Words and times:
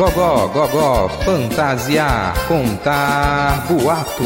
Gogó, 0.00 0.48
gogó, 0.48 1.10
fantasiar, 1.26 2.32
contar 2.48 3.66
boato. 3.68 4.24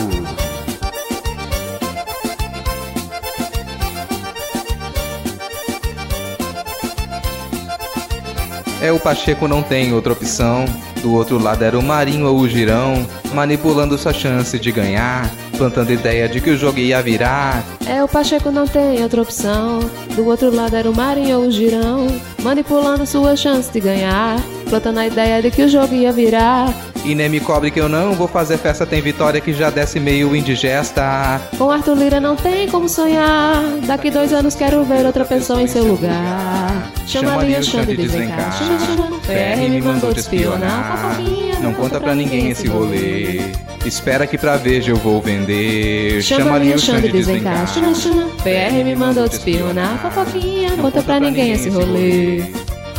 É 8.80 8.92
o 8.92 9.00
Pacheco 9.00 9.48
não 9.48 9.64
tem 9.64 9.92
outra 9.92 10.12
opção. 10.12 10.64
Do 11.02 11.12
outro 11.12 11.42
lado 11.42 11.64
era 11.64 11.76
o 11.76 11.82
Marinho 11.82 12.28
ou 12.28 12.38
o 12.38 12.48
Girão, 12.48 13.04
manipulando 13.34 13.98
sua 13.98 14.12
chance 14.12 14.56
de 14.60 14.70
ganhar, 14.70 15.28
plantando 15.58 15.92
ideia 15.92 16.28
de 16.28 16.40
que 16.40 16.50
o 16.50 16.56
jogo 16.56 16.78
ia 16.78 17.02
virar. 17.02 17.64
É 17.84 18.00
o 18.00 18.06
Pacheco 18.06 18.52
não 18.52 18.68
tem 18.68 19.02
outra 19.02 19.20
opção. 19.20 19.80
Do 20.14 20.24
outro 20.24 20.54
lado 20.54 20.76
era 20.76 20.88
o 20.88 20.94
Marinho 20.94 21.40
ou 21.40 21.46
o 21.48 21.50
Girão, 21.50 22.06
manipulando 22.44 23.04
sua 23.04 23.34
chance 23.34 23.72
de 23.72 23.80
ganhar, 23.80 24.36
plantando 24.64 24.98
a 24.98 25.06
ideia 25.06 25.40
de 25.42 25.50
que 25.50 25.62
o 25.62 25.68
jogo 25.68 25.94
ia 25.94 26.12
virar. 26.12 26.72
E 27.04 27.14
nem 27.14 27.28
me 27.28 27.38
cobre 27.38 27.70
que 27.70 27.78
eu 27.78 27.88
não 27.88 28.14
vou 28.14 28.26
fazer 28.26 28.56
festa, 28.56 28.86
tem 28.86 29.02
vitória 29.02 29.40
que 29.40 29.52
já 29.52 29.68
desce 29.68 30.00
meio 30.00 30.34
indigesta. 30.34 31.40
Com 31.58 31.70
Arthur 31.70 31.96
Lira 31.96 32.18
não 32.18 32.34
tem 32.34 32.66
como 32.68 32.88
sonhar. 32.88 33.62
Daqui 33.86 34.10
dois 34.10 34.32
anos 34.32 34.54
quero 34.54 34.82
ver 34.84 35.04
outra 35.04 35.24
pessoa 35.24 35.60
em 35.60 35.66
seu 35.66 35.84
lugar. 35.84 36.90
Chama 37.06 37.38
ali 37.38 37.56
o 37.56 37.62
Xande 37.62 37.94
de 37.96 38.08
chama. 38.08 39.20
PR 39.26 39.68
me 39.70 39.82
mandou 39.82 40.14
te 40.14 40.20
espionar. 40.20 41.18
Não 41.60 41.74
conta 41.74 42.00
pra 42.00 42.14
ninguém 42.14 42.50
esse 42.50 42.66
rolê. 42.66 43.40
Espera 43.84 44.26
que 44.26 44.38
pra 44.38 44.56
Veja 44.56 44.90
eu 44.90 44.96
vou 44.96 45.20
vender. 45.20 46.22
Chama 46.22 46.56
ali 46.56 46.72
o 46.72 46.78
Xande 46.78 47.12
de 47.12 47.22
chama. 47.22 48.30
PR 48.42 48.82
me 48.82 48.96
mandou 48.96 49.28
te 49.28 49.36
espionar. 49.36 49.98
Fofoquinha, 50.00 50.70
não 50.70 50.78
conta 50.78 51.02
pra 51.02 51.20
ninguém 51.20 51.52
esse 51.52 51.68
rolê. 51.68 52.42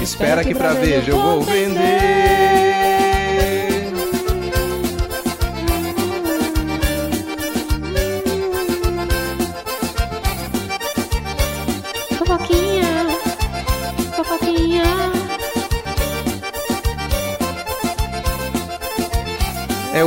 Espera 0.01 0.43
que 0.43 0.53
pra 0.53 0.73
Veja 0.73 1.11
eu 1.11 1.21
vou 1.21 1.41
vender. 1.41 2.44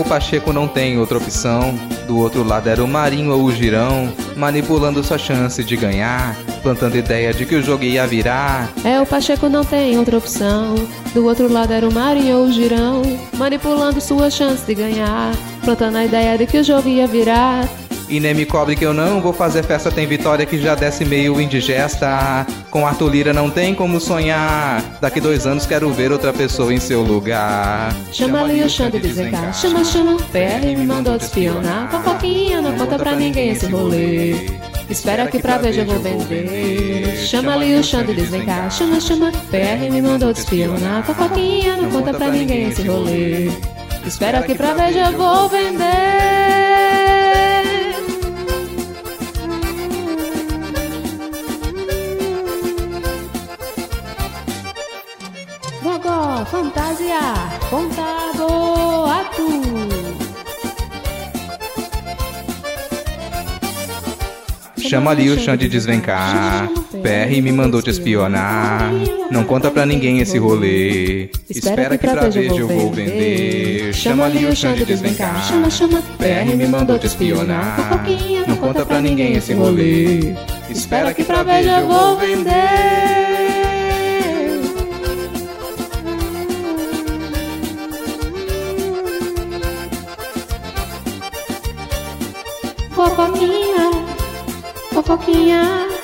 Pacheco 0.09 0.55
não 0.55 0.67
tem 0.67 0.99
outra 0.99 1.19
opção. 1.19 1.79
Do 2.07 2.17
outro 2.17 2.43
lado 2.43 2.67
era 2.67 2.83
o 2.83 2.89
Marinho 2.89 3.31
ou 3.31 3.45
o 3.45 3.53
Girão, 3.53 4.11
manipulando 4.35 5.05
sua 5.05 5.19
chance 5.19 5.63
de 5.63 5.77
ganhar, 5.77 6.35
plantando 6.63 6.97
ideia 6.97 7.35
de 7.35 7.45
que 7.45 7.55
o 7.55 7.63
jogo 7.63 7.85
ia 7.85 8.07
virar. 8.07 8.71
É, 8.83 8.99
o 8.99 9.05
Pacheco 9.05 9.51
não 9.51 9.63
tem 9.63 9.99
outra 9.99 10.17
opção. 10.17 10.75
Do 11.13 11.27
outro 11.27 11.53
lado 11.53 11.75
era 11.75 11.87
o 11.87 11.93
Marinho 11.93 12.39
ou 12.39 12.47
o 12.47 12.53
Girão, 12.53 13.03
manipulando 13.37 14.01
sua 14.01 14.31
chance 14.31 14.65
de 14.65 14.75
ganhar, 14.75 15.35
plantando 15.63 15.97
a 15.97 16.05
ideia 16.07 16.39
de 16.39 16.47
que 16.47 16.57
o 16.57 16.65
jogo 16.65 16.89
ia 16.89 17.07
virar. 17.07 17.69
E 18.09 18.19
nem 18.21 18.33
me 18.33 18.47
cobre 18.47 18.75
que 18.75 18.85
eu 18.85 18.95
não 18.95 19.21
vou 19.21 19.35
fazer 19.35 19.63
festa, 19.63 19.91
tem 19.91 20.07
vitória 20.07 20.47
que 20.47 20.59
já 20.59 20.75
desce 20.75 21.05
meio 21.05 21.39
indigesta. 21.39 22.47
Com 22.71 22.87
Arthur 22.87 23.11
Lira 23.11 23.33
não 23.35 23.51
tem 23.51 23.75
como 23.75 24.01
sonhar. 24.01 24.83
Daqui 24.99 25.21
dois 25.21 25.47
anos 25.47 25.67
quero 25.67 25.91
ver 25.93 26.11
outra 26.11 26.33
pessoa 26.33 26.73
em 26.73 26.81
seu 26.81 27.03
lugar. 27.03 27.95
Chama 28.11 28.41
ali 28.43 28.63
o 28.63 28.69
Xande 28.69 28.93
de 28.93 29.09
desvencar. 29.09 29.55
Chama, 29.55 29.85
chama. 29.85 30.17
PR 30.33 30.67
me 30.67 30.87
mandou 30.87 31.19
te 31.19 31.25
espionar. 31.25 31.91
Fofoquinha, 31.91 32.63
não 32.63 32.73
conta 32.79 32.99
pra 32.99 33.15
ninguém 33.15 33.51
esse 33.51 33.67
rolê. 33.67 34.35
Espera 34.89 35.27
que 35.27 35.39
pra 35.39 35.59
Veja 35.59 35.83
eu 35.83 35.87
vou 35.87 35.99
vender. 35.99 37.15
Chama 37.27 37.55
ali 37.55 37.75
o 37.75 37.85
Xande 37.85 38.15
de 38.15 38.23
desvencar. 38.23 38.71
Chama, 38.71 39.01
chama. 39.01 39.31
PR 39.51 39.93
me 39.93 40.01
mandou 40.01 40.33
te 40.33 40.41
espionar. 40.41 41.05
Fofoquinha, 41.05 41.77
não 41.77 41.91
conta 41.91 42.15
pra 42.15 42.29
ninguém 42.29 42.69
esse 42.69 42.83
rolê. 42.89 43.51
Espera 44.07 44.43
que 44.43 44.55
pra 44.55 44.73
Veja 44.73 45.11
eu 45.11 45.19
vou 45.19 45.49
vender. 45.51 46.48
Fantasia, 56.51 57.21
conta 57.71 58.33
boato. 58.37 59.49
Chama 64.89 65.11
ali 65.11 65.29
o 65.29 65.39
Xande 65.39 65.65
de 65.65 65.69
desvencar. 65.69 66.67
PR 67.03 67.43
me 67.43 67.53
mandou 67.53 67.83
te 67.83 67.91
espionar. 67.91 68.91
Não 69.31 69.45
conta 69.45 69.71
pra 69.71 69.85
ninguém 69.85 70.21
esse 70.21 70.39
rolê. 70.39 71.31
Espera 71.51 71.99
que 71.99 72.07
pra 72.07 72.29
Veja 72.29 72.57
eu 72.57 72.69
vou 72.69 72.91
vender. 72.91 73.93
Chama 73.93 74.25
ali 74.25 74.47
o 74.47 74.57
Xande 74.57 74.79
de 74.79 74.85
desvencar. 74.87 75.47
PR 76.17 76.57
me 76.57 76.67
mandou 76.67 76.99
te 76.99 77.07
espionar. 77.07 78.03
Não 78.47 78.57
conta 78.57 78.87
pra 78.87 78.99
ninguém 79.01 79.35
esse 79.35 79.53
rolê. 79.53 80.35
Espera 80.71 81.13
que 81.13 81.23
pra 81.23 81.43
Veja 81.43 81.81
eu 81.81 81.87
vou 81.87 82.17
vender. 82.17 83.18
Fofoquinha. 95.29 95.98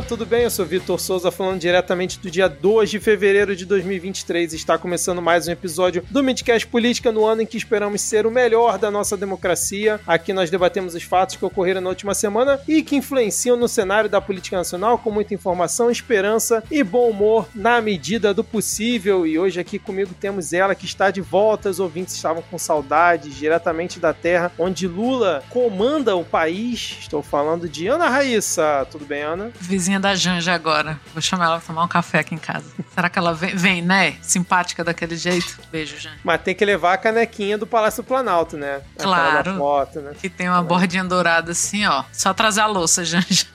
Cidadã! 0.00 0.10
Tudo 0.10 0.26
bem? 0.26 0.42
Eu 0.42 0.50
sou 0.50 0.66
Vitor 0.66 0.98
Souza, 0.98 1.30
falando 1.30 1.60
diretamente 1.60 2.18
do 2.18 2.30
dia 2.30 2.48
2 2.48 2.90
de 2.90 3.00
fevereiro 3.00 3.54
de 3.54 3.64
2023. 3.64 4.52
Está 4.52 4.76
começando 4.76 5.22
mais 5.22 5.46
um 5.46 5.52
episódio 5.52 6.02
do 6.10 6.22
Midcast 6.22 6.66
Política 6.66 7.12
no 7.12 7.24
ano 7.24 7.42
em 7.42 7.46
que 7.46 7.56
esperamos 7.56 8.00
ser 8.00 8.26
o 8.26 8.30
melhor 8.30 8.78
da 8.78 8.90
nossa 8.90 9.16
democracia. 9.16 10.00
Aqui 10.06 10.32
nós 10.32 10.50
debatemos 10.50 10.94
os 10.94 11.02
fatos 11.02 11.36
que 11.36 11.44
ocorreram 11.44 11.80
na 11.80 11.90
última 11.90 12.14
semana 12.14 12.60
e 12.66 12.82
que 12.82 12.96
influenciam 12.96 13.56
no 13.56 13.68
cenário 13.68 14.10
da 14.10 14.20
política 14.20 14.56
nacional 14.56 14.98
com 14.98 15.10
muita 15.10 15.34
informação, 15.34 15.90
esperança 15.90 16.62
e 16.70 16.82
bom 16.82 17.08
humor 17.10 17.48
na 17.54 17.80
medida 17.80 18.34
do 18.34 18.42
possível. 18.42 19.26
E 19.26 19.38
hoje 19.38 19.60
aqui 19.60 19.78
comigo 19.78 20.14
temos 20.18 20.52
ela 20.52 20.74
que 20.74 20.84
está 20.84 21.10
de 21.10 21.20
volta. 21.20 21.70
Os 21.70 21.80
ouvintes 21.80 22.14
estavam 22.14 22.42
com 22.50 22.58
saudades 22.58 23.34
diretamente 23.36 24.00
da 24.00 24.12
terra 24.12 24.52
onde 24.58 24.86
Lula 24.88 25.42
comanda 25.50 26.16
o 26.16 26.24
país. 26.24 26.96
Estou 27.00 27.22
falando 27.22 27.68
de 27.68 27.86
Ana 27.86 28.08
Raíssa. 28.08 28.86
Tudo 28.90 29.04
bem, 29.04 29.22
Ana? 29.22 29.52
Vizinha 29.90 29.98
da 29.98 30.14
Janja 30.14 30.54
agora. 30.54 31.00
Vou 31.12 31.20
chamar 31.20 31.46
ela 31.46 31.58
pra 31.58 31.66
tomar 31.66 31.82
um 31.82 31.88
café 31.88 32.20
aqui 32.20 32.32
em 32.32 32.38
casa. 32.38 32.66
Será 32.94 33.10
que 33.10 33.18
ela 33.18 33.34
vem, 33.34 33.56
vem, 33.56 33.82
né? 33.82 34.14
Simpática 34.22 34.84
daquele 34.84 35.16
jeito? 35.16 35.58
Beijo, 35.72 35.98
Janja. 35.98 36.16
Mas 36.22 36.40
tem 36.42 36.54
que 36.54 36.64
levar 36.64 36.92
a 36.92 36.96
canequinha 36.96 37.58
do 37.58 37.66
Palácio 37.66 38.04
Planalto, 38.04 38.56
né? 38.56 38.82
Claro. 38.96 39.52
da 39.52 39.58
foto, 39.58 40.00
né? 40.00 40.12
Que 40.20 40.28
tem 40.28 40.48
uma 40.48 40.62
bordinha 40.62 41.02
dourada 41.02 41.50
assim, 41.50 41.84
ó. 41.86 42.04
Só 42.12 42.32
trazer 42.32 42.60
a 42.60 42.66
louça, 42.66 43.04
Janja. 43.04 43.46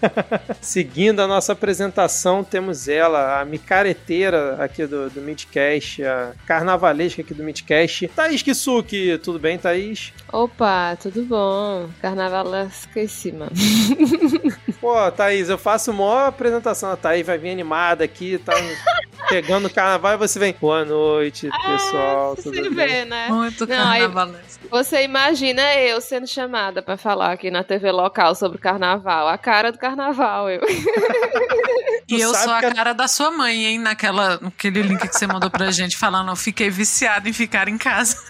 Seguindo 0.60 1.20
a 1.20 1.26
nossa 1.26 1.52
apresentação, 1.52 2.42
temos 2.42 2.88
ela, 2.88 3.40
a 3.40 3.44
micareteira 3.44 4.56
aqui 4.62 4.86
do, 4.86 5.10
do 5.10 5.20
Midcast, 5.20 6.02
a 6.02 6.32
carnavalesca 6.46 7.22
aqui 7.22 7.34
do 7.34 7.42
Midcast, 7.42 8.08
Thaís 8.08 8.42
Kisuki. 8.42 9.18
Tudo 9.22 9.38
bem, 9.38 9.58
Thaís? 9.58 10.12
Opa, 10.32 10.96
tudo 10.96 11.22
bom? 11.24 11.88
Carnavalesquíssima. 12.00 13.48
Pô, 14.80 15.10
Thaís, 15.10 15.48
eu 15.48 15.56
faço 15.58 15.92
maior 15.92 16.28
apresentação. 16.28 16.90
A 16.92 16.96
Thaís 16.96 17.26
vai 17.26 17.38
vir 17.38 17.50
animada 17.50 18.04
aqui, 18.04 18.38
tá 18.38 18.52
pegando 19.28 19.66
o 19.66 19.70
carnaval 19.72 20.14
e 20.14 20.16
você 20.18 20.38
vem. 20.38 20.54
Boa 20.60 20.84
noite, 20.84 21.48
pessoal. 21.66 22.36
Tudo 22.36 22.54
Você 22.54 22.70
bem? 22.70 22.74
vê, 22.74 23.04
né? 23.04 23.28
Muito 23.28 23.66
carnavalesco. 23.66 24.68
Você 24.70 25.02
imagina 25.02 25.74
eu 25.76 26.00
sendo 26.00 26.26
chamada 26.26 26.82
pra 26.82 26.96
falar 26.96 27.32
aqui 27.32 27.50
na 27.50 27.64
TV 27.64 27.90
local 27.90 28.34
sobre 28.34 28.58
carnaval. 28.58 29.28
A 29.28 29.38
cara 29.38 29.72
do 29.72 29.78
carnaval, 29.78 30.50
eu. 30.50 30.60
E 32.08 32.20
eu 32.20 32.32
sabe 32.32 32.44
sou 32.44 32.52
a 32.54 32.60
que 32.60 32.66
a- 32.66 32.74
cara 32.74 32.92
da 32.92 33.08
sua 33.08 33.30
mãe, 33.30 33.66
hein? 33.66 33.78
Naquela, 33.78 34.38
naquele 34.40 34.82
link 34.82 35.08
que 35.08 35.18
você 35.18 35.26
mandou 35.26 35.50
pra 35.50 35.70
gente 35.72 35.96
falando, 35.96 36.30
eu 36.30 36.36
fiquei 36.36 36.70
viciada 36.70 37.28
em 37.28 37.32
ficar 37.32 37.68
em 37.68 37.76
casa. 37.76 38.16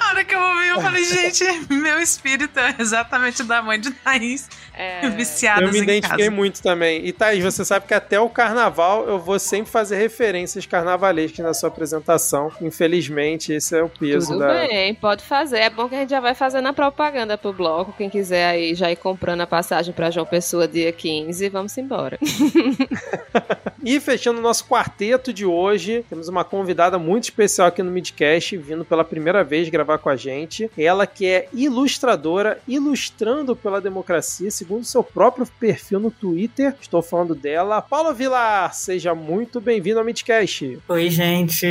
a 0.00 0.08
hora 0.08 0.24
que 0.24 0.34
eu 0.34 0.40
ouvi 0.40 0.68
eu 0.68 0.80
falei, 0.80 1.04
gente, 1.04 1.44
meu 1.70 2.00
espírito 2.00 2.58
é 2.58 2.74
exatamente 2.78 3.42
da 3.42 3.62
mãe 3.62 3.80
de 3.80 3.90
Thaís. 3.90 4.48
É... 4.74 5.08
Viciadas 5.10 5.64
Eu 5.64 5.72
me 5.72 5.80
identifiquei 5.80 6.28
muito 6.28 6.62
também. 6.62 7.06
E 7.06 7.12
Thaís, 7.12 7.42
você 7.42 7.64
sabe 7.64 7.86
que 7.86 7.94
até 7.94 8.20
o 8.20 8.28
carnaval 8.28 9.06
eu 9.08 9.18
vou 9.18 9.38
sempre 9.38 9.70
fazer 9.70 9.96
referências 9.96 10.66
carnavalescas 10.66 11.44
na 11.44 11.54
sua 11.54 11.68
apresentação. 11.68 12.52
Infelizmente, 12.60 13.52
esse 13.52 13.76
é 13.76 13.82
o 13.82 13.88
peso 13.88 14.28
Tudo 14.32 14.40
da. 14.40 14.66
bem, 14.66 14.94
pode 14.94 15.24
fazer. 15.24 15.58
É 15.60 15.70
bom 15.70 15.88
que 15.88 15.94
a 15.94 15.98
gente 16.00 16.10
já 16.10 16.20
vai 16.20 16.34
fazendo 16.34 16.68
a 16.68 16.72
propaganda 16.72 17.38
pro 17.38 17.52
bloco. 17.52 17.94
Quem 17.96 18.10
quiser 18.10 18.48
aí 18.50 18.74
já 18.74 18.90
ir 18.90 18.96
comprando 18.96 19.40
a 19.40 19.46
passagem 19.46 19.94
pra 19.94 20.10
João 20.10 20.26
Pessoa 20.26 20.68
dia 20.68 20.92
15, 20.96 21.48
vamos 21.48 21.76
embora. 21.76 22.18
e 23.84 24.00
fechando 24.00 24.38
o 24.38 24.42
nosso 24.42 24.64
quarteto 24.66 25.32
de 25.32 25.44
hoje, 25.44 26.04
temos 26.08 26.28
uma 26.28 26.44
convidada 26.44 26.98
muito 26.98 27.24
especial 27.24 27.68
aqui 27.68 27.82
no 27.82 27.90
Midcast, 27.90 28.56
vindo 28.56 28.84
pela 28.84 29.04
primeira 29.04 29.44
vez 29.44 29.68
gravar 29.68 29.98
com 29.98 30.08
a 30.08 30.16
gente. 30.16 30.70
Ela 30.76 31.06
que 31.06 31.26
é 31.26 31.48
ilustradora, 31.52 32.58
ilustrando 32.66 33.54
pela 33.54 33.80
democracia, 33.80 34.50
segundo 34.50 34.84
seu 34.84 35.02
próprio 35.02 35.46
perfil 35.60 36.00
no 36.00 36.10
Twitter. 36.10 36.74
Estou 36.80 37.02
falando 37.02 37.34
dela, 37.34 37.82
Paula 37.82 38.12
Vilar. 38.12 38.74
Seja 38.74 39.14
muito 39.14 39.60
bem-vindo 39.60 39.98
ao 39.98 40.04
Midcast. 40.04 40.78
Oi, 40.88 41.10
gente. 41.10 41.66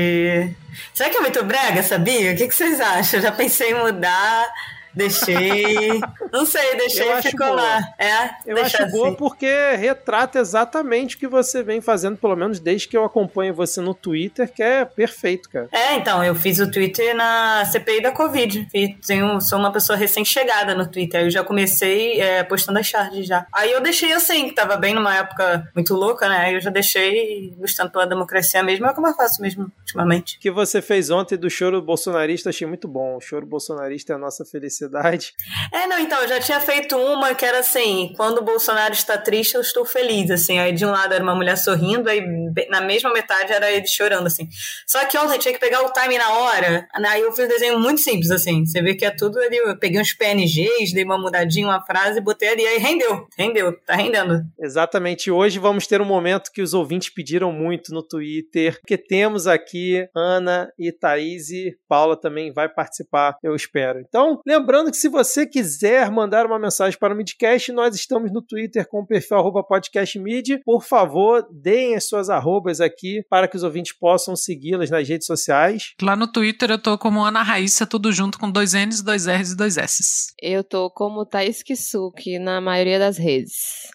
Será 0.94 1.10
que 1.10 1.18
é 1.18 1.22
muito 1.22 1.44
brega, 1.44 1.82
sabia? 1.84 2.34
O 2.34 2.36
que, 2.38 2.48
que 2.48 2.56
vocês 2.56 2.80
acham? 2.80 3.20
Eu 3.20 3.24
já 3.24 3.32
pensei 3.32 3.72
em 3.72 3.76
mudar 3.76 4.48
Deixei. 4.96 6.00
Não 6.32 6.46
sei, 6.46 6.76
deixei 6.78 7.12
e 7.12 7.22
ficou 7.22 7.54
lá. 7.54 7.82
É, 8.00 8.30
eu 8.46 8.58
acho 8.58 8.82
assim. 8.82 8.92
boa 8.92 9.14
porque 9.16 9.76
retrata 9.76 10.40
exatamente 10.40 11.16
o 11.16 11.20
que 11.20 11.28
você 11.28 11.62
vem 11.62 11.82
fazendo, 11.82 12.18
pelo 12.18 12.36
menos 12.36 12.60
desde 12.60 12.88
que 12.88 12.96
eu 12.96 13.04
acompanho 13.04 13.54
você 13.54 13.82
no 13.82 13.94
Twitter, 13.94 14.52
que 14.52 14.64
é 14.64 14.86
perfeito, 14.86 15.50
cara. 15.50 15.68
É, 15.72 15.96
então, 15.96 16.24
eu 16.24 16.34
fiz 16.34 16.60
o 16.60 16.72
Twitter 16.72 17.16
na 17.16 17.66
CPI 17.66 18.02
da 18.02 18.12
Covid. 18.12 18.68
Tenho, 19.06 19.42
sou 19.42 19.60
uma 19.60 19.72
pessoa 19.72 19.98
recém-chegada 19.98 20.74
no 20.74 20.90
Twitter. 20.90 21.22
Eu 21.22 21.30
já 21.30 21.44
comecei 21.44 22.22
é, 22.22 22.44
postando 22.44 22.80
as 22.80 22.88
charges 22.88 23.28
já. 23.28 23.46
Aí 23.54 23.72
eu 23.72 23.82
deixei 23.82 24.14
assim, 24.14 24.48
que 24.48 24.56
tava 24.56 24.78
bem 24.78 24.94
numa 24.94 25.16
época 25.16 25.70
muito 25.76 25.94
louca, 25.94 26.30
né? 26.30 26.38
Aí 26.38 26.54
eu 26.54 26.62
já 26.62 26.70
deixei 26.70 27.54
gostando 27.58 27.92
pela 27.92 28.08
democracia 28.08 28.64
mesmo. 28.64 28.86
É 28.86 28.94
como 28.94 29.08
eu 29.08 29.14
faço 29.14 29.42
mesmo 29.42 29.72
ultimamente. 29.80 30.38
O 30.38 30.40
que 30.40 30.52
você 30.52 30.82
fez 30.82 31.10
ontem 31.10 31.38
do 31.38 31.50
choro 31.50 31.82
bolsonarista, 31.82 32.50
achei 32.50 32.68
muito 32.68 32.88
bom. 32.88 33.18
O 33.18 33.22
choro 33.22 33.46
bolsonarista 33.46 34.14
é 34.14 34.16
a 34.16 34.20
nossa 34.20 34.46
felicidade 34.46 34.85
felicidade. 34.86 35.34
É, 35.72 35.88
não, 35.88 36.00
então, 36.00 36.22
eu 36.22 36.28
já 36.28 36.40
tinha 36.40 36.60
feito 36.60 36.96
uma 36.98 37.34
que 37.34 37.46
era 37.46 37.60
assim, 37.60 38.14
quando 38.16 38.40
o 38.40 38.44
Bolsonaro 38.44 38.94
está 38.94 39.18
triste, 39.18 39.56
eu 39.56 39.62
estou 39.62 39.86
feliz, 39.86 40.30
assim. 40.32 40.60
Aí 40.60 40.72
de 40.72 40.86
um 40.86 40.92
lado 40.92 41.14
era 41.14 41.24
uma 41.24 41.36
mulher 41.36 41.58
sorrindo, 41.58 42.10
aí 42.10 42.22
na 42.70 42.82
mesma 42.82 43.12
metade 43.12 43.52
era 43.52 43.72
ele 43.72 43.88
chorando, 43.88 44.28
assim. 44.28 44.48
Só 44.88 45.06
que 45.06 45.18
ontem 45.18 45.40
tinha 45.40 45.54
que 45.54 45.60
pegar 45.60 45.82
o 45.82 45.92
time 45.92 46.18
na 46.18 46.34
hora, 46.34 46.88
aí 46.94 47.22
eu 47.22 47.32
fiz 47.32 47.46
um 47.46 47.50
desenho 47.50 47.80
muito 47.80 48.02
simples, 48.02 48.32
assim. 48.32 48.66
Você 48.66 48.82
vê 48.82 48.96
que 48.96 49.06
é 49.06 49.12
tudo 49.12 49.40
ali, 49.40 49.58
eu 49.58 49.78
peguei 49.78 50.00
uns 50.00 50.14
PNGs, 50.14 50.94
dei 50.94 51.04
uma 51.04 51.18
mudadinha, 51.18 51.68
uma 51.68 51.82
frase, 51.82 52.22
botei 52.22 52.50
ali, 52.50 52.66
aí 52.66 52.78
rendeu, 52.78 53.28
rendeu, 53.38 53.78
tá 53.86 53.96
rendendo. 53.96 54.44
Exatamente, 54.60 55.32
hoje 55.32 55.60
vamos 55.60 55.88
ter 55.88 56.02
um 56.02 56.06
momento 56.06 56.52
que 56.52 56.62
os 56.62 56.74
ouvintes 56.74 57.10
pediram 57.10 57.52
muito 57.52 57.94
no 57.94 58.04
Twitter, 58.04 58.80
porque 58.80 58.98
temos 58.98 59.48
aqui 59.48 60.08
Ana 60.16 60.72
e 60.78 60.92
Thaís 60.92 61.50
e 61.50 61.78
Paula 61.88 62.16
também 62.16 62.52
vai 62.52 62.68
participar, 62.70 63.38
eu 63.44 63.56
espero. 63.56 64.00
Então, 64.00 64.42
lembrando 64.46 64.75
Lembrando 64.76 64.92
que 64.92 64.98
se 64.98 65.08
você 65.08 65.46
quiser 65.46 66.12
mandar 66.12 66.46
uma 66.46 66.60
mensagem 66.60 67.00
para 67.00 67.14
o 67.14 67.18
Midcast, 67.18 67.72
nós 67.72 67.96
estamos 67.96 68.30
no 68.30 68.42
Twitter 68.42 68.86
com 68.86 69.00
o 69.00 69.08
perfil 69.08 69.38
podcastmid. 69.66 70.60
Por 70.66 70.84
favor, 70.84 71.48
deem 71.50 71.96
as 71.96 72.10
suas 72.10 72.30
arrobas 72.30 72.82
aqui 72.82 73.24
para 73.30 73.48
que 73.48 73.56
os 73.56 73.64
ouvintes 73.64 73.98
possam 73.98 74.36
segui-las 74.36 74.90
nas 74.90 75.08
redes 75.08 75.28
sociais. 75.28 75.94
Lá 76.02 76.14
no 76.14 76.30
Twitter 76.30 76.72
eu 76.72 76.78
tô 76.78 76.98
como 76.98 77.24
Ana 77.24 77.42
Raíssa, 77.42 77.88
tudo 77.88 78.12
junto 78.12 78.38
com 78.38 78.52
dois 78.52 78.74
N's, 78.74 79.02
dois 79.02 79.28
R's 79.28 79.52
e 79.54 79.56
dois 79.56 79.78
S's. 79.78 80.34
Eu 80.42 80.62
tô 80.62 80.90
como 80.90 81.26
Thaís 81.26 81.64
Kisuki 81.64 82.38
na 82.38 82.60
maioria 82.60 83.00
das 83.00 83.18
redes. 83.18 83.54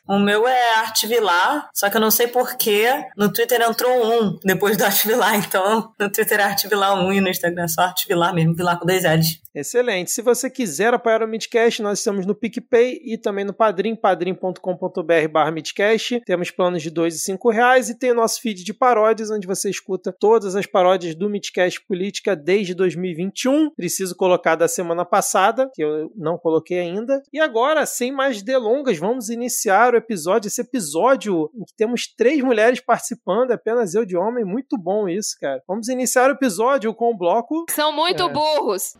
O 0.09 0.19
meu 0.19 0.49
é 0.49 0.77
Arte 0.77 1.06
Vilar, 1.06 1.69
só 1.75 1.91
que 1.91 1.99
eu 1.99 2.00
não 2.00 2.11
sei 2.11 2.27
porquê. 2.27 2.87
No 3.19 3.31
Twitter 3.31 3.61
entrou 3.61 3.93
um 3.93 4.38
depois 4.43 4.79
do 4.79 4.85
Arte 4.85 5.06
Vilar, 5.06 5.35
então 5.37 5.93
no 6.00 6.11
Twitter 6.11 6.41
é 6.41 6.44
Arte 6.44 6.69
Vilar 6.69 6.99
1 7.05 7.12
e 7.12 7.21
no 7.21 7.29
Instagram 7.29 7.65
é 7.65 7.69
só 7.69 7.82
Arte 7.82 8.09
Vilar 8.09 8.35
mesmo, 8.35 8.55
Vilar 8.55 8.79
com 8.79 8.87
dois 8.87 9.05
L's. 9.05 9.43
Excelente. 9.55 10.11
Se 10.12 10.23
você 10.23 10.49
quiser 10.49 10.69
apoiar 10.94 11.22
o 11.22 11.28
Midcast, 11.28 11.82
nós 11.82 11.99
estamos 11.99 12.26
no 12.26 12.34
PicPay 12.34 13.00
e 13.05 13.17
também 13.17 13.44
no 13.44 13.52
Padrim, 13.52 13.96
padrim.com.br 13.96 15.28
barra 15.32 15.50
Midcast. 15.50 16.20
Temos 16.25 16.50
planos 16.50 16.82
de 16.82 16.90
dois 16.90 17.17
e 17.17 17.19
cinco 17.19 17.50
reais 17.50 17.88
e 17.88 17.99
tem 17.99 18.12
o 18.12 18.14
nosso 18.14 18.40
feed 18.40 18.62
de 18.62 18.75
paródias, 18.75 19.31
onde 19.31 19.46
você 19.46 19.70
escuta 19.70 20.12
todas 20.12 20.55
as 20.55 20.67
paródias 20.67 21.14
do 21.14 21.28
Midcast 21.28 21.81
Política 21.87 22.37
desde 22.37 22.75
2021. 22.75 23.70
Preciso 23.70 24.14
colocar 24.14 24.55
da 24.55 24.69
semana 24.69 25.05
passada, 25.05 25.70
que 25.75 25.82
eu 25.82 26.12
não 26.14 26.37
coloquei 26.37 26.78
ainda. 26.78 27.22
E 27.32 27.40
agora, 27.40 27.87
sem 27.87 28.12
mais 28.12 28.43
delongas, 28.43 28.99
vamos 28.99 29.31
iniciar 29.31 29.94
o 29.94 29.96
episódio. 29.96 30.49
Esse 30.49 30.61
episódio 30.61 31.50
em 31.55 31.64
que 31.64 31.75
temos 31.75 32.06
três 32.06 32.43
mulheres 32.43 32.81
participando, 32.81 33.52
apenas 33.52 33.94
eu 33.94 34.05
de 34.05 34.17
homem. 34.17 34.44
Muito 34.44 34.76
bom 34.76 35.08
isso, 35.08 35.37
cara. 35.40 35.62
Vamos 35.67 35.88
iniciar 35.88 36.28
o 36.28 36.34
episódio 36.34 36.94
com 36.94 37.11
o 37.11 37.17
bloco. 37.17 37.64
São 37.70 37.93
muito 37.93 38.22
é... 38.22 38.28
burros. 38.28 38.94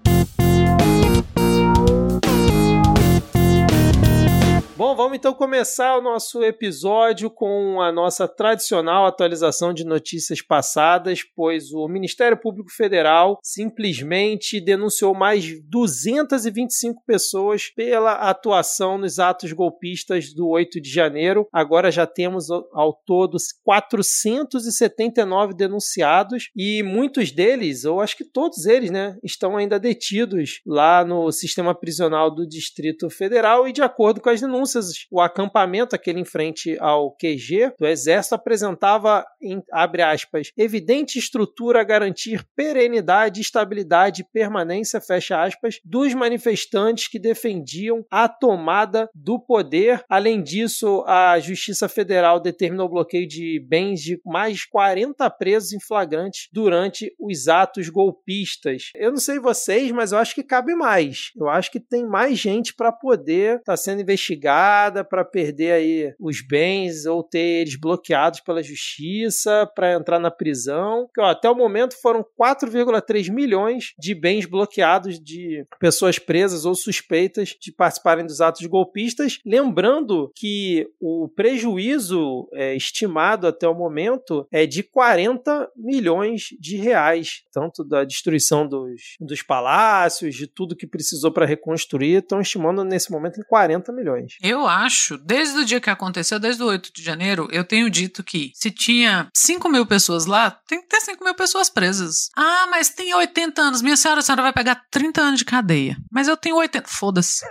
Bom, 4.81 4.97
vamos 4.97 5.19
então 5.19 5.35
começar 5.35 5.99
o 5.99 6.01
nosso 6.01 6.43
episódio 6.43 7.29
com 7.29 7.83
a 7.83 7.93
nossa 7.93 8.27
tradicional 8.27 9.05
atualização 9.05 9.75
de 9.75 9.85
notícias 9.85 10.41
passadas, 10.41 11.21
pois 11.37 11.71
o 11.71 11.87
Ministério 11.87 12.35
Público 12.35 12.71
Federal 12.73 13.39
simplesmente 13.43 14.59
denunciou 14.59 15.15
mais 15.15 15.63
225 15.69 17.03
pessoas 17.07 17.67
pela 17.77 18.31
atuação 18.31 18.97
nos 18.97 19.19
atos 19.19 19.53
golpistas 19.53 20.33
do 20.33 20.49
8 20.49 20.81
de 20.81 20.91
janeiro. 20.91 21.47
Agora 21.53 21.91
já 21.91 22.07
temos 22.07 22.47
ao 22.51 22.95
todo 23.05 23.37
479 23.63 25.53
denunciados 25.53 26.49
e 26.57 26.83
muitos 26.83 27.31
deles, 27.31 27.85
ou 27.85 28.01
acho 28.01 28.17
que 28.17 28.25
todos 28.25 28.65
eles, 28.65 28.91
né, 28.91 29.19
estão 29.23 29.59
ainda 29.59 29.79
detidos 29.79 30.63
lá 30.67 31.05
no 31.05 31.31
sistema 31.31 31.79
prisional 31.79 32.35
do 32.35 32.49
Distrito 32.49 33.11
Federal 33.11 33.69
e 33.69 33.75
de 33.75 33.83
acordo 33.83 34.23
com 34.23 34.31
as 34.31 34.41
denúncias 34.41 34.70
o 35.11 35.21
acampamento, 35.21 35.95
aquele 35.95 36.21
em 36.21 36.25
frente 36.25 36.77
ao 36.81 37.13
QG 37.17 37.75
do 37.79 37.87
Exército, 37.87 38.35
apresentava, 38.35 39.25
em, 39.41 39.63
abre 39.73 40.03
aspas, 40.03 40.51
evidente 40.57 41.19
estrutura 41.19 41.81
a 41.81 41.85
garantir 41.85 42.45
perenidade, 42.55 43.41
estabilidade 43.41 44.23
e 44.23 44.27
permanência, 44.33 45.01
fecha 45.01 45.43
aspas, 45.43 45.81
dos 45.85 46.15
manifestantes 46.15 47.09
que 47.09 47.19
defendiam 47.19 48.05
a 48.11 48.29
tomada 48.29 49.09
do 49.15 49.39
poder. 49.39 50.05
Além 50.09 50.43
disso, 50.43 51.05
a 51.07 51.39
Justiça 51.41 51.89
Federal 51.89 52.41
determinou 52.41 52.87
o 52.87 52.91
bloqueio 52.91 53.27
de 53.27 53.65
bens 53.69 54.01
de 54.01 54.21
mais 54.25 54.65
40 54.65 55.29
presos 55.31 55.73
em 55.73 55.81
flagrantes 55.81 56.49
durante 56.53 57.15
os 57.19 57.49
atos 57.49 57.89
golpistas. 57.89 58.91
Eu 58.95 59.11
não 59.11 59.19
sei 59.19 59.39
vocês, 59.39 59.91
mas 59.91 60.13
eu 60.13 60.19
acho 60.19 60.35
que 60.35 60.43
cabe 60.43 60.75
mais. 60.75 61.31
Eu 61.37 61.49
acho 61.49 61.71
que 61.71 61.81
tem 61.81 62.07
mais 62.07 62.39
gente 62.39 62.75
para 62.75 62.93
poder 62.93 63.59
estar 63.59 63.73
tá 63.73 63.77
sendo 63.77 64.03
investigada 64.03 64.60
para 65.09 65.25
perder 65.25 65.73
aí 65.73 66.15
os 66.19 66.41
bens 66.41 67.07
ou 67.07 67.23
ter 67.23 67.61
eles 67.61 67.77
bloqueados 67.77 68.41
pela 68.41 68.63
justiça 68.63 69.71
para 69.75 69.95
entrar 69.95 70.19
na 70.19 70.31
prisão. 70.31 71.09
Que, 71.15 71.21
ó, 71.21 71.27
até 71.27 71.49
o 71.51 71.55
momento 71.55 72.01
foram 72.01 72.25
4,3 72.41 73.31
milhões 73.33 73.93
de 73.99 74.15
bens 74.15 74.47
bloqueados 74.47 75.21
de 75.21 75.65
pessoas 75.79 76.19
presas 76.19 76.65
ou 76.65 76.75
suspeitas 76.75 77.57
de 77.61 77.73
participarem 77.73 78.27
dos 78.27 78.41
atos 78.41 78.67
golpistas. 78.67 79.39
Lembrando 79.45 80.31
que 80.35 80.89
o 81.01 81.29
prejuízo 81.29 82.49
é, 82.53 82.75
estimado 82.75 83.47
até 83.47 83.69
o 83.69 83.75
momento 83.75 84.47
é 84.51 84.67
de 84.67 84.83
40 84.83 85.71
milhões 85.77 86.49
de 86.59 86.77
reais, 86.77 87.43
tanto 87.53 87.85
da 87.85 88.05
destruição 88.05 88.67
dos, 88.67 89.17
dos 89.21 89.43
palácios, 89.43 90.35
de 90.35 90.47
tudo 90.47 90.77
que 90.77 90.87
precisou 90.87 91.33
para 91.33 91.47
reconstruir, 91.47 92.17
estão 92.17 92.41
estimando 92.41 92.85
nesse 92.85 93.11
momento 93.11 93.41
em 93.41 93.45
40 93.45 93.93
milhões. 93.93 94.37
Eu 94.43 94.67
acho, 94.67 95.19
desde 95.19 95.59
o 95.59 95.65
dia 95.65 95.81
que 95.81 95.91
aconteceu, 95.91 96.39
desde 96.39 96.63
o 96.63 96.67
8 96.67 96.91
de 96.95 97.03
janeiro, 97.03 97.49
eu 97.51 97.65
tenho 97.65 97.91
dito 97.91 98.25
que 98.25 98.53
se 98.55 98.71
tinha 98.71 99.29
5 99.37 99.69
mil 99.69 99.85
pessoas 99.85 100.25
lá, 100.25 100.51
tem 100.67 100.81
que 100.81 100.89
ter 100.89 101.01
5 101.01 101.23
mil 101.23 101.35
pessoas 101.35 101.69
presas. 101.69 102.31
Ah, 102.37 102.67
mas 102.71 102.89
tem 102.89 103.15
80 103.15 103.61
anos. 103.61 103.83
Minha 103.83 103.97
senhora, 103.97 104.21
a 104.21 104.23
senhora 104.23 104.43
vai 104.43 104.53
pegar 104.53 104.83
30 104.91 105.21
anos 105.21 105.39
de 105.39 105.45
cadeia. 105.45 105.97
Mas 106.11 106.29
eu 106.29 106.37
tenho 106.37 106.57
80. 106.57 106.89
Foda-se. 106.89 107.45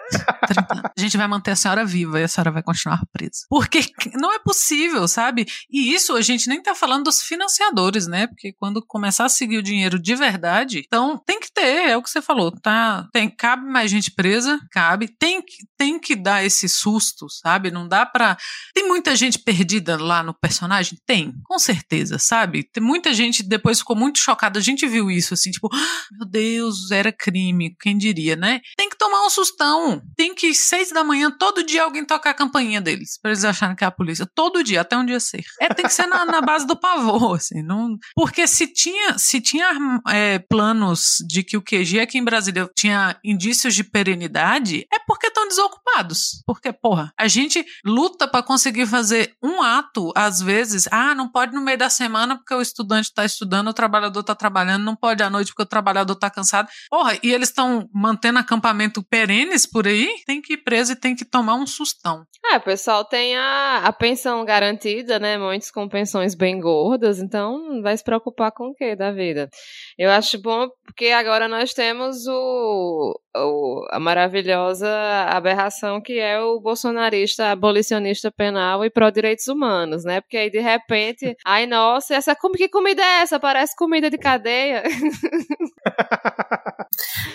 A 0.97 0.99
gente 0.99 1.15
vai 1.15 1.27
manter 1.27 1.51
a 1.51 1.55
senhora 1.55 1.85
viva 1.85 2.19
e 2.19 2.23
a 2.23 2.27
senhora 2.27 2.51
vai 2.51 2.63
continuar 2.63 3.01
presa. 3.13 3.45
Porque 3.49 3.81
não 4.15 4.33
é 4.33 4.39
possível, 4.39 5.07
sabe? 5.07 5.45
E 5.69 5.93
isso 5.93 6.15
a 6.15 6.21
gente 6.21 6.49
nem 6.49 6.61
tá 6.61 6.73
falando 6.73 7.05
dos 7.05 7.21
financiadores, 7.21 8.07
né? 8.07 8.27
Porque 8.27 8.53
quando 8.53 8.83
começar 8.85 9.25
a 9.25 9.29
seguir 9.29 9.57
o 9.57 9.63
dinheiro 9.63 9.99
de 9.99 10.15
verdade, 10.15 10.83
então 10.85 11.21
tem 11.25 11.39
que 11.39 11.51
ter, 11.51 11.89
é 11.89 11.97
o 11.97 12.01
que 12.01 12.09
você 12.09 12.21
falou, 12.21 12.51
tá? 12.51 13.07
Tem, 13.13 13.29
cabe 13.29 13.65
mais 13.65 13.91
gente 13.91 14.11
presa? 14.11 14.59
Cabe. 14.71 15.07
Tem, 15.19 15.43
tem 15.77 15.99
que 15.99 16.15
dar 16.15 16.43
esse 16.43 16.67
susto, 16.79 17.27
sabe? 17.29 17.71
Não 17.71 17.87
dá 17.87 18.05
pra. 18.05 18.37
Tem 18.73 18.87
muita 18.87 19.15
gente 19.15 19.39
perdida 19.39 20.01
lá 20.01 20.23
no 20.23 20.33
personagem? 20.33 20.97
Tem, 21.05 21.33
com 21.43 21.59
certeza, 21.59 22.17
sabe? 22.19 22.63
Tem 22.63 22.83
muita 22.83 23.13
gente 23.13 23.43
depois 23.43 23.79
ficou 23.79 23.95
muito 23.95 24.19
chocada. 24.19 24.59
A 24.59 24.61
gente 24.61 24.87
viu 24.87 25.09
isso, 25.11 25.33
assim, 25.33 25.51
tipo, 25.51 25.69
ah, 25.73 26.07
meu 26.11 26.27
Deus, 26.27 26.91
era 26.91 27.11
crime, 27.11 27.75
quem 27.79 27.97
diria, 27.97 28.35
né? 28.35 28.59
Tem 28.77 28.88
tomar 28.99 29.25
um 29.25 29.29
sustão. 29.29 30.01
Tem 30.15 30.35
que, 30.35 30.53
seis 30.53 30.91
da 30.91 31.03
manhã, 31.03 31.31
todo 31.31 31.63
dia 31.63 31.83
alguém 31.83 32.05
tocar 32.05 32.31
a 32.31 32.33
campainha 32.33 32.81
deles, 32.81 33.17
pra 33.19 33.31
eles 33.31 33.45
acharem 33.45 33.75
que 33.75 33.83
é 33.83 33.87
a 33.87 33.91
polícia. 33.91 34.29
Todo 34.35 34.63
dia, 34.63 34.81
até 34.81 34.97
um 34.97 35.05
dia 35.05 35.19
ser. 35.19 35.43
É, 35.59 35.73
tem 35.73 35.85
que 35.85 35.93
ser 35.93 36.05
na, 36.05 36.25
na 36.25 36.41
base 36.41 36.67
do 36.67 36.75
pavor, 36.75 37.35
assim. 37.37 37.63
Não... 37.63 37.97
Porque 38.13 38.45
se 38.45 38.67
tinha, 38.67 39.17
se 39.17 39.39
tinha 39.39 39.71
é, 40.09 40.37
planos 40.37 41.17
de 41.27 41.41
que 41.43 41.57
o 41.57 41.61
QG 41.61 42.01
aqui 42.01 42.17
em 42.17 42.23
Brasília 42.23 42.69
tinha 42.75 43.17
indícios 43.23 43.73
de 43.73 43.83
perenidade, 43.83 44.85
é 44.93 44.99
porque 45.07 45.27
estão 45.27 45.47
desocupados. 45.47 46.43
Porque, 46.45 46.73
porra, 46.73 47.13
a 47.17 47.27
gente 47.27 47.65
luta 47.85 48.27
para 48.27 48.43
conseguir 48.43 48.85
fazer 48.85 49.33
um 49.41 49.61
ato, 49.61 50.11
às 50.15 50.41
vezes, 50.41 50.87
ah, 50.91 51.15
não 51.15 51.29
pode 51.29 51.53
no 51.53 51.61
meio 51.61 51.77
da 51.77 51.89
semana 51.89 52.35
porque 52.35 52.53
o 52.53 52.61
estudante 52.61 53.05
está 53.05 53.23
estudando, 53.23 53.69
o 53.69 53.73
trabalhador 53.73 54.19
está 54.19 54.35
trabalhando, 54.35 54.83
não 54.83 54.95
pode 54.95 55.23
à 55.23 55.29
noite 55.29 55.47
porque 55.47 55.63
o 55.63 55.65
trabalhador 55.65 56.13
está 56.13 56.29
cansado. 56.29 56.67
Porra, 56.89 57.17
e 57.23 57.31
eles 57.31 57.47
estão 57.47 57.89
mantendo 57.93 58.39
acampamento 58.39 58.88
perenes 59.03 59.65
por 59.65 59.87
aí, 59.87 60.07
tem 60.25 60.41
que 60.41 60.53
ir 60.53 60.57
preso 60.57 60.93
e 60.93 60.95
tem 60.95 61.15
que 61.15 61.25
tomar 61.25 61.55
um 61.55 61.67
sustão. 61.67 62.23
É, 62.51 62.57
o 62.57 62.61
pessoal 62.61 63.03
tem 63.05 63.35
a, 63.35 63.83
a 63.85 63.93
pensão 63.93 64.43
garantida, 64.45 65.19
né? 65.19 65.37
Muitos 65.37 65.69
com 65.69 65.87
pensões 65.87 66.33
bem 66.33 66.59
gordas, 66.59 67.19
então 67.19 67.81
vai 67.81 67.95
se 67.97 68.03
preocupar 68.03 68.51
com 68.51 68.69
o 68.69 68.73
que 68.73 68.95
da 68.95 69.11
vida? 69.11 69.49
Eu 69.97 70.09
acho 70.09 70.41
bom 70.41 70.69
porque 70.85 71.07
agora 71.07 71.47
nós 71.47 71.73
temos 71.73 72.25
o, 72.27 73.19
o, 73.35 73.85
a 73.91 73.99
maravilhosa 73.99 74.89
aberração 75.27 76.01
que 76.01 76.17
é 76.17 76.39
o 76.41 76.59
bolsonarista 76.59 77.51
abolicionista 77.51 78.31
penal 78.31 78.83
e 78.83 78.89
pró-direitos 78.89 79.47
humanos, 79.47 80.03
né? 80.03 80.21
Porque 80.21 80.37
aí 80.37 80.49
de 80.49 80.59
repente, 80.59 81.35
ai 81.45 81.65
nossa, 81.65 82.15
essa 82.15 82.35
que 82.35 82.69
comida 82.69 83.01
é 83.01 83.21
essa? 83.21 83.39
Parece 83.39 83.75
comida 83.75 84.09
de 84.09 84.17
cadeia. 84.17 84.83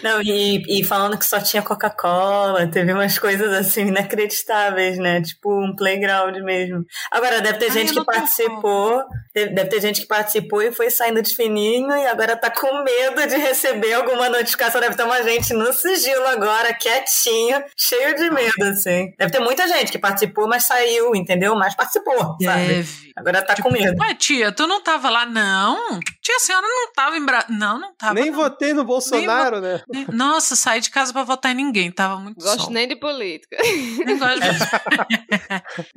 Não, 0.03 0.21
e, 0.21 0.63
e 0.69 0.85
falando 0.85 1.19
que 1.19 1.25
só 1.25 1.41
tinha 1.41 1.63
Coca-Cola, 1.63 2.67
teve 2.67 2.93
umas 2.93 3.19
coisas 3.19 3.51
assim 3.53 3.87
inacreditáveis, 3.87 4.99
né? 4.99 5.23
Tipo 5.23 5.65
um 5.65 5.75
playground 5.75 6.37
mesmo. 6.43 6.85
Agora, 7.11 7.41
deve 7.41 7.59
ter 7.59 7.67
Ai, 7.67 7.71
gente 7.71 7.95
que 7.95 8.05
participou, 8.05 9.03
deve 9.35 9.67
ter 9.67 9.81
gente 9.81 10.03
que 10.03 10.07
participou 10.07 10.61
e 10.61 10.73
foi 10.73 10.91
saindo 10.91 11.23
de 11.23 11.35
fininho 11.35 11.91
e 11.91 12.07
agora 12.07 12.37
tá 12.37 12.51
com 12.51 12.83
medo 12.83 13.27
de 13.27 13.37
receber 13.37 13.95
alguma 13.95 14.29
notificação. 14.29 14.81
Deve 14.81 14.95
ter 14.95 15.05
uma 15.05 15.23
gente 15.23 15.55
no 15.55 15.73
sigilo 15.73 16.27
agora, 16.27 16.75
quietinho, 16.75 17.65
cheio 17.77 18.15
de 18.15 18.31
medo, 18.31 18.65
assim. 18.65 19.15
Deve 19.19 19.33
ter 19.33 19.41
muita 19.41 19.67
gente 19.67 19.91
que 19.91 19.99
participou, 19.99 20.47
mas 20.47 20.67
saiu, 20.67 21.15
entendeu? 21.15 21.55
Mas 21.57 21.75
participou, 21.75 22.37
sabe? 22.43 22.67
Deve. 22.67 23.05
Agora 23.17 23.43
tá 23.43 23.55
tipo, 23.55 23.69
com 23.69 23.73
medo. 23.73 23.97
Ué, 24.03 24.15
tia, 24.15 24.51
tu 24.51 24.67
não 24.67 24.83
tava 24.83 25.09
lá, 25.09 25.25
não? 25.25 26.01
Tia, 26.21 26.37
a 26.37 26.41
senhora 26.41 26.67
não 26.67 26.93
tava 26.93 27.17
em 27.17 27.25
Bra... 27.25 27.45
Não, 27.49 27.79
não 27.79 27.95
tava. 27.95 28.15
Nem 28.15 28.33
não. 28.35 28.43
votei 28.43 28.73
no 28.73 28.85
Bolsonaro, 28.85 29.61
né? 29.61 29.81
Nossa, 30.12 30.57
saí 30.57 30.81
de 30.81 30.91
casa 30.91 31.12
pra 31.12 31.23
votar 31.23 31.53
em 31.53 31.55
ninguém, 31.55 31.91
tava 31.91 32.19
muito 32.19 32.43
Gosto 32.43 32.64
sol. 32.64 32.73
nem 32.73 32.87
de 32.87 32.97
política. 32.97 33.57
Nem 34.05 34.19
gosto 34.19 34.41
de 34.41 34.55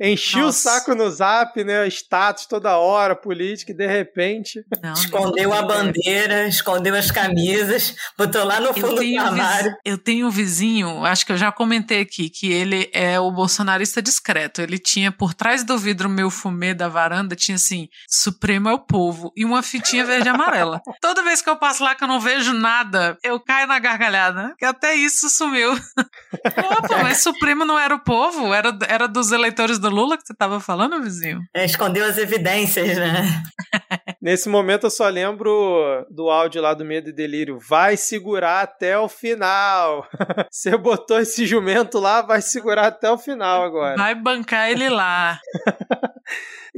Enchi 0.00 0.40
o 0.40 0.52
saco 0.52 0.94
no 0.94 1.10
zap, 1.10 1.62
né? 1.62 1.86
Status 1.88 2.46
toda 2.46 2.76
hora, 2.78 3.14
política, 3.14 3.72
e 3.72 3.74
de 3.74 3.86
repente. 3.86 4.64
Não, 4.82 4.92
escondeu 4.92 5.52
a 5.52 5.62
bandeira, 5.62 6.46
escondeu 6.46 6.94
as 6.94 7.10
camisas, 7.10 7.94
botou 8.16 8.44
lá 8.44 8.60
no 8.60 8.72
fundo 8.72 8.96
do 8.96 9.20
armário. 9.20 9.74
Eu 9.84 9.98
tenho 9.98 10.26
um 10.26 10.30
vizinho, 10.30 11.04
acho 11.04 11.26
que 11.26 11.32
eu 11.32 11.36
já 11.36 11.50
comentei 11.52 12.00
aqui, 12.00 12.30
que 12.30 12.50
ele 12.50 12.90
é 12.92 13.18
o 13.18 13.30
bolsonarista 13.30 14.00
discreto. 14.00 14.60
Ele 14.60 14.78
tinha 14.78 15.10
por 15.12 15.34
trás 15.34 15.64
do 15.64 15.76
vidro 15.76 16.08
meu 16.08 16.30
fumê 16.30 16.74
da 16.74 16.88
varanda, 16.88 17.36
tinha 17.36 17.56
assim: 17.56 17.88
Supremo 18.08 18.68
é 18.68 18.72
o 18.72 18.78
povo, 18.78 19.32
e 19.36 19.44
uma 19.44 19.62
fitinha 19.62 20.04
verde 20.04 20.28
e 20.28 20.30
amarela. 20.30 20.80
Toda 21.00 21.22
vez 21.22 21.42
que 21.42 21.50
eu 21.50 21.56
passo 21.56 21.82
lá 21.82 21.94
que 21.94 22.04
eu 22.04 22.08
não 22.08 22.20
vejo 22.28 22.52
nada, 22.52 23.16
eu 23.24 23.40
caio 23.40 23.66
na 23.66 23.78
gargalhada. 23.78 24.54
Que 24.58 24.64
até 24.64 24.94
isso 24.94 25.30
sumiu. 25.30 25.72
Opa, 26.78 27.02
mas 27.02 27.22
Supremo 27.22 27.64
não 27.64 27.78
era 27.78 27.94
o 27.94 28.04
povo? 28.04 28.52
Era, 28.52 28.76
era 28.86 29.08
dos 29.08 29.32
eleitores 29.32 29.78
do 29.78 29.88
Lula 29.88 30.18
que 30.18 30.26
você 30.26 30.34
estava 30.34 30.60
falando, 30.60 31.02
vizinho? 31.02 31.40
É, 31.54 31.64
escondeu 31.64 32.04
as 32.04 32.18
evidências, 32.18 32.96
né? 32.98 33.24
Nesse 34.20 34.48
momento 34.48 34.86
eu 34.86 34.90
só 34.90 35.08
lembro 35.08 36.06
do 36.10 36.28
áudio 36.28 36.60
lá 36.60 36.74
do 36.74 36.84
Medo 36.84 37.08
e 37.08 37.12
Delírio. 37.12 37.58
Vai 37.58 37.96
segurar 37.96 38.62
até 38.62 38.98
o 38.98 39.08
final. 39.08 40.06
Você 40.50 40.76
botou 40.76 41.18
esse 41.18 41.46
jumento 41.46 41.98
lá, 41.98 42.20
vai 42.20 42.42
segurar 42.42 42.88
até 42.88 43.10
o 43.10 43.16
final 43.16 43.62
agora. 43.62 43.96
Vai 43.96 44.14
bancar 44.14 44.70
ele 44.70 44.88
lá. 44.88 45.40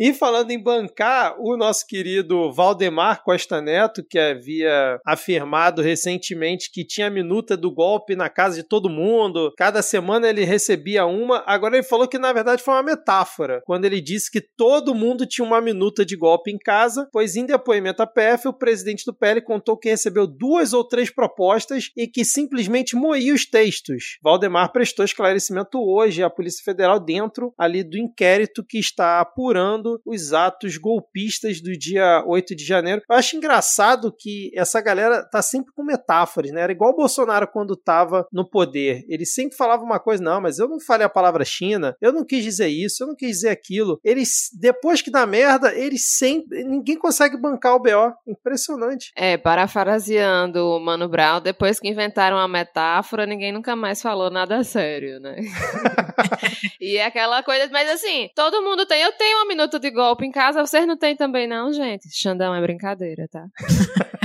E 0.03 0.15
falando 0.15 0.51
em 0.51 0.59
bancar, 0.59 1.37
o 1.39 1.59
nosso 1.59 1.87
querido 1.87 2.51
Valdemar 2.51 3.23
Costa 3.23 3.61
Neto, 3.61 4.03
que 4.03 4.19
havia 4.19 4.99
afirmado 5.07 5.83
recentemente 5.83 6.71
que 6.73 6.87
tinha 6.87 7.09
a 7.09 7.11
minuta 7.11 7.55
do 7.55 7.71
golpe 7.71 8.17
na 8.17 8.31
casa 8.31 8.57
de 8.57 8.63
todo 8.67 8.89
mundo, 8.89 9.53
cada 9.59 9.83
semana 9.83 10.27
ele 10.27 10.43
recebia 10.43 11.05
uma, 11.05 11.45
agora 11.47 11.77
ele 11.77 11.87
falou 11.87 12.09
que 12.09 12.17
na 12.17 12.33
verdade 12.33 12.63
foi 12.63 12.73
uma 12.73 12.83
metáfora, 12.83 13.61
quando 13.67 13.85
ele 13.85 14.01
disse 14.01 14.31
que 14.31 14.41
todo 14.41 14.95
mundo 14.95 15.27
tinha 15.27 15.47
uma 15.47 15.61
minuta 15.61 16.03
de 16.03 16.17
golpe 16.17 16.51
em 16.51 16.57
casa, 16.57 17.07
pois 17.13 17.37
em 17.37 17.45
depoimento 17.45 18.03
à 18.03 18.07
PF, 18.07 18.49
o 18.49 18.55
presidente 18.55 19.05
do 19.05 19.13
PL 19.13 19.43
contou 19.43 19.77
que 19.77 19.91
recebeu 19.91 20.27
duas 20.27 20.73
ou 20.73 20.83
três 20.83 21.11
propostas 21.11 21.91
e 21.95 22.07
que 22.07 22.25
simplesmente 22.25 22.97
moía 22.97 23.35
os 23.35 23.45
textos. 23.45 24.17
Valdemar 24.23 24.73
prestou 24.73 25.05
esclarecimento 25.05 25.79
hoje 25.79 26.23
à 26.23 26.31
Polícia 26.31 26.65
Federal 26.65 26.99
dentro 26.99 27.53
ali 27.59 27.85
do 27.85 27.99
inquérito 27.99 28.65
que 28.67 28.79
está 28.79 29.21
apurando 29.21 29.90
os 30.05 30.33
atos 30.33 30.77
golpistas 30.77 31.61
do 31.61 31.73
dia 31.77 32.25
8 32.27 32.55
de 32.55 32.65
janeiro. 32.65 33.03
Eu 33.09 33.17
acho 33.17 33.37
engraçado 33.37 34.15
que 34.17 34.51
essa 34.55 34.81
galera 34.81 35.23
tá 35.23 35.43
sempre 35.43 35.73
com 35.73 35.85
metáforas, 35.85 36.51
né? 36.51 36.63
Era 36.63 36.73
igual 36.73 36.93
o 36.93 36.97
Bolsonaro 36.97 37.47
quando 37.47 37.77
tava 37.77 38.27
no 38.33 38.49
poder. 38.49 39.05
Ele 39.09 39.27
sempre 39.27 39.57
falava 39.57 39.83
uma 39.83 40.01
coisa, 40.01 40.23
não, 40.23 40.41
mas 40.41 40.59
eu 40.59 40.69
não 40.69 40.81
falei 40.81 41.07
a 41.07 41.11
palavra 41.11 41.45
China, 41.45 41.95
eu 42.01 42.13
não 42.13 42.25
quis 42.25 42.43
dizer 42.43 42.69
isso, 42.69 43.03
eu 43.03 43.09
não 43.09 43.15
quis 43.15 43.29
dizer 43.31 43.51
aquilo. 43.51 44.01
Eles, 44.03 44.49
depois 44.59 45.03
que 45.03 45.11
dá 45.11 45.27
merda, 45.27 45.75
eles 45.75 46.09
sempre. 46.09 46.65
Ninguém 46.65 46.97
consegue 46.97 47.37
bancar 47.37 47.75
o 47.75 47.81
BO. 47.81 48.15
Impressionante. 48.27 49.13
É, 49.17 49.37
parafraseando 49.37 50.65
o 50.65 50.81
Mano 50.81 51.09
Brown, 51.09 51.41
depois 51.41 51.79
que 51.79 51.89
inventaram 51.89 52.39
a 52.39 52.49
metáfora, 52.49 53.27
ninguém 53.27 53.53
nunca 53.53 53.77
mais 53.77 54.01
falou 54.01 54.31
nada 54.31 54.63
sério, 54.65 55.21
né? 55.21 55.37
e 56.81 56.97
é 56.97 57.05
aquela 57.05 57.43
coisa, 57.43 57.69
mas 57.71 57.91
assim, 57.91 58.31
todo 58.35 58.63
mundo 58.63 58.87
tem. 58.87 59.03
Eu 59.03 59.13
tenho 59.13 59.39
uma 59.39 59.51
minuto 59.51 59.80
de 59.81 59.91
golpe 59.91 60.25
em 60.25 60.31
casa, 60.31 60.65
vocês 60.65 60.87
não 60.87 60.97
têm 60.97 61.17
também, 61.17 61.47
não, 61.47 61.73
gente? 61.73 62.09
Xandão 62.11 62.55
é 62.55 62.61
brincadeira, 62.61 63.27
tá? 63.29 63.47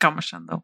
Calma, 0.00 0.22
Xandão. 0.22 0.62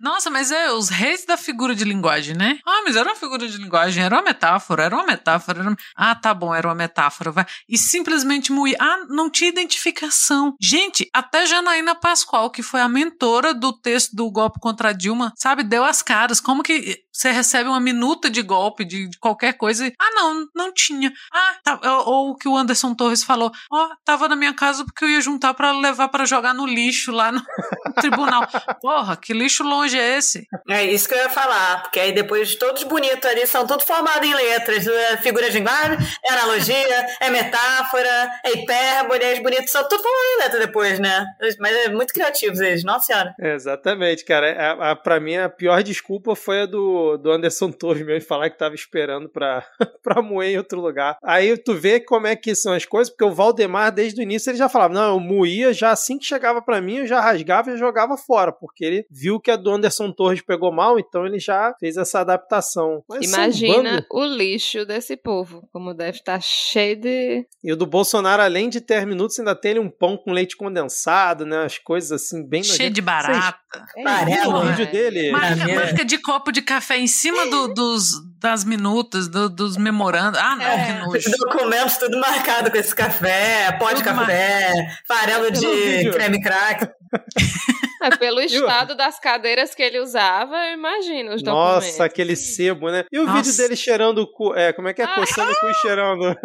Nossa, 0.00 0.30
mas 0.30 0.50
é 0.50 0.72
os 0.72 0.88
reis 0.88 1.26
da 1.26 1.36
figura 1.36 1.74
de 1.74 1.84
linguagem, 1.84 2.34
né? 2.34 2.58
Ah, 2.66 2.80
mas 2.84 2.96
era 2.96 3.06
uma 3.06 3.14
figura 3.14 3.46
de 3.46 3.58
linguagem, 3.58 4.02
era 4.02 4.16
uma 4.16 4.22
metáfora, 4.22 4.84
era 4.84 4.94
uma 4.96 5.04
metáfora. 5.04 5.60
Era. 5.60 5.76
Ah, 5.94 6.14
tá 6.14 6.32
bom, 6.32 6.54
era 6.54 6.66
uma 6.66 6.74
metáfora. 6.74 7.30
Vai. 7.30 7.46
E 7.68 7.76
simplesmente 7.76 8.50
moir. 8.50 8.76
Ah, 8.80 9.04
não 9.10 9.28
tinha 9.28 9.50
identificação. 9.50 10.54
Gente, 10.58 11.06
até 11.12 11.44
Janaína 11.44 11.94
Pascoal, 11.94 12.50
que 12.50 12.62
foi 12.62 12.80
a 12.80 12.88
mentora 12.88 13.52
do 13.52 13.78
texto 13.78 14.16
do 14.16 14.30
golpe 14.30 14.58
contra 14.58 14.94
Dilma, 14.94 15.34
sabe, 15.36 15.62
deu 15.62 15.84
as 15.84 16.00
caras. 16.00 16.40
Como 16.40 16.62
que 16.62 17.02
você 17.18 17.32
recebe 17.32 17.68
uma 17.68 17.80
minuta 17.80 18.30
de 18.30 18.40
golpe 18.42 18.84
de, 18.84 19.08
de 19.08 19.18
qualquer 19.18 19.54
coisa 19.54 19.92
ah, 19.98 20.10
não, 20.14 20.46
não 20.54 20.72
tinha. 20.72 21.12
Ah, 21.32 21.56
tá, 21.64 21.80
ou 22.06 22.30
o 22.30 22.36
que 22.36 22.48
o 22.48 22.56
Anderson 22.56 22.94
Torres 22.94 23.24
falou, 23.24 23.50
ó, 23.72 23.84
oh, 23.84 23.96
tava 24.04 24.28
na 24.28 24.36
minha 24.36 24.54
casa 24.54 24.84
porque 24.84 25.04
eu 25.04 25.08
ia 25.08 25.20
juntar 25.20 25.52
para 25.54 25.72
levar 25.72 26.08
para 26.08 26.24
jogar 26.24 26.54
no 26.54 26.64
lixo 26.64 27.10
lá 27.10 27.32
no 27.32 27.42
tribunal. 28.00 28.46
Porra, 28.80 29.16
que 29.16 29.32
lixo 29.32 29.62
longe 29.62 29.98
é 29.98 30.18
esse? 30.18 30.46
É 30.68 30.84
isso 30.84 31.08
que 31.08 31.14
eu 31.14 31.18
ia 31.18 31.30
falar, 31.30 31.82
porque 31.82 32.00
aí 32.00 32.12
depois 32.12 32.54
todos 32.56 32.82
bonitos 32.84 33.24
ali 33.24 33.46
são 33.46 33.66
todos 33.66 33.84
formados 33.84 34.28
em 34.28 34.34
letras, 34.34 34.86
é 34.86 35.16
figura 35.18 35.50
de 35.50 35.58
linguagem, 35.58 35.98
é 36.24 36.32
analogia, 36.32 37.06
é 37.20 37.30
metáfora, 37.30 38.30
é 38.44 38.52
hipérbole, 38.52 39.32
os 39.32 39.38
bonitos 39.40 39.70
são 39.70 39.86
tudo 39.88 40.02
formados 40.02 40.32
em 40.34 40.38
letra 40.42 40.60
depois, 40.60 40.98
né? 40.98 41.26
Mas 41.58 41.76
é 41.76 41.88
muito 41.88 42.12
criativos 42.12 42.60
eles, 42.60 42.84
nossa 42.84 43.06
senhora. 43.06 43.34
exatamente, 43.38 44.24
cara. 44.24 44.52
A, 44.52 44.90
a, 44.90 44.96
pra 44.96 45.20
mim, 45.20 45.36
a 45.36 45.48
pior 45.48 45.82
desculpa 45.82 46.34
foi 46.34 46.62
a 46.62 46.66
do, 46.66 47.16
do 47.16 47.30
Anderson 47.30 47.70
Torres 47.70 48.04
mesmo 48.04 48.28
falar 48.28 48.50
que 48.50 48.58
tava 48.58 48.74
esperando 48.74 49.28
pra, 49.28 49.64
pra 50.02 50.22
moer 50.22 50.50
em 50.50 50.58
outro 50.58 50.80
lugar. 50.80 51.18
Aí 51.22 51.56
tu 51.56 51.74
vê 51.74 52.00
como 52.00 52.26
é 52.26 52.36
que 52.36 52.54
são 52.54 52.72
as 52.72 52.84
coisas, 52.84 53.10
porque 53.10 53.24
o 53.24 53.34
Valdemar, 53.34 53.92
desde 53.92 54.20
o 54.20 54.22
início, 54.22 54.50
ele 54.50 54.58
já 54.58 54.68
falava, 54.68 54.94
não, 54.94 55.14
eu 55.14 55.20
moía, 55.20 55.72
já 55.72 55.90
assim 55.90 56.18
que 56.18 56.26
chegava 56.26 56.60
para 56.62 56.80
mim, 56.80 56.98
eu 56.98 57.06
já 57.06 57.20
rasgava 57.20 57.70
e 57.70 57.76
jogava 57.76 58.16
fora, 58.16 58.52
porque 58.68 58.84
ele 58.84 59.06
viu 59.10 59.40
que 59.40 59.50
a 59.50 59.56
do 59.56 59.70
Anderson 59.70 60.12
Torres 60.12 60.42
pegou 60.42 60.70
mal, 60.70 60.98
então 60.98 61.26
ele 61.26 61.38
já 61.38 61.74
fez 61.80 61.96
essa 61.96 62.20
adaptação. 62.20 63.02
Mas 63.08 63.26
Imagina 63.26 64.06
o 64.12 64.24
lixo 64.24 64.84
desse 64.84 65.16
povo, 65.16 65.66
como 65.72 65.94
deve 65.94 66.18
estar 66.18 66.34
tá 66.34 66.40
cheio 66.40 66.96
de. 66.96 67.46
E 67.64 67.72
o 67.72 67.76
do 67.76 67.86
Bolsonaro, 67.86 68.42
além 68.42 68.68
de 68.68 68.80
ter 68.80 69.06
minutos, 69.06 69.38
ainda 69.38 69.54
tem 69.54 69.78
um 69.78 69.90
pão 69.90 70.16
com 70.16 70.32
leite 70.32 70.56
condensado, 70.56 71.46
né? 71.46 71.64
As 71.64 71.78
coisas 71.78 72.12
assim, 72.12 72.46
bem 72.46 72.62
Cheio 72.62 72.90
de 72.90 73.00
barata. 73.00 73.58
Vocês... 73.94 74.38
É, 74.38 74.48
o 74.48 74.60
vídeo 74.62 74.90
dele. 74.90 75.30
Marca, 75.30 75.74
marca 75.74 76.04
de 76.04 76.18
copo 76.18 76.52
de 76.52 76.62
café 76.62 76.98
em 76.98 77.06
cima 77.06 77.46
do, 77.46 77.68
dos, 77.68 78.08
das 78.38 78.64
minutas, 78.64 79.28
do, 79.28 79.48
dos 79.48 79.76
memorandos. 79.76 80.38
Ah, 80.38 80.56
não, 80.56 80.64
É, 80.64 80.86
que 80.86 80.92
nojo. 81.04 81.30
Os 81.30 81.38
documentos 81.38 81.96
tudo 81.96 82.18
marcado 82.18 82.70
com 82.70 82.76
esse 82.76 82.94
café, 82.94 83.72
pó 83.78 83.92
de 83.92 84.02
café, 84.02 84.72
farelo 85.06 85.50
de 85.50 85.66
vídeo. 85.66 86.12
creme 86.12 86.40
crack. 86.40 86.88
É, 88.00 88.16
pelo 88.16 88.40
estado 88.42 88.94
das 88.94 89.18
cadeiras 89.18 89.74
que 89.74 89.82
ele 89.82 89.98
usava, 90.00 90.56
eu 90.68 90.74
imagino 90.74 91.34
os 91.34 91.42
documentos. 91.42 91.86
Nossa, 91.86 92.04
aquele 92.04 92.36
sebo, 92.36 92.90
né? 92.90 93.04
E 93.10 93.18
o 93.18 93.24
Nossa. 93.24 93.42
vídeo 93.42 93.56
dele 93.56 93.76
cheirando 93.76 94.18
o 94.18 94.26
cu. 94.26 94.54
É, 94.54 94.72
como 94.72 94.88
é 94.88 94.94
que 94.94 95.02
é? 95.02 95.04
Ah. 95.04 95.14
Coçando 95.14 95.52
o 95.52 95.56
cu 95.60 95.68
e 95.68 95.74
cheirando. 95.74 96.36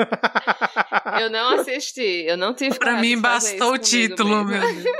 Eu 1.21 1.29
não 1.29 1.59
assisti, 1.59 2.25
eu 2.27 2.37
não 2.37 2.53
tive 2.53 2.77
Pra 2.79 2.97
mim 2.97 3.19
bastou 3.19 3.73
o 3.73 3.77
título, 3.77 4.43
mesmo. 4.45 4.65
meu 4.65 4.83
Deus. 4.83 4.93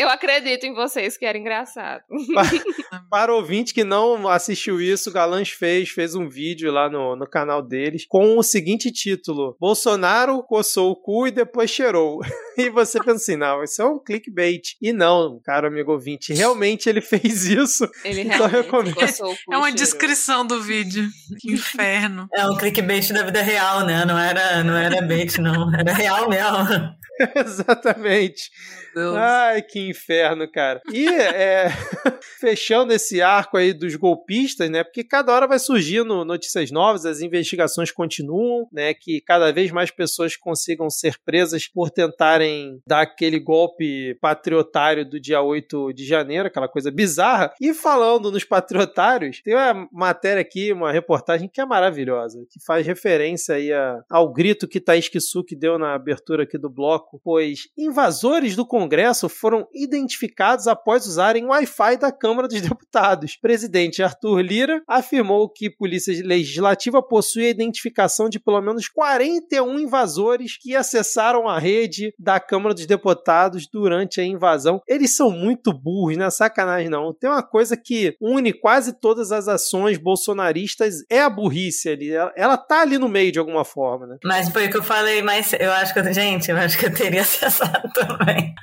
Eu 0.00 0.08
acredito 0.08 0.64
em 0.64 0.72
vocês 0.72 1.16
que 1.18 1.26
era 1.26 1.36
engraçado. 1.36 2.02
Para 3.10 3.32
o 3.32 3.36
ouvinte 3.36 3.74
que 3.74 3.84
não 3.84 4.26
assistiu 4.28 4.80
isso, 4.80 5.10
o 5.10 5.12
Galãs 5.12 5.50
fez, 5.50 5.90
fez 5.90 6.14
um 6.14 6.26
vídeo 6.28 6.72
lá 6.72 6.88
no, 6.88 7.14
no 7.16 7.28
canal 7.28 7.60
deles 7.62 8.06
com 8.08 8.38
o 8.38 8.42
seguinte 8.42 8.90
título: 8.90 9.56
Bolsonaro 9.60 10.42
coçou 10.44 10.90
o 10.92 10.96
cu 10.96 11.26
e 11.26 11.30
depois 11.30 11.70
cheirou. 11.70 12.20
E 12.58 12.68
você 12.68 12.98
pensa 12.98 13.12
assim, 13.14 13.36
não, 13.36 13.62
isso 13.64 13.80
é 13.80 13.86
um 13.86 13.98
clickbait. 13.98 14.76
E 14.82 14.92
não, 14.92 15.40
caro 15.42 15.66
amigo 15.68 15.92
ouvinte, 15.92 16.34
realmente 16.34 16.90
ele 16.90 17.00
fez 17.00 17.46
isso. 17.46 17.88
Ele 18.04 18.20
Então, 18.22 18.46
realmente 18.48 18.64
recomendo. 18.64 18.94
coçou 18.96 19.32
o 19.32 19.34
cu 19.34 19.54
É 19.54 19.56
uma 19.56 19.68
cheirou. 19.68 19.76
descrição 19.78 20.46
do 20.46 20.60
vídeo. 20.60 21.08
Que 21.40 21.52
inferno. 21.54 22.28
É 22.34 22.44
um 22.46 22.56
clickbait 22.58 23.08
da 23.14 23.22
vida 23.22 23.40
real, 23.40 23.86
né? 23.86 24.04
Não 24.04 24.18
era, 24.18 24.62
não 24.62 24.76
era 24.76 25.00
bait, 25.00 25.38
não. 25.40 25.72
Era 25.74 25.90
real 25.94 26.28
mesmo. 26.28 26.94
Exatamente. 27.34 28.50
Deus. 28.94 29.14
Ai, 29.16 29.62
que 29.62 29.88
inferno, 29.88 30.50
cara. 30.50 30.80
E 30.92 31.06
é, 31.08 31.68
fechando 32.40 32.92
esse 32.92 33.20
arco 33.22 33.56
aí 33.56 33.72
dos 33.72 33.94
golpistas, 33.96 34.70
né? 34.70 34.82
Porque 34.84 35.04
cada 35.04 35.32
hora 35.32 35.46
vai 35.46 35.58
surgindo 35.58 36.24
notícias 36.24 36.70
novas, 36.70 37.04
as 37.06 37.20
investigações 37.20 37.90
continuam, 37.90 38.68
né? 38.72 38.94
Que 38.94 39.20
cada 39.20 39.52
vez 39.52 39.70
mais 39.70 39.90
pessoas 39.90 40.36
consigam 40.36 40.88
ser 40.90 41.16
presas 41.24 41.66
por 41.68 41.90
tentarem 41.90 42.80
dar 42.86 43.02
aquele 43.02 43.38
golpe 43.38 44.14
patriotário 44.20 45.08
do 45.08 45.20
dia 45.20 45.40
8 45.42 45.92
de 45.92 46.04
janeiro, 46.06 46.48
aquela 46.48 46.68
coisa 46.68 46.90
bizarra. 46.90 47.52
E 47.60 47.72
falando 47.74 48.30
nos 48.30 48.44
patriotários, 48.44 49.40
tem 49.42 49.54
uma 49.54 49.88
matéria 49.92 50.40
aqui, 50.40 50.72
uma 50.72 50.92
reportagem 50.92 51.48
que 51.48 51.60
é 51.60 51.64
maravilhosa, 51.66 52.38
que 52.50 52.58
faz 52.64 52.86
referência 52.86 53.54
aí 53.54 53.72
a- 53.72 54.00
ao 54.10 54.32
grito 54.32 54.68
que 54.68 54.80
Thaís 54.80 55.08
Kisuki 55.08 55.54
deu 55.56 55.78
na 55.78 55.94
abertura 55.94 56.44
aqui 56.44 56.58
do 56.58 56.70
bloco, 56.70 57.20
pois 57.22 57.68
invasores 57.76 58.56
do 58.56 58.64
Congresso 58.80 59.28
foram 59.28 59.68
identificados 59.74 60.66
após 60.66 61.06
usarem 61.06 61.44
Wi-Fi 61.44 61.98
da 61.98 62.10
Câmara 62.10 62.48
dos 62.48 62.60
Deputados. 62.62 63.36
Presidente 63.36 64.02
Arthur 64.02 64.40
Lira 64.40 64.82
afirmou 64.88 65.50
que 65.50 65.68
Polícia 65.68 66.14
Legislativa 66.24 67.02
possui 67.02 67.44
a 67.44 67.50
identificação 67.50 68.30
de 68.30 68.40
pelo 68.40 68.60
menos 68.62 68.88
41 68.88 69.80
invasores 69.80 70.56
que 70.56 70.74
acessaram 70.74 71.46
a 71.46 71.58
rede 71.58 72.14
da 72.18 72.40
Câmara 72.40 72.74
dos 72.74 72.86
Deputados 72.86 73.68
durante 73.70 74.18
a 74.18 74.24
invasão. 74.24 74.80
Eles 74.88 75.14
são 75.14 75.30
muito 75.30 75.70
burros, 75.74 76.16
não 76.16 76.24
é 76.24 76.30
sacanagem 76.30 76.88
não. 76.88 77.12
Tem 77.12 77.28
uma 77.28 77.42
coisa 77.42 77.76
que 77.76 78.16
une 78.18 78.50
quase 78.50 78.98
todas 78.98 79.30
as 79.30 79.46
ações 79.46 79.98
bolsonaristas 79.98 81.04
é 81.10 81.20
a 81.20 81.28
burrice 81.28 81.90
ali. 81.90 82.10
Ela, 82.10 82.32
ela 82.34 82.56
tá 82.56 82.80
ali 82.80 82.96
no 82.96 83.10
meio 83.10 83.30
de 83.30 83.38
alguma 83.38 83.64
forma, 83.64 84.06
né? 84.06 84.16
Mas 84.24 84.48
foi 84.48 84.68
o 84.68 84.70
que 84.70 84.78
eu 84.78 84.82
falei, 84.82 85.20
mas 85.20 85.52
eu 85.52 85.70
acho 85.70 85.92
que 85.92 86.12
gente, 86.14 86.50
eu 86.50 86.56
acho 86.56 86.78
que 86.78 86.86
eu 86.86 86.94
teria 86.94 87.20
acessado 87.22 87.92
também. 87.92 88.54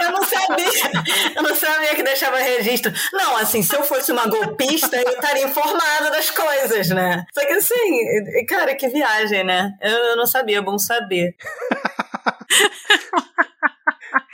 Eu 0.00 0.12
não 0.12 0.24
sabia, 0.24 1.02
eu 1.36 1.42
não 1.42 1.54
sabia 1.54 1.94
que 1.94 2.02
deixava 2.02 2.38
registro. 2.38 2.92
Não, 3.12 3.36
assim, 3.36 3.62
se 3.62 3.74
eu 3.74 3.82
fosse 3.82 4.12
uma 4.12 4.26
golpista, 4.26 4.96
eu 4.96 5.12
estaria 5.12 5.44
informada 5.44 6.10
das 6.10 6.30
coisas, 6.30 6.88
né? 6.88 7.24
Só 7.32 7.46
que 7.46 7.52
assim, 7.52 8.46
cara, 8.46 8.74
que 8.74 8.88
viagem, 8.88 9.44
né? 9.44 9.72
Eu, 9.80 9.90
eu 9.90 10.16
não 10.16 10.26
sabia, 10.26 10.58
é 10.58 10.62
bom 10.62 10.78
saber. 10.78 11.36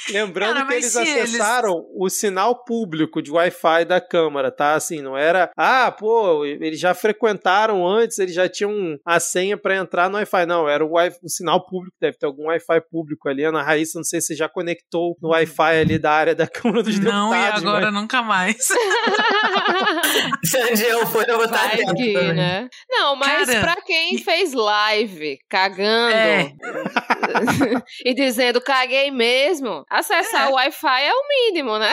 Lembrando 0.08 0.54
Cara, 0.54 0.66
que 0.66 0.72
eles 0.74 0.86
se 0.92 0.98
eles- 1.00 1.34
acessaram 1.34 1.84
o 1.96 2.08
sinal 2.08 2.64
público 2.64 3.20
de 3.22 3.30
Wi-Fi 3.30 3.84
da 3.84 4.00
Câmara, 4.00 4.50
tá? 4.50 4.74
Assim, 4.74 5.00
não 5.02 5.16
era, 5.16 5.50
ah, 5.56 5.90
pô, 5.90 6.44
eles 6.44 6.80
já 6.80 6.94
frequentaram 6.94 7.86
antes, 7.86 8.18
eles 8.18 8.34
já 8.34 8.48
tinham 8.48 8.98
a 9.04 9.20
senha 9.20 9.56
pra 9.58 9.76
entrar 9.76 10.08
no 10.08 10.16
Wi-Fi. 10.16 10.46
Não, 10.46 10.68
era 10.68 10.84
o, 10.84 10.92
wi 10.92 11.10
o 11.22 11.28
sinal 11.28 11.64
público, 11.66 11.96
deve 12.00 12.16
ter 12.16 12.26
algum 12.26 12.46
Wi-Fi 12.46 12.80
público 12.90 13.28
ali. 13.28 13.44
Ana 13.44 13.62
Raíssa, 13.62 13.98
não 13.98 14.04
sei 14.04 14.20
se 14.20 14.34
já 14.34 14.48
conectou 14.48 15.16
no 15.20 15.30
Wi-Fi 15.30 15.80
ali 15.80 15.98
da 15.98 16.12
área 16.12 16.34
da 16.34 16.46
Câmara 16.46 16.82
dos 16.82 16.98
Não, 16.98 17.28
e 17.34 17.36
Deputados. 17.38 17.62
agora 17.62 17.90
mas- 17.90 18.00
nunca 18.00 18.22
mais. 18.22 18.56
Se 20.44 20.58
onde 20.62 20.82
eu 20.84 21.06
for, 21.06 21.28
eu 21.28 21.36
vou 21.36 21.44
estar 21.44 21.76
dentro 21.76 21.94
que, 21.94 22.12
né? 22.32 22.68
Não, 22.88 23.14
mas 23.16 23.48
Cara, 23.48 23.60
pra 23.60 23.76
quem 23.82 24.18
fez 24.18 24.52
live 24.52 25.38
cagando 25.48 26.14
É. 26.14 26.52
e 28.04 28.14
dizendo 28.14 28.60
caguei 28.60 29.10
mesmo, 29.10 29.84
acessar 29.90 30.46
É. 30.46 30.48
o 30.48 30.52
Wi-Fi 30.52 31.02
é 31.02 31.12
o 31.12 31.28
mínimo, 31.28 31.78
né? 31.78 31.92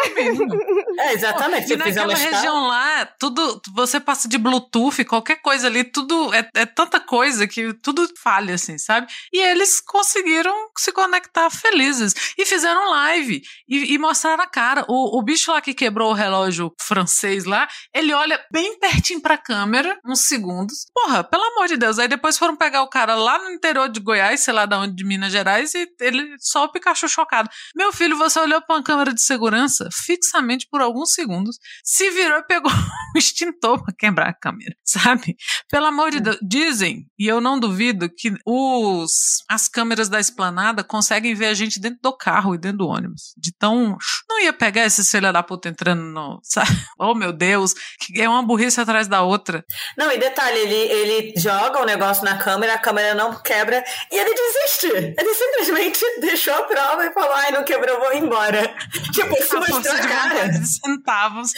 É, 1.00 1.14
exatamente. 1.14 1.74
E 1.74 1.76
naquela 1.76 2.14
região 2.14 2.68
lá, 2.68 3.06
tudo, 3.20 3.62
você 3.74 4.00
passa 4.00 4.28
de 4.28 4.38
Bluetooth, 4.38 5.04
qualquer 5.06 5.38
coisa 5.42 5.68
ali, 5.68 5.84
tudo 5.84 6.34
é, 6.34 6.48
é 6.56 6.66
tanta 6.66 7.00
coisa 7.00 7.48
que 7.48 7.74
tudo 7.74 8.08
falha, 8.22 8.56
assim, 8.56 8.78
sabe? 8.78 9.08
E 9.34 9.40
eles 9.42 9.82
conseguiram 9.82 10.54
se 10.78 10.92
conectar 10.92 11.50
felizes 11.50 12.14
e 12.38 12.46
fizeram 12.46 12.90
live 12.92 13.42
e, 13.68 13.94
e 13.94 13.98
mostraram 13.98 14.44
a 14.44 14.48
cara. 14.48 14.86
O, 14.88 15.18
o 15.18 15.22
bicho 15.24 15.52
lá 15.52 15.60
que 15.62 15.74
quebrou 15.74 16.12
o 16.12 16.14
relógio 16.14 16.72
francês 16.80 17.46
lá, 17.46 17.68
ele 17.94 18.14
olha 18.14 18.40
bem 18.52 18.78
pertinho 18.80 19.22
pra 19.22 19.38
câmera, 19.38 19.98
uns 20.06 20.22
segundos. 20.22 20.86
Porra, 20.94 21.24
pelo 21.24 21.44
amor 21.44 21.68
de 21.68 21.78
Deus. 21.78 21.98
Aí 21.98 22.08
depois 22.08 22.38
foram 22.38 22.56
pegar 22.56 22.84
o 22.84 22.90
cara 22.90 23.16
lá 23.16 23.40
no 23.40 23.50
interior 23.50 23.90
de 23.90 24.00
Goiás, 24.00 24.42
sei 24.42 24.54
lá 24.54 24.66
de 24.66 24.76
onde, 24.76 24.96
de 24.96 25.04
Minas 25.06 25.32
Gerais, 25.32 25.74
e 25.74 25.88
ele 26.00 26.36
só 26.40 26.66
o 26.66 26.72
Pikachu 26.72 27.08
chocado. 27.08 27.50
Meu 27.76 27.87
filho, 27.93 28.17
você 28.17 28.39
olhou 28.39 28.62
pra 28.62 28.76
uma 28.76 28.84
câmera 28.84 29.13
de 29.13 29.21
segurança 29.21 29.89
fixamente 29.91 30.67
por 30.69 30.82
alguns 30.82 31.13
segundos, 31.13 31.58
se 31.84 32.10
virou 32.12 32.39
e 32.39 32.43
pegou 32.43 32.71
um 33.15 33.17
extintor 33.17 33.84
pra 33.84 33.93
quebrar 33.97 34.30
a 34.30 34.34
câmera, 34.34 34.76
sabe? 34.84 35.36
Pelo 35.69 35.86
amor 35.86 36.12
de 36.12 36.19
Deus, 36.19 36.38
dizem, 36.41 37.06
e 37.17 37.28
eu 37.28 37.41
não 37.41 37.60
duvido, 37.60 38.10
que 38.10 38.34
os 38.45 39.38
as 39.50 39.67
câmeras 39.67 40.10
da 40.10 40.19
esplanada 40.19 40.84
conseguem 40.84 41.34
ver 41.34 41.47
a 41.47 41.54
gente 41.54 41.80
dentro 41.80 42.00
do 42.02 42.15
carro 42.15 42.56
e 42.56 42.58
dentro 42.58 42.80
do 42.80 42.88
ônibus. 42.88 43.34
De 43.38 43.52
tão. 43.58 43.97
Não 44.30 44.41
ia 44.41 44.54
pegar 44.54 44.86
esse 44.86 45.04
filho 45.04 45.32
da 45.32 45.43
puta 45.43 45.69
entrando 45.69 46.02
no. 46.02 46.39
Sabe? 46.43 46.67
Oh, 47.00 47.13
meu 47.13 47.32
Deus, 47.32 47.73
que 48.00 48.19
é 48.19 48.28
uma 48.28 48.41
burrice 48.41 48.82
atrás 48.82 49.08
da 49.08 49.21
outra. 49.21 49.63
Não, 49.95 50.12
e 50.12 50.17
detalhe, 50.17 50.58
ele, 50.58 50.76
ele 50.76 51.34
joga 51.38 51.80
o 51.80 51.86
negócio 51.86 52.26
na 52.26 52.38
câmera, 52.38 52.73
a 52.73 52.80
câmera 52.80 53.13
não 53.13 53.39
quebra 53.41 53.84
e 54.12 54.17
ele 54.17 54.34
desiste. 54.34 54.88
Ele 54.88 55.34
simplesmente 55.34 56.00
deixou 56.19 56.54
a 56.56 56.63
prova 56.63 57.06
e 57.06 57.13
falou: 57.13 57.32
ai, 57.34 57.52
não 57.52 57.63
quebrou, 57.63 57.77
vou 58.00 58.13
embora. 58.13 58.76
Tipo, 59.13 59.34
A 59.36 59.46
força 59.66 59.94
a 59.94 60.00
de 60.00 60.08
cara. 60.08 60.50
de 60.50 60.66
centavos. 60.68 61.52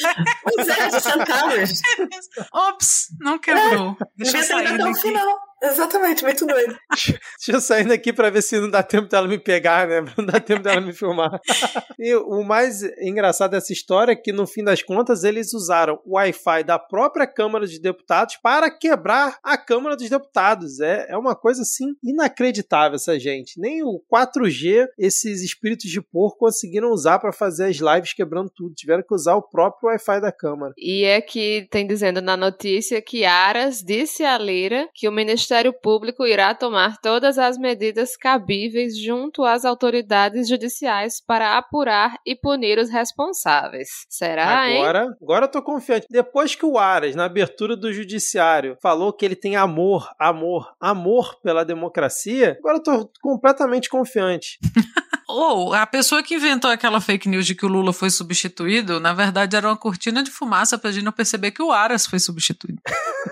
Pois 0.43 0.67
é, 0.67 0.87
de 0.89 1.01
centavos. 1.01 1.81
Ops, 2.53 3.07
não 3.19 3.37
quebrou. 3.37 3.97
Deixa 4.17 4.37
eu 4.37 4.43
sair 4.43 4.77
daqui. 4.77 5.01
final. 5.01 5.48
Exatamente, 5.61 6.23
muito 6.23 6.45
doido. 6.45 6.77
Deixa 6.89 7.51
eu 7.51 7.59
sair 7.59 7.87
daqui 7.87 8.13
pra 8.13 8.29
ver 8.29 8.41
se 8.41 8.59
não 8.59 8.69
dá 8.69 8.81
tempo 8.81 9.09
dela 9.09 9.27
me 9.27 9.37
pegar, 9.37 9.87
né? 9.87 9.99
Não 10.17 10.25
dá 10.25 10.39
tempo 10.39 10.61
dela 10.61 10.81
me 10.81 10.93
filmar. 10.93 11.39
e 11.99 12.15
o 12.15 12.43
mais 12.43 12.81
engraçado 12.99 13.51
dessa 13.51 13.71
história 13.73 14.13
é 14.13 14.15
que, 14.15 14.31
no 14.31 14.47
fim 14.47 14.63
das 14.63 14.81
contas, 14.81 15.23
eles 15.23 15.53
usaram 15.53 15.99
o 16.05 16.15
Wi-Fi 16.15 16.63
da 16.63 16.79
própria 16.79 17.27
Câmara 17.27 17.65
dos 17.65 17.79
Deputados 17.79 18.37
para 18.37 18.69
quebrar 18.69 19.37
a 19.43 19.57
Câmara 19.57 19.95
dos 19.95 20.09
Deputados. 20.09 20.79
É, 20.79 21.07
é 21.09 21.17
uma 21.17 21.35
coisa, 21.35 21.61
assim, 21.61 21.95
inacreditável 22.03 22.95
essa 22.95 23.19
gente. 23.19 23.59
Nem 23.59 23.83
o 23.83 24.01
4G, 24.11 24.87
esses 24.97 25.41
espíritos 25.41 25.89
de 25.89 26.01
porco 26.01 26.39
conseguiram 26.39 26.91
usar 26.91 27.19
para 27.19 27.31
fazer 27.31 27.65
as 27.65 27.77
lives 27.77 28.13
quebrando 28.13 28.49
tudo. 28.49 28.73
Tiveram 28.75 29.03
que 29.03 29.13
usar 29.13 29.35
o 29.35 29.41
próprio 29.41 29.89
Wi-Fi 29.89 30.21
da 30.21 30.31
Câmara. 30.31 30.73
E 30.77 31.03
é 31.03 31.21
que 31.21 31.67
tem 31.69 31.85
dizendo 31.85 32.21
na 32.21 32.37
notícia 32.37 33.01
que 33.01 33.25
Aras 33.25 33.83
disse 33.83 34.23
a 34.23 34.37
Lira 34.37 34.87
que 34.93 35.07
o 35.07 35.11
Ministério 35.49 35.73
Público 35.73 36.27
irá 36.27 36.53
tomar 36.53 36.97
todas 37.01 37.39
as 37.39 37.57
medidas 37.57 38.15
cabíveis 38.15 38.95
junto 38.95 39.43
às 39.43 39.65
autoridades 39.65 40.47
judiciais 40.47 41.19
para 41.19 41.57
apurar 41.57 42.17
e 42.23 42.35
punir 42.35 42.77
os 42.77 42.91
responsáveis. 42.91 44.05
Será, 44.07 44.69
hein? 44.69 44.77
Agora, 44.77 45.17
agora 45.19 45.45
eu 45.45 45.49
tô 45.49 45.59
confiante. 45.63 46.05
Depois 46.07 46.53
que 46.53 46.67
o 46.67 46.77
Aras, 46.77 47.15
na 47.15 47.25
abertura 47.25 47.75
do 47.75 47.91
judiciário, 47.91 48.77
falou 48.79 49.11
que 49.11 49.25
ele 49.25 49.35
tem 49.35 49.55
amor, 49.55 50.07
amor, 50.19 50.71
amor 50.79 51.39
pela 51.41 51.65
democracia, 51.65 52.55
agora 52.59 52.77
eu 52.77 52.83
tô 52.83 53.11
completamente 53.19 53.89
confiante. 53.89 54.59
Ou 55.31 55.75
a 55.75 55.85
pessoa 55.85 56.23
que 56.23 56.33
inventou 56.33 56.71
aquela 56.71 56.99
fake 56.99 57.29
news 57.29 57.45
de 57.45 57.53
que 57.53 57.63
o 57.63 57.69
Lula 57.69 57.93
foi 57.93 58.09
substituído, 58.09 58.99
na 58.99 59.13
verdade 59.13 59.55
era 59.55 59.67
uma 59.67 59.77
cortina 59.77 60.23
de 60.23 60.31
fumaça 60.31 60.75
pra 60.75 60.91
gente 60.91 61.05
não 61.05 61.11
perceber 61.11 61.51
que 61.51 61.61
o 61.61 61.71
Aras 61.71 62.07
foi 62.07 62.19
substituído. 62.19 62.81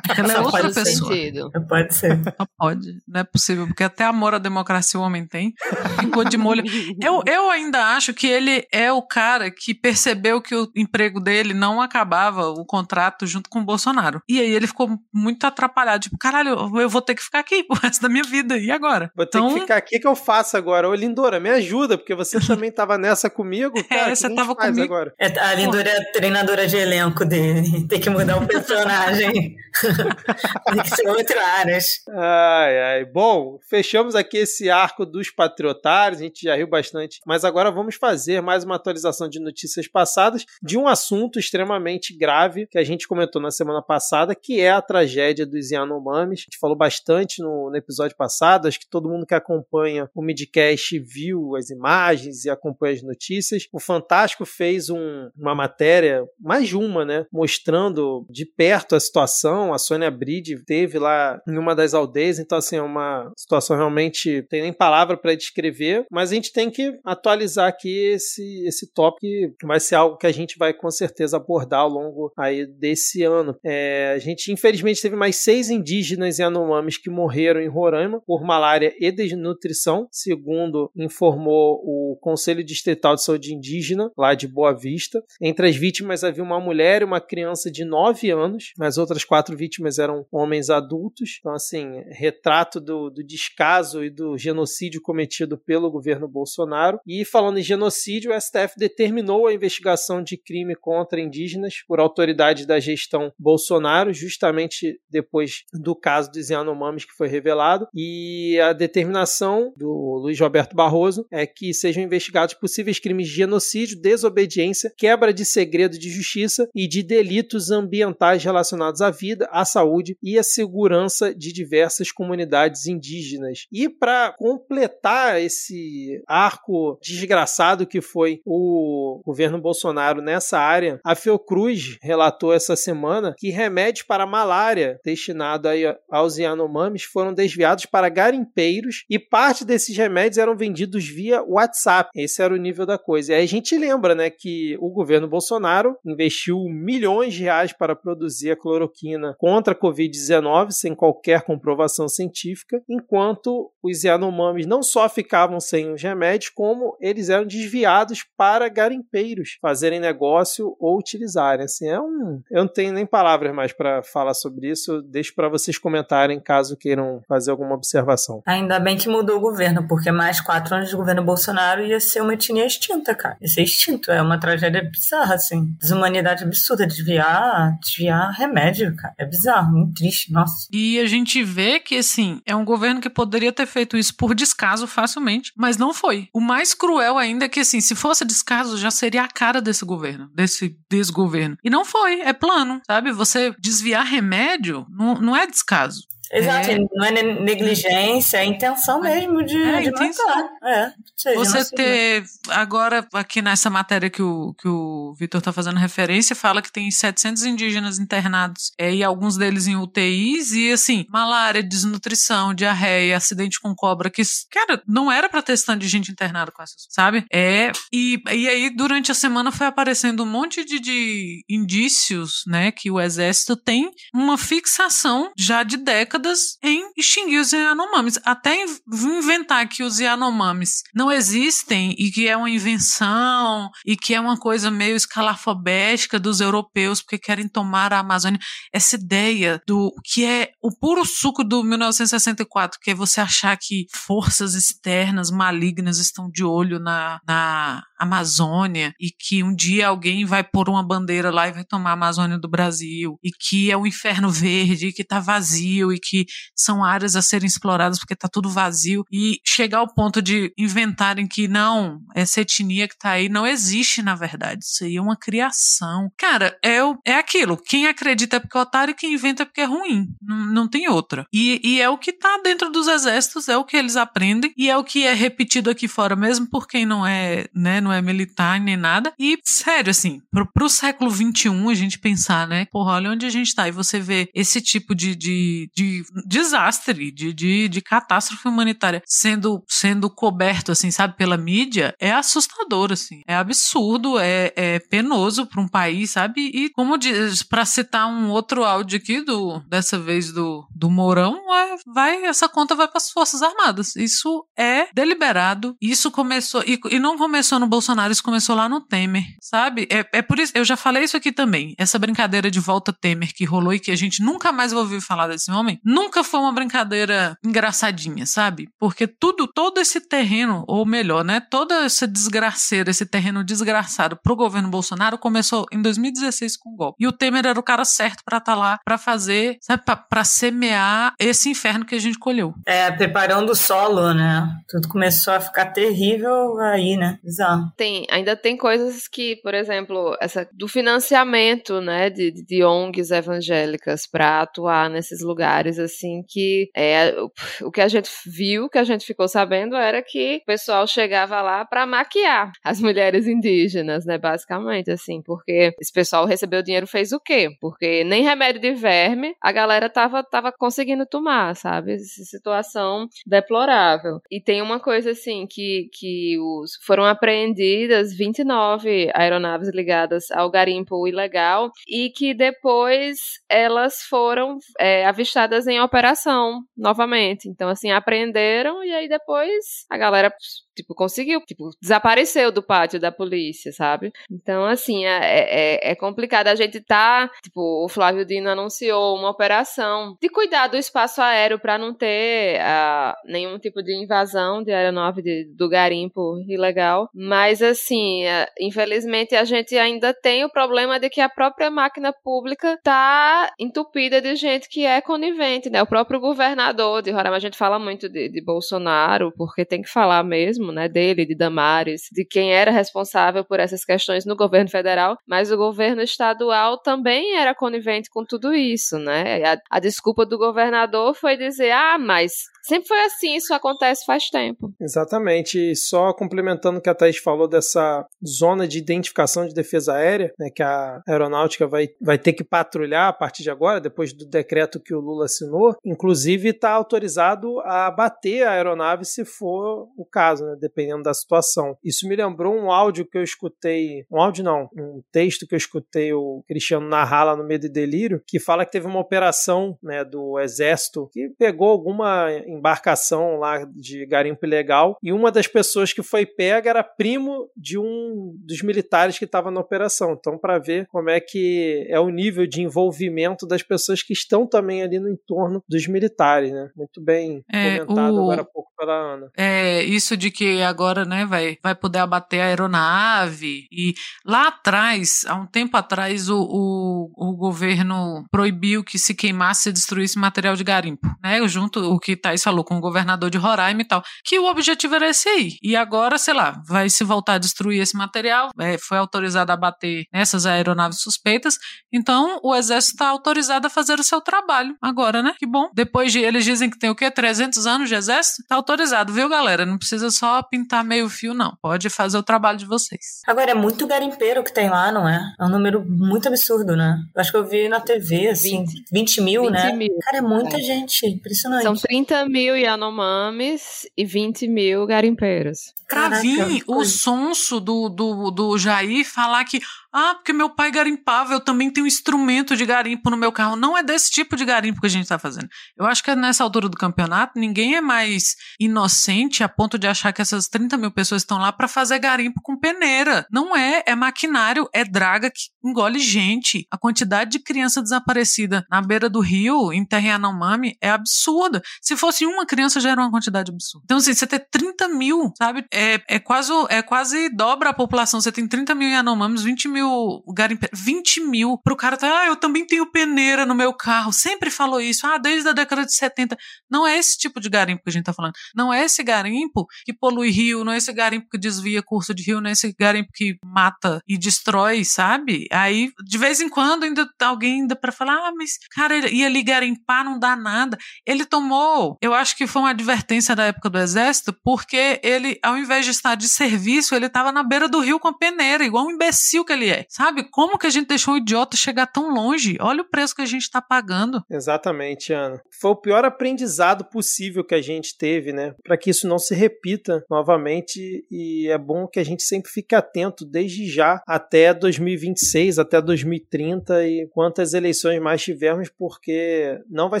Ela 0.16 0.32
é 0.32 0.40
outra 0.40 0.62
pode 0.62 0.74
ser. 0.74 0.84
pessoa. 0.84 1.12
Sentido. 1.14 1.50
Pode 1.68 1.94
ser. 1.94 2.18
Só 2.24 2.46
pode. 2.58 2.88
Não 3.06 3.20
é 3.20 3.24
possível, 3.24 3.66
porque 3.66 3.84
até 3.84 4.04
amor 4.04 4.34
à 4.34 4.38
democracia 4.38 4.98
o 4.98 5.02
homem 5.02 5.26
tem. 5.26 5.52
Ficou 6.00 6.24
de 6.24 6.36
molho. 6.36 6.62
Eu, 7.02 7.22
eu 7.26 7.50
ainda 7.50 7.94
acho 7.96 8.12
que 8.14 8.26
ele 8.26 8.66
é 8.72 8.92
o 8.92 9.02
cara 9.02 9.50
que 9.50 9.74
percebeu 9.74 10.40
que 10.40 10.54
o 10.54 10.68
emprego 10.76 11.20
dele 11.20 11.52
não 11.54 11.80
acabava, 11.80 12.48
o 12.48 12.64
contrato, 12.64 13.26
junto 13.26 13.50
com 13.50 13.60
o 13.60 13.64
Bolsonaro. 13.64 14.20
E 14.28 14.40
aí 14.40 14.50
ele 14.50 14.66
ficou 14.66 14.88
muito 15.12 15.46
atrapalhado. 15.46 16.02
Tipo, 16.04 16.18
caralho, 16.18 16.70
eu- 16.80 16.88
vou 16.88 17.02
ter 17.02 17.14
que 17.14 17.22
ficar 17.22 17.40
aqui 17.40 17.64
o 17.68 17.74
resto 17.74 18.00
da 18.02 18.08
minha 18.08 18.24
vida. 18.24 18.56
E 18.56 18.70
agora? 18.70 19.10
Vou 19.16 19.26
ter 19.26 19.38
então, 19.38 19.52
que 19.54 19.60
ficar 19.60 19.76
aqui, 19.76 19.96
o 19.96 20.00
que 20.00 20.06
eu 20.08 20.16
faço 20.16 20.56
agora? 20.56 20.88
Ô, 20.88 20.94
Lindora, 20.94 21.40
me 21.40 21.50
ajuda, 21.50 21.98
porque 21.98 22.14
você 22.14 22.38
também 22.46 22.70
tava 22.70 22.96
nessa 22.98 23.28
comigo. 23.28 23.74
Cara, 23.88 24.06
o 24.06 24.10
que 24.10 24.16
você 24.16 24.34
tava 24.34 24.54
faz 24.54 24.70
comigo. 24.70 24.94
agora? 24.94 25.12
É, 25.18 25.26
a 25.38 25.54
Lindora 25.54 25.88
é 25.88 25.96
a 25.98 26.12
treinadora 26.12 26.66
de 26.66 26.76
elenco 26.76 27.24
dele. 27.24 27.86
Tem 27.88 28.00
que 28.00 28.08
mudar 28.10 28.36
o 28.38 28.46
personagem. 28.46 29.56
Tem 29.80 30.82
que 30.82 30.88
ser 30.96 31.08
outra 31.08 31.42
áreas. 31.58 31.86
Ai, 32.08 32.80
ai. 32.82 33.04
Bom, 33.04 33.58
fechamos 33.68 34.14
aqui 34.14 34.38
esse 34.38 34.70
arco 34.70 35.04
dos 35.04 35.30
patriotários, 35.30 36.20
a 36.20 36.24
gente 36.24 36.42
já 36.42 36.54
riu 36.54 36.66
bastante, 36.66 37.20
mas 37.26 37.44
agora 37.44 37.70
vamos 37.70 37.96
fazer 37.96 38.40
mais 38.40 38.64
uma 38.64 38.76
atualização 38.76 39.28
de 39.28 39.40
notícias 39.40 39.88
passadas 39.88 40.44
de 40.62 40.78
um 40.78 40.86
assunto 40.86 41.38
extremamente 41.38 42.16
grave 42.16 42.66
que 42.66 42.78
a 42.78 42.84
gente 42.84 43.08
comentou 43.08 43.40
na 43.40 43.50
semana 43.50 43.82
passada, 43.82 44.34
que 44.34 44.60
é 44.60 44.70
a 44.70 44.82
tragédia 44.82 45.46
dos 45.46 45.70
Yanomamis. 45.70 46.40
A 46.40 46.42
gente 46.44 46.58
falou 46.58 46.76
bastante 46.76 47.42
no, 47.42 47.70
no 47.70 47.76
episódio 47.76 48.16
passado, 48.16 48.68
acho 48.68 48.80
que 48.80 48.88
todo 48.88 49.08
mundo 49.08 49.26
que 49.26 49.34
acompanha 49.34 50.08
o 50.14 50.22
Midcast 50.22 50.98
viu 50.98 51.56
as 51.56 51.70
imagens 51.70 52.44
e 52.44 52.50
acompanha 52.50 52.94
as 52.94 53.02
notícias. 53.02 53.66
O 53.72 53.80
Fantástico 53.80 54.44
fez 54.44 54.90
um- 54.90 55.30
uma 55.36 55.54
matéria, 55.54 56.24
mais 56.40 56.68
de 56.68 56.76
uma, 56.76 57.04
né, 57.04 57.26
mostrando 57.32 58.26
de 58.30 58.44
perto 58.46 58.94
a 58.94 59.00
situação. 59.00 59.63
A 59.72 59.78
Sônia 59.78 60.10
Bride 60.10 60.64
teve 60.64 60.98
lá 60.98 61.40
em 61.48 61.56
uma 61.56 61.74
das 61.74 61.94
aldeias, 61.94 62.38
então 62.38 62.58
assim, 62.58 62.76
é 62.76 62.82
uma 62.82 63.32
situação 63.36 63.76
realmente 63.76 64.42
tem 64.48 64.62
nem 64.62 64.72
palavra 64.72 65.16
para 65.16 65.34
descrever, 65.34 66.04
mas 66.10 66.30
a 66.30 66.34
gente 66.34 66.52
tem 66.52 66.70
que 66.70 66.98
atualizar 67.04 67.68
aqui 67.68 68.12
esse 68.12 68.64
esse 68.66 68.92
tópico 68.92 69.14
que 69.58 69.66
vai 69.66 69.80
ser 69.80 69.94
algo 69.94 70.16
que 70.16 70.26
a 70.26 70.32
gente 70.32 70.58
vai 70.58 70.74
com 70.74 70.90
certeza 70.90 71.36
abordar 71.36 71.80
ao 71.80 71.88
longo 71.88 72.32
aí 72.36 72.66
desse 72.66 73.22
ano. 73.22 73.56
É, 73.64 74.12
a 74.14 74.18
gente 74.18 74.52
infelizmente 74.52 75.00
teve 75.00 75.16
mais 75.16 75.36
seis 75.36 75.70
indígenas 75.70 76.38
Yanomamis 76.38 76.98
que 76.98 77.10
morreram 77.10 77.60
em 77.60 77.68
Roraima 77.68 78.20
por 78.26 78.42
malária 78.42 78.94
e 78.98 79.10
desnutrição, 79.10 80.08
segundo 80.10 80.90
informou 80.96 81.80
o 81.84 82.16
Conselho 82.20 82.64
Distrital 82.64 83.14
de 83.14 83.24
Saúde 83.24 83.54
Indígena 83.54 84.10
lá 84.16 84.34
de 84.34 84.48
Boa 84.48 84.72
Vista. 84.72 85.22
Entre 85.40 85.68
as 85.68 85.76
vítimas 85.76 86.24
havia 86.24 86.42
uma 86.42 86.60
mulher 86.60 87.02
e 87.02 87.04
uma 87.04 87.20
criança 87.20 87.70
de 87.70 87.84
9 87.84 88.30
anos, 88.30 88.72
as 88.80 88.98
outras 88.98 89.24
quatro 89.24 89.53
vítimas 89.56 89.98
eram 89.98 90.26
homens 90.30 90.70
adultos. 90.70 91.38
Então, 91.38 91.52
assim, 91.52 92.02
retrato 92.08 92.80
do, 92.80 93.10
do 93.10 93.24
descaso 93.24 94.04
e 94.04 94.10
do 94.10 94.36
genocídio 94.36 95.00
cometido 95.00 95.58
pelo 95.58 95.90
governo 95.90 96.28
Bolsonaro. 96.28 96.98
E 97.06 97.24
falando 97.24 97.58
em 97.58 97.62
genocídio, 97.62 98.32
o 98.32 98.40
STF 98.40 98.78
determinou 98.78 99.46
a 99.46 99.54
investigação 99.54 100.22
de 100.22 100.36
crime 100.36 100.74
contra 100.74 101.20
indígenas 101.20 101.82
por 101.86 102.00
autoridade 102.00 102.66
da 102.66 102.80
gestão 102.80 103.32
Bolsonaro, 103.38 104.12
justamente 104.12 105.00
depois 105.10 105.64
do 105.72 105.94
caso 105.94 106.30
dos 106.30 106.50
Yanomamis 106.50 107.04
que 107.04 107.12
foi 107.16 107.28
revelado. 107.28 107.86
E 107.94 108.58
a 108.60 108.72
determinação 108.72 109.72
do 109.76 110.18
Luiz 110.22 110.38
Roberto 110.38 110.74
Barroso 110.74 111.26
é 111.30 111.46
que 111.46 111.72
sejam 111.72 112.02
investigados 112.02 112.54
possíveis 112.54 112.98
crimes 112.98 113.28
de 113.28 113.34
genocídio, 113.34 114.00
desobediência, 114.00 114.92
quebra 114.96 115.32
de 115.32 115.44
segredo 115.44 115.98
de 115.98 116.10
justiça 116.10 116.68
e 116.74 116.86
de 116.86 117.02
delitos 117.02 117.70
ambientais 117.70 118.42
relacionados 118.44 119.00
à 119.00 119.10
vida, 119.10 119.43
à 119.50 119.64
saúde 119.64 120.16
e 120.22 120.38
à 120.38 120.42
segurança 120.42 121.34
de 121.34 121.52
diversas 121.52 122.10
comunidades 122.10 122.86
indígenas. 122.86 123.66
E 123.72 123.88
para 123.88 124.34
completar 124.38 125.40
esse 125.40 126.22
arco 126.26 126.98
desgraçado 127.02 127.86
que 127.86 128.00
foi 128.00 128.40
o 128.44 129.20
governo 129.24 129.60
Bolsonaro 129.60 130.20
nessa 130.20 130.58
área, 130.58 131.00
a 131.04 131.14
Fiocruz 131.14 131.98
relatou 132.02 132.52
essa 132.52 132.76
semana 132.76 133.34
que 133.38 133.50
remédios 133.50 134.06
para 134.06 134.26
malária 134.26 135.00
destinados 135.04 135.70
aos 136.10 136.36
Yanomamis 136.36 137.04
foram 137.04 137.32
desviados 137.32 137.86
para 137.86 138.08
garimpeiros 138.08 139.04
e 139.08 139.18
parte 139.18 139.64
desses 139.64 139.96
remédios 139.96 140.38
eram 140.38 140.56
vendidos 140.56 141.06
via 141.06 141.42
WhatsApp. 141.42 142.10
Esse 142.14 142.42
era 142.42 142.54
o 142.54 142.58
nível 142.58 142.86
da 142.86 142.98
coisa. 142.98 143.32
E 143.32 143.36
aí 143.36 143.44
a 143.44 143.48
gente 143.48 143.76
lembra, 143.76 144.14
né, 144.14 144.30
que 144.30 144.76
o 144.80 144.90
governo 144.90 145.28
Bolsonaro 145.28 145.96
investiu 146.04 146.58
milhões 146.68 147.34
de 147.34 147.42
reais 147.42 147.72
para 147.72 147.96
produzir 147.96 148.50
a 148.50 148.56
cloroquina 148.56 149.33
contra 149.36 149.74
a 149.74 149.78
Covid-19 149.78 150.70
sem 150.70 150.94
qualquer 150.94 151.42
comprovação 151.42 152.08
científica, 152.08 152.82
enquanto 152.88 153.70
os 153.82 154.04
Yanomamis 154.04 154.66
não 154.66 154.82
só 154.82 155.08
ficavam 155.08 155.60
sem 155.60 155.92
os 155.92 156.02
remédios, 156.02 156.50
como 156.50 156.96
eles 157.00 157.28
eram 157.28 157.46
desviados 157.46 158.24
para 158.36 158.68
garimpeiros 158.68 159.58
fazerem 159.60 160.00
negócio 160.00 160.76
ou 160.78 160.98
utilizarem. 160.98 161.64
Assim, 161.64 161.88
é 161.88 162.00
um... 162.00 162.40
Eu 162.50 162.62
não 162.62 162.68
tenho 162.68 162.92
nem 162.92 163.06
palavras 163.06 163.54
mais 163.54 163.72
para 163.72 164.02
falar 164.02 164.34
sobre 164.34 164.70
isso, 164.70 165.02
deixo 165.02 165.34
para 165.34 165.48
vocês 165.48 165.78
comentarem 165.78 166.40
caso 166.40 166.76
queiram 166.76 167.22
fazer 167.28 167.50
alguma 167.50 167.74
observação. 167.74 168.42
Ainda 168.46 168.78
bem 168.78 168.96
que 168.96 169.08
mudou 169.08 169.36
o 169.36 169.40
governo, 169.40 169.86
porque 169.86 170.10
mais 170.10 170.40
quatro 170.40 170.74
anos 170.74 170.88
de 170.88 170.96
governo 170.96 171.24
Bolsonaro 171.24 171.84
ia 171.84 172.00
ser 172.00 172.20
uma 172.20 172.34
etnia 172.34 172.66
extinta, 172.66 173.14
cara. 173.14 173.36
Ia 173.40 173.48
ser 173.48 173.62
extinto. 173.62 174.10
É 174.10 174.20
uma 174.20 174.38
tragédia 174.38 174.82
bizarra, 174.82 175.34
assim. 175.34 175.74
Desumanidade 175.80 176.44
absurda. 176.44 176.86
Desviar, 176.86 177.78
desviar 177.80 178.32
remédio, 178.32 178.94
cara. 178.96 179.13
É 179.18 179.26
bizarro, 179.26 179.72
muito 179.72 179.94
triste. 179.94 180.32
Nossa. 180.32 180.68
E 180.72 180.98
a 180.98 181.06
gente 181.06 181.42
vê 181.42 181.80
que, 181.80 181.96
assim, 181.96 182.40
é 182.46 182.54
um 182.54 182.64
governo 182.64 183.00
que 183.00 183.10
poderia 183.10 183.52
ter 183.52 183.66
feito 183.66 183.96
isso 183.96 184.14
por 184.16 184.34
descaso 184.34 184.86
facilmente, 184.86 185.52
mas 185.56 185.76
não 185.76 185.92
foi. 185.92 186.28
O 186.32 186.40
mais 186.40 186.74
cruel 186.74 187.18
ainda 187.18 187.44
é 187.44 187.48
que, 187.48 187.60
assim, 187.60 187.80
se 187.80 187.94
fosse 187.94 188.24
descaso, 188.24 188.78
já 188.78 188.90
seria 188.90 189.22
a 189.22 189.28
cara 189.28 189.60
desse 189.60 189.84
governo, 189.84 190.30
desse 190.34 190.76
desgoverno. 190.90 191.56
E 191.62 191.70
não 191.70 191.84
foi, 191.84 192.20
é 192.20 192.32
plano, 192.32 192.80
sabe? 192.86 193.12
Você 193.12 193.54
desviar 193.58 194.04
remédio 194.04 194.86
não, 194.90 195.14
não 195.14 195.36
é 195.36 195.46
descaso. 195.46 196.02
Exato, 196.34 196.70
É. 196.70 196.78
não 196.92 197.04
é 197.06 197.10
ne- 197.12 197.40
negligência, 197.40 198.38
é 198.38 198.44
intenção 198.44 199.00
mesmo 199.00 199.42
de, 199.44 199.56
É, 199.56 199.80
de 199.82 199.88
intenção. 199.88 200.26
matar. 200.26 200.50
É, 200.64 200.92
seja, 201.16 201.38
Você 201.38 201.70
ter, 201.74 202.24
agora, 202.50 203.06
aqui 203.14 203.40
nessa 203.40 203.70
matéria 203.70 204.10
que 204.10 204.22
o, 204.22 204.52
que 204.54 204.66
o 204.68 205.14
Vitor 205.18 205.40
tá 205.40 205.52
fazendo 205.52 205.78
referência, 205.78 206.34
fala 206.34 206.60
que 206.60 206.72
tem 206.72 206.90
700 206.90 207.44
indígenas 207.44 207.98
internados, 207.98 208.72
é, 208.78 208.92
e 208.94 209.04
alguns 209.04 209.36
deles 209.36 209.66
em 209.66 209.76
UTIs, 209.76 210.52
e 210.52 210.72
assim, 210.72 211.06
malária, 211.08 211.62
desnutrição, 211.62 212.52
diarreia, 212.52 213.16
acidente 213.16 213.60
com 213.60 213.74
cobra, 213.74 214.10
que, 214.10 214.22
cara, 214.50 214.82
não 214.86 215.10
era 215.12 215.28
pra 215.28 215.42
ter 215.42 215.54
tanto 215.64 215.80
de 215.80 215.88
gente 215.88 216.10
internada 216.10 216.50
com 216.50 216.62
essas, 216.62 216.86
sabe? 216.90 217.24
É, 217.32 217.70
e, 217.92 218.20
e 218.32 218.48
aí, 218.48 218.70
durante 218.74 219.12
a 219.12 219.14
semana 219.14 219.52
foi 219.52 219.66
aparecendo 219.66 220.22
um 220.24 220.26
monte 220.26 220.64
de, 220.64 220.80
de 220.80 221.44
indícios, 221.48 222.42
né, 222.46 222.72
que 222.72 222.90
o 222.90 223.00
exército 223.00 223.56
tem 223.56 223.90
uma 224.12 224.36
fixação 224.36 225.30
já 225.38 225.62
de 225.62 225.76
décadas 225.76 226.23
em 226.62 226.90
extinguir 226.96 227.40
os 227.40 227.52
Yanomamis. 227.52 228.18
Até 228.24 228.64
in- 228.64 228.78
inventar 228.92 229.68
que 229.68 229.82
os 229.82 229.98
Yanomamis 229.98 230.82
não 230.94 231.10
existem 231.10 231.94
e 231.98 232.10
que 232.10 232.28
é 232.28 232.36
uma 232.36 232.50
invenção 232.50 233.70
e 233.86 233.96
que 233.96 234.14
é 234.14 234.20
uma 234.20 234.36
coisa 234.38 234.70
meio 234.70 234.96
escalafobética 234.96 236.18
dos 236.18 236.40
europeus 236.40 237.00
porque 237.00 237.18
querem 237.18 237.48
tomar 237.48 237.92
a 237.92 237.98
Amazônia. 238.00 238.38
Essa 238.72 238.96
ideia 238.96 239.60
do 239.66 239.92
que 240.04 240.24
é 240.24 240.52
o 240.62 240.70
puro 240.70 241.04
suco 241.04 241.44
do 241.44 241.62
1964, 241.62 242.78
que 242.80 242.90
é 242.90 242.94
você 242.94 243.20
achar 243.20 243.56
que 243.56 243.86
forças 243.92 244.54
externas 244.54 245.30
malignas 245.30 245.98
estão 245.98 246.30
de 246.30 246.44
olho 246.44 246.78
na, 246.78 247.20
na 247.26 247.82
Amazônia 247.98 248.94
e 249.00 249.10
que 249.10 249.42
um 249.42 249.54
dia 249.54 249.88
alguém 249.88 250.24
vai 250.24 250.44
pôr 250.44 250.68
uma 250.68 250.82
bandeira 250.86 251.30
lá 251.30 251.48
e 251.48 251.52
vai 251.52 251.64
tomar 251.64 251.90
a 251.90 251.94
Amazônia 251.94 252.38
do 252.38 252.48
Brasil 252.48 253.18
e 253.22 253.30
que 253.30 253.70
é 253.70 253.76
o 253.76 253.86
inferno 253.86 254.30
verde 254.30 254.88
e 254.88 254.92
que 254.92 255.04
tá 255.04 255.20
vazio 255.20 255.92
e 255.92 255.98
que 256.04 256.26
são 256.54 256.84
áreas 256.84 257.16
a 257.16 257.22
serem 257.22 257.46
exploradas 257.46 257.98
porque 257.98 258.16
tá 258.16 258.28
tudo 258.28 258.50
vazio 258.50 259.04
e 259.10 259.38
chegar 259.44 259.78
ao 259.78 259.92
ponto 259.92 260.20
de 260.20 260.52
inventarem 260.58 261.26
que 261.26 261.48
não, 261.48 262.00
essa 262.14 262.40
etnia 262.40 262.88
que 262.88 262.98
tá 262.98 263.10
aí 263.10 263.28
não 263.28 263.46
existe 263.46 264.02
na 264.02 264.14
verdade, 264.14 264.64
isso 264.64 264.84
aí 264.84 264.96
é 264.96 265.02
uma 265.02 265.16
criação. 265.16 266.10
Cara, 266.18 266.56
é, 266.64 266.78
é 267.04 267.14
aquilo, 267.16 267.56
quem 267.56 267.86
acredita 267.86 268.36
é 268.36 268.40
porque 268.40 268.56
é 268.56 268.60
otário 268.60 268.92
e 268.92 268.94
quem 268.94 269.14
inventa 269.14 269.42
é 269.42 269.46
porque 269.46 269.60
é 269.60 269.64
ruim, 269.64 270.08
não, 270.20 270.46
não 270.46 270.68
tem 270.68 270.88
outra. 270.88 271.26
E, 271.32 271.60
e 271.64 271.80
é 271.80 271.88
o 271.88 271.98
que 271.98 272.12
tá 272.12 272.40
dentro 272.42 272.70
dos 272.70 272.88
exércitos, 272.88 273.48
é 273.48 273.56
o 273.56 273.64
que 273.64 273.76
eles 273.76 273.96
aprendem 273.96 274.52
e 274.56 274.68
é 274.70 274.76
o 274.76 274.84
que 274.84 275.04
é 275.04 275.14
repetido 275.14 275.70
aqui 275.70 275.88
fora 275.88 276.16
mesmo 276.16 276.48
por 276.48 276.66
quem 276.66 276.84
não 276.84 277.06
é, 277.06 277.46
né, 277.54 277.80
não 277.80 277.92
é 277.92 278.00
militar 278.02 278.60
nem 278.60 278.76
nada. 278.76 279.12
E, 279.18 279.38
sério, 279.44 279.90
assim, 279.90 280.20
pro, 280.30 280.50
pro 280.52 280.68
século 280.68 281.10
XXI 281.10 281.50
a 281.70 281.74
gente 281.74 281.98
pensar, 281.98 282.46
né, 282.46 282.66
porra, 282.70 282.92
olha 282.92 283.10
onde 283.10 283.26
a 283.26 283.30
gente 283.30 283.54
tá 283.54 283.68
e 283.68 283.72
você 283.72 284.00
vê 284.00 284.28
esse 284.34 284.60
tipo 284.60 284.94
de, 284.94 285.14
de, 285.14 285.70
de 285.74 285.93
de 286.02 286.44
desastre, 286.44 287.10
de, 287.10 287.32
de, 287.32 287.68
de 287.68 287.80
catástrofe 287.80 288.48
humanitária 288.48 289.02
sendo, 289.06 289.62
sendo 289.68 290.10
coberto, 290.10 290.72
assim, 290.72 290.90
sabe, 290.90 291.16
pela 291.16 291.36
mídia, 291.36 291.94
é 292.00 292.12
assustador, 292.12 292.92
assim. 292.92 293.22
É 293.26 293.34
absurdo, 293.34 294.18
é, 294.18 294.52
é 294.56 294.78
penoso 294.78 295.46
para 295.46 295.60
um 295.60 295.68
país, 295.68 296.12
sabe? 296.12 296.50
E 296.52 296.70
como 296.70 296.98
diz, 296.98 297.42
para 297.42 297.64
citar 297.64 298.06
um 298.06 298.30
outro 298.30 298.64
áudio 298.64 298.98
aqui, 298.98 299.20
do, 299.20 299.60
dessa 299.68 299.98
vez 299.98 300.32
do, 300.32 300.66
do 300.74 300.90
Mourão, 300.90 301.40
é, 301.54 301.76
vai, 301.94 302.24
essa 302.24 302.48
conta 302.48 302.74
vai 302.74 302.88
para 302.88 302.98
as 302.98 303.10
Forças 303.10 303.42
Armadas. 303.42 303.96
Isso 303.96 304.46
é 304.56 304.88
deliberado. 304.92 305.76
Isso 305.80 306.10
começou, 306.10 306.62
e, 306.66 306.78
e 306.90 306.98
não 306.98 307.16
começou 307.16 307.58
no 307.58 307.66
Bolsonaro, 307.66 308.12
isso 308.12 308.22
começou 308.22 308.54
lá 308.54 308.68
no 308.68 308.80
Temer, 308.80 309.24
sabe? 309.40 309.88
É, 309.90 310.18
é 310.18 310.22
por 310.22 310.38
isso, 310.38 310.52
eu 310.54 310.64
já 310.64 310.76
falei 310.76 311.04
isso 311.04 311.16
aqui 311.16 311.32
também. 311.32 311.74
Essa 311.78 311.98
brincadeira 311.98 312.50
de 312.50 312.60
volta 312.60 312.92
Temer 312.92 313.32
que 313.34 313.44
rolou 313.44 313.72
e 313.72 313.80
que 313.80 313.90
a 313.90 313.96
gente 313.96 314.22
nunca 314.22 314.52
mais 314.52 314.72
vai 314.72 314.82
ouvir 314.82 315.00
falar 315.00 315.28
desse 315.28 315.50
homem, 315.50 315.80
nunca 315.84 316.24
foi 316.24 316.40
uma 316.40 316.52
brincadeira 316.52 317.36
engraçadinha, 317.44 318.26
sabe? 318.26 318.68
Porque 318.78 319.06
tudo, 319.06 319.46
todo 319.46 319.80
esse 319.80 320.00
terreno, 320.00 320.64
ou 320.66 320.86
melhor, 320.86 321.24
né? 321.24 321.40
Toda 321.50 321.84
essa 321.84 322.06
desgraceira, 322.06 322.90
esse 322.90 323.06
terreno 323.06 323.44
desgraçado 323.44 324.18
pro 324.22 324.36
governo 324.36 324.68
Bolsonaro 324.68 325.18
começou 325.18 325.66
em 325.72 325.80
2016 325.82 326.56
com 326.56 326.70
o 326.70 326.76
golpe. 326.76 326.96
E 326.98 327.06
o 327.06 327.12
Temer 327.12 327.46
era 327.46 327.58
o 327.58 327.62
cara 327.62 327.84
certo 327.84 328.22
para 328.24 328.38
estar 328.38 328.54
tá 328.54 328.58
lá, 328.58 328.78
para 328.84 328.98
fazer, 328.98 329.58
sabe, 329.60 329.82
para 330.08 330.24
semear 330.24 331.12
esse 331.18 331.48
inferno 331.48 331.84
que 331.84 331.94
a 331.94 332.00
gente 332.00 332.18
colheu. 332.18 332.54
É, 332.66 332.90
preparando 332.90 333.50
o 333.50 333.54
solo, 333.54 334.12
né? 334.14 334.48
Tudo 334.68 334.88
começou 334.88 335.34
a 335.34 335.40
ficar 335.40 335.66
terrível 335.66 336.58
aí, 336.58 336.96
né? 336.96 337.18
Bizarro. 337.22 337.72
Tem, 337.76 338.06
ainda 338.10 338.36
tem 338.36 338.56
coisas 338.56 339.08
que, 339.08 339.36
por 339.36 339.54
exemplo, 339.54 340.16
essa 340.20 340.48
do 340.52 340.68
financiamento, 340.68 341.80
né, 341.80 342.10
de, 342.10 342.30
de 342.30 342.64
ONGs 342.64 343.10
evangélicas 343.10 344.06
para 344.06 344.42
atuar 344.42 344.88
nesses 344.88 345.22
lugares, 345.22 345.73
assim, 345.78 346.22
que 346.28 346.70
é 346.76 347.14
o 347.62 347.70
que 347.70 347.80
a 347.80 347.88
gente 347.88 348.10
viu, 348.26 348.68
que 348.68 348.78
a 348.78 348.84
gente 348.84 349.04
ficou 349.04 349.28
sabendo 349.28 349.76
era 349.76 350.02
que 350.02 350.40
o 350.42 350.46
pessoal 350.46 350.86
chegava 350.86 351.40
lá 351.42 351.64
para 351.64 351.86
maquiar 351.86 352.52
as 352.62 352.80
mulheres 352.80 353.26
indígenas, 353.26 354.04
né, 354.04 354.18
basicamente, 354.18 354.90
assim, 354.90 355.22
porque 355.22 355.74
esse 355.80 355.92
pessoal 355.92 356.24
recebeu 356.24 356.62
dinheiro 356.62 356.86
fez 356.86 357.12
o 357.12 357.20
quê? 357.20 357.48
Porque 357.60 358.04
nem 358.04 358.22
remédio 358.22 358.60
de 358.60 358.72
verme 358.72 359.34
a 359.40 359.52
galera 359.52 359.88
tava, 359.88 360.22
tava 360.22 360.52
conseguindo 360.52 361.06
tomar, 361.06 361.54
sabe? 361.56 361.94
Essa 361.94 362.24
situação 362.24 363.08
deplorável. 363.26 364.20
E 364.30 364.40
tem 364.40 364.62
uma 364.62 364.80
coisa 364.80 365.10
assim 365.10 365.46
que, 365.48 365.88
que 365.92 366.38
os, 366.38 366.72
foram 366.84 367.04
apreendidas 367.04 368.14
29 368.16 369.10
aeronaves 369.14 369.68
ligadas 369.70 370.30
ao 370.30 370.50
garimpo 370.50 371.06
ilegal 371.06 371.70
e 371.88 372.10
que 372.10 372.34
depois 372.34 373.18
elas 373.48 374.02
foram 374.02 374.58
é, 374.78 375.06
avistadas 375.06 375.63
em 375.66 375.80
operação 375.80 376.62
novamente. 376.76 377.48
Então, 377.48 377.68
assim, 377.68 377.90
apreenderam 377.90 378.84
e 378.84 378.92
aí 378.92 379.08
depois 379.08 379.84
a 379.90 379.96
galera 379.96 380.34
tipo, 380.74 380.94
conseguiu, 380.94 381.40
tipo, 381.40 381.70
desapareceu 381.80 382.50
do 382.50 382.62
pátio 382.62 383.00
da 383.00 383.12
polícia, 383.12 383.72
sabe? 383.72 384.12
Então, 384.30 384.64
assim, 384.64 385.04
é, 385.04 385.18
é, 385.18 385.90
é, 385.92 385.94
complicado. 385.94 386.48
A 386.48 386.54
gente 386.54 386.80
tá, 386.80 387.30
tipo, 387.42 387.84
o 387.84 387.88
Flávio 387.88 388.24
Dino 388.24 388.50
anunciou 388.50 389.16
uma 389.16 389.30
operação 389.30 390.16
de 390.20 390.28
cuidar 390.28 390.68
do 390.68 390.76
espaço 390.76 391.22
aéreo 391.22 391.58
para 391.58 391.78
não 391.78 391.94
ter 391.94 392.60
uh, 392.60 393.14
nenhum 393.24 393.58
tipo 393.58 393.82
de 393.82 393.94
invasão 393.94 394.62
de 394.62 394.72
aeronave 394.72 395.22
de, 395.22 395.44
do 395.56 395.68
garimpo 395.68 396.38
ilegal. 396.48 397.08
Mas, 397.14 397.62
assim, 397.62 398.24
uh, 398.24 398.46
infelizmente 398.60 399.34
a 399.34 399.44
gente 399.44 399.76
ainda 399.76 400.12
tem 400.12 400.44
o 400.44 400.50
problema 400.50 400.98
de 400.98 401.08
que 401.08 401.20
a 401.20 401.28
própria 401.28 401.70
máquina 401.70 402.12
pública 402.12 402.78
tá 402.82 403.52
entupida 403.58 404.20
de 404.20 404.34
gente 404.34 404.68
que 404.68 404.84
é 404.84 405.00
conivente, 405.00 405.70
né? 405.70 405.82
O 405.82 405.86
próprio 405.86 406.20
governador 406.20 407.02
de 407.02 407.10
Roraima, 407.10 407.36
a 407.36 407.40
gente 407.40 407.56
fala 407.56 407.78
muito 407.78 408.08
de, 408.08 408.28
de 408.28 408.42
Bolsonaro, 408.42 409.32
porque 409.36 409.64
tem 409.64 409.82
que 409.82 409.88
falar 409.88 410.22
mesmo 410.24 410.63
mesmo, 410.64 410.72
né, 410.72 410.88
dele, 410.88 411.26
de 411.26 411.34
Damares, 411.34 412.02
de 412.10 412.24
quem 412.24 412.52
era 412.52 412.70
responsável 412.70 413.44
por 413.44 413.60
essas 413.60 413.84
questões 413.84 414.24
no 414.24 414.36
governo 414.36 414.70
federal, 414.70 415.18
mas 415.26 415.52
o 415.52 415.56
governo 415.56 416.02
estadual 416.02 416.78
também 416.78 417.36
era 417.36 417.54
conivente 417.54 418.08
com 418.10 418.24
tudo 418.24 418.54
isso, 418.54 418.98
né? 418.98 419.44
A, 419.44 419.58
a 419.70 419.80
desculpa 419.80 420.24
do 420.24 420.38
governador 420.38 421.14
foi 421.14 421.36
dizer: 421.36 421.70
ah, 421.72 421.98
mas 421.98 422.32
Sempre 422.64 422.88
foi 422.88 423.00
assim, 423.04 423.36
isso 423.36 423.52
acontece 423.52 424.06
faz 424.06 424.30
tempo. 424.30 424.72
Exatamente. 424.80 425.72
E 425.72 425.76
só 425.76 426.14
complementando 426.14 426.78
o 426.78 426.80
que 426.80 426.88
a 426.88 426.94
Thaís 426.94 427.18
falou 427.18 427.46
dessa 427.46 428.06
zona 428.26 428.66
de 428.66 428.78
identificação 428.78 429.46
de 429.46 429.52
defesa 429.52 429.92
aérea, 429.92 430.32
né, 430.38 430.48
que 430.48 430.62
a 430.62 431.02
aeronáutica 431.06 431.66
vai, 431.66 431.90
vai 432.00 432.16
ter 432.16 432.32
que 432.32 432.42
patrulhar 432.42 433.08
a 433.08 433.12
partir 433.12 433.42
de 433.42 433.50
agora, 433.50 433.82
depois 433.82 434.14
do 434.14 434.24
decreto 434.24 434.80
que 434.80 434.94
o 434.94 435.00
Lula 435.00 435.26
assinou. 435.26 435.76
Inclusive, 435.84 436.48
está 436.48 436.70
autorizado 436.70 437.60
a 437.60 437.90
bater 437.90 438.46
a 438.46 438.52
aeronave 438.52 439.04
se 439.04 439.26
for 439.26 439.86
o 439.94 440.06
caso, 440.06 440.46
né, 440.46 440.53
dependendo 440.56 441.02
da 441.02 441.14
situação. 441.14 441.76
Isso 441.82 442.08
me 442.08 442.16
lembrou 442.16 442.54
um 442.54 442.70
áudio 442.70 443.06
que 443.06 443.18
eu 443.18 443.22
escutei, 443.22 444.04
um 444.10 444.20
áudio 444.20 444.44
não, 444.44 444.68
um 444.76 445.02
texto 445.12 445.46
que 445.46 445.54
eu 445.54 445.58
escutei 445.58 446.12
o 446.12 446.42
Cristiano 446.46 446.88
narrar 446.88 447.24
lá 447.24 447.36
no 447.36 447.44
Medo 447.44 447.66
e 447.66 447.68
Delírio, 447.68 448.22
que 448.26 448.38
fala 448.38 448.64
que 448.64 448.72
teve 448.72 448.86
uma 448.86 449.00
operação 449.00 449.76
né, 449.82 450.04
do 450.04 450.38
Exército 450.38 451.08
que 451.12 451.30
pegou 451.38 451.68
alguma 451.68 452.30
embarcação 452.46 453.38
lá 453.38 453.64
de 453.74 454.06
garimpo 454.06 454.44
ilegal 454.44 454.98
e 455.02 455.12
uma 455.12 455.30
das 455.30 455.46
pessoas 455.46 455.92
que 455.92 456.02
foi 456.02 456.26
pega 456.26 456.70
era 456.70 456.82
primo 456.82 457.48
de 457.56 457.78
um 457.78 458.34
dos 458.44 458.62
militares 458.62 459.18
que 459.18 459.24
estava 459.24 459.50
na 459.50 459.60
operação. 459.60 460.12
Então, 460.12 460.38
para 460.38 460.58
ver 460.58 460.86
como 460.88 461.10
é 461.10 461.20
que 461.20 461.86
é 461.88 461.98
o 461.98 462.10
nível 462.10 462.46
de 462.46 462.62
envolvimento 462.62 463.46
das 463.46 463.62
pessoas 463.62 464.02
que 464.02 464.12
estão 464.12 464.46
também 464.46 464.82
ali 464.82 464.98
no 464.98 465.08
entorno 465.08 465.62
dos 465.68 465.86
militares, 465.86 466.50
né? 466.50 466.70
Muito 466.76 467.00
bem 467.00 467.44
é, 467.52 467.78
comentado 467.78 468.16
o... 468.16 468.22
agora 468.22 468.42
há 468.42 468.44
pouco 468.44 468.63
pela 468.84 469.14
Ana. 469.14 469.30
É, 469.36 469.82
isso 469.82 470.16
de 470.16 470.30
que 470.30 470.62
agora, 470.62 471.04
né, 471.04 471.24
vai, 471.24 471.58
vai 471.62 471.74
poder 471.74 471.98
abater 471.98 472.40
a 472.40 472.44
aeronave 472.44 473.66
e 473.70 473.94
lá 474.24 474.48
atrás, 474.48 475.24
há 475.26 475.34
um 475.34 475.46
tempo 475.46 475.76
atrás, 475.76 476.28
o, 476.28 476.40
o, 476.40 477.10
o 477.16 477.36
governo 477.36 478.24
proibiu 478.30 478.84
que 478.84 478.98
se 478.98 479.14
queimasse 479.14 479.68
e 479.68 479.72
destruísse 479.72 480.18
material 480.18 480.54
de 480.54 480.64
garimpo, 480.64 481.08
né? 481.22 481.46
Junto 481.48 481.80
o 481.80 481.98
que 481.98 482.12
está 482.12 482.34
falou 482.44 482.64
com 482.64 482.76
o 482.76 482.80
governador 482.80 483.30
de 483.30 483.38
Roraima 483.38 483.82
e 483.82 483.84
tal, 483.84 484.02
que 484.24 484.38
o 484.38 484.46
objetivo 484.46 484.94
era 484.94 485.08
esse 485.08 485.28
aí. 485.28 485.56
E 485.62 485.76
agora, 485.76 486.18
sei 486.18 486.34
lá, 486.34 486.60
vai 486.66 486.90
se 486.90 487.02
voltar 487.04 487.34
a 487.34 487.38
destruir 487.38 487.80
esse 487.80 487.96
material, 487.96 488.50
é, 488.58 488.76
foi 488.78 488.98
autorizado 488.98 489.50
a 489.50 489.56
bater 489.56 490.04
nessas 490.12 490.46
aeronaves 490.46 491.00
suspeitas, 491.00 491.58
então 491.92 492.38
o 492.42 492.54
exército 492.54 492.94
está 492.94 493.08
autorizado 493.08 493.66
a 493.66 493.70
fazer 493.70 493.98
o 493.98 494.04
seu 494.04 494.20
trabalho 494.20 494.76
agora, 494.82 495.22
né? 495.22 495.34
Que 495.38 495.46
bom. 495.46 495.70
Depois 495.74 496.12
de, 496.12 496.20
eles 496.20 496.44
dizem 496.44 496.68
que 496.68 496.78
tem 496.78 496.90
o 496.90 496.94
quê? 496.94 497.10
300 497.10 497.66
anos 497.66 497.88
de 497.88 497.94
exército? 497.94 498.42
Tá 498.48 498.56
autorizado, 498.56 498.73
viu, 499.12 499.28
galera? 499.28 499.64
Não 499.64 499.78
precisa 499.78 500.10
só 500.10 500.42
pintar 500.42 500.84
meio 500.84 501.08
fio, 501.08 501.34
não. 501.34 501.56
Pode 501.60 501.88
fazer 501.90 502.18
o 502.18 502.22
trabalho 502.22 502.58
de 502.58 502.66
vocês. 502.66 503.20
Agora, 503.26 503.50
é 503.50 503.54
muito 503.54 503.86
garimpeiro 503.86 504.42
que 504.42 504.52
tem 504.52 504.68
lá, 504.68 504.90
não 504.90 505.08
é? 505.08 505.20
É 505.38 505.44
um 505.44 505.48
número 505.48 505.84
muito 505.84 506.28
absurdo, 506.28 506.76
né? 506.76 506.98
Eu 507.14 507.20
acho 507.20 507.30
que 507.30 507.36
eu 507.36 507.46
vi 507.46 507.68
na 507.68 507.80
TV, 507.80 508.28
assim, 508.28 508.64
20, 508.64 508.84
20 508.92 509.20
mil, 509.20 509.42
20 509.42 509.52
né? 509.52 509.72
Mil. 509.72 509.98
Cara, 510.02 510.18
é 510.18 510.20
muita 510.20 510.56
é. 510.56 510.60
gente. 510.60 511.06
Impressionante. 511.06 511.62
São 511.62 511.74
30 511.74 512.28
mil 512.28 512.56
Yanomamis 512.56 513.86
e 513.96 514.04
20 514.04 514.48
mil 514.48 514.86
garimpeiros. 514.86 515.74
Pra 515.88 516.08
vir 516.08 516.64
o 516.66 516.84
sonso 516.84 517.60
do, 517.60 517.88
do, 517.88 518.30
do 518.30 518.58
Jair 518.58 519.04
falar 519.04 519.44
que 519.44 519.60
ah, 519.96 520.16
porque 520.16 520.32
meu 520.32 520.50
pai 520.50 520.72
garimpava, 520.72 521.34
eu 521.34 521.40
também 521.40 521.70
tenho 521.70 521.84
um 521.84 521.86
instrumento 521.86 522.56
de 522.56 522.66
garimpo 522.66 523.08
no 523.10 523.16
meu 523.16 523.30
carro. 523.30 523.54
Não 523.54 523.78
é 523.78 523.82
desse 523.82 524.10
tipo 524.10 524.34
de 524.34 524.44
garimpo 524.44 524.80
que 524.80 524.86
a 524.88 524.90
gente 524.90 525.06
tá 525.06 525.20
fazendo. 525.20 525.48
Eu 525.76 525.86
acho 525.86 526.02
que 526.02 526.12
nessa 526.16 526.42
altura 526.42 526.68
do 526.68 526.76
campeonato, 526.76 527.38
ninguém 527.38 527.76
é 527.76 527.80
mais 527.80 528.34
inocente 528.58 529.44
a 529.44 529.48
ponto 529.48 529.78
de 529.78 529.86
achar 529.86 530.12
que 530.12 530.20
essas 530.20 530.48
30 530.48 530.76
mil 530.76 530.90
pessoas 530.90 531.22
estão 531.22 531.38
lá 531.38 531.52
para 531.52 531.68
fazer 531.68 532.00
garimpo 532.00 532.40
com 532.42 532.58
peneira. 532.58 533.24
Não 533.30 533.54
é, 533.54 533.84
é 533.86 533.94
maquinário, 533.94 534.68
é 534.74 534.84
draga 534.84 535.30
que 535.30 535.42
engole 535.64 536.00
gente. 536.00 536.66
A 536.72 536.76
quantidade 536.76 537.30
de 537.30 537.38
criança 537.38 537.80
desaparecida 537.80 538.66
na 538.68 538.82
beira 538.82 539.08
do 539.08 539.20
rio, 539.20 539.72
em 539.72 539.84
Terra 539.84 540.08
Yanomami, 540.08 540.76
é 540.80 540.90
absurda. 540.90 541.62
Se 541.80 541.96
fosse 541.96 542.26
uma 542.26 542.44
criança, 542.44 542.80
já 542.80 542.90
era 542.90 543.00
uma 543.00 543.12
quantidade 543.12 543.52
absurda. 543.52 543.84
Então, 543.84 543.98
assim, 543.98 544.12
você 544.12 544.26
ter 544.26 544.40
30 544.50 544.88
mil, 544.88 545.32
sabe? 545.38 545.64
É, 545.72 546.02
é, 546.08 546.18
quase, 546.18 546.50
é 546.68 546.82
quase 546.82 547.28
dobra 547.28 547.70
a 547.70 547.74
população. 547.74 548.20
Você 548.20 548.32
tem 548.32 548.48
30 548.48 548.74
mil 548.74 548.88
Yanomamis, 548.88 549.42
20 549.42 549.68
mil 549.68 549.83
mil 549.84 550.24
garimpeiros. 550.34 550.80
20 550.80 551.20
mil 551.20 551.58
pro 551.58 551.76
cara 551.76 551.96
tá, 551.96 552.20
ah, 552.20 552.26
eu 552.26 552.36
também 552.36 552.66
tenho 552.66 552.90
peneira 552.90 553.44
no 553.44 553.54
meu 553.54 553.72
carro. 553.72 554.12
Sempre 554.12 554.50
falou 554.50 554.80
isso, 554.80 555.06
ah, 555.06 555.18
desde 555.18 555.48
a 555.48 555.52
década 555.52 555.84
de 555.84 555.94
70. 555.94 556.36
Não 556.70 556.86
é 556.86 556.98
esse 556.98 557.16
tipo 557.16 557.40
de 557.40 557.48
garimpo 557.48 557.82
que 557.82 557.90
a 557.90 557.92
gente 557.92 558.04
tá 558.04 558.12
falando. 558.12 558.32
Não 558.54 558.72
é 558.72 558.84
esse 558.84 559.02
garimpo 559.02 559.66
que 559.84 559.92
polui 559.92 560.30
rio, 560.30 560.64
não 560.64 560.72
é 560.72 560.78
esse 560.78 560.92
garimpo 560.92 561.28
que 561.30 561.38
desvia 561.38 561.82
curso 561.82 562.14
de 562.14 562.22
rio, 562.22 562.40
não 562.40 562.48
é 562.48 562.52
esse 562.52 562.74
garimpo 562.78 563.10
que 563.14 563.36
mata 563.44 564.00
e 564.08 564.16
destrói, 564.16 564.84
sabe? 564.84 565.46
Aí, 565.50 565.90
de 566.04 566.18
vez 566.18 566.40
em 566.40 566.48
quando, 566.48 566.84
ainda 566.84 567.08
alguém 567.20 567.62
ainda 567.62 567.76
para 567.76 567.92
falar, 567.92 568.14
ah, 568.14 568.32
mas, 568.36 568.58
cara, 568.74 568.96
ele 568.96 569.08
ia 569.08 569.26
ali 569.26 569.42
garimpar, 569.42 570.04
não 570.04 570.18
dá 570.18 570.36
nada. 570.36 570.78
Ele 571.06 571.24
tomou, 571.24 571.96
eu 572.00 572.14
acho 572.14 572.36
que 572.36 572.46
foi 572.46 572.62
uma 572.62 572.70
advertência 572.70 573.34
da 573.34 573.44
época 573.44 573.70
do 573.70 573.78
exército, 573.78 574.34
porque 574.44 575.00
ele, 575.02 575.38
ao 575.42 575.56
invés 575.56 575.84
de 575.84 575.90
estar 575.90 576.14
de 576.14 576.28
serviço, 576.28 576.94
ele 576.94 577.06
estava 577.06 577.32
na 577.32 577.42
beira 577.42 577.68
do 577.68 577.80
rio 577.80 577.98
com 577.98 578.08
a 578.08 578.16
peneira, 578.16 578.64
igual 578.64 578.86
um 578.86 578.90
imbecil 578.90 579.44
que 579.44 579.52
ele 579.52 579.68
é. 579.68 579.73
Sabe? 579.88 580.24
Como 580.30 580.58
que 580.58 580.66
a 580.66 580.70
gente 580.70 580.88
deixou 580.88 581.14
um 581.14 581.18
idiota 581.18 581.56
chegar 581.56 581.86
tão 581.86 582.12
longe? 582.12 582.56
Olha 582.60 582.82
o 582.82 582.88
preço 582.88 583.14
que 583.14 583.22
a 583.22 583.26
gente 583.26 583.42
está 583.42 583.60
pagando. 583.60 584.22
Exatamente, 584.30 585.12
Ana. 585.12 585.40
Foi 585.60 585.70
o 585.70 585.76
pior 585.76 586.04
aprendizado 586.04 586.84
possível 586.84 587.44
que 587.44 587.54
a 587.54 587.62
gente 587.62 587.96
teve, 587.96 588.32
né? 588.32 588.54
Para 588.62 588.76
que 588.76 588.90
isso 588.90 589.08
não 589.08 589.18
se 589.18 589.34
repita 589.34 590.04
novamente 590.10 591.04
e 591.10 591.48
é 591.48 591.58
bom 591.58 591.86
que 591.86 591.98
a 591.98 592.04
gente 592.04 592.22
sempre 592.22 592.50
fique 592.50 592.74
atento 592.74 593.24
desde 593.24 593.66
já 593.68 594.02
até 594.06 594.52
2026, 594.52 595.58
até 595.58 595.80
2030 595.80 596.86
e 596.86 597.08
quantas 597.12 597.54
eleições 597.54 598.00
mais 598.00 598.22
tivermos, 598.22 598.68
porque 598.68 599.60
não 599.68 599.88
vai 599.88 600.00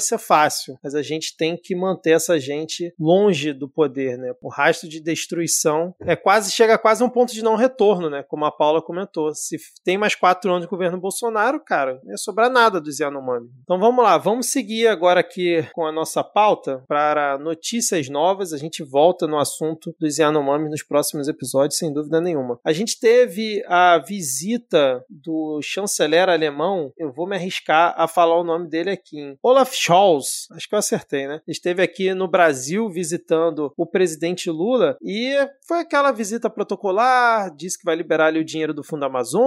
ser 0.00 0.18
fácil, 0.18 0.78
mas 0.82 0.94
a 0.94 1.02
gente 1.02 1.36
tem 1.36 1.56
que 1.56 1.74
manter 1.74 2.10
essa 2.10 2.38
gente 2.38 2.92
longe 2.98 3.52
do 3.52 3.68
poder, 3.68 4.18
né? 4.18 4.32
O 4.40 4.48
rastro 4.48 4.88
de 4.88 5.00
destruição 5.00 5.94
é 6.00 6.14
quase 6.14 6.50
chega 6.52 6.78
quase 6.78 7.02
a 7.02 7.06
um 7.06 7.10
ponto 7.10 7.32
de 7.32 7.42
não 7.42 7.56
retorno, 7.56 8.10
né? 8.10 8.22
Como 8.22 8.44
a 8.44 8.52
Paula 8.52 8.82
comentou. 8.82 9.34
Se 9.34 9.53
tem 9.84 9.98
mais 9.98 10.14
quatro 10.14 10.50
anos 10.50 10.62
de 10.62 10.70
governo 10.70 11.00
Bolsonaro, 11.00 11.62
cara, 11.62 12.00
não 12.04 12.12
ia 12.12 12.16
sobrar 12.16 12.50
nada 12.50 12.80
do 12.80 12.90
Yanomami. 12.90 13.48
Então 13.62 13.78
vamos 13.78 14.04
lá, 14.04 14.16
vamos 14.18 14.46
seguir 14.46 14.86
agora 14.86 15.20
aqui 15.20 15.66
com 15.72 15.86
a 15.86 15.92
nossa 15.92 16.22
pauta 16.22 16.82
para 16.88 17.38
notícias 17.38 18.08
novas. 18.08 18.52
A 18.52 18.58
gente 18.58 18.82
volta 18.82 19.26
no 19.26 19.38
assunto 19.38 19.94
dos 19.98 20.18
Yanomami 20.18 20.68
nos 20.68 20.82
próximos 20.82 21.28
episódios, 21.28 21.78
sem 21.78 21.92
dúvida 21.92 22.20
nenhuma. 22.20 22.58
A 22.64 22.72
gente 22.72 22.98
teve 22.98 23.62
a 23.66 23.98
visita 23.98 25.04
do 25.08 25.60
chanceler 25.62 26.28
alemão, 26.28 26.92
eu 26.98 27.12
vou 27.12 27.26
me 27.26 27.36
arriscar 27.36 27.94
a 27.96 28.06
falar 28.06 28.38
o 28.38 28.44
nome 28.44 28.68
dele 28.68 28.90
aqui, 28.90 29.18
hein? 29.18 29.38
Olaf 29.42 29.74
Scholz, 29.74 30.46
acho 30.52 30.68
que 30.68 30.74
eu 30.74 30.78
acertei, 30.78 31.26
né? 31.26 31.40
Esteve 31.46 31.82
aqui 31.82 32.14
no 32.14 32.28
Brasil 32.28 32.88
visitando 32.88 33.72
o 33.76 33.86
presidente 33.86 34.50
Lula 34.50 34.96
e 35.02 35.34
foi 35.66 35.80
aquela 35.80 36.12
visita 36.12 36.50
protocolar, 36.50 37.54
disse 37.54 37.78
que 37.78 37.84
vai 37.84 37.96
liberar 37.96 38.26
ali 38.26 38.40
o 38.40 38.44
dinheiro 38.44 38.74
do 38.74 38.84
Fundo 38.84 39.04
Amazônia. 39.04 39.43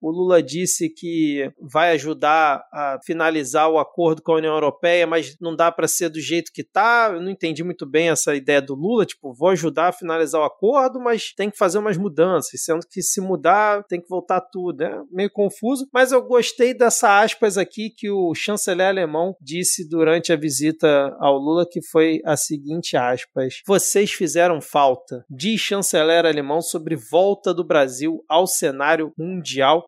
O 0.00 0.10
Lula 0.10 0.42
disse 0.42 0.88
que 0.88 1.50
vai 1.60 1.92
ajudar 1.92 2.64
a 2.72 2.98
finalizar 3.04 3.70
o 3.70 3.78
acordo 3.78 4.22
com 4.22 4.32
a 4.32 4.36
União 4.36 4.54
Europeia, 4.54 5.06
mas 5.06 5.36
não 5.40 5.54
dá 5.54 5.70
para 5.70 5.88
ser 5.88 6.08
do 6.08 6.20
jeito 6.20 6.52
que 6.52 6.64
tá. 6.64 7.10
Eu 7.12 7.20
não 7.20 7.30
entendi 7.30 7.62
muito 7.64 7.86
bem 7.86 8.10
essa 8.10 8.34
ideia 8.34 8.60
do 8.60 8.74
Lula, 8.74 9.06
tipo, 9.06 9.32
vou 9.34 9.48
ajudar 9.50 9.88
a 9.88 9.92
finalizar 9.92 10.40
o 10.40 10.44
acordo, 10.44 11.00
mas 11.00 11.32
tem 11.34 11.50
que 11.50 11.58
fazer 11.58 11.78
umas 11.78 11.96
mudanças, 11.96 12.62
sendo 12.62 12.86
que 12.86 13.02
se 13.02 13.20
mudar 13.20 13.84
tem 13.84 14.00
que 14.00 14.08
voltar 14.08 14.40
tudo. 14.40 14.82
É 14.82 15.02
meio 15.10 15.30
confuso, 15.30 15.88
mas 15.92 16.12
eu 16.12 16.22
gostei 16.22 16.74
dessa 16.74 17.20
aspas 17.20 17.56
aqui 17.56 17.90
que 17.90 18.10
o 18.10 18.34
chanceler 18.34 18.88
alemão 18.88 19.34
disse 19.40 19.88
durante 19.88 20.32
a 20.32 20.36
visita 20.36 21.16
ao 21.18 21.36
Lula, 21.38 21.66
que 21.68 21.80
foi 21.82 22.20
a 22.24 22.36
seguinte 22.36 22.96
aspas: 22.96 23.62
Vocês 23.66 24.12
fizeram 24.12 24.60
falta, 24.60 25.24
diz 25.30 25.60
chanceler 25.60 26.26
alemão 26.26 26.60
sobre 26.60 26.96
volta 26.96 27.52
do 27.54 27.64
Brasil 27.64 28.24
ao 28.28 28.46
cenário 28.46 29.12
mundial. 29.16 29.37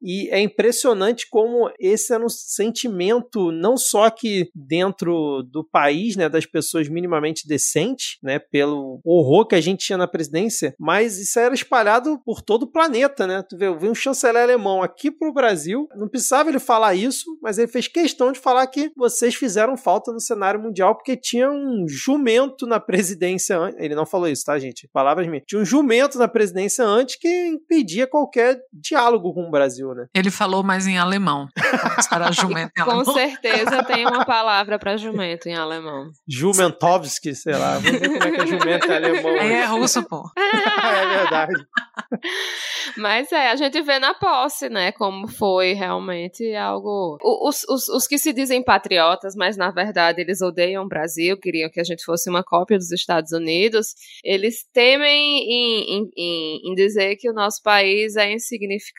E 0.02 0.28
é 0.30 0.40
impressionante 0.40 1.28
como 1.28 1.70
esse 1.78 2.12
era 2.12 2.24
um 2.24 2.28
sentimento 2.28 3.50
não 3.52 3.76
só 3.76 4.10
que 4.10 4.50
dentro 4.54 5.42
do 5.42 5.64
país, 5.64 6.16
né, 6.16 6.28
das 6.28 6.46
pessoas 6.46 6.88
minimamente 6.88 7.46
decentes, 7.46 8.18
né, 8.22 8.38
pelo 8.38 9.00
horror 9.04 9.46
que 9.46 9.54
a 9.54 9.60
gente 9.60 9.86
tinha 9.86 9.98
na 9.98 10.06
presidência, 10.06 10.74
mas 10.78 11.18
isso 11.18 11.38
era 11.38 11.54
espalhado 11.54 12.20
por 12.24 12.42
todo 12.42 12.64
o 12.64 12.70
planeta, 12.70 13.26
né? 13.26 13.42
Tu 13.48 13.56
vê, 13.56 13.66
eu 13.66 13.78
vi 13.78 13.88
um 13.88 13.94
chanceler 13.94 14.42
alemão 14.42 14.82
aqui 14.82 15.10
pro 15.10 15.32
Brasil, 15.32 15.88
não 15.96 16.08
precisava 16.08 16.48
ele 16.48 16.58
falar 16.58 16.94
isso, 16.94 17.24
mas 17.42 17.58
ele 17.58 17.68
fez 17.68 17.88
questão 17.88 18.32
de 18.32 18.38
falar 18.38 18.66
que 18.66 18.90
vocês 18.96 19.34
fizeram 19.34 19.76
falta 19.76 20.12
no 20.12 20.20
cenário 20.20 20.60
mundial 20.60 20.94
porque 20.94 21.16
tinha 21.16 21.50
um 21.50 21.86
jumento 21.88 22.66
na 22.66 22.80
presidência. 22.80 23.58
Ele 23.78 23.94
não 23.94 24.06
falou 24.06 24.28
isso, 24.28 24.44
tá, 24.44 24.58
gente? 24.58 24.88
Palavras 24.92 25.26
minhas. 25.26 25.44
Tinha 25.46 25.60
um 25.60 25.64
jumento 25.64 26.18
na 26.18 26.28
presidência 26.28 26.84
antes 26.84 27.16
que 27.16 27.46
impedia 27.46 28.06
qualquer 28.06 28.60
diálogo 28.72 29.32
com 29.34 29.39
o 29.46 29.50
Brasil, 29.50 29.94
né? 29.94 30.06
Ele 30.14 30.30
falou 30.30 30.62
mais 30.62 30.86
em 30.86 30.98
alemão. 30.98 31.48
Será 32.00 32.30
jumento 32.32 32.72
em 32.76 32.82
alemão? 32.82 33.04
Com 33.04 33.12
certeza 33.12 33.84
tem 33.84 34.06
uma 34.06 34.24
palavra 34.24 34.78
para 34.78 34.96
jumento 34.96 35.48
em 35.48 35.54
alemão. 35.54 36.10
Jumentovski, 36.28 37.34
sei 37.34 37.54
lá. 37.54 37.78
Vamos 37.78 38.00
ver 38.00 38.08
como 38.08 38.24
é 38.24 38.30
que 38.30 38.40
é 38.40 38.46
jumento 38.46 38.86
em 38.86 38.94
alemão. 38.94 39.30
É, 39.36 39.52
é 39.52 39.64
russo, 39.66 40.02
pô. 40.04 40.22
é 40.36 41.18
verdade. 41.18 41.54
Mas 42.96 43.30
é, 43.32 43.50
a 43.50 43.56
gente 43.56 43.80
vê 43.82 43.98
na 43.98 44.14
posse, 44.14 44.68
né, 44.68 44.92
como 44.92 45.28
foi 45.28 45.72
realmente 45.72 46.54
algo. 46.54 47.18
Os, 47.22 47.64
os, 47.68 47.88
os 47.88 48.06
que 48.06 48.18
se 48.18 48.32
dizem 48.32 48.62
patriotas, 48.62 49.34
mas 49.36 49.56
na 49.56 49.70
verdade 49.70 50.20
eles 50.20 50.40
odeiam 50.40 50.84
o 50.84 50.88
Brasil, 50.88 51.38
queriam 51.38 51.70
que 51.70 51.80
a 51.80 51.84
gente 51.84 52.04
fosse 52.04 52.28
uma 52.28 52.42
cópia 52.42 52.76
dos 52.76 52.90
Estados 52.90 53.32
Unidos, 53.32 53.94
eles 54.24 54.64
temem 54.72 55.38
em, 55.40 56.10
em, 56.16 56.70
em 56.70 56.74
dizer 56.74 57.16
que 57.16 57.30
o 57.30 57.34
nosso 57.34 57.62
país 57.62 58.16
é 58.16 58.32
insignificante, 58.32 58.90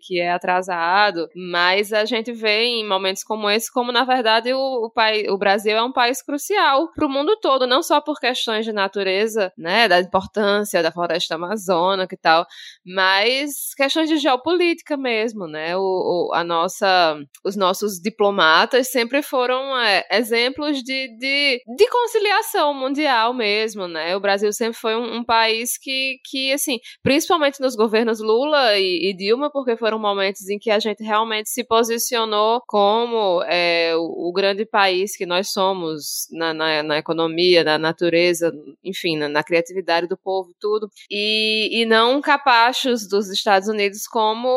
que 0.00 0.20
é 0.20 0.32
atrasado, 0.32 1.28
mas 1.34 1.92
a 1.92 2.04
gente 2.04 2.32
vê 2.32 2.64
em 2.64 2.86
momentos 2.86 3.22
como 3.22 3.48
esse 3.48 3.72
como, 3.72 3.92
na 3.92 4.04
verdade, 4.04 4.52
o, 4.52 4.86
o, 4.86 4.90
país, 4.90 5.28
o 5.28 5.38
Brasil 5.38 5.76
é 5.76 5.82
um 5.82 5.92
país 5.92 6.22
crucial 6.22 6.90
para 6.94 7.06
o 7.06 7.10
mundo 7.10 7.36
todo, 7.40 7.66
não 7.66 7.82
só 7.82 8.00
por 8.00 8.18
questões 8.18 8.64
de 8.64 8.72
natureza, 8.72 9.52
né, 9.56 9.88
da 9.88 10.00
importância 10.00 10.82
da 10.82 10.92
floresta 10.92 11.34
amazônica 11.34 12.14
e 12.14 12.18
tal, 12.18 12.46
mas 12.84 13.74
questões 13.76 14.08
de 14.08 14.16
geopolítica 14.16 14.96
mesmo, 14.96 15.46
né? 15.46 15.76
O, 15.76 15.80
o 15.80 16.34
a 16.34 16.44
nossa, 16.44 17.18
os 17.44 17.56
nossos 17.56 18.00
diplomatas 18.00 18.90
sempre 18.90 19.22
foram 19.22 19.78
é, 19.78 20.04
exemplos 20.10 20.82
de, 20.82 21.08
de, 21.18 21.62
de, 21.76 21.88
conciliação 21.90 22.74
mundial 22.74 23.34
mesmo, 23.34 23.86
né? 23.86 24.16
O 24.16 24.20
Brasil 24.20 24.52
sempre 24.52 24.78
foi 24.78 24.96
um, 24.96 25.16
um, 25.16 25.24
país 25.24 25.78
que, 25.78 26.16
que, 26.24 26.52
assim, 26.52 26.78
principalmente 27.02 27.60
nos 27.60 27.74
governos 27.74 28.20
Lula 28.20 28.76
e, 28.78 29.10
e, 29.10 29.16
Dilma, 29.16 29.47
porque 29.50 29.76
foram 29.76 29.98
momentos 29.98 30.48
em 30.48 30.58
que 30.58 30.70
a 30.70 30.78
gente 30.78 31.02
realmente 31.02 31.48
se 31.48 31.64
posicionou 31.64 32.62
como 32.66 33.42
é, 33.44 33.94
o, 33.96 34.28
o, 34.28 34.32
grande 34.32 34.64
país 34.64 35.16
que 35.16 35.26
nós 35.26 35.50
somos 35.50 36.28
na, 36.30 36.54
na, 36.54 36.82
na 36.82 36.98
economia, 36.98 37.64
na 37.64 37.78
natureza, 37.78 38.52
enfim, 38.84 39.16
na, 39.16 39.28
na, 39.28 39.42
criatividade 39.42 40.06
do 40.06 40.16
povo, 40.16 40.50
tudo, 40.60 40.88
e, 41.10 41.80
e 41.80 41.86
não 41.86 42.20
capachos 42.20 43.08
dos 43.08 43.30
Estados 43.30 43.68
Unidos 43.68 44.06
como 44.06 44.48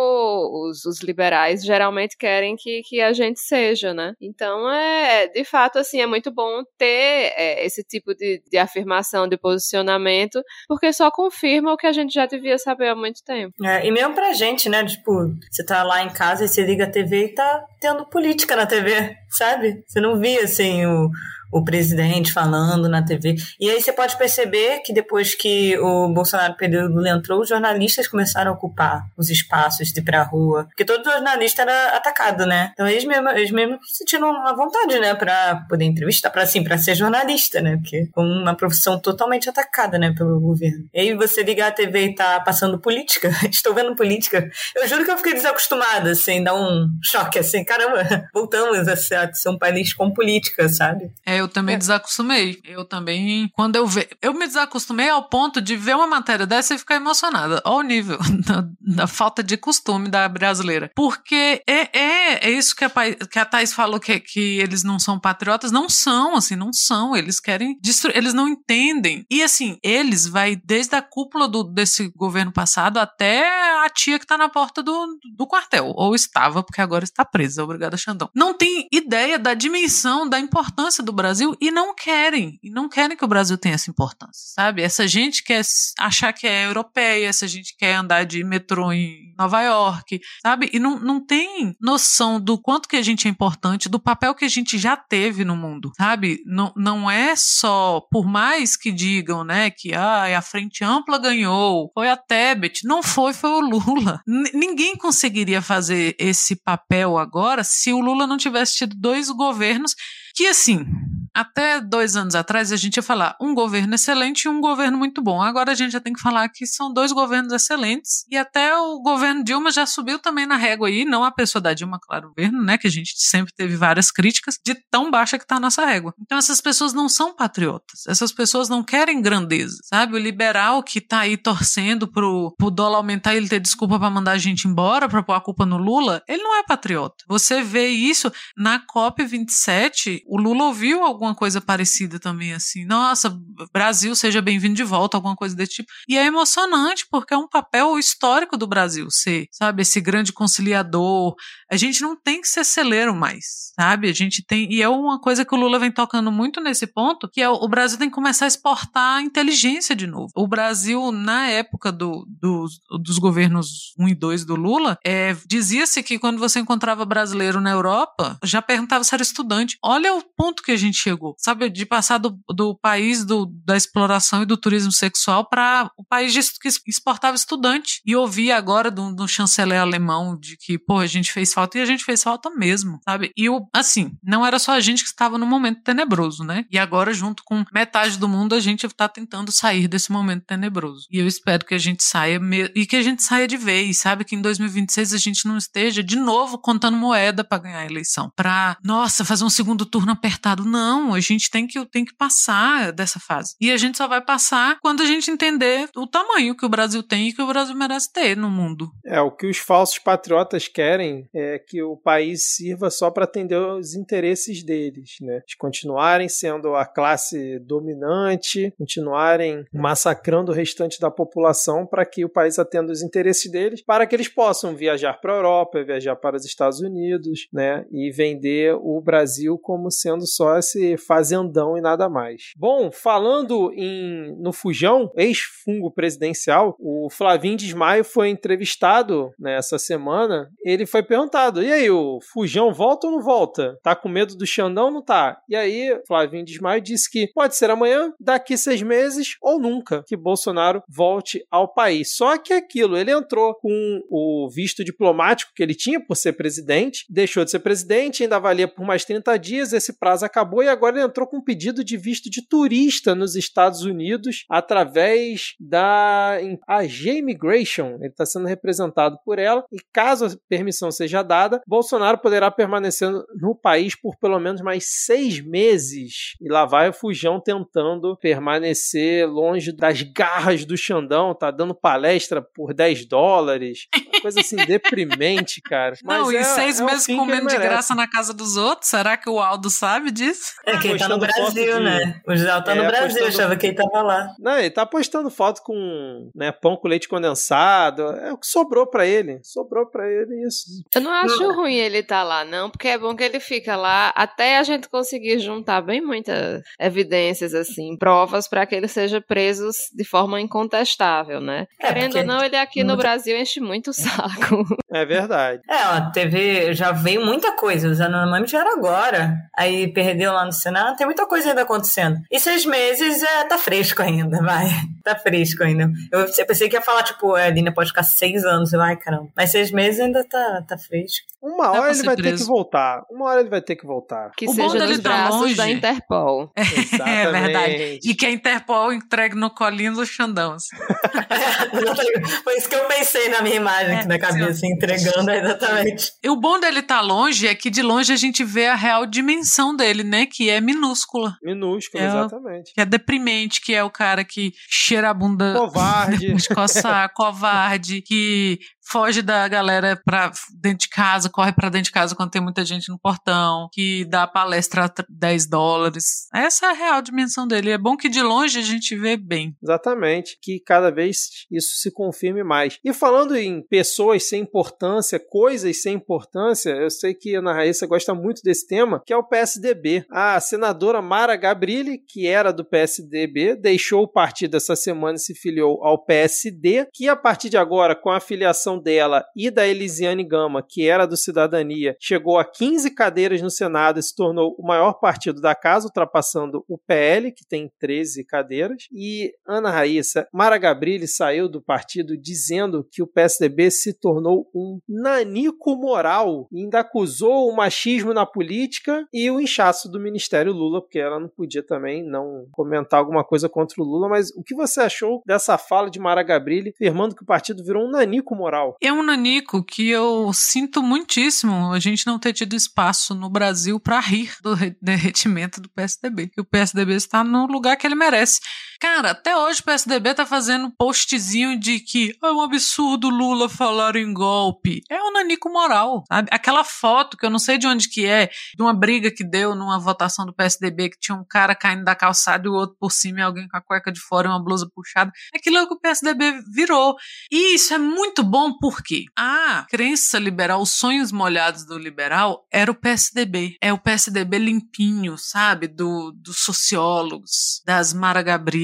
os, 0.69 0.85
os 0.85 1.01
liberais 1.01 1.63
geralmente 1.63 2.17
querem 2.17 2.55
que, 2.55 2.81
que 2.83 3.01
a 3.01 3.13
gente 3.13 3.39
seja, 3.39 3.93
né? 3.93 4.13
Então, 4.21 4.69
é, 4.69 5.27
de 5.27 5.43
fato, 5.43 5.79
assim, 5.79 6.01
é 6.01 6.05
muito 6.05 6.31
bom 6.31 6.63
ter 6.77 7.33
é, 7.35 7.65
esse 7.65 7.83
tipo 7.83 8.13
de, 8.13 8.41
de 8.49 8.57
afirmação, 8.57 9.27
de 9.27 9.37
posicionamento, 9.37 10.41
porque 10.67 10.91
só 10.93 11.09
confirma 11.11 11.73
o 11.73 11.77
que 11.77 11.87
a 11.87 11.91
gente 11.91 12.13
já 12.13 12.25
devia 12.25 12.57
saber 12.57 12.89
há 12.89 12.95
muito 12.95 13.23
tempo. 13.23 13.53
É, 13.65 13.85
e 13.85 13.91
mesmo 13.91 14.13
pra 14.13 14.33
gente, 14.33 14.69
né? 14.69 14.80
Tipo, 14.85 15.35
você 15.49 15.63
tá 15.63 15.83
lá 15.83 16.03
em 16.03 16.09
casa 16.09 16.45
e 16.45 16.47
você 16.47 16.63
liga 16.63 16.85
a 16.85 16.89
TV 16.89 17.25
e 17.25 17.35
tá 17.35 17.65
tendo 17.79 18.05
política 18.05 18.55
na 18.55 18.65
TV, 18.65 19.17
sabe? 19.31 19.83
Você 19.87 19.99
não 19.99 20.19
via, 20.19 20.43
assim, 20.43 20.85
o 20.85 21.09
o 21.51 21.63
presidente 21.63 22.31
falando 22.31 22.87
na 22.87 23.03
TV. 23.03 23.35
E 23.59 23.69
aí 23.69 23.81
você 23.81 23.91
pode 23.91 24.17
perceber 24.17 24.79
que 24.79 24.93
depois 24.93 25.35
que 25.35 25.77
o 25.79 26.07
Bolsonaro 26.07 26.55
perdeu 26.55 26.85
o 26.85 26.87
Lula 26.87 27.09
entrou, 27.09 27.41
os 27.41 27.49
jornalistas 27.49 28.07
começaram 28.07 28.51
a 28.51 28.53
ocupar 28.53 29.03
os 29.17 29.29
espaços 29.29 29.89
de 29.89 29.99
ir 29.99 30.03
pra 30.03 30.23
rua. 30.23 30.65
Porque 30.65 30.85
todo 30.85 31.03
jornalista 31.03 31.63
era 31.63 31.97
atacado, 31.97 32.45
né? 32.45 32.71
Então 32.73 32.87
eles 32.87 33.03
mesmo, 33.03 33.29
eles 33.29 33.51
mesmo 33.51 33.77
sentiram 33.83 34.29
uma 34.29 34.55
vontade, 34.55 34.97
né? 34.99 35.13
Pra 35.13 35.65
poder 35.67 35.85
entrevistar, 35.85 36.29
pra, 36.29 36.43
assim, 36.43 36.63
pra 36.63 36.77
ser 36.77 36.95
jornalista, 36.95 37.61
né? 37.61 37.77
Porque 37.77 38.09
é 38.15 38.19
uma 38.19 38.55
profissão 38.55 38.99
totalmente 38.99 39.49
atacada, 39.49 39.97
né? 39.97 40.13
Pelo 40.17 40.39
governo. 40.39 40.85
E 40.93 41.01
aí 41.01 41.13
você 41.15 41.43
ligar 41.43 41.67
a 41.67 41.71
TV 41.71 42.05
e 42.05 42.15
tá 42.15 42.39
passando 42.39 42.79
política, 42.79 43.29
estou 43.51 43.73
vendo 43.73 43.95
política. 43.95 44.49
Eu 44.75 44.87
juro 44.87 45.03
que 45.03 45.11
eu 45.11 45.17
fiquei 45.17 45.33
desacostumada, 45.33 46.11
assim, 46.11 46.43
dá 46.43 46.53
um 46.53 46.87
choque, 47.03 47.39
assim, 47.39 47.63
caramba, 47.63 48.03
voltamos 48.33 48.87
a 48.87 48.95
ser, 48.95 49.15
a 49.23 49.33
ser 49.33 49.49
um 49.49 49.57
país 49.57 49.93
com 49.93 50.11
política, 50.11 50.67
sabe? 50.69 51.11
É, 51.25 51.39
eu 51.39 51.47
também 51.47 51.75
é. 51.75 51.77
desacostumei. 51.77 52.59
Eu 52.63 52.85
também, 52.85 53.49
quando 53.53 53.75
eu 53.75 53.87
vejo. 53.87 54.07
Eu 54.21 54.33
me 54.33 54.47
desacostumei 54.47 55.09
ao 55.09 55.27
ponto 55.29 55.61
de 55.61 55.75
ver 55.75 55.95
uma 55.95 56.07
matéria 56.07 56.45
dessa 56.45 56.73
e 56.73 56.77
ficar 56.77 56.95
emocionada. 56.95 57.61
Olha 57.65 57.77
o 57.77 57.81
nível 57.81 58.19
da, 58.45 58.67
da 58.79 59.07
falta 59.07 59.43
de 59.43 59.57
costume 59.57 60.09
da 60.09 60.27
brasileira. 60.27 60.91
Porque 60.95 61.61
é, 61.67 61.97
é, 61.97 62.47
é 62.47 62.51
isso 62.51 62.75
que 62.75 62.83
a, 62.83 62.89
que 62.89 63.39
a 63.39 63.45
Thais 63.45 63.73
falou, 63.73 63.99
que, 63.99 64.19
que 64.19 64.59
eles 64.59 64.83
não 64.83 64.99
são 64.99 65.19
patriotas. 65.19 65.71
Não 65.71 65.89
são, 65.89 66.35
assim, 66.35 66.55
não 66.55 66.73
são. 66.73 67.15
Eles 67.15 67.39
querem 67.39 67.77
destruir. 67.81 68.15
Eles 68.15 68.33
não 68.33 68.47
entendem. 68.47 69.25
E 69.29 69.43
assim, 69.43 69.77
eles 69.83 70.27
vai 70.27 70.55
desde 70.55 70.95
a 70.95 71.01
cúpula 71.01 71.47
do, 71.47 71.63
desse 71.63 72.11
governo 72.15 72.51
passado 72.51 72.97
até 72.97 73.47
a 73.83 73.89
tia 73.89 74.19
que 74.19 74.25
tá 74.25 74.37
na 74.37 74.49
porta 74.49 74.81
do, 74.81 75.17
do 75.35 75.47
quartel. 75.47 75.91
Ou 75.95 76.15
estava, 76.15 76.63
porque 76.63 76.81
agora 76.81 77.03
está 77.03 77.25
presa. 77.25 77.63
Obrigada, 77.63 77.97
Xandão. 77.97 78.29
Não 78.35 78.53
tem 78.53 78.87
ideia 78.91 79.10
ideia 79.11 79.37
da 79.37 79.53
dimensão, 79.53 80.27
da 80.27 80.39
importância 80.39 81.03
do 81.03 81.11
Brasil 81.11 81.53
e 81.59 81.69
não 81.69 81.93
querem. 81.93 82.57
E 82.63 82.69
não 82.69 82.87
querem 82.87 83.17
que 83.17 83.25
o 83.25 83.27
Brasil 83.27 83.57
tenha 83.57 83.75
essa 83.75 83.89
importância, 83.89 84.53
sabe? 84.55 84.81
Essa 84.81 85.05
gente 85.05 85.43
quer 85.43 85.61
achar 85.99 86.31
que 86.31 86.47
é 86.47 86.65
europeia, 86.65 87.27
essa 87.27 87.45
gente 87.45 87.75
quer 87.77 87.95
andar 87.95 88.23
de 88.23 88.41
metrô 88.41 88.93
em 88.93 89.33
Nova 89.37 89.61
York, 89.61 90.21
sabe? 90.41 90.69
E 90.71 90.79
não, 90.79 90.97
não 90.97 91.19
tem 91.19 91.75
noção 91.81 92.39
do 92.39 92.57
quanto 92.57 92.87
que 92.87 92.95
a 92.95 93.01
gente 93.01 93.27
é 93.27 93.31
importante, 93.31 93.89
do 93.89 93.99
papel 93.99 94.33
que 94.33 94.45
a 94.45 94.49
gente 94.49 94.77
já 94.77 94.95
teve 94.95 95.43
no 95.43 95.57
mundo, 95.57 95.91
sabe? 95.97 96.41
Não, 96.45 96.71
não 96.77 97.11
é 97.11 97.35
só, 97.35 98.01
por 98.11 98.25
mais 98.25 98.77
que 98.77 98.91
digam, 98.91 99.43
né, 99.43 99.71
que 99.71 99.93
ah, 99.93 100.37
a 100.37 100.41
Frente 100.41 100.83
Ampla 100.83 101.17
ganhou, 101.17 101.91
foi 101.93 102.09
a 102.09 102.15
Tebet, 102.15 102.85
não 102.85 103.03
foi, 103.03 103.33
foi 103.33 103.49
o 103.49 103.59
Lula. 103.59 104.21
N 104.27 104.51
ninguém 104.53 104.95
conseguiria 104.95 105.61
fazer 105.61 106.15
esse 106.17 106.55
papel 106.55 107.17
agora 107.17 107.63
se 107.63 107.91
o 107.91 107.99
Lula 107.99 108.27
não 108.27 108.37
tivesse 108.37 108.75
tido 108.75 109.00
dois 109.01 109.29
governos 109.29 109.95
que 110.33 110.47
assim, 110.47 110.85
até 111.33 111.79
dois 111.79 112.15
anos 112.15 112.35
atrás 112.35 112.71
a 112.71 112.75
gente 112.75 112.97
ia 112.97 113.03
falar 113.03 113.37
um 113.39 113.53
governo 113.53 113.95
excelente 113.95 114.43
e 114.43 114.49
um 114.49 114.59
governo 114.59 114.97
muito 114.97 115.21
bom. 115.21 115.41
Agora 115.41 115.71
a 115.71 115.75
gente 115.75 115.91
já 115.91 115.99
tem 115.99 116.13
que 116.13 116.19
falar 116.19 116.49
que 116.49 116.65
são 116.65 116.93
dois 116.93 117.11
governos 117.11 117.53
excelentes 117.53 118.25
e 118.29 118.37
até 118.37 118.75
o 118.75 119.01
governo 119.01 119.43
Dilma 119.43 119.71
já 119.71 119.85
subiu 119.85 120.19
também 120.19 120.45
na 120.45 120.57
régua 120.57 120.89
aí, 120.89 121.05
não 121.05 121.23
a 121.23 121.31
pessoa 121.31 121.61
da 121.61 121.73
Dilma, 121.73 121.99
claro, 122.01 122.27
o 122.27 122.33
governo, 122.33 122.61
né, 122.61 122.77
que 122.77 122.87
a 122.87 122.91
gente 122.91 123.13
sempre 123.15 123.53
teve 123.55 123.75
várias 123.75 124.11
críticas 124.11 124.59
de 124.63 124.75
tão 124.89 125.09
baixa 125.09 125.37
que 125.37 125.45
está 125.45 125.55
a 125.55 125.59
nossa 125.59 125.85
régua. 125.85 126.13
Então 126.19 126.37
essas 126.37 126.59
pessoas 126.59 126.93
não 126.93 127.07
são 127.07 127.33
patriotas, 127.33 128.05
essas 128.07 128.31
pessoas 128.31 128.67
não 128.67 128.83
querem 128.83 129.21
grandeza, 129.21 129.77
sabe? 129.83 130.15
O 130.15 130.19
liberal 130.19 130.83
que 130.83 130.99
está 130.99 131.19
aí 131.19 131.37
torcendo 131.37 132.07
pro, 132.07 132.53
pro 132.57 132.69
dólar 132.69 132.97
aumentar 132.97 133.33
e 133.33 133.37
ele 133.37 133.47
ter 133.47 133.59
desculpa 133.59 133.97
para 133.97 134.09
mandar 134.09 134.31
a 134.31 134.37
gente 134.37 134.67
embora, 134.67 135.07
para 135.07 135.23
pôr 135.23 135.33
a 135.33 135.41
culpa 135.41 135.65
no 135.65 135.77
Lula, 135.77 136.21
ele 136.27 136.43
não 136.43 136.59
é 136.59 136.63
patriota. 136.63 137.23
Você 137.27 137.63
vê 137.63 137.87
isso 137.87 138.31
na 138.57 138.81
COP27 138.85 140.20
o 140.25 140.37
Lula 140.39 140.65
ouviu 140.65 141.03
alguma 141.03 141.35
coisa 141.35 141.61
parecida 141.61 142.19
também, 142.19 142.53
assim. 142.53 142.85
Nossa, 142.85 143.35
Brasil, 143.73 144.15
seja 144.15 144.41
bem-vindo 144.41 144.75
de 144.75 144.83
volta, 144.83 145.17
alguma 145.17 145.35
coisa 145.35 145.55
desse 145.55 145.75
tipo. 145.75 145.91
E 146.07 146.17
é 146.17 146.25
emocionante, 146.25 147.05
porque 147.09 147.33
é 147.33 147.37
um 147.37 147.47
papel 147.47 147.97
histórico 147.97 148.57
do 148.57 148.67
Brasil 148.67 149.07
ser, 149.09 149.47
sabe, 149.51 149.81
esse 149.81 149.99
grande 149.99 150.33
conciliador. 150.33 151.35
A 151.71 151.77
gente 151.77 152.01
não 152.01 152.15
tem 152.15 152.41
que 152.41 152.47
ser 152.47 152.63
celeiro 152.63 153.15
mais, 153.15 153.71
sabe? 153.79 154.09
A 154.09 154.13
gente 154.13 154.43
tem. 154.45 154.71
E 154.71 154.81
é 154.81 154.89
uma 154.89 155.19
coisa 155.19 155.45
que 155.45 155.55
o 155.55 155.57
Lula 155.57 155.79
vem 155.79 155.91
tocando 155.91 156.31
muito 156.31 156.61
nesse 156.61 156.87
ponto, 156.87 157.29
que 157.29 157.41
é 157.41 157.49
o 157.49 157.67
Brasil 157.67 157.97
tem 157.97 158.09
que 158.09 158.15
começar 158.15 158.45
a 158.45 158.47
exportar 158.47 159.21
inteligência 159.21 159.95
de 159.95 160.07
novo. 160.07 160.31
O 160.35 160.47
Brasil, 160.47 161.11
na 161.11 161.47
época 161.47 161.91
do, 161.91 162.25
do 162.27 162.67
dos 163.01 163.17
governos 163.17 163.93
1 163.99 164.07
e 164.09 164.15
2 164.15 164.45
do 164.45 164.55
Lula, 164.55 164.97
é, 165.05 165.35
dizia-se 165.47 166.03
que 166.03 166.19
quando 166.19 166.39
você 166.39 166.59
encontrava 166.59 167.05
brasileiro 167.05 167.59
na 167.59 167.71
Europa, 167.71 168.37
já 168.43 168.61
perguntava 168.61 169.03
se 169.03 169.13
era 169.13 169.23
estudante. 169.23 169.77
Olha 169.83 170.10
o 170.11 170.23
ponto 170.35 170.63
que 170.63 170.71
a 170.71 170.77
gente 170.77 170.97
chegou, 170.97 171.35
sabe? 171.37 171.69
De 171.69 171.85
passar 171.85 172.17
do, 172.17 172.37
do 172.49 172.77
país 172.77 173.25
do, 173.25 173.45
da 173.65 173.75
exploração 173.75 174.43
e 174.43 174.45
do 174.45 174.57
turismo 174.57 174.91
sexual 174.91 175.47
para 175.47 175.89
o 175.97 176.03
país 176.03 176.33
de, 176.33 176.41
que 176.59 176.69
exportava 176.87 177.35
estudante. 177.35 178.01
E 178.05 178.15
ouvir 178.15 178.51
agora 178.51 178.89
do, 178.89 179.13
do 179.13 179.27
chanceler 179.27 179.79
alemão 179.79 180.37
de 180.37 180.57
que, 180.57 180.77
pô, 180.77 180.99
a 180.99 181.07
gente 181.07 181.31
fez 181.31 181.53
falta 181.53 181.77
e 181.77 181.81
a 181.81 181.85
gente 181.85 182.03
fez 182.03 182.23
falta 182.23 182.49
mesmo, 182.49 182.99
sabe? 183.03 183.31
E 183.35 183.49
o, 183.49 183.67
assim, 183.73 184.11
não 184.23 184.45
era 184.45 184.59
só 184.59 184.73
a 184.73 184.79
gente 184.79 185.03
que 185.03 185.09
estava 185.09 185.37
no 185.37 185.45
momento 185.45 185.81
tenebroso, 185.83 186.43
né? 186.43 186.65
E 186.71 186.77
agora, 186.77 187.13
junto 187.13 187.43
com 187.45 187.63
metade 187.73 188.17
do 188.17 188.27
mundo, 188.27 188.55
a 188.55 188.59
gente 188.59 188.85
está 188.85 189.07
tentando 189.07 189.51
sair 189.51 189.87
desse 189.87 190.11
momento 190.11 190.45
tenebroso. 190.45 191.07
E 191.11 191.19
eu 191.19 191.27
espero 191.27 191.65
que 191.65 191.73
a 191.73 191.79
gente 191.79 192.03
saia 192.03 192.39
e 192.75 192.85
que 192.85 192.95
a 192.95 193.01
gente 193.01 193.23
saia 193.23 193.47
de 193.47 193.57
vez, 193.57 193.99
sabe? 193.99 194.25
Que 194.25 194.35
em 194.35 194.41
2026 194.41 195.13
a 195.13 195.17
gente 195.17 195.47
não 195.47 195.57
esteja 195.57 196.03
de 196.03 196.15
novo 196.15 196.57
contando 196.57 196.97
moeda 196.97 197.43
para 197.43 197.61
ganhar 197.61 197.79
a 197.79 197.85
eleição. 197.85 198.31
Pra, 198.35 198.77
nossa, 198.83 199.25
fazer 199.25 199.43
um 199.43 199.49
segundo 199.49 199.85
turno 199.85 200.00
apertado. 200.09 200.65
Não, 200.65 201.13
a 201.13 201.19
gente 201.19 201.49
tem 201.51 201.67
que, 201.67 201.85
tem 201.85 202.05
que 202.05 202.15
passar 202.15 202.91
dessa 202.91 203.19
fase. 203.19 203.55
E 203.59 203.71
a 203.71 203.77
gente 203.77 203.97
só 203.97 204.07
vai 204.07 204.21
passar 204.21 204.79
quando 204.81 205.01
a 205.01 205.05
gente 205.05 205.29
entender 205.29 205.89
o 205.95 206.07
tamanho 206.07 206.55
que 206.55 206.65
o 206.65 206.69
Brasil 206.69 207.03
tem 207.03 207.27
e 207.27 207.33
que 207.33 207.41
o 207.41 207.47
Brasil 207.47 207.75
merece 207.75 208.11
ter 208.11 208.35
no 208.35 208.49
mundo. 208.49 208.91
É, 209.05 209.19
o 209.21 209.31
que 209.31 209.47
os 209.47 209.57
falsos 209.57 209.99
patriotas 209.99 210.67
querem 210.67 211.29
é 211.33 211.59
que 211.59 211.81
o 211.83 211.95
país 211.95 212.55
sirva 212.55 212.89
só 212.89 213.11
para 213.11 213.25
atender 213.25 213.57
os 213.57 213.93
interesses 213.93 214.63
deles, 214.63 215.17
né? 215.21 215.41
De 215.47 215.57
continuarem 215.57 216.29
sendo 216.29 216.75
a 216.75 216.85
classe 216.85 217.59
dominante, 217.59 218.73
continuarem 218.77 219.65
massacrando 219.73 220.51
o 220.51 220.55
restante 220.55 220.99
da 220.99 221.11
população 221.11 221.85
para 221.85 222.05
que 222.05 222.25
o 222.25 222.29
país 222.29 222.57
atenda 222.57 222.91
os 222.91 223.01
interesses 223.01 223.51
deles, 223.51 223.83
para 223.83 224.05
que 224.07 224.15
eles 224.15 224.27
possam 224.27 224.75
viajar 224.75 225.13
para 225.19 225.33
a 225.33 225.35
Europa, 225.35 225.83
viajar 225.83 226.15
para 226.15 226.37
os 226.37 226.45
Estados 226.45 226.79
Unidos, 226.79 227.47
né? 227.51 227.85
E 227.91 228.11
vender 228.11 228.75
o 228.75 229.01
Brasil 229.01 229.57
como 229.57 229.90
sendo 229.91 230.25
só 230.25 230.57
esse 230.57 230.97
fazendão 230.97 231.77
e 231.77 231.81
nada 231.81 232.09
mais. 232.09 232.51
Bom, 232.55 232.91
falando 232.91 233.71
em 233.73 234.35
no 234.39 234.53
Fujão, 234.53 235.11
ex-fungo 235.15 235.91
presidencial, 235.91 236.75
o 236.79 237.09
Flavinho 237.11 237.57
Desmaio 237.57 238.03
foi 238.03 238.29
entrevistado 238.29 239.31
nessa 239.39 239.77
semana. 239.77 240.49
Ele 240.63 240.85
foi 240.85 241.03
perguntado: 241.03 241.63
e 241.63 241.71
aí, 241.71 241.89
o 241.89 242.19
Fujão 242.31 242.73
volta 242.73 243.07
ou 243.07 243.13
não 243.13 243.21
volta? 243.21 243.77
Tá 243.83 243.95
com 243.95 244.09
medo 244.09 244.35
do 244.35 244.45
Xandão 244.45 244.85
ou 244.85 244.91
não 244.91 245.03
tá? 245.03 245.37
E 245.47 245.55
aí, 245.55 245.99
Flavinho 246.07 246.45
Desmaio 246.45 246.81
disse 246.81 247.09
que 247.09 247.27
pode 247.33 247.55
ser 247.55 247.69
amanhã, 247.69 248.13
daqui 248.19 248.57
seis 248.57 248.81
meses 248.81 249.35
ou 249.41 249.59
nunca 249.59 250.03
que 250.07 250.15
Bolsonaro 250.15 250.83
volte 250.87 251.45
ao 251.49 251.71
país. 251.73 252.15
Só 252.15 252.37
que 252.37 252.53
aquilo, 252.53 252.97
ele 252.97 253.11
entrou 253.11 253.55
com 253.55 254.01
o 254.09 254.49
visto 254.49 254.83
diplomático 254.83 255.51
que 255.55 255.63
ele 255.63 255.75
tinha 255.75 255.99
por 255.99 256.15
ser 256.15 256.33
presidente, 256.33 257.05
deixou 257.09 257.43
de 257.43 257.51
ser 257.51 257.59
presidente, 257.59 258.23
ainda 258.23 258.39
valia 258.39 258.67
por 258.67 258.85
mais 258.85 259.05
30 259.05 259.37
dias, 259.37 259.73
esse 259.81 259.93
prazo 259.93 260.25
acabou 260.25 260.63
e 260.63 260.69
agora 260.69 260.97
ele 260.97 261.05
entrou 261.05 261.27
com 261.27 261.37
um 261.37 261.43
pedido 261.43 261.83
de 261.83 261.97
visto 261.97 262.29
de 262.29 262.47
turista 262.47 263.15
nos 263.15 263.35
Estados 263.35 263.83
Unidos 263.83 264.45
através 264.49 265.55
da 265.59 266.37
a 266.67 266.85
G-Immigration. 266.85 267.95
Ele 267.95 268.07
está 268.07 268.25
sendo 268.25 268.47
representado 268.47 269.17
por 269.25 269.39
ela 269.39 269.65
e 269.71 269.77
caso 269.91 270.25
a 270.25 270.29
permissão 270.47 270.91
seja 270.91 271.23
dada, 271.23 271.61
Bolsonaro 271.67 272.17
poderá 272.17 272.51
permanecer 272.51 273.09
no 273.39 273.55
país 273.55 273.95
por 273.95 274.15
pelo 274.17 274.39
menos 274.39 274.61
mais 274.61 274.85
seis 274.87 275.39
meses. 275.43 276.35
E 276.39 276.49
lá 276.49 276.65
vai 276.65 276.89
o 276.89 276.93
Fujão 276.93 277.39
tentando 277.39 278.15
permanecer 278.17 279.27
longe 279.27 279.71
das 279.71 280.01
garras 280.01 280.65
do 280.65 280.77
Xandão, 280.77 281.33
tá 281.33 281.49
dando 281.49 281.73
palestra 281.73 282.41
por 282.41 282.73
10 282.73 283.05
dólares. 283.05 283.87
Uma 283.95 284.21
coisa 284.21 284.41
assim 284.41 284.55
deprimente, 284.57 285.61
cara. 285.61 285.95
Mas 286.03 286.19
Não, 286.19 286.31
é, 286.31 286.41
e 286.41 286.43
seis 286.43 286.79
é 286.79 286.85
meses 286.85 287.07
comendo 287.07 287.47
de 287.47 287.57
graça 287.57 287.95
na 287.95 288.07
casa 288.07 288.33
dos 288.33 288.57
outros? 288.57 288.89
Será 288.89 289.17
que 289.17 289.29
o 289.29 289.39
Aldo 289.39 289.69
sabe 289.71 290.11
disso? 290.11 290.53
É 290.65 290.77
que 290.77 290.87
ele 290.87 290.99
tá 290.99 291.07
no 291.07 291.17
Brasil, 291.17 291.77
de... 291.77 291.79
né? 291.79 292.21
O 292.27 292.35
Gisele 292.35 292.63
tá 292.63 292.71
é, 292.73 292.75
no 292.75 292.85
Brasil, 292.85 293.07
postando... 293.07 293.27
achava 293.27 293.55
que 293.55 293.67
ele 293.67 293.75
tava 293.75 294.01
lá. 294.01 294.27
Não, 294.39 294.57
ele 294.57 294.69
tá 294.69 294.85
postando 294.85 295.29
foto 295.29 295.61
com 295.63 296.29
né, 296.35 296.51
pão 296.51 296.75
com 296.75 296.87
leite 296.87 297.07
condensado. 297.07 298.03
É 298.17 298.31
o 298.31 298.37
que 298.37 298.47
sobrou 298.47 298.85
para 298.85 299.05
ele. 299.05 299.39
Sobrou 299.43 299.85
para 299.89 300.07
ele 300.09 300.45
isso. 300.45 300.65
Eu 300.93 301.01
não 301.01 301.11
acho 301.11 301.39
não. 301.39 301.55
ruim 301.55 301.75
ele 301.75 301.99
estar 301.99 302.19
tá 302.19 302.23
lá, 302.23 302.45
não, 302.45 302.69
porque 302.69 302.87
é 302.87 302.97
bom 302.97 303.15
que 303.15 303.23
ele 303.23 303.39
fica 303.39 303.75
lá 303.75 304.09
até 304.15 304.57
a 304.57 304.63
gente 304.63 304.89
conseguir 304.89 305.39
juntar 305.39 305.81
bem 305.81 306.01
muitas 306.01 306.61
evidências, 306.79 307.53
assim, 307.53 307.97
provas 307.97 308.47
para 308.47 308.65
que 308.65 308.75
ele 308.75 308.87
seja 308.87 309.21
preso 309.21 309.69
de 309.93 310.03
forma 310.03 310.39
incontestável, 310.41 311.39
né? 311.39 311.67
É, 311.79 311.87
Querendo 311.87 312.17
ou 312.17 312.25
não, 312.25 312.43
ele 312.43 312.55
aqui 312.55 312.83
no 312.83 312.97
Brasil 312.97 313.37
enche 313.37 313.59
muito 313.59 313.91
o 313.91 313.93
saco. 313.93 314.65
É 314.91 315.05
verdade. 315.05 315.61
É, 315.69 315.87
ó, 315.87 316.11
teve. 316.11 316.73
Já 316.73 316.91
veio 316.91 317.25
muita 317.25 317.53
coisa. 317.53 317.89
Os 317.89 318.01
anônimos 318.01 318.53
era 318.53 318.73
agora. 318.73 319.37
Aí 319.61 319.87
perdeu 319.87 320.33
lá 320.33 320.43
no 320.43 320.51
Senado. 320.51 320.97
Tem 320.97 321.05
muita 321.05 321.27
coisa 321.27 321.49
ainda 321.49 321.61
acontecendo. 321.61 322.19
E 322.31 322.39
seis 322.39 322.65
meses 322.65 323.21
é, 323.21 323.43
tá 323.43 323.59
fresco 323.59 324.01
ainda, 324.01 324.41
vai. 324.41 324.67
Tá 325.03 325.15
fresco 325.15 325.63
ainda. 325.63 325.91
Eu, 326.11 326.21
eu 326.21 326.45
pensei 326.47 326.67
que 326.67 326.75
ia 326.75 326.81
falar, 326.81 327.03
tipo, 327.03 327.37
é, 327.37 327.49
ainda 327.49 327.71
pode 327.71 327.89
ficar 327.89 328.01
seis 328.01 328.43
anos. 328.43 328.71
Vai, 328.71 328.97
caramba. 328.97 329.29
Mas 329.35 329.51
seis 329.51 329.71
meses 329.71 329.99
ainda 329.99 330.23
tá, 330.27 330.63
tá 330.67 330.77
fresco. 330.79 331.27
Uma 331.41 331.71
hora 331.71 331.91
ele 331.91 332.03
vai 332.03 332.15
preso. 332.15 332.37
ter 332.37 332.43
que 332.43 332.47
voltar. 332.47 333.03
Uma 333.09 333.25
hora 333.25 333.39
ele 333.39 333.49
vai 333.49 333.61
ter 333.61 333.75
que 333.75 333.85
voltar. 333.85 334.31
Que 334.37 334.47
o 334.47 334.53
seja 334.53 334.85
nos 334.85 334.99
tá 334.99 335.09
braços 335.09 335.41
longe. 335.41 335.55
da 335.55 335.69
Interpol. 335.69 336.51
É, 337.01 337.23
é, 337.23 337.31
verdade. 337.31 337.99
E 338.03 338.13
que 338.13 338.25
a 338.25 338.31
Interpol 338.31 338.93
entregue 338.93 339.35
no 339.35 339.49
colinho 339.49 339.93
do 339.93 340.05
Xandão. 340.05 340.53
Assim. 340.53 340.75
Foi 342.43 342.57
isso 342.57 342.69
que 342.69 342.75
eu 342.75 342.85
pensei 342.85 343.29
na 343.29 343.41
minha 343.41 343.55
imagem, 343.55 343.99
é, 343.99 344.05
na 344.05 344.19
cabeça, 344.19 344.53
sim. 344.53 344.71
entregando 344.71 345.29
exatamente. 345.31 346.13
E 346.23 346.29
o 346.29 346.35
bom 346.35 346.59
dele 346.59 346.79
estar 346.79 346.97
tá 346.97 347.01
longe 347.01 347.47
é 347.47 347.55
que 347.55 347.69
de 347.69 347.81
longe 347.81 348.13
a 348.13 348.15
gente 348.15 348.43
vê 348.43 348.67
a 348.67 348.75
real 348.75 349.05
dimensão 349.05 349.75
dele, 349.75 350.03
né? 350.03 350.25
Que 350.25 350.49
é 350.49 350.61
minúscula. 350.61 351.35
Minúscula, 351.41 352.03
é 352.03 352.07
exatamente. 352.07 352.73
Que 352.73 352.81
é 352.81 352.85
deprimente, 352.85 353.61
que 353.61 353.73
é 353.73 353.83
o 353.83 353.89
cara 353.89 354.23
que 354.23 354.51
cheira 354.69 355.09
a 355.09 355.13
bunda 355.13 355.53
covarde, 355.53 356.35
coçar, 356.53 357.11
covarde, 357.13 358.01
que 358.01 358.59
foge 358.91 359.21
da 359.21 359.47
galera 359.47 359.99
pra 360.03 360.31
dentro 360.53 360.79
de 360.79 360.89
casa, 360.89 361.29
corre 361.29 361.53
pra 361.53 361.69
dentro 361.69 361.85
de 361.85 361.91
casa 361.91 362.13
quando 362.13 362.31
tem 362.31 362.41
muita 362.41 362.65
gente 362.65 362.89
no 362.89 362.99
portão, 362.99 363.69
que 363.71 364.03
dá 364.05 364.27
palestra 364.27 364.85
a 364.85 365.05
10 365.07 365.47
dólares. 365.47 366.27
Essa 366.33 366.65
é 366.65 366.69
a 366.69 366.73
real 366.73 367.01
dimensão 367.01 367.47
dele. 367.47 367.71
É 367.71 367.77
bom 367.77 367.95
que 367.95 368.09
de 368.09 368.21
longe 368.21 368.59
a 368.59 368.61
gente 368.61 368.93
vê 368.97 369.15
bem. 369.15 369.55
Exatamente, 369.63 370.37
que 370.41 370.59
cada 370.59 370.91
vez 370.91 371.45
isso 371.49 371.77
se 371.77 371.89
confirme 371.89 372.43
mais. 372.43 372.77
E 372.83 372.91
falando 372.91 373.37
em 373.37 373.65
pessoas 373.65 374.27
sem 374.27 374.41
importância, 374.41 375.17
coisas 375.19 375.81
sem 375.81 375.95
importância, 375.95 376.71
eu 376.71 376.89
sei 376.89 377.13
que 377.13 377.33
a 377.33 377.39
Ana 377.39 377.53
Raíssa 377.53 377.87
gosta 377.87 378.13
muito 378.13 378.41
desse 378.43 378.67
tema, 378.67 379.01
que 379.05 379.13
é 379.13 379.17
o 379.17 379.23
PSDB. 379.23 380.05
A 380.11 380.37
senadora 380.41 381.01
Mara 381.01 381.37
Gabrilli, 381.37 381.97
que 381.97 382.27
era 382.27 382.51
do 382.51 382.65
PSDB, 382.65 383.55
deixou 383.55 384.03
o 384.03 384.11
partido 384.11 384.57
essa 384.57 384.75
semana 384.75 385.15
e 385.15 385.21
se 385.21 385.33
filiou 385.33 385.81
ao 385.81 386.03
PSD, 386.03 386.87
que 386.93 387.07
a 387.07 387.15
partir 387.15 387.49
de 387.49 387.57
agora, 387.57 387.95
com 387.95 388.09
a 388.09 388.19
filiação 388.19 388.80
dela 388.81 389.23
e 389.35 389.49
da 389.49 389.67
Elisiane 389.67 390.23
Gama, 390.23 390.65
que 390.67 390.87
era 390.87 391.05
do 391.05 391.17
Cidadania, 391.17 391.95
chegou 391.99 392.37
a 392.37 392.45
15 392.45 392.91
cadeiras 392.91 393.41
no 393.41 393.49
Senado 393.49 393.99
e 393.99 394.03
se 394.03 394.15
tornou 394.15 394.55
o 394.57 394.65
maior 394.65 394.93
partido 394.93 395.41
da 395.41 395.55
casa, 395.55 395.87
ultrapassando 395.87 396.63
o 396.67 396.77
PL, 396.77 397.31
que 397.31 397.45
tem 397.45 397.71
13 397.79 398.23
cadeiras. 398.25 398.87
E 398.91 399.33
Ana 399.47 399.69
Raíssa, 399.69 400.27
Mara 400.33 400.57
Gabrilli 400.57 401.07
saiu 401.07 401.47
do 401.47 401.61
partido 401.61 402.17
dizendo 402.17 402.85
que 402.89 403.01
o 403.01 403.07
PSDB 403.07 403.69
se 403.71 403.93
tornou 403.93 404.49
um 404.53 404.79
nanico 404.87 405.75
moral 405.75 406.47
e 406.51 406.61
ainda 406.61 406.79
acusou 406.79 407.47
o 407.47 407.55
machismo 407.55 408.13
na 408.13 408.25
política 408.25 409.05
e 409.13 409.29
o 409.29 409.39
inchaço 409.39 409.89
do 409.89 409.99
Ministério 409.99 410.53
Lula, 410.53 410.81
porque 410.81 410.99
ela 410.99 411.19
não 411.19 411.27
podia 411.27 411.63
também 411.63 412.03
não 412.03 412.47
comentar 412.51 412.99
alguma 412.99 413.23
coisa 413.23 413.47
contra 413.49 413.81
o 413.81 413.85
Lula. 413.85 414.09
Mas 414.09 414.31
o 414.35 414.43
que 414.43 414.55
você 414.55 414.81
achou 414.81 415.21
dessa 415.25 415.57
fala 415.57 415.89
de 415.89 415.99
Mara 415.99 416.23
Gabrilli, 416.23 416.71
afirmando 416.71 417.15
que 417.15 417.23
o 417.23 417.25
partido 417.25 417.63
virou 417.63 417.85
um 417.85 417.91
nanico 417.91 418.35
moral? 418.35 418.60
É 418.81 418.91
um 418.91 419.03
nanico 419.03 419.63
que 419.63 419.89
eu 419.89 420.31
sinto 420.33 420.81
muitíssimo 420.81 421.71
a 421.71 421.79
gente 421.79 422.05
não 422.05 422.19
ter 422.19 422.33
tido 422.33 422.55
espaço 422.55 423.15
no 423.15 423.29
Brasil 423.29 423.79
para 423.79 423.99
rir 423.99 424.33
do 424.41 424.55
derretimento 424.81 425.61
do 425.61 425.69
PSDB. 425.69 426.31
O 426.37 426.43
PSDB 426.43 426.93
está 426.93 427.23
no 427.23 427.45
lugar 427.45 427.77
que 427.77 427.87
ele 427.87 427.95
merece. 427.95 428.39
Cara, 428.81 429.11
até 429.11 429.37
hoje 429.37 429.61
o 429.61 429.63
PSDB 429.63 430.15
tá 430.15 430.25
fazendo 430.25 430.71
postzinho 430.71 431.59
de 431.59 431.79
que 431.79 432.17
é 432.21 432.31
um 432.31 432.41
absurdo 432.41 433.09
Lula 433.09 433.47
falar 433.47 433.95
em 433.95 434.11
golpe. 434.11 434.81
É 434.89 434.99
um 435.03 435.11
nanico 435.11 435.51
moral, 435.51 436.03
sabe? 436.07 436.29
Aquela 436.31 436.63
foto 436.63 437.15
que 437.15 437.23
eu 437.23 437.29
não 437.29 437.37
sei 437.37 437.59
de 437.59 437.67
onde 437.67 437.87
que 437.87 438.07
é, 438.07 438.31
de 438.55 438.61
uma 438.61 438.73
briga 438.73 439.11
que 439.11 439.23
deu 439.23 439.53
numa 439.53 439.77
votação 439.77 440.25
do 440.25 440.33
PSDB 440.33 440.89
que 440.89 440.99
tinha 440.99 441.15
um 441.15 441.23
cara 441.23 441.53
caindo 441.53 441.83
da 441.83 441.93
calçada 441.93 442.47
e 442.47 442.49
o 442.49 442.53
outro 442.53 442.75
por 442.79 442.91
cima 442.91 443.19
e 443.19 443.21
alguém 443.21 443.47
com 443.47 443.55
a 443.55 443.61
cueca 443.61 443.91
de 443.91 443.99
fora 443.99 444.27
e 444.27 444.31
uma 444.31 444.43
blusa 444.43 444.67
puxada. 444.73 445.11
Aquilo 445.35 445.57
é 445.57 445.61
o 445.61 445.67
que 445.67 445.75
o 445.75 445.79
PSDB 445.79 446.41
virou. 446.51 446.95
E 447.31 447.53
isso 447.53 447.75
é 447.75 447.77
muito 447.77 448.23
bom 448.23 448.50
porque 448.59 449.05
a 449.17 449.65
crença 449.69 450.17
liberal, 450.19 450.61
os 450.61 450.71
sonhos 450.71 451.11
molhados 451.11 451.65
do 451.65 451.77
liberal 451.77 452.45
era 452.51 452.71
o 452.71 452.75
PSDB. 452.75 453.57
É 453.61 453.73
o 453.73 453.77
PSDB 453.77 454.37
limpinho, 454.37 455.17
sabe? 455.17 455.67
Do, 455.67 456.11
dos 456.11 456.39
sociólogos, 456.39 457.61
das 457.65 457.93
Mara 457.93 458.21
Gabriel 458.21 458.61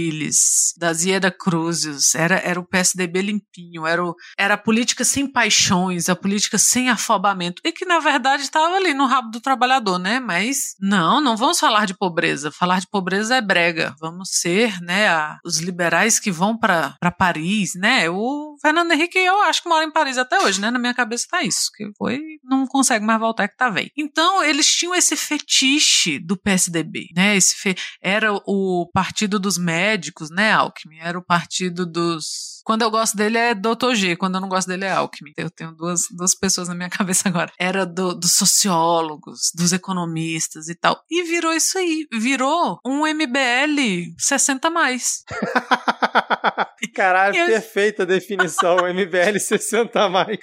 das 0.78 1.04
Ieda 1.04 1.32
Cruzes, 1.32 2.14
era, 2.16 2.36
era 2.36 2.60
o 2.60 2.66
PSDB 2.66 3.22
limpinho, 3.22 3.86
era, 3.86 4.04
o, 4.04 4.16
era 4.38 4.54
a 4.54 4.58
política 4.58 5.04
sem 5.04 5.32
paixões, 5.32 6.10
a 6.10 6.16
política 6.16 6.58
sem 6.58 6.90
afobamento, 6.90 7.62
e 7.66 7.72
que 7.72 7.86
na 7.86 8.00
verdade 8.00 8.44
estava 8.44 8.76
ali 8.76 8.94
no 8.94 9.06
rabo 9.06 9.32
do 9.32 9.42
trabalhador, 9.42 9.98
né? 9.98 10.20
Mas 10.20 10.76
não, 10.80 11.22
não 11.22 11.36
vamos 11.36 11.60
falar 11.60 11.86
de 11.86 11.98
pobreza. 11.98 12.52
Falar 12.52 12.80
de 12.80 12.88
pobreza 12.90 13.36
é 13.36 13.42
brega. 13.42 13.96
Vamos 14.00 14.30
ser, 14.32 14.80
né, 14.82 15.08
a, 15.08 15.38
os 15.44 15.60
liberais 15.60 16.20
que 16.20 16.32
vão 16.32 16.58
para 16.58 16.98
Paris, 17.18 17.74
né? 17.76 18.10
O 18.10 18.56
Fernando 18.62 18.92
Henrique, 18.92 19.18
eu 19.18 19.42
acho 19.44 19.64
que 19.64 19.70
mora 19.78 19.86
em 19.86 19.92
Paris 19.92 20.18
até 20.18 20.40
hoje, 20.40 20.60
né? 20.60 20.72
Na 20.72 20.80
minha 20.80 20.94
cabeça 20.94 21.28
tá 21.30 21.44
isso, 21.44 21.70
que 21.76 21.90
foi, 21.98 22.20
não 22.44 22.66
consegue 22.68 23.06
mais 23.06 23.20
voltar 23.20 23.48
que 23.48 23.58
tá 23.58 23.70
velho. 23.70 23.92
Então, 23.98 24.44
eles 24.44 24.68
tinham 24.68 24.96
esse 24.96 25.16
fetiche 25.16 26.20
do 26.20 26.38
PSDB, 26.38 27.10
né? 27.16 27.36
Esse 27.36 27.56
fe... 27.56 27.76
era 28.02 28.34
o 28.46 28.90
partido 28.94 29.40
dos 29.40 29.58
médicos 29.58 30.08
médicos, 30.08 30.30
né, 30.30 30.52
Alckmin? 30.52 31.00
Era 31.00 31.18
o 31.18 31.24
partido 31.24 31.86
dos. 31.86 32.57
Quando 32.68 32.82
eu 32.82 32.92
gosto 32.92 33.16
dele 33.16 33.38
é 33.38 33.56
Dr. 33.56 33.94
G, 33.94 34.18
quando 34.18 34.36
eu 34.36 34.42
não 34.42 34.50
gosto 34.50 34.68
dele 34.68 34.84
é 34.84 34.92
Alckmin. 34.92 35.32
Eu 35.38 35.50
tenho 35.50 35.72
duas, 35.72 36.02
duas 36.12 36.36
pessoas 36.36 36.68
na 36.68 36.76
minha 36.76 36.90
cabeça 36.92 37.30
agora. 37.30 37.50
Era 37.58 37.86
do, 37.86 38.14
dos 38.14 38.34
sociólogos, 38.34 39.54
dos 39.56 39.72
economistas 39.72 40.68
e 40.68 40.76
tal. 40.76 41.02
E 41.10 41.24
virou 41.24 41.54
isso 41.54 41.78
aí. 41.78 42.06
Virou 42.12 42.78
um 42.86 43.08
MBL 43.08 44.14
60 44.18 44.70
mais. 44.70 45.24
Caralho, 46.94 47.46
perfeita 47.46 48.06
definição. 48.06 48.80
MBL 48.94 49.40
60 49.40 50.10
mais. 50.10 50.38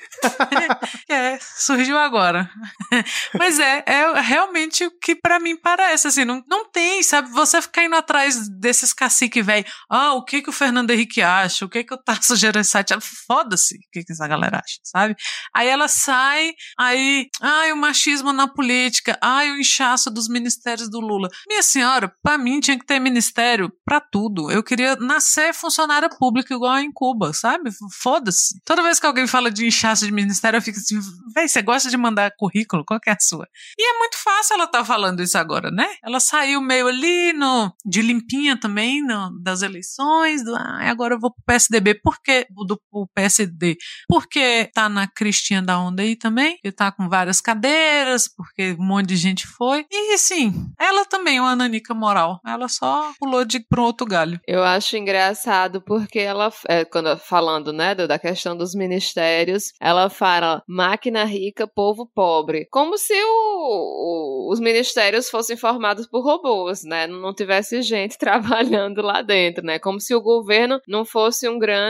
é, 1.11 1.39
surgiu 1.41 1.99
agora. 1.99 2.51
Mas 3.39 3.59
é, 3.59 3.85
é 3.87 4.21
realmente 4.21 4.87
o 4.87 4.91
que 4.99 5.15
para 5.15 5.39
mim 5.39 5.57
parece, 5.57 6.07
assim, 6.09 6.25
não, 6.25 6.43
não 6.49 6.71
tem, 6.71 7.03
sabe? 7.03 7.29
Você 7.31 7.61
ficar 7.61 7.85
indo 7.85 7.97
atrás 7.97 8.49
desses 8.49 8.95
cacique 8.95 9.43
velho, 9.43 9.67
ah, 9.91 10.15
o 10.15 10.25
que 10.25 10.41
que 10.41 10.49
o 10.49 10.53
Fernando 10.53 10.91
Henrique 10.91 11.21
acha? 11.21 11.67
O 11.67 11.69
que 11.69 11.85
que 11.85 11.93
o 11.93 11.99
Tasso 11.99 12.14
Gereissati 12.37 12.95
acha? 12.95 13.01
Foda-se 13.27 13.77
o 13.77 13.79
que 13.93 14.05
que 14.05 14.13
essa 14.13 14.27
galera 14.27 14.59
acha, 14.59 14.79
sabe? 14.83 15.17
Aí 15.55 15.69
ela 15.69 15.89
sai, 15.89 16.53
aí, 16.79 17.29
ai, 17.41 17.73
o 17.73 17.77
machismo 17.77 18.33
na 18.33 18.47
política, 18.47 19.19
ai, 19.21 19.51
o 19.51 19.59
inchaço 19.59 20.11
dos 20.11 20.29
ministérios 20.29 20.91
do 20.91 21.01
Lula. 21.01 21.29
Minha 21.49 21.63
senhora, 21.63 22.13
para 22.23 22.39
mim 22.39 22.61
tinha 22.61 22.79
que 22.79 22.87
ter 22.87 22.99
ministério 22.99 23.73
para 23.85 24.01
tudo. 24.01 24.51
Eu 24.51 24.63
queria 24.63 24.97
nascer 24.97 25.55
funcionária 25.55 26.09
pública 26.09 26.55
igual 26.55 26.79
em 26.79 26.93
Cuba, 26.93 27.33
sabe? 27.33 27.71
Foda-se. 28.03 28.61
Toda 28.65 28.83
vez 28.83 29.01
que 29.01 29.07
alguém 29.07 29.27
fala 29.27 29.51
de 29.51 29.67
inchaço 29.67 30.05
de 30.05 30.13
ministério, 30.13 30.59
eu 30.59 30.63
fico 30.63 30.79
assim, 30.79 30.99
véi, 31.35 31.49
você 31.49 31.63
gosta 31.63 31.89
de 31.89 31.97
mandar 31.97 32.33
currículo? 32.37 32.85
Qual 32.85 33.01
que 33.01 33.11
é 33.11 33.13
a 33.13 33.19
sua? 33.21 33.47
E 33.79 33.95
é 33.95 33.99
muito 33.99 34.19
fácil 34.19 34.55
ela 34.55 34.67
tá 34.67 34.85
falando 34.85 35.23
isso 35.23 35.37
agora, 35.39 35.71
né? 35.71 35.89
Ela 36.03 36.21
saiu 36.21 36.61
meio 36.61 36.87
ali 36.89 37.33
no, 37.33 37.73
de 37.85 38.03
limpinha 38.03 38.59
também, 38.59 39.03
no, 39.03 39.31
das 39.43 39.63
eleições, 39.63 40.45
do, 40.45 40.55
ah, 40.55 40.91
agora 40.91 41.15
eu 41.15 41.21
vou 41.21 41.33
pro 41.33 41.43
PSDB, 41.47 41.95
por 42.05 42.21
que 42.23 42.47
do 42.51 42.79
pro 42.91 43.09
PSD? 43.15 43.77
Porque 44.07 44.71
tá 44.75 44.91
na 44.91 45.09
Cristinha 45.09 45.63
da 45.63 45.79
Onda 45.79 46.03
aí 46.03 46.15
também, 46.15 46.59
que 46.63 46.71
tá 46.71 46.93
com 46.93 47.09
várias 47.09 47.41
cadeiras, 47.41 48.29
porque 48.29 48.77
um 48.79 48.85
monte 48.85 49.09
de 49.09 49.17
gente 49.17 49.47
foi. 49.47 49.87
E 49.91 50.19
sim, 50.19 50.53
ela 50.79 51.07
também 51.07 51.39
é 51.39 51.41
uma 51.41 51.57
nanica 51.57 51.95
moral. 51.95 52.39
Ela 52.47 52.69
só 52.69 53.11
pulou 53.19 53.45
de 53.45 53.61
pro 53.61 53.83
outro 53.83 54.07
galho. 54.07 54.39
Eu 54.47 54.63
acho 54.63 54.99
engraçado 54.99 55.81
porque 55.81 56.19
ela, 56.19 56.53
é, 56.69 56.85
quando 56.85 57.17
falando, 57.17 57.73
né, 57.73 57.95
da 57.95 58.19
questão 58.19 58.55
dos 58.55 58.75
ministérios, 58.75 59.73
ela 59.81 60.11
fala 60.11 60.63
máquina 60.69 61.25
rica, 61.25 61.67
povo 61.67 62.07
pobre. 62.15 62.67
Como 62.71 62.99
se 62.99 63.15
o, 63.15 64.49
o, 64.49 64.53
os 64.53 64.61
ministérios 64.61 65.31
fossem 65.31 65.57
formados 65.57 66.07
por 66.07 66.23
robôs, 66.23 66.83
né? 66.85 67.07
Não 67.07 67.33
tivesse 67.33 67.81
gente 67.81 68.19
trabalhando 68.19 69.01
lá 69.01 69.23
dentro, 69.23 69.65
né? 69.65 69.79
Como 69.79 70.01
se 70.01 70.15
o 70.15 70.21
governo 70.21 70.81
não 70.87 71.05
fosse 71.05 71.49
um 71.49 71.59
grande 71.59 71.84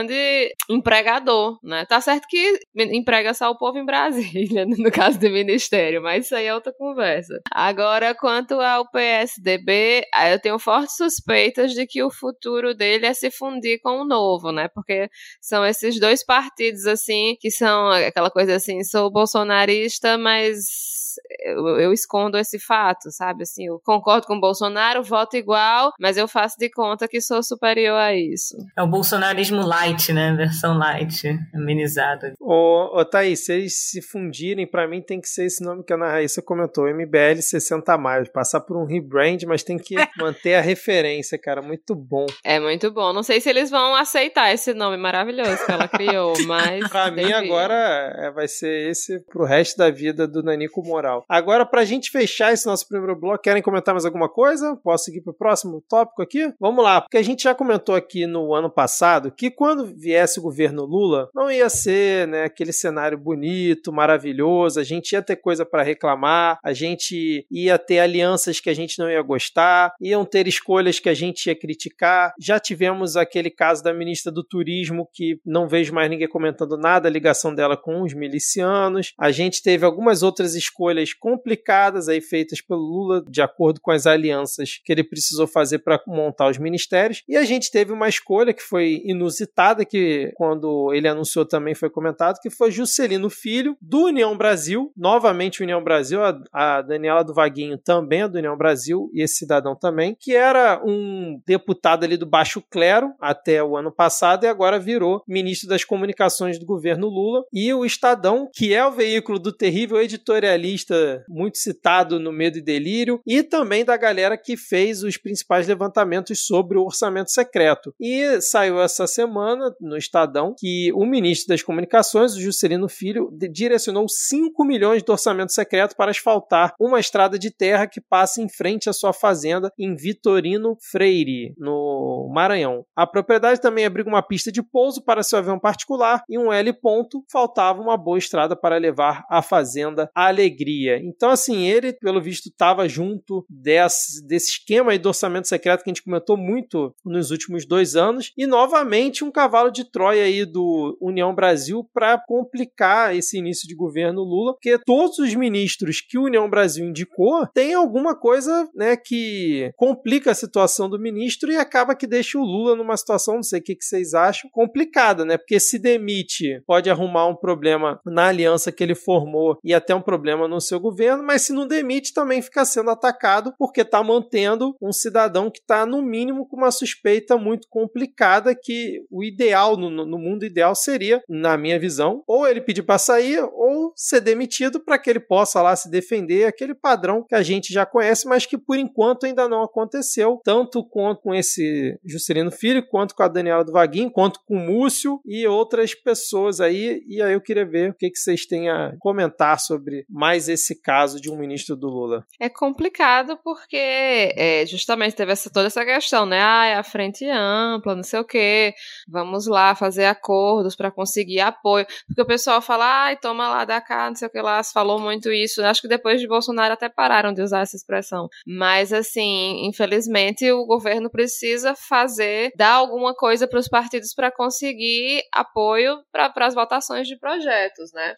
empregador, 0.69 1.59
né? 1.63 1.85
Tá 1.85 2.01
certo 2.01 2.27
que 2.27 2.59
emprega 2.75 3.33
só 3.33 3.49
o 3.51 3.57
povo 3.57 3.77
em 3.77 3.85
Brasília, 3.85 4.65
no 4.67 4.91
caso 4.91 5.19
do 5.19 5.29
ministério, 5.29 6.01
mas 6.01 6.25
isso 6.25 6.35
aí 6.35 6.45
é 6.45 6.53
outra 6.53 6.73
conversa. 6.73 7.39
Agora, 7.51 8.15
quanto 8.15 8.59
ao 8.59 8.89
PSDB, 8.89 10.03
eu 10.31 10.39
tenho 10.39 10.59
fortes 10.59 10.95
suspeitas 10.95 11.73
de 11.73 11.85
que 11.85 12.03
o 12.03 12.11
futuro 12.11 12.73
dele 12.73 13.05
é 13.05 13.13
se 13.13 13.29
fundir 13.31 13.79
com 13.81 14.01
o 14.01 14.05
novo, 14.05 14.51
né? 14.51 14.67
Porque 14.67 15.09
são 15.41 15.65
esses 15.65 15.99
dois 15.99 16.25
partidos, 16.25 16.85
assim, 16.85 17.35
que 17.39 17.51
são 17.51 17.89
aquela 17.89 18.31
coisa 18.31 18.55
assim, 18.55 18.83
sou 18.83 19.11
bolsonarista, 19.11 20.17
mas 20.17 21.04
eu, 21.39 21.79
eu, 21.79 21.93
escondo 21.93 22.37
esse 22.37 22.59
fato, 22.59 23.11
sabe? 23.11 23.43
Assim, 23.43 23.65
eu 23.67 23.79
concordo 23.83 24.27
com 24.27 24.35
o 24.35 24.39
Bolsonaro, 24.39 25.03
voto 25.03 25.37
igual, 25.37 25.93
mas 25.99 26.17
eu 26.17 26.27
faço 26.27 26.57
de 26.57 26.69
conta 26.69 27.07
que 27.07 27.21
sou 27.21 27.41
superior 27.41 27.97
a 27.97 28.15
isso. 28.15 28.57
É 28.77 28.81
o 28.81 28.87
bolsonarismo 28.87 29.65
light, 29.65 30.11
né? 30.11 30.33
Versão 30.33 30.77
light, 30.77 31.23
amenizada. 31.53 32.33
Ô, 32.39 32.99
ô 32.99 33.05
Thaís, 33.05 33.45
se 33.45 33.53
eles 33.53 33.77
se 33.77 34.01
fundirem, 34.01 34.67
para 34.67 34.87
mim 34.87 35.01
tem 35.01 35.21
que 35.21 35.29
ser 35.29 35.45
esse 35.45 35.63
nome 35.63 35.83
que 35.83 35.93
a 35.93 35.95
Ana 35.95 36.07
Raíssa 36.07 36.41
comentou, 36.41 36.85
MBL 36.85 37.41
60 37.41 37.97
mais, 37.97 38.29
passar 38.29 38.61
por 38.61 38.77
um 38.77 38.85
rebrand, 38.85 39.43
mas 39.47 39.63
tem 39.63 39.77
que 39.77 39.95
manter 40.17 40.55
a 40.55 40.61
referência, 40.61 41.37
cara, 41.37 41.61
muito 41.61 41.95
bom. 41.95 42.25
É 42.43 42.59
muito 42.59 42.91
bom. 42.91 43.13
Não 43.13 43.23
sei 43.23 43.39
se 43.39 43.49
eles 43.49 43.69
vão 43.69 43.95
aceitar 43.95 44.53
esse 44.53 44.73
nome 44.73 44.97
maravilhoso 44.97 45.65
que 45.65 45.71
ela 45.71 45.87
criou, 45.87 46.33
mas 46.45 46.87
pra 46.89 47.11
mim 47.11 47.31
agora 47.31 48.13
é, 48.17 48.31
vai 48.31 48.47
ser 48.47 48.89
esse 48.89 49.19
pro 49.19 49.45
resto 49.45 49.77
da 49.77 49.89
vida 49.89 50.27
do 50.27 50.43
Nanico 50.43 50.83
Moraes 50.83 51.04
moral. 51.05 51.25
Agora, 51.29 51.65
pra 51.65 51.85
gente 51.85 52.09
fechar 52.09 52.51
esse 52.51 52.65
nosso 52.65 52.87
primeiro 52.87 53.15
bloco, 53.15 53.43
querem 53.43 53.61
comentar 53.61 53.93
mais 53.93 54.05
alguma 54.05 54.27
coisa? 54.27 54.75
Posso 54.83 55.05
seguir 55.05 55.21
pro 55.21 55.33
próximo 55.33 55.83
tópico 55.87 56.21
aqui? 56.21 56.51
Vamos 56.59 56.83
lá, 56.83 57.01
porque 57.01 57.17
a 57.17 57.21
gente 57.21 57.43
já 57.43 57.53
comentou 57.53 57.95
aqui 57.95 58.25
no 58.25 58.53
ano 58.53 58.69
passado 58.69 59.31
que 59.31 59.51
quando 59.51 59.85
viesse 59.85 60.39
o 60.39 60.41
governo 60.41 60.83
Lula, 60.85 61.29
não 61.33 61.51
ia 61.51 61.69
ser 61.69 62.27
né, 62.27 62.45
aquele 62.45 62.73
cenário 62.73 63.17
bonito, 63.17 63.93
maravilhoso, 63.93 64.79
a 64.79 64.83
gente 64.83 65.11
ia 65.11 65.21
ter 65.21 65.35
coisa 65.35 65.65
para 65.65 65.83
reclamar, 65.83 66.59
a 66.63 66.73
gente 66.73 67.45
ia 67.51 67.77
ter 67.77 67.99
alianças 67.99 68.59
que 68.59 68.69
a 68.69 68.73
gente 68.73 68.97
não 68.97 69.09
ia 69.09 69.21
gostar, 69.21 69.93
iam 70.01 70.25
ter 70.25 70.47
escolhas 70.47 70.99
que 70.99 71.09
a 71.09 71.13
gente 71.13 71.47
ia 71.47 71.55
criticar. 71.55 72.33
Já 72.39 72.59
tivemos 72.59 73.15
aquele 73.15 73.49
caso 73.49 73.83
da 73.83 73.93
ministra 73.93 74.31
do 74.31 74.43
Turismo 74.43 75.07
que 75.13 75.39
não 75.45 75.67
vejo 75.67 75.93
mais 75.93 76.09
ninguém 76.09 76.27
comentando 76.27 76.77
nada, 76.77 77.07
a 77.07 77.11
ligação 77.11 77.53
dela 77.53 77.77
com 77.77 78.01
os 78.01 78.13
milicianos. 78.13 79.13
A 79.19 79.31
gente 79.31 79.61
teve 79.61 79.85
algumas 79.85 80.23
outras 80.23 80.55
escolhas 80.55 80.94
complicadas 81.13 82.07
aí 82.07 82.21
feitas 82.21 82.61
pelo 82.61 82.81
Lula 82.81 83.23
de 83.27 83.41
acordo 83.41 83.79
com 83.81 83.91
as 83.91 84.05
alianças 84.05 84.79
que 84.83 84.91
ele 84.91 85.03
precisou 85.03 85.47
fazer 85.47 85.79
para 85.79 86.01
montar 86.07 86.49
os 86.49 86.57
ministérios. 86.57 87.23
E 87.27 87.35
a 87.35 87.43
gente 87.43 87.71
teve 87.71 87.91
uma 87.91 88.09
escolha 88.09 88.53
que 88.53 88.61
foi 88.61 89.01
inusitada 89.05 89.85
que 89.85 90.31
quando 90.35 90.93
ele 90.93 91.07
anunciou 91.07 91.45
também 91.45 91.75
foi 91.75 91.89
comentado 91.89 92.39
que 92.41 92.49
foi 92.49 92.71
Juscelino 92.71 93.29
Filho 93.29 93.77
do 93.81 94.05
União 94.05 94.37
Brasil, 94.37 94.91
novamente 94.95 95.63
União 95.63 95.83
Brasil, 95.83 96.23
a, 96.23 96.39
a 96.51 96.81
Daniela 96.81 97.23
do 97.23 97.33
Vaguinho 97.33 97.77
também 97.77 98.21
é 98.21 98.27
do 98.27 98.37
União 98.37 98.57
Brasil 98.57 99.09
e 99.13 99.21
esse 99.21 99.37
cidadão 99.37 99.75
também, 99.75 100.15
que 100.19 100.35
era 100.35 100.81
um 100.85 101.41
deputado 101.45 102.03
ali 102.03 102.17
do 102.17 102.25
baixo 102.25 102.61
clero 102.69 103.13
até 103.19 103.63
o 103.63 103.77
ano 103.77 103.91
passado 103.91 104.43
e 104.43 104.47
agora 104.47 104.79
virou 104.79 105.23
ministro 105.27 105.69
das 105.69 105.83
comunicações 105.83 106.59
do 106.59 106.65
governo 106.65 107.07
Lula 107.07 107.43
e 107.51 107.73
o 107.73 107.85
Estadão, 107.85 108.49
que 108.53 108.73
é 108.73 108.85
o 108.85 108.91
veículo 108.91 109.39
do 109.39 109.51
terrível 109.51 110.01
editorialista 110.01 110.84
muito 111.27 111.57
citado 111.57 112.19
no 112.19 112.31
Medo 112.31 112.57
e 112.57 112.61
Delírio 112.61 113.21
e 113.25 113.43
também 113.43 113.85
da 113.85 113.97
galera 113.97 114.37
que 114.37 114.57
fez 114.57 115.03
os 115.03 115.17
principais 115.17 115.67
levantamentos 115.67 116.45
sobre 116.45 116.77
o 116.77 116.83
orçamento 116.83 117.31
secreto. 117.31 117.93
E 117.99 118.41
saiu 118.41 118.79
essa 118.81 119.07
semana 119.07 119.73
no 119.79 119.97
Estadão 119.97 120.55
que 120.57 120.91
o 120.93 121.05
ministro 121.05 121.49
das 121.49 121.63
comunicações, 121.63 122.33
o 122.33 122.41
Juscelino 122.41 122.87
Filho, 122.87 123.29
direcionou 123.51 124.07
5 124.07 124.63
milhões 124.63 125.03
de 125.03 125.11
orçamento 125.11 125.51
secreto 125.51 125.95
para 125.95 126.11
asfaltar 126.11 126.73
uma 126.79 126.99
estrada 126.99 127.37
de 127.37 127.51
terra 127.51 127.87
que 127.87 128.01
passa 128.01 128.41
em 128.41 128.49
frente 128.49 128.89
à 128.89 128.93
sua 128.93 129.13
fazenda 129.13 129.71
em 129.77 129.95
Vitorino 129.95 130.77
Freire, 130.91 131.53
no 131.57 132.29
Maranhão. 132.33 132.85
A 132.95 133.07
propriedade 133.07 133.61
também 133.61 133.85
abriga 133.85 134.09
uma 134.09 134.21
pista 134.21 134.51
de 134.51 134.61
pouso 134.61 135.03
para 135.03 135.23
seu 135.23 135.39
avião 135.39 135.59
particular 135.59 136.23
e 136.29 136.37
um 136.37 136.51
L 136.51 136.73
ponto, 136.73 137.23
faltava 137.31 137.81
uma 137.81 137.97
boa 137.97 138.17
estrada 138.17 138.55
para 138.55 138.77
levar 138.77 139.25
a 139.29 139.41
fazenda 139.41 140.09
à 140.15 140.27
alegria. 140.27 140.74
Então, 141.03 141.29
assim, 141.29 141.65
ele, 141.67 141.93
pelo 141.93 142.21
visto, 142.21 142.47
estava 142.47 142.87
junto 142.87 143.45
desse, 143.49 144.25
desse 144.25 144.51
esquema 144.51 144.91
aí 144.91 144.99
do 144.99 145.07
orçamento 145.07 145.47
secreto 145.47 145.83
que 145.83 145.89
a 145.89 145.93
gente 145.93 146.03
comentou 146.03 146.37
muito 146.37 146.93
nos 147.03 147.31
últimos 147.31 147.65
dois 147.65 147.95
anos, 147.95 148.31
e 148.37 148.45
novamente 148.45 149.23
um 149.23 149.31
cavalo 149.31 149.71
de 149.71 149.89
Troia 149.89 150.23
aí 150.23 150.45
do 150.45 150.97
União 151.01 151.33
Brasil 151.33 151.87
para 151.93 152.17
complicar 152.17 153.15
esse 153.15 153.37
início 153.37 153.67
de 153.67 153.75
governo 153.75 154.21
Lula, 154.21 154.53
porque 154.53 154.79
todos 154.85 155.19
os 155.19 155.33
ministros 155.35 156.01
que 156.01 156.17
o 156.17 156.23
União 156.23 156.49
Brasil 156.49 156.85
indicou 156.85 157.47
têm 157.53 157.73
alguma 157.73 158.15
coisa 158.15 158.69
né, 158.75 158.95
que 158.97 159.71
complica 159.75 160.31
a 160.31 160.35
situação 160.35 160.89
do 160.89 160.99
ministro 160.99 161.51
e 161.51 161.57
acaba 161.57 161.95
que 161.95 162.07
deixa 162.07 162.37
o 162.37 162.43
Lula 162.43 162.75
numa 162.75 162.97
situação, 162.97 163.35
não 163.35 163.43
sei 163.43 163.59
o 163.59 163.63
que, 163.63 163.75
que 163.75 163.85
vocês 163.85 164.13
acham, 164.13 164.49
complicada, 164.51 165.25
né? 165.25 165.37
Porque 165.37 165.59
se 165.59 165.79
demite, 165.79 166.61
pode 166.65 166.89
arrumar 166.89 167.27
um 167.27 167.35
problema 167.35 167.99
na 168.05 168.27
aliança 168.27 168.71
que 168.71 168.83
ele 168.83 168.95
formou 168.95 169.57
e 169.63 169.73
até 169.73 169.93
um 169.93 170.01
problema 170.01 170.47
no 170.47 170.54
seu 170.61 170.79
governo, 170.79 171.23
mas 171.23 171.43
se 171.43 171.53
não 171.53 171.67
demite, 171.67 172.13
também 172.13 172.41
fica 172.41 172.65
sendo 172.65 172.89
atacado 172.89 173.53
porque 173.57 173.81
está 173.81 174.03
mantendo 174.03 174.75
um 174.81 174.91
cidadão 174.91 175.49
que 175.49 175.59
está, 175.59 175.85
no 175.85 176.01
mínimo, 176.01 176.47
com 176.47 176.57
uma 176.57 176.71
suspeita 176.71 177.37
muito 177.37 177.67
complicada 177.69 178.55
que 178.55 179.05
o 179.11 179.23
ideal, 179.23 179.77
no, 179.77 179.89
no 179.89 180.17
mundo 180.17 180.45
ideal, 180.45 180.75
seria, 180.75 181.21
na 181.29 181.57
minha 181.57 181.79
visão, 181.79 182.23
ou 182.27 182.47
ele 182.47 182.61
pedir 182.61 182.83
para 182.83 182.97
sair 182.97 183.39
ou 183.53 183.93
ser 183.95 184.21
demitido 184.21 184.79
para 184.79 184.97
que 184.97 185.09
ele 185.09 185.19
possa 185.19 185.61
lá 185.61 185.75
se 185.75 185.89
defender, 185.89 186.45
aquele 186.45 186.73
padrão 186.73 187.25
que 187.27 187.35
a 187.35 187.43
gente 187.43 187.73
já 187.73 187.85
conhece, 187.85 188.27
mas 188.27 188.45
que 188.45 188.57
por 188.57 188.77
enquanto 188.77 189.25
ainda 189.25 189.47
não 189.47 189.63
aconteceu, 189.63 190.39
tanto 190.43 190.83
com 190.83 191.33
esse 191.33 191.99
Juscelino 192.03 192.51
Filho, 192.51 192.85
quanto 192.87 193.15
com 193.15 193.23
a 193.23 193.27
Daniela 193.27 193.63
do 193.63 193.71
Vaguinho, 193.71 194.11
quanto 194.11 194.39
com 194.45 194.55
o 194.55 194.59
Múcio 194.59 195.19
e 195.25 195.47
outras 195.47 195.93
pessoas 195.93 196.59
aí. 196.61 197.03
E 197.07 197.21
aí 197.21 197.33
eu 197.33 197.41
queria 197.41 197.65
ver 197.65 197.91
o 197.91 197.93
que, 197.93 198.09
que 198.09 198.17
vocês 198.17 198.45
têm 198.45 198.69
a 198.69 198.95
comentar 198.99 199.59
sobre 199.59 200.05
mais 200.09 200.44
esse 200.47 200.79
caso 200.81 201.19
de 201.19 201.31
um 201.31 201.37
ministro 201.37 201.75
do 201.75 201.87
Lula. 201.87 202.25
É 202.39 202.49
complicado 202.49 203.37
porque 203.43 203.77
é, 203.77 204.65
justamente 204.65 205.15
teve 205.15 205.31
essa, 205.31 205.49
toda 205.49 205.67
essa 205.67 205.85
questão, 205.85 206.25
né? 206.25 206.39
Ah, 206.41 206.65
é 206.65 206.75
a 206.75 206.83
frente 206.83 207.25
ampla, 207.29 207.95
não 207.95 208.03
sei 208.03 208.19
o 208.19 208.25
quê. 208.25 208.73
Vamos 209.07 209.47
lá 209.47 209.75
fazer 209.75 210.05
acordos 210.05 210.75
para 210.75 210.91
conseguir 210.91 211.39
apoio. 211.39 211.85
Porque 212.07 212.21
o 212.21 212.25
pessoal 212.25 212.61
fala, 212.61 213.05
ai, 213.05 213.17
toma 213.17 213.47
lá 213.49 213.65
da 213.65 213.81
cá, 213.81 214.09
não 214.09 214.15
sei 214.15 214.27
o 214.27 214.31
que 214.31 214.41
lá, 214.41 214.61
falou 214.63 214.99
muito 214.99 215.31
isso. 215.31 215.63
Acho 215.63 215.81
que 215.81 215.87
depois 215.87 216.19
de 216.19 216.27
Bolsonaro 216.27 216.73
até 216.73 216.89
pararam 216.89 217.33
de 217.33 217.41
usar 217.41 217.61
essa 217.61 217.75
expressão. 217.75 218.27
Mas, 218.45 218.91
assim, 218.91 219.65
infelizmente, 219.65 220.51
o 220.51 220.65
governo 220.65 221.09
precisa 221.09 221.75
fazer, 221.75 222.51
dar 222.55 222.73
alguma 222.73 223.13
coisa 223.13 223.47
para 223.47 223.59
os 223.59 223.67
partidos 223.67 224.13
para 224.13 224.31
conseguir 224.31 225.21
apoio 225.33 225.99
para 226.11 226.45
as 226.45 226.53
votações 226.53 227.07
de 227.07 227.17
projetos, 227.17 227.91
né? 227.93 228.15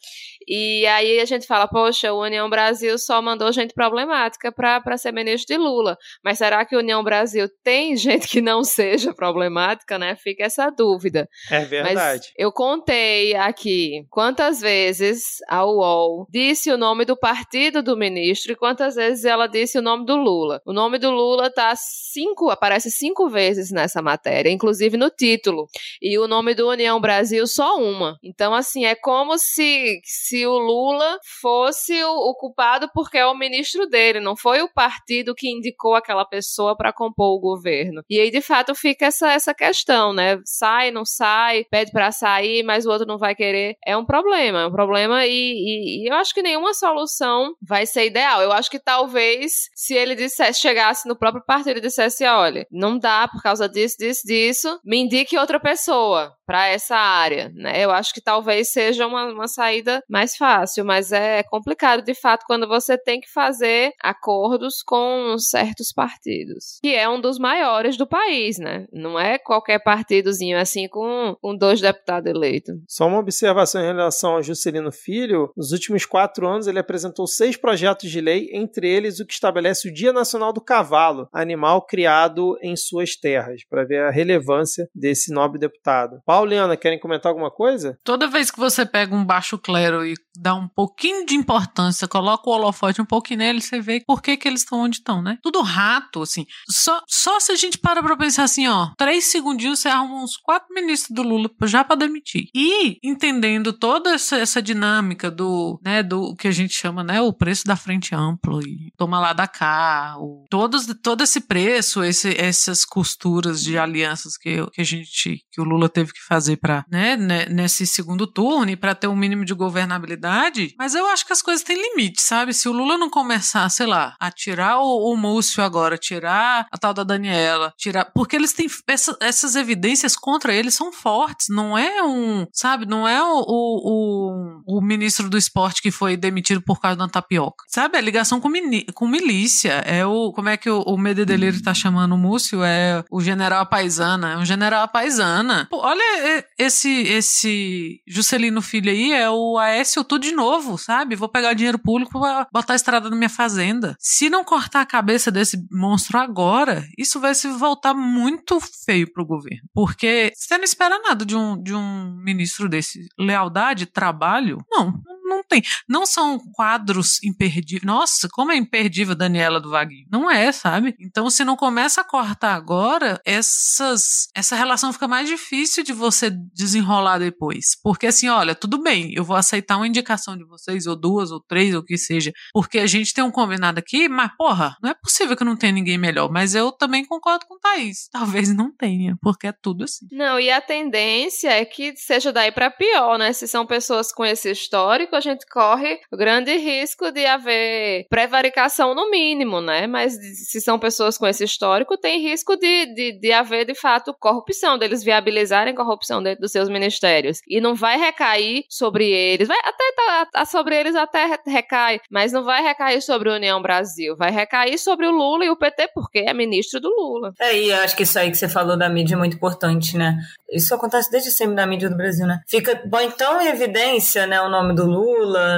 E 0.48 0.86
aí 0.88 1.20
a 1.20 1.26
gente 1.26 1.48
fala, 1.48 1.68
poxa, 1.68 2.14
União 2.22 2.50
Brasil 2.50 2.98
só 2.98 3.22
mandou 3.22 3.52
gente 3.52 3.74
problemática 3.74 4.52
para 4.52 4.98
ser 4.98 5.12
ministro 5.12 5.56
de 5.56 5.62
Lula. 5.62 5.98
Mas 6.24 6.38
será 6.38 6.66
que 6.66 6.76
o 6.76 6.80
União 6.80 7.04
Brasil 7.04 7.48
tem 7.64 7.96
gente 7.96 8.28
que 8.28 8.42
não 8.42 8.64
seja 8.64 9.14
problemática, 9.14 9.98
né? 9.98 10.16
Fica 10.16 10.44
essa 10.44 10.70
dúvida. 10.70 11.28
É 11.50 11.66
verdade. 11.66 11.96
Mas 11.96 12.32
eu 12.38 12.52
contei 12.52 13.36
aqui 13.36 14.06
quantas 14.10 14.62
vezes 14.62 15.38
a 15.48 15.66
UOL 15.66 16.28
disse 16.30 16.72
o 16.72 16.78
nome 16.78 17.06
do 17.06 17.18
partido 17.18 17.82
do 17.82 17.98
ministro 17.98 18.52
e 18.52 18.56
quantas 18.56 18.96
vezes 18.96 19.26
ela 19.26 19.48
disse 19.48 19.78
o 19.78 19.82
nome 19.82 20.06
do 20.06 20.16
Lula. 20.16 20.62
O 20.66 20.74
nome 20.74 20.98
do 20.98 21.12
Lula 21.12 21.50
tá 21.50 21.74
cinco, 21.76 22.50
aparece 22.50 22.92
cinco 22.92 23.30
vezes 23.30 23.72
nessa 23.72 24.02
matéria, 24.02 24.50
inclusive 24.50 24.98
no 24.98 25.10
título. 25.10 25.68
E 26.02 26.18
o 26.18 26.28
nome 26.28 26.54
do 26.54 26.70
União 26.70 27.00
Brasil 27.00 27.46
só 27.48 27.78
uma. 27.78 28.18
Então, 28.24 28.54
assim, 28.54 28.86
é 28.86 28.96
como 28.96 29.38
se, 29.38 30.00
se 30.04 30.46
o 30.46 30.58
Lula 30.58 31.18
fosse 31.42 32.04
o, 32.08 32.34
culpado 32.36 32.90
porque 32.94 33.18
é 33.18 33.26
o 33.26 33.38
ministro 33.38 33.88
dele, 33.88 34.20
não 34.20 34.36
foi 34.36 34.62
o 34.62 34.72
partido 34.72 35.36
que 35.36 35.50
indicou 35.50 35.96
aquela 35.96 36.26
pessoa 36.26 36.76
para 36.76 36.94
compor 36.94 37.36
o 37.36 37.40
governo. 37.40 38.04
E 38.10 38.20
aí, 38.20 38.32
de 38.32 38.42
fato, 38.42 38.74
fica 38.76 39.06
essa, 39.06 39.32
essa 39.32 39.54
questão, 39.54 40.14
né? 40.14 40.40
Sai, 40.46 40.92
não 40.92 41.06
sai, 41.06 41.66
pede 41.66 41.92
para 41.92 42.12
sair, 42.12 42.64
mas 42.64 42.86
o 42.86 42.90
outro 42.90 43.08
não 43.08 43.18
vai 43.18 43.36
querer. 43.36 43.76
É 43.86 43.96
um 43.98 44.06
problema, 44.06 44.62
é 44.62 44.68
um 44.68 44.72
problema 44.72 45.26
e, 45.26 45.32
e, 45.32 46.04
e 46.04 46.10
eu 46.10 46.16
acho 46.16 46.34
que 46.34 46.42
nenhuma 46.42 46.74
solução 46.74 47.54
vai 47.62 47.86
ser 47.86 48.06
ideal. 48.06 48.42
Eu 48.42 48.52
acho 48.52 48.70
que 48.70 48.80
talvez 48.80 49.70
se 49.76 49.94
ele 49.94 50.16
dissesse, 50.16 50.60
chegasse 50.60 51.08
no 51.08 51.18
próprio 51.18 51.44
partido 51.46 51.78
e 51.78 51.82
dissesse, 51.82 52.26
olha, 52.26 52.66
não 52.72 52.98
dá 52.98 53.28
por 53.28 53.42
causa 53.42 53.68
disso, 53.68 53.98
disso, 53.98 54.22
disso, 54.26 54.80
me 54.84 54.98
indique 54.98 55.38
outra 55.38 55.60
pessoa 55.60 56.37
para 56.48 56.68
essa 56.70 56.96
área, 56.96 57.52
né? 57.54 57.84
Eu 57.84 57.92
acho 57.92 58.14
que 58.14 58.22
talvez 58.22 58.72
seja 58.72 59.06
uma, 59.06 59.26
uma 59.26 59.48
saída 59.50 60.02
mais 60.10 60.38
fácil, 60.38 60.86
mas 60.86 61.12
é 61.12 61.44
complicado 61.44 62.02
de 62.02 62.16
fato 62.16 62.46
quando 62.48 62.66
você 62.66 62.98
tem 62.98 63.20
que 63.20 63.30
fazer 63.30 63.92
acordos 64.02 64.82
com 64.82 65.36
certos 65.38 65.92
partidos, 65.92 66.80
que 66.82 66.96
é 66.96 67.08
um 67.10 67.20
dos 67.20 67.38
maiores 67.38 67.98
do 67.98 68.08
país, 68.08 68.58
né? 68.58 68.88
Não 68.94 69.20
é 69.20 69.38
qualquer 69.38 69.84
partidozinho 69.84 70.58
assim 70.58 70.88
com, 70.88 71.36
com 71.42 71.56
dois 71.56 71.82
deputados 71.82 72.32
eleitos. 72.32 72.76
Só 72.88 73.08
uma 73.08 73.20
observação 73.20 73.82
em 73.82 73.88
relação 73.88 74.36
ao 74.36 74.44
Juscelino 74.44 74.92
Filho: 74.92 75.52
nos 75.58 75.74
últimos 75.74 76.06
quatro 76.06 76.48
anos 76.48 76.66
ele 76.66 76.80
apresentou 76.80 77.28
seis 77.28 77.58
projetos 77.58 78.10
de 78.10 78.22
lei, 78.22 78.50
entre 78.54 78.90
eles 78.90 79.20
o 79.20 79.26
que 79.26 79.34
estabelece 79.34 79.90
o 79.90 79.94
Dia 79.94 80.14
Nacional 80.14 80.54
do 80.54 80.62
Cavalo, 80.62 81.28
animal 81.34 81.86
criado 81.86 82.58
em 82.62 82.78
suas 82.78 83.18
terras, 83.18 83.64
para 83.70 83.84
ver 83.84 84.04
a 84.04 84.12
relevância 84.12 84.88
desse 84.96 85.34
nobre 85.34 85.60
deputado. 85.60 86.22
Pauliana, 86.38 86.78
querem 86.78 87.00
comentar 87.00 87.32
alguma 87.32 87.50
coisa? 87.50 87.98
Toda 88.04 88.28
vez 88.28 88.52
que 88.52 88.60
você 88.60 88.86
pega 88.86 89.16
um 89.16 89.26
baixo 89.26 89.58
clero 89.58 90.06
e 90.06 90.14
dá 90.40 90.54
um 90.54 90.68
pouquinho 90.68 91.26
de 91.26 91.34
importância, 91.34 92.08
coloca 92.08 92.48
o 92.48 92.54
holofote 92.54 93.02
um 93.02 93.06
pouquinho 93.06 93.40
nele, 93.40 93.60
você 93.60 93.82
vê 93.82 94.04
por 94.06 94.22
que, 94.22 94.38
que 94.38 94.48
eles 94.48 94.62
estão 94.62 94.82
onde 94.82 94.98
estão, 94.98 95.20
né? 95.20 95.40
Tudo 95.42 95.62
rato, 95.62 96.22
assim. 96.22 96.46
Só, 96.70 97.02
só 97.08 97.40
se 97.40 97.52
a 97.52 97.56
gente 97.56 97.80
para 97.80 98.04
pra 98.04 98.16
pensar 98.16 98.44
assim, 98.44 98.68
ó, 98.68 98.90
três 98.96 99.26
segundinhos 99.32 99.80
você 99.80 99.90
arruma 99.90 100.22
uns 100.22 100.38
quatro 100.38 100.68
ministros 100.76 101.16
do 101.16 101.24
Lula 101.24 101.50
já 101.64 101.84
para 101.84 101.96
demitir. 101.96 102.50
E 102.54 103.00
entendendo 103.04 103.74
toda 103.74 104.12
essa, 104.12 104.38
essa 104.38 104.62
dinâmica 104.62 105.32
do, 105.32 105.80
né, 105.84 106.04
do 106.04 106.36
que 106.36 106.48
a 106.48 106.52
gente 106.52 106.74
chama, 106.74 107.04
né, 107.04 107.20
o 107.20 107.34
preço 107.34 107.66
da 107.66 107.76
frente 107.76 108.14
amplo 108.14 108.62
e 108.62 108.92
toma 108.96 109.20
lá 109.20 109.34
da 109.34 109.48
cá, 109.48 110.16
o, 110.20 110.46
todos, 110.52 110.86
todo 111.02 111.24
esse 111.24 111.42
preço, 111.42 112.04
esse, 112.04 112.40
essas 112.40 112.86
costuras 112.86 113.64
de 113.64 113.76
alianças 113.76 114.38
que, 114.38 114.64
que 114.68 114.82
a 114.82 114.86
gente, 114.86 115.42
que 115.52 115.60
o 115.60 115.64
Lula 115.64 115.90
teve 115.90 116.14
que 116.14 116.27
fazer 116.28 116.58
para, 116.58 116.86
né, 116.90 117.16
nesse 117.50 117.88
segundo 117.88 118.28
turno 118.28 118.72
e 118.72 118.76
para 118.76 118.94
ter 118.94 119.08
um 119.08 119.16
mínimo 119.16 119.46
de 119.46 119.54
governabilidade, 119.54 120.76
mas 120.78 120.94
eu 120.94 121.08
acho 121.08 121.26
que 121.26 121.34
as 121.34 121.42
coisas 121.42 121.64
têm 121.64 121.82
limite, 121.82 122.22
sabe? 122.22 122.54
Se 122.54 122.68
o 122.68 122.74
Lula 122.74 122.98
não 122.98 123.10
começar, 123.10 123.68
sei 123.70 123.86
lá, 123.86 124.16
a 124.20 124.30
tirar 124.30 124.80
o, 124.80 125.12
o 125.12 125.18
Múcio 125.18 125.64
agora, 125.64 125.98
tirar 125.98 126.68
a 126.72 126.78
tal 126.78 126.94
da 126.94 127.04
Daniela, 127.04 127.74
tirar, 127.78 128.06
porque 128.14 128.36
eles 128.36 128.54
têm 128.54 128.68
essa, 128.88 129.18
essas 129.22 129.56
evidências 129.56 130.16
contra 130.16 130.54
eles 130.54 130.74
são 130.74 130.92
fortes, 130.92 131.48
não 131.50 131.78
é 131.78 132.04
um, 132.04 132.46
sabe, 132.52 132.86
não 132.86 133.08
é 133.08 133.22
o, 133.24 133.44
o, 133.48 134.64
o, 134.68 134.78
o 134.78 134.82
ministro 134.82 135.30
do 135.30 135.38
esporte 135.38 135.82
que 135.82 135.92
foi 135.92 136.18
demitido 136.18 136.62
por 136.62 136.80
causa 136.80 136.98
da 136.98 137.08
tapioca, 137.08 137.64
sabe? 137.68 137.98
A 137.98 138.02
ligação 138.02 138.40
com, 138.42 138.52
com 138.94 139.08
milícia, 139.08 139.74
é 139.86 140.06
o, 140.06 140.32
como 140.34 140.50
é 140.50 140.58
que 140.58 140.70
o, 140.70 140.82
o 140.82 140.98
Mededeleiro 140.98 141.62
tá 141.62 141.74
chamando 141.74 142.14
o 142.16 142.18
Múcio? 142.18 142.64
É 142.64 143.04
o 143.10 143.22
general 143.22 143.66
paisana, 143.66 144.34
é 144.34 144.38
um 144.38 144.46
general 144.46 144.88
paisana. 144.88 145.68
Pô, 145.70 145.80
olha 145.80 146.17
esse, 146.58 146.90
esse 147.04 148.02
Juscelino 148.08 148.62
Filho 148.62 148.92
aí, 148.92 149.14
é 149.14 149.30
o 149.30 149.58
Aécio 149.58 150.04
tudo 150.04 150.24
de 150.24 150.32
novo, 150.32 150.78
sabe? 150.78 151.16
Vou 151.16 151.30
pegar 151.30 151.54
dinheiro 151.54 151.80
público 151.80 152.20
pra 152.20 152.48
botar 152.52 152.74
a 152.74 152.76
estrada 152.76 153.10
na 153.10 153.16
minha 153.16 153.30
fazenda. 153.30 153.96
Se 154.00 154.30
não 154.30 154.44
cortar 154.44 154.82
a 154.82 154.86
cabeça 154.86 155.32
desse 155.32 155.58
monstro 155.72 156.18
agora, 156.18 156.84
isso 156.98 157.20
vai 157.20 157.36
se 157.36 157.48
voltar 157.50 157.94
muito 157.94 158.60
feio 158.86 159.12
pro 159.12 159.26
governo. 159.26 159.68
Porque 159.74 160.32
você 160.36 160.58
não 160.58 160.64
espera 160.64 161.00
nada 161.00 161.26
de 161.26 161.36
um, 161.36 161.62
de 161.62 161.74
um 161.74 162.16
ministro 162.24 162.70
desse. 162.70 163.08
Lealdade, 163.18 163.86
trabalho? 163.86 164.64
Não, 164.70 164.92
não 165.06 165.17
tem. 165.44 165.62
Não 165.88 166.06
são 166.06 166.40
quadros 166.54 167.22
imperdíveis. 167.24 167.84
Nossa, 167.84 168.28
como 168.32 168.52
é 168.52 168.56
imperdível 168.56 169.16
Daniela 169.16 169.60
do 169.60 169.70
Vaguinho. 169.70 170.08
Não 170.12 170.30
é, 170.30 170.52
sabe? 170.52 170.96
Então, 171.00 171.30
se 171.30 171.44
não 171.44 171.56
começa 171.56 172.02
a 172.02 172.04
cortar 172.04 172.56
agora, 172.56 173.20
essas, 173.26 174.28
essa 174.36 174.56
relação 174.56 174.94
fica 174.94 175.08
mais 175.08 175.28
difícil 175.28 175.84
de 175.84 175.94
você 175.94 176.32
desenrolar 176.54 177.20
depois. 177.20 177.78
Porque 177.82 178.08
assim, 178.08 178.28
olha, 178.28 178.56
tudo 178.56 178.82
bem, 178.82 179.14
eu 179.14 179.24
vou 179.24 179.36
aceitar 179.36 179.78
uma 179.78 179.88
indicação 179.88 180.38
de 180.38 180.46
vocês, 180.46 180.88
ou 180.88 180.96
duas, 180.96 181.32
ou 181.32 181.42
três, 181.42 181.74
ou 181.74 181.82
o 181.82 181.84
que 181.84 181.98
seja, 181.98 182.32
porque 182.54 182.80
a 182.80 182.88
gente 182.88 183.14
tem 183.14 183.24
um 183.24 183.32
combinado 183.32 183.80
aqui, 183.80 184.08
mas 184.08 184.32
porra, 184.38 184.76
não 184.82 184.90
é 184.90 184.94
possível 184.94 185.36
que 185.36 185.44
não 185.44 185.56
tenha 185.56 185.74
ninguém 185.74 185.98
melhor. 185.98 186.32
Mas 186.32 186.56
eu 186.56 186.72
também 186.72 187.06
concordo 187.06 187.46
com 187.46 187.56
o 187.56 187.60
Thaís. 187.60 188.08
Talvez 188.12 188.54
não 188.54 188.72
tenha, 188.76 189.16
porque 189.22 189.48
é 189.48 189.54
tudo 189.62 189.84
assim. 189.84 190.08
Não, 190.12 190.40
e 190.40 190.50
a 190.50 190.62
tendência 190.62 191.50
é 191.50 191.66
que 191.66 191.96
seja 191.96 192.32
daí 192.32 192.52
para 192.52 192.72
pior, 192.72 193.18
né? 193.18 193.34
Se 193.34 193.48
são 193.48 193.66
pessoas 193.66 194.12
com 194.12 194.26
esse 194.26 194.52
histórico, 194.52 195.16
a 195.18 195.22
gente 195.22 195.46
corre 195.46 196.00
o 196.12 196.18
grande 196.18 196.56
risco 196.58 197.12
de 197.12 197.26
haver 197.26 198.06
prevaricação 198.10 198.96
no 198.96 199.10
mínimo, 199.10 199.62
né? 199.62 199.88
Mas 199.88 200.14
se 200.14 200.62
são 200.62 200.80
pessoas 200.80 201.18
com 201.18 201.28
esse 201.28 201.44
histórico, 201.44 201.98
tem 201.98 202.22
risco 202.22 202.56
de, 202.56 202.94
de, 202.94 203.20
de 203.20 203.32
haver, 203.32 203.66
de 203.66 203.76
fato, 203.76 204.16
corrupção, 204.20 204.78
deles 204.78 205.04
viabilizarem 205.04 205.76
corrupção 205.76 206.22
dentro 206.22 206.42
dos 206.42 206.52
seus 206.52 206.70
ministérios. 206.70 207.40
E 207.48 207.60
não 207.60 207.76
vai 207.76 207.98
recair 207.98 208.64
sobre 208.70 209.10
eles, 209.10 209.48
vai 209.48 209.58
até 209.64 209.94
tá, 209.96 210.26
tá 210.32 210.46
sobre 210.46 210.76
eles 210.76 210.96
até 210.96 211.40
recai, 211.46 212.00
mas 212.10 212.32
não 212.32 212.44
vai 212.44 212.62
recair 212.62 213.02
sobre 213.02 213.30
a 213.30 213.36
União 213.36 213.62
Brasil, 213.62 214.16
vai 214.16 214.32
recair 214.32 214.78
sobre 214.78 215.08
o 215.08 215.12
Lula 215.12 215.46
e 215.46 215.50
o 215.50 215.58
PT, 215.58 215.90
porque 215.94 216.20
é 216.20 216.34
ministro 216.34 216.80
do 216.80 216.90
Lula. 216.90 217.34
É, 217.40 217.58
e 217.58 217.74
acho 217.74 217.96
que 217.96 218.04
isso 218.04 218.18
aí 218.20 218.30
que 218.30 218.38
você 218.38 218.48
falou 218.48 218.78
da 218.78 218.90
mídia 218.90 219.16
é 219.16 219.18
muito 219.18 219.36
importante, 219.36 219.98
né? 219.98 220.18
Isso 220.52 220.74
acontece 220.74 221.12
desde 221.12 221.32
sempre 221.32 221.56
na 221.56 221.66
mídia 221.66 221.90
do 221.90 221.98
Brasil, 221.98 222.26
né? 222.26 222.40
Fica 222.48 222.82
bom 222.86 223.02
então 223.02 223.42
em 223.42 223.48
evidência, 223.48 224.26
né, 224.26 224.42
o 224.42 224.50
nome 224.50 224.74
do 224.74 224.86
Lula, 224.86 225.07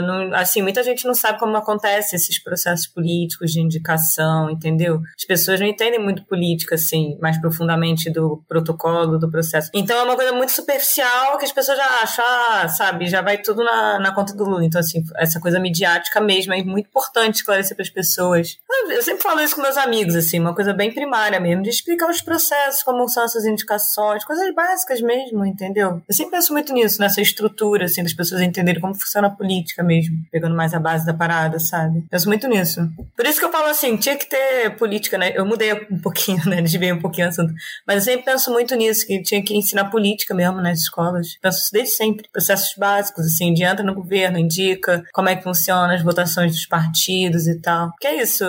não, 0.02 0.34
assim, 0.34 0.62
muita 0.62 0.84
gente 0.84 1.06
não 1.06 1.14
sabe 1.14 1.40
como 1.40 1.56
acontecem 1.56 2.18
esses 2.18 2.42
processos 2.42 2.88
políticos 2.88 3.52
de 3.52 3.62
indicação, 3.62 4.50
entendeu? 4.50 5.02
As 5.18 5.26
pessoas 5.26 5.60
não 5.60 5.68
entendem 5.68 6.00
muito 6.00 6.24
política, 6.26 6.76
assim, 6.76 7.18
mais 7.22 7.40
profundamente 7.40 8.10
do 8.10 8.44
protocolo, 8.48 9.18
do 9.18 9.30
processo. 9.30 9.70
Então 9.74 9.98
é 9.98 10.04
uma 10.04 10.16
coisa 10.16 10.32
muito 10.34 10.52
superficial 10.52 11.38
que 11.38 11.46
as 11.46 11.52
pessoas 11.52 11.78
já 11.78 11.86
acham, 12.04 12.26
ah, 12.26 12.68
sabe, 12.68 13.08
já 13.08 13.22
vai 13.22 13.38
tudo 13.38 13.64
na, 13.64 14.00
na 14.00 14.14
conta 14.14 14.36
do 14.36 14.44
Lula. 14.44 14.66
Então, 14.66 14.80
assim, 14.80 15.04
essa 15.18 15.40
coisa 15.40 15.60
midiática 15.60 16.20
mesmo 16.20 16.54
é 16.54 16.64
muito 16.64 16.88
importante 16.88 17.36
esclarecer 17.36 17.76
para 17.76 17.84
as 17.84 17.90
pessoas. 17.90 18.58
Eu 18.90 19.02
sempre 19.02 19.22
falo 19.22 19.42
isso 19.42 19.56
com 19.56 19.62
meus 19.62 19.78
amigos, 19.78 20.16
assim, 20.16 20.40
uma 20.40 20.56
coisa 20.56 20.74
bem 20.74 20.94
primária 20.94 21.40
mesmo, 21.40 21.64
de 21.64 21.70
explicar 21.70 22.10
os 22.10 22.22
processos, 22.22 22.84
como 22.84 23.08
são 23.08 23.24
essas 23.24 23.46
indicações, 23.46 24.26
coisas 24.26 24.54
básicas 24.54 25.02
mesmo, 25.02 25.46
entendeu? 25.46 26.02
Eu 26.08 26.16
sempre 26.16 26.32
penso 26.32 26.54
muito 26.54 26.74
nisso, 26.74 27.00
nessa 27.00 27.22
estrutura, 27.22 27.86
assim, 27.86 28.04
das 28.04 28.14
pessoas 28.14 28.42
entenderem 28.42 28.82
como 28.82 28.96
funciona 28.96 29.30
política 29.40 29.82
mesmo, 29.82 30.18
pegando 30.30 30.54
mais 30.56 30.74
a 30.74 30.80
base 30.80 31.06
da 31.06 31.14
parada, 31.14 31.58
sabe? 31.60 32.04
Penso 32.12 32.28
muito 32.28 32.46
nisso. 32.50 32.82
Por 33.16 33.26
isso 33.26 33.40
que 33.40 33.46
eu 33.46 33.52
falo 33.52 33.68
assim, 33.68 33.96
tinha 33.96 34.18
que 34.18 34.30
ter 34.30 34.76
política, 34.76 35.18
né? 35.18 35.32
Eu 35.34 35.46
mudei 35.46 35.74
um 35.90 36.00
pouquinho, 36.00 36.44
né? 36.46 36.62
Desviei 36.62 36.92
um 36.92 37.00
pouquinho 37.00 37.28
o 37.28 37.30
assunto. 37.30 37.54
Mas 37.88 37.96
eu 37.96 38.14
sempre 38.14 38.26
penso 38.26 38.52
muito 38.52 38.76
nisso, 38.76 39.08
que 39.08 39.22
tinha 39.22 39.42
que 39.42 39.56
ensinar 39.56 39.86
política 39.86 40.36
mesmo 40.36 40.62
nas 40.62 40.80
escolas. 40.80 41.38
Penso 41.42 41.60
isso 41.60 41.70
desde 41.72 41.96
sempre. 41.96 42.28
Processos 42.32 42.76
básicos, 42.78 43.26
assim, 43.26 43.54
de 43.54 43.64
entra 43.64 43.84
no 43.84 43.96
governo, 43.96 44.38
indica 44.38 45.04
como 45.14 45.30
é 45.30 45.36
que 45.36 45.44
funciona 45.44 45.96
as 45.96 46.04
votações 46.04 46.52
dos 46.52 46.66
partidos 46.66 47.48
e 47.48 47.62
tal. 47.62 47.92
Que 48.00 48.08
é 48.08 48.22
isso, 48.22 48.44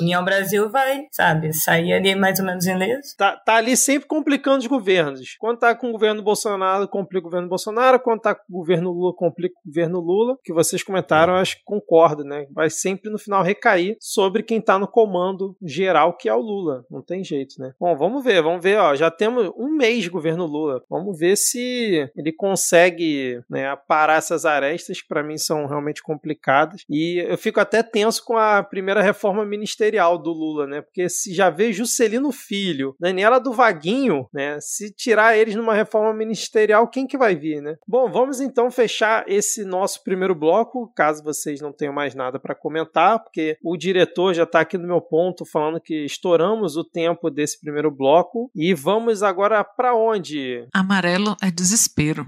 União 0.00 0.24
Brasil 0.24 0.68
vai, 0.68 1.04
sabe, 1.12 1.52
sair 1.52 1.92
ali 1.92 2.14
mais 2.16 2.40
ou 2.40 2.46
menos 2.46 2.66
em 2.66 2.76
leso. 2.76 3.14
Tá, 3.16 3.36
tá 3.36 3.54
ali 3.54 3.76
sempre 3.76 4.08
complicando 4.08 4.58
os 4.58 4.66
governos. 4.66 5.36
Quando 5.38 5.58
tá 5.58 5.74
com 5.74 5.88
o 5.88 5.92
governo 5.92 6.22
Bolsonaro, 6.22 6.88
complica 6.88 7.26
o 7.26 7.30
governo 7.30 7.48
Bolsonaro. 7.48 8.00
Quando 8.00 8.20
tá 8.20 8.34
com 8.34 8.42
o 8.48 8.58
governo 8.58 8.90
Lula, 8.90 9.14
complica 9.14 9.54
o 9.64 9.68
governo 9.68 9.99
Lula. 10.00 10.36
Que 10.42 10.52
vocês 10.52 10.82
comentaram, 10.82 11.34
acho 11.34 11.56
que 11.56 11.64
concordo, 11.64 12.24
né? 12.24 12.46
Vai 12.52 12.70
sempre 12.70 13.10
no 13.10 13.18
final 13.18 13.42
recair 13.42 13.96
sobre 14.00 14.42
quem 14.42 14.60
tá 14.60 14.78
no 14.78 14.88
comando 14.88 15.56
geral, 15.62 16.16
que 16.16 16.28
é 16.28 16.34
o 16.34 16.40
Lula. 16.40 16.84
Não 16.90 17.02
tem 17.02 17.22
jeito, 17.24 17.54
né? 17.58 17.72
Bom, 17.78 17.96
vamos 17.96 18.24
ver, 18.24 18.42
vamos 18.42 18.62
ver, 18.62 18.78
ó. 18.78 18.94
Já 18.94 19.10
temos 19.10 19.50
um 19.56 19.68
mês 19.68 20.02
de 20.02 20.10
governo 20.10 20.46
Lula. 20.46 20.82
Vamos 20.88 21.18
ver 21.18 21.36
se 21.36 22.10
ele 22.16 22.32
consegue 22.32 23.42
né, 23.48 23.74
parar 23.88 24.18
essas 24.18 24.44
arestas 24.44 25.00
que 25.00 25.08
para 25.08 25.22
mim 25.22 25.36
são 25.36 25.66
realmente 25.66 26.02
complicadas. 26.02 26.84
E 26.88 27.24
eu 27.28 27.38
fico 27.38 27.60
até 27.60 27.82
tenso 27.82 28.24
com 28.24 28.36
a 28.36 28.62
primeira 28.62 29.02
reforma 29.02 29.44
ministerial 29.44 30.18
do 30.18 30.32
Lula, 30.32 30.66
né? 30.66 30.80
Porque 30.82 31.08
se 31.08 31.34
já 31.34 31.50
vê 31.50 31.72
Juscelino 31.72 32.30
Filho, 32.32 32.94
Daniela 32.98 33.40
do 33.40 33.52
Vaguinho, 33.52 34.28
né? 34.32 34.58
Se 34.60 34.92
tirar 34.92 35.36
eles 35.36 35.54
numa 35.54 35.74
reforma 35.74 36.12
ministerial, 36.12 36.88
quem 36.88 37.06
que 37.06 37.18
vai 37.18 37.34
vir, 37.34 37.60
né? 37.60 37.76
Bom, 37.86 38.10
vamos 38.10 38.40
então 38.40 38.70
fechar 38.70 39.24
esse 39.26 39.64
nosso 39.64 39.89
primeiro 39.98 40.34
bloco, 40.34 40.92
caso 40.94 41.24
vocês 41.24 41.60
não 41.60 41.72
tenham 41.72 41.94
mais 41.94 42.14
nada 42.14 42.38
para 42.38 42.54
comentar, 42.54 43.18
porque 43.18 43.56
o 43.64 43.76
diretor 43.76 44.34
já 44.34 44.42
está 44.44 44.60
aqui 44.60 44.76
no 44.76 44.86
meu 44.86 45.00
ponto 45.00 45.44
falando 45.44 45.80
que 45.80 46.04
estouramos 46.04 46.76
o 46.76 46.84
tempo 46.84 47.30
desse 47.30 47.58
primeiro 47.60 47.90
bloco 47.90 48.50
e 48.54 48.74
vamos 48.74 49.22
agora 49.22 49.64
para 49.64 49.94
onde? 49.94 50.66
Amarelo 50.74 51.36
é 51.42 51.50
desespero. 51.50 52.26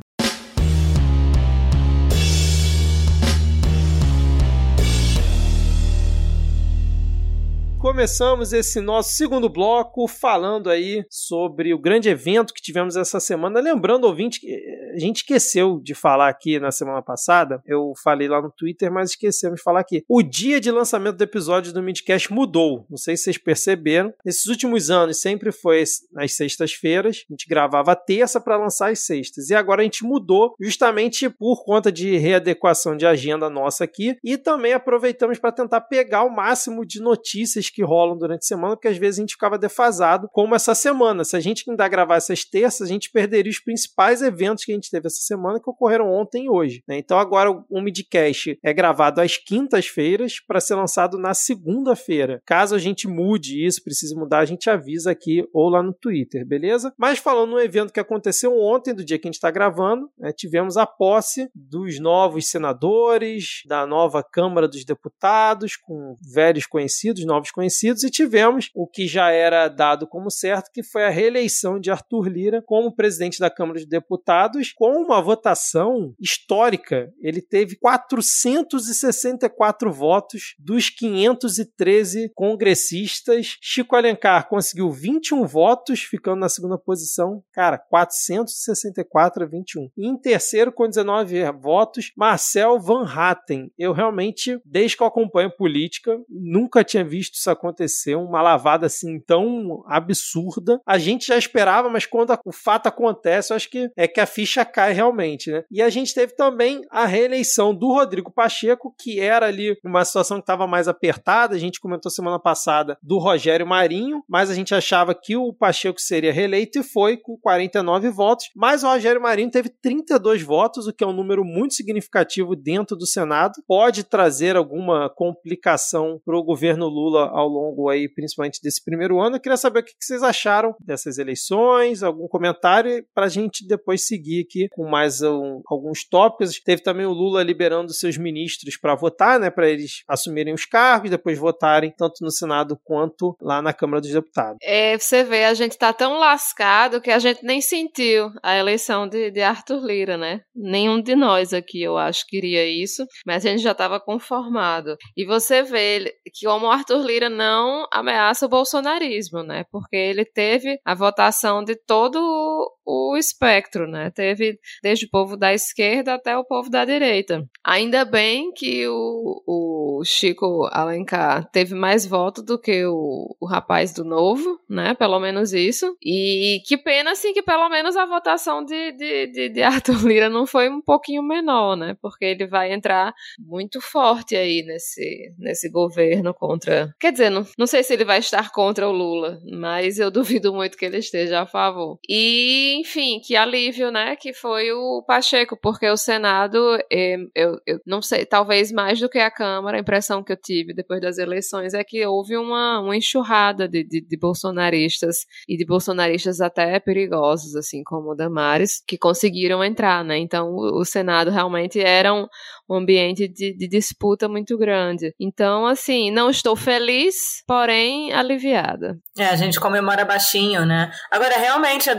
Começamos 7.82 8.52
esse 8.52 8.80
nosso 8.80 9.10
segundo 9.10 9.48
bloco 9.48 10.06
falando 10.06 10.70
aí 10.70 11.04
sobre 11.10 11.74
o 11.74 11.78
grande 11.78 12.08
evento 12.08 12.54
que 12.54 12.62
tivemos 12.62 12.94
essa 12.94 13.18
semana. 13.18 13.58
Lembrando, 13.58 14.04
ouvinte, 14.04 14.38
que 14.38 14.54
a 14.94 14.98
gente 15.00 15.16
esqueceu 15.16 15.80
de 15.82 15.92
falar 15.92 16.28
aqui 16.28 16.60
na 16.60 16.70
semana 16.70 17.02
passada, 17.02 17.60
eu 17.66 17.92
falei 18.00 18.28
lá 18.28 18.40
no 18.40 18.52
Twitter, 18.52 18.92
mas 18.92 19.10
esquecemos 19.10 19.56
de 19.56 19.64
falar 19.64 19.80
aqui. 19.80 20.04
O 20.08 20.22
dia 20.22 20.60
de 20.60 20.70
lançamento 20.70 21.16
do 21.16 21.24
episódio 21.24 21.72
do 21.72 21.82
Midcast 21.82 22.32
mudou. 22.32 22.86
Não 22.88 22.96
sei 22.96 23.16
se 23.16 23.24
vocês 23.24 23.38
perceberam. 23.38 24.14
Nesses 24.24 24.46
últimos 24.46 24.88
anos 24.88 25.20
sempre 25.20 25.50
foi 25.50 25.82
nas 26.12 26.34
sextas-feiras. 26.34 27.24
A 27.28 27.32
gente 27.32 27.48
gravava 27.48 27.96
terça 27.96 28.40
para 28.40 28.56
lançar 28.56 28.92
as 28.92 29.00
sextas. 29.00 29.50
E 29.50 29.56
agora 29.56 29.80
a 29.80 29.84
gente 29.84 30.04
mudou 30.04 30.54
justamente 30.60 31.28
por 31.28 31.64
conta 31.64 31.90
de 31.90 32.16
readequação 32.16 32.96
de 32.96 33.06
agenda 33.06 33.50
nossa 33.50 33.82
aqui. 33.82 34.16
E 34.22 34.38
também 34.38 34.72
aproveitamos 34.72 35.40
para 35.40 35.50
tentar 35.50 35.80
pegar 35.80 36.22
o 36.22 36.30
máximo 36.30 36.86
de 36.86 37.00
notícias 37.00 37.71
que 37.72 37.82
rolam 37.82 38.16
durante 38.16 38.40
a 38.40 38.46
semana, 38.46 38.76
porque 38.76 38.88
às 38.88 38.98
vezes 38.98 39.18
a 39.18 39.22
gente 39.22 39.32
ficava 39.34 39.58
defasado, 39.58 40.28
como 40.32 40.54
essa 40.54 40.74
semana. 40.74 41.24
Se 41.24 41.36
a 41.36 41.40
gente 41.40 41.68
ainda 41.68 41.88
gravar 41.88 42.16
essas 42.16 42.44
terças, 42.44 42.88
a 42.88 42.92
gente 42.92 43.10
perderia 43.10 43.50
os 43.50 43.60
principais 43.60 44.22
eventos 44.22 44.64
que 44.64 44.72
a 44.72 44.74
gente 44.74 44.90
teve 44.90 45.06
essa 45.06 45.20
semana, 45.20 45.60
que 45.60 45.70
ocorreram 45.70 46.12
ontem 46.12 46.44
e 46.44 46.50
hoje. 46.50 46.82
Né? 46.86 46.98
Então 46.98 47.18
agora 47.18 47.50
o 47.50 47.80
Midcast 47.80 48.58
é 48.62 48.72
gravado 48.72 49.20
às 49.20 49.36
quintas-feiras 49.36 50.40
para 50.46 50.60
ser 50.60 50.74
lançado 50.74 51.18
na 51.18 51.34
segunda-feira. 51.34 52.42
Caso 52.44 52.74
a 52.74 52.78
gente 52.78 53.08
mude 53.08 53.64
isso, 53.64 53.82
precise 53.82 54.14
mudar, 54.14 54.40
a 54.40 54.44
gente 54.44 54.68
avisa 54.68 55.10
aqui 55.10 55.46
ou 55.52 55.68
lá 55.68 55.82
no 55.82 55.92
Twitter, 55.92 56.46
beleza? 56.46 56.92
Mas 56.98 57.18
falando 57.18 57.52
no 57.52 57.60
evento 57.60 57.92
que 57.92 58.00
aconteceu 58.00 58.58
ontem, 58.58 58.94
do 58.94 59.04
dia 59.04 59.18
que 59.18 59.26
a 59.26 59.30
gente 59.30 59.34
está 59.34 59.50
gravando, 59.50 60.10
né, 60.18 60.32
tivemos 60.32 60.76
a 60.76 60.86
posse 60.86 61.48
dos 61.54 61.98
novos 61.98 62.48
senadores, 62.48 63.62
da 63.66 63.86
nova 63.86 64.22
Câmara 64.22 64.68
dos 64.68 64.84
Deputados, 64.84 65.76
com 65.76 66.16
velhos 66.22 66.66
conhecidos, 66.66 67.24
novos 67.24 67.50
conhecidos 67.50 67.61
conhecidos, 67.62 68.02
e 68.02 68.10
tivemos 68.10 68.70
o 68.74 68.88
que 68.88 69.06
já 69.06 69.30
era 69.30 69.68
dado 69.68 70.04
como 70.06 70.30
certo, 70.30 70.70
que 70.72 70.82
foi 70.82 71.04
a 71.04 71.10
reeleição 71.10 71.78
de 71.78 71.92
Arthur 71.92 72.28
Lira 72.28 72.62
como 72.66 72.94
presidente 72.94 73.38
da 73.38 73.48
Câmara 73.48 73.78
de 73.78 73.86
Deputados, 73.86 74.72
com 74.72 74.96
uma 74.96 75.22
votação 75.22 76.12
histórica. 76.18 77.12
Ele 77.20 77.40
teve 77.40 77.76
464 77.76 79.92
votos 79.92 80.56
dos 80.58 80.90
513 80.90 82.32
congressistas. 82.34 83.56
Chico 83.60 83.94
Alencar 83.94 84.48
conseguiu 84.48 84.90
21 84.90 85.46
votos, 85.46 86.00
ficando 86.00 86.40
na 86.40 86.48
segunda 86.48 86.76
posição. 86.76 87.44
Cara, 87.52 87.78
464 87.78 89.44
a 89.44 89.46
21. 89.46 89.88
E 89.96 90.08
em 90.08 90.16
terceiro, 90.16 90.72
com 90.72 90.88
19 90.88 91.40
votos, 91.60 92.10
Marcel 92.16 92.80
Van 92.80 93.06
Hatten. 93.06 93.70
Eu 93.78 93.92
realmente, 93.92 94.60
desde 94.64 94.96
que 94.96 95.04
eu 95.04 95.06
acompanho 95.06 95.54
política, 95.56 96.18
nunca 96.28 96.82
tinha 96.82 97.04
visto 97.04 97.34
isso 97.34 97.51
acontecer. 97.52 98.14
Uma 98.14 98.42
lavada 98.42 98.86
assim 98.86 99.20
tão 99.20 99.82
absurda. 99.86 100.80
A 100.86 100.98
gente 100.98 101.26
já 101.26 101.36
esperava, 101.36 101.88
mas 101.88 102.06
quando 102.06 102.36
o 102.44 102.52
fato 102.52 102.86
acontece, 102.86 103.52
eu 103.52 103.56
acho 103.56 103.70
que 103.70 103.90
é 103.96 104.08
que 104.08 104.20
a 104.20 104.26
ficha 104.26 104.64
cai 104.64 104.92
realmente, 104.92 105.50
né? 105.50 105.64
E 105.70 105.82
a 105.82 105.90
gente 105.90 106.14
teve 106.14 106.34
também 106.34 106.82
a 106.90 107.06
reeleição 107.06 107.74
do 107.74 107.88
Rodrigo 107.92 108.30
Pacheco, 108.30 108.94
que 108.98 109.20
era 109.20 109.46
ali 109.46 109.76
uma 109.84 110.04
situação 110.04 110.38
que 110.38 110.42
estava 110.42 110.66
mais 110.66 110.88
apertada. 110.88 111.54
A 111.54 111.58
gente 111.58 111.80
comentou 111.80 112.10
semana 112.10 112.38
passada 112.38 112.96
do 113.02 113.18
Rogério 113.18 113.66
Marinho, 113.66 114.22
mas 114.28 114.50
a 114.50 114.54
gente 114.54 114.74
achava 114.74 115.14
que 115.14 115.36
o 115.36 115.52
Pacheco 115.52 116.00
seria 116.00 116.32
reeleito 116.32 116.78
e 116.78 116.82
foi 116.82 117.16
com 117.16 117.36
49 117.36 118.10
votos. 118.10 118.50
Mas 118.54 118.82
o 118.82 118.88
Rogério 118.88 119.20
Marinho 119.20 119.50
teve 119.50 119.68
32 119.68 120.42
votos, 120.42 120.86
o 120.86 120.92
que 120.92 121.04
é 121.04 121.06
um 121.06 121.12
número 121.12 121.44
muito 121.44 121.74
significativo 121.74 122.56
dentro 122.56 122.96
do 122.96 123.06
Senado. 123.06 123.62
Pode 123.66 124.04
trazer 124.04 124.56
alguma 124.56 125.10
complicação 125.10 126.20
para 126.24 126.36
o 126.36 126.42
governo 126.42 126.86
Lula 126.86 127.30
ao 127.42 127.48
longo 127.48 127.88
aí, 127.88 128.08
principalmente 128.08 128.60
desse 128.62 128.82
primeiro 128.84 129.20
ano. 129.20 129.36
Eu 129.36 129.40
queria 129.40 129.56
saber 129.56 129.80
o 129.80 129.84
que 129.84 129.92
vocês 130.00 130.22
acharam 130.22 130.74
dessas 130.80 131.18
eleições, 131.18 132.02
algum 132.02 132.28
comentário 132.28 133.04
para 133.14 133.26
a 133.26 133.28
gente 133.28 133.66
depois 133.66 134.06
seguir 134.06 134.46
aqui 134.48 134.68
com 134.70 134.88
mais 134.88 135.22
um, 135.22 135.60
alguns 135.66 136.04
tópicos. 136.08 136.60
Teve 136.60 136.82
também 136.82 137.06
o 137.06 137.12
Lula 137.12 137.42
liberando 137.42 137.92
seus 137.92 138.16
ministros 138.16 138.76
para 138.76 138.94
votar, 138.94 139.38
né, 139.38 139.50
para 139.50 139.68
eles 139.68 140.02
assumirem 140.08 140.54
os 140.54 140.64
cargos, 140.64 141.10
depois 141.10 141.38
votarem 141.38 141.92
tanto 141.96 142.22
no 142.22 142.30
Senado 142.30 142.78
quanto 142.84 143.36
lá 143.40 143.60
na 143.60 143.72
Câmara 143.72 144.00
dos 144.00 144.10
Deputados. 144.10 144.58
É, 144.62 144.96
você 144.96 145.24
vê, 145.24 145.44
a 145.44 145.54
gente 145.54 145.76
tá 145.76 145.92
tão 145.92 146.18
lascado 146.18 147.00
que 147.00 147.10
a 147.10 147.18
gente 147.18 147.44
nem 147.44 147.60
sentiu 147.60 148.30
a 148.42 148.56
eleição 148.56 149.08
de, 149.08 149.30
de 149.30 149.40
Arthur 149.40 149.84
Lira, 149.84 150.16
né? 150.16 150.40
Nenhum 150.54 151.00
de 151.00 151.14
nós 151.14 151.52
aqui, 151.52 151.82
eu 151.82 151.96
acho, 151.96 152.26
queria 152.26 152.66
isso, 152.66 153.04
mas 153.26 153.44
a 153.44 153.50
gente 153.50 153.62
já 153.62 153.72
estava 153.72 154.00
conformado. 154.00 154.96
E 155.16 155.24
você 155.24 155.62
vê 155.62 156.14
que 156.32 156.46
como 156.46 156.66
o 156.66 156.70
Arthur 156.70 157.04
Lira 157.04 157.28
não 157.32 157.86
ameaça 157.92 158.46
o 158.46 158.48
bolsonarismo, 158.48 159.42
né? 159.42 159.64
Porque 159.70 159.96
ele 159.96 160.24
teve 160.24 160.78
a 160.84 160.94
votação 160.94 161.64
de 161.64 161.74
todo 161.74 162.70
o 162.84 163.16
espectro, 163.16 163.86
né? 163.86 164.10
Teve 164.10 164.58
desde 164.82 165.06
o 165.06 165.10
povo 165.10 165.36
da 165.36 165.52
esquerda 165.52 166.14
até 166.14 166.36
o 166.36 166.44
povo 166.44 166.70
da 166.70 166.84
direita. 166.84 167.44
Ainda 167.64 168.04
bem 168.04 168.52
que 168.52 168.86
o, 168.88 169.42
o 169.46 170.02
Chico 170.04 170.68
Alencar 170.72 171.48
teve 171.50 171.74
mais 171.74 172.06
votos 172.06 172.44
do 172.44 172.58
que 172.58 172.84
o, 172.84 173.36
o 173.40 173.46
rapaz 173.46 173.92
do 173.92 174.04
Novo, 174.04 174.58
né? 174.68 174.94
Pelo 174.94 175.20
menos 175.20 175.52
isso. 175.52 175.96
E 176.02 176.60
que 176.66 176.76
pena, 176.76 177.12
assim, 177.12 177.32
que 177.32 177.42
pelo 177.42 177.68
menos 177.68 177.96
a 177.96 178.06
votação 178.06 178.64
de, 178.64 178.92
de, 178.92 179.26
de, 179.28 179.48
de 179.48 179.62
Arthur 179.62 180.02
Lira 180.06 180.28
não 180.28 180.46
foi 180.46 180.68
um 180.68 180.80
pouquinho 180.80 181.22
menor, 181.22 181.76
né? 181.76 181.96
Porque 182.00 182.24
ele 182.24 182.46
vai 182.46 182.72
entrar 182.72 183.14
muito 183.38 183.80
forte 183.80 184.36
aí 184.36 184.62
nesse, 184.62 185.32
nesse 185.38 185.70
governo 185.70 186.34
contra. 186.34 186.94
Quer 187.00 187.12
dizer, 187.12 187.30
não, 187.30 187.46
não 187.58 187.66
sei 187.66 187.82
se 187.82 187.92
ele 187.92 188.04
vai 188.04 188.18
estar 188.18 188.50
contra 188.50 188.88
o 188.88 188.92
Lula, 188.92 189.38
mas 189.52 189.98
eu 189.98 190.10
duvido 190.12 190.52
muito 190.52 190.76
que 190.76 190.84
ele 190.84 190.98
esteja 190.98 191.42
a 191.42 191.46
favor. 191.46 191.98
E, 192.08 192.71
enfim, 192.80 193.20
que 193.20 193.36
alívio, 193.36 193.90
né? 193.90 194.16
Que 194.16 194.32
foi 194.32 194.72
o 194.72 195.02
Pacheco, 195.06 195.56
porque 195.60 195.88
o 195.88 195.96
Senado, 195.96 196.78
eh, 196.90 197.16
eu, 197.34 197.56
eu 197.66 197.80
não 197.86 198.02
sei, 198.02 198.24
talvez 198.24 198.72
mais 198.72 199.00
do 199.00 199.08
que 199.08 199.18
a 199.18 199.30
Câmara, 199.30 199.76
a 199.76 199.80
impressão 199.80 200.22
que 200.22 200.32
eu 200.32 200.36
tive 200.36 200.74
depois 200.74 201.00
das 201.00 201.18
eleições 201.18 201.74
é 201.74 201.84
que 201.84 202.04
houve 202.06 202.36
uma, 202.36 202.80
uma 202.80 202.96
enxurrada 202.96 203.68
de, 203.68 203.84
de, 203.84 204.00
de 204.00 204.16
bolsonaristas 204.16 205.18
e 205.48 205.56
de 205.56 205.64
bolsonaristas 205.64 206.40
até 206.40 206.78
perigosos, 206.80 207.56
assim 207.56 207.82
como 207.82 208.10
o 208.10 208.14
Damares, 208.14 208.82
que 208.86 208.98
conseguiram 208.98 209.62
entrar, 209.64 210.04
né? 210.04 210.18
Então 210.18 210.50
o, 210.50 210.80
o 210.80 210.84
Senado 210.84 211.30
realmente 211.30 211.80
era 211.80 212.12
um, 212.12 212.26
um 212.68 212.76
ambiente 212.76 213.28
de, 213.28 213.56
de, 213.56 213.68
disputa 213.68 214.28
muito 214.28 214.56
grande. 214.56 215.14
Então, 215.18 215.66
assim, 215.66 216.10
não 216.10 216.30
estou 216.30 216.56
feliz, 216.56 217.42
porém 217.46 218.12
aliviada. 218.12 218.96
É, 219.16 219.26
a 219.26 219.36
gente 219.36 219.60
comemora 219.60 220.04
baixinho, 220.04 220.64
né? 220.64 220.90
Agora, 221.10 221.36
realmente, 221.38 221.90
a 221.90 221.94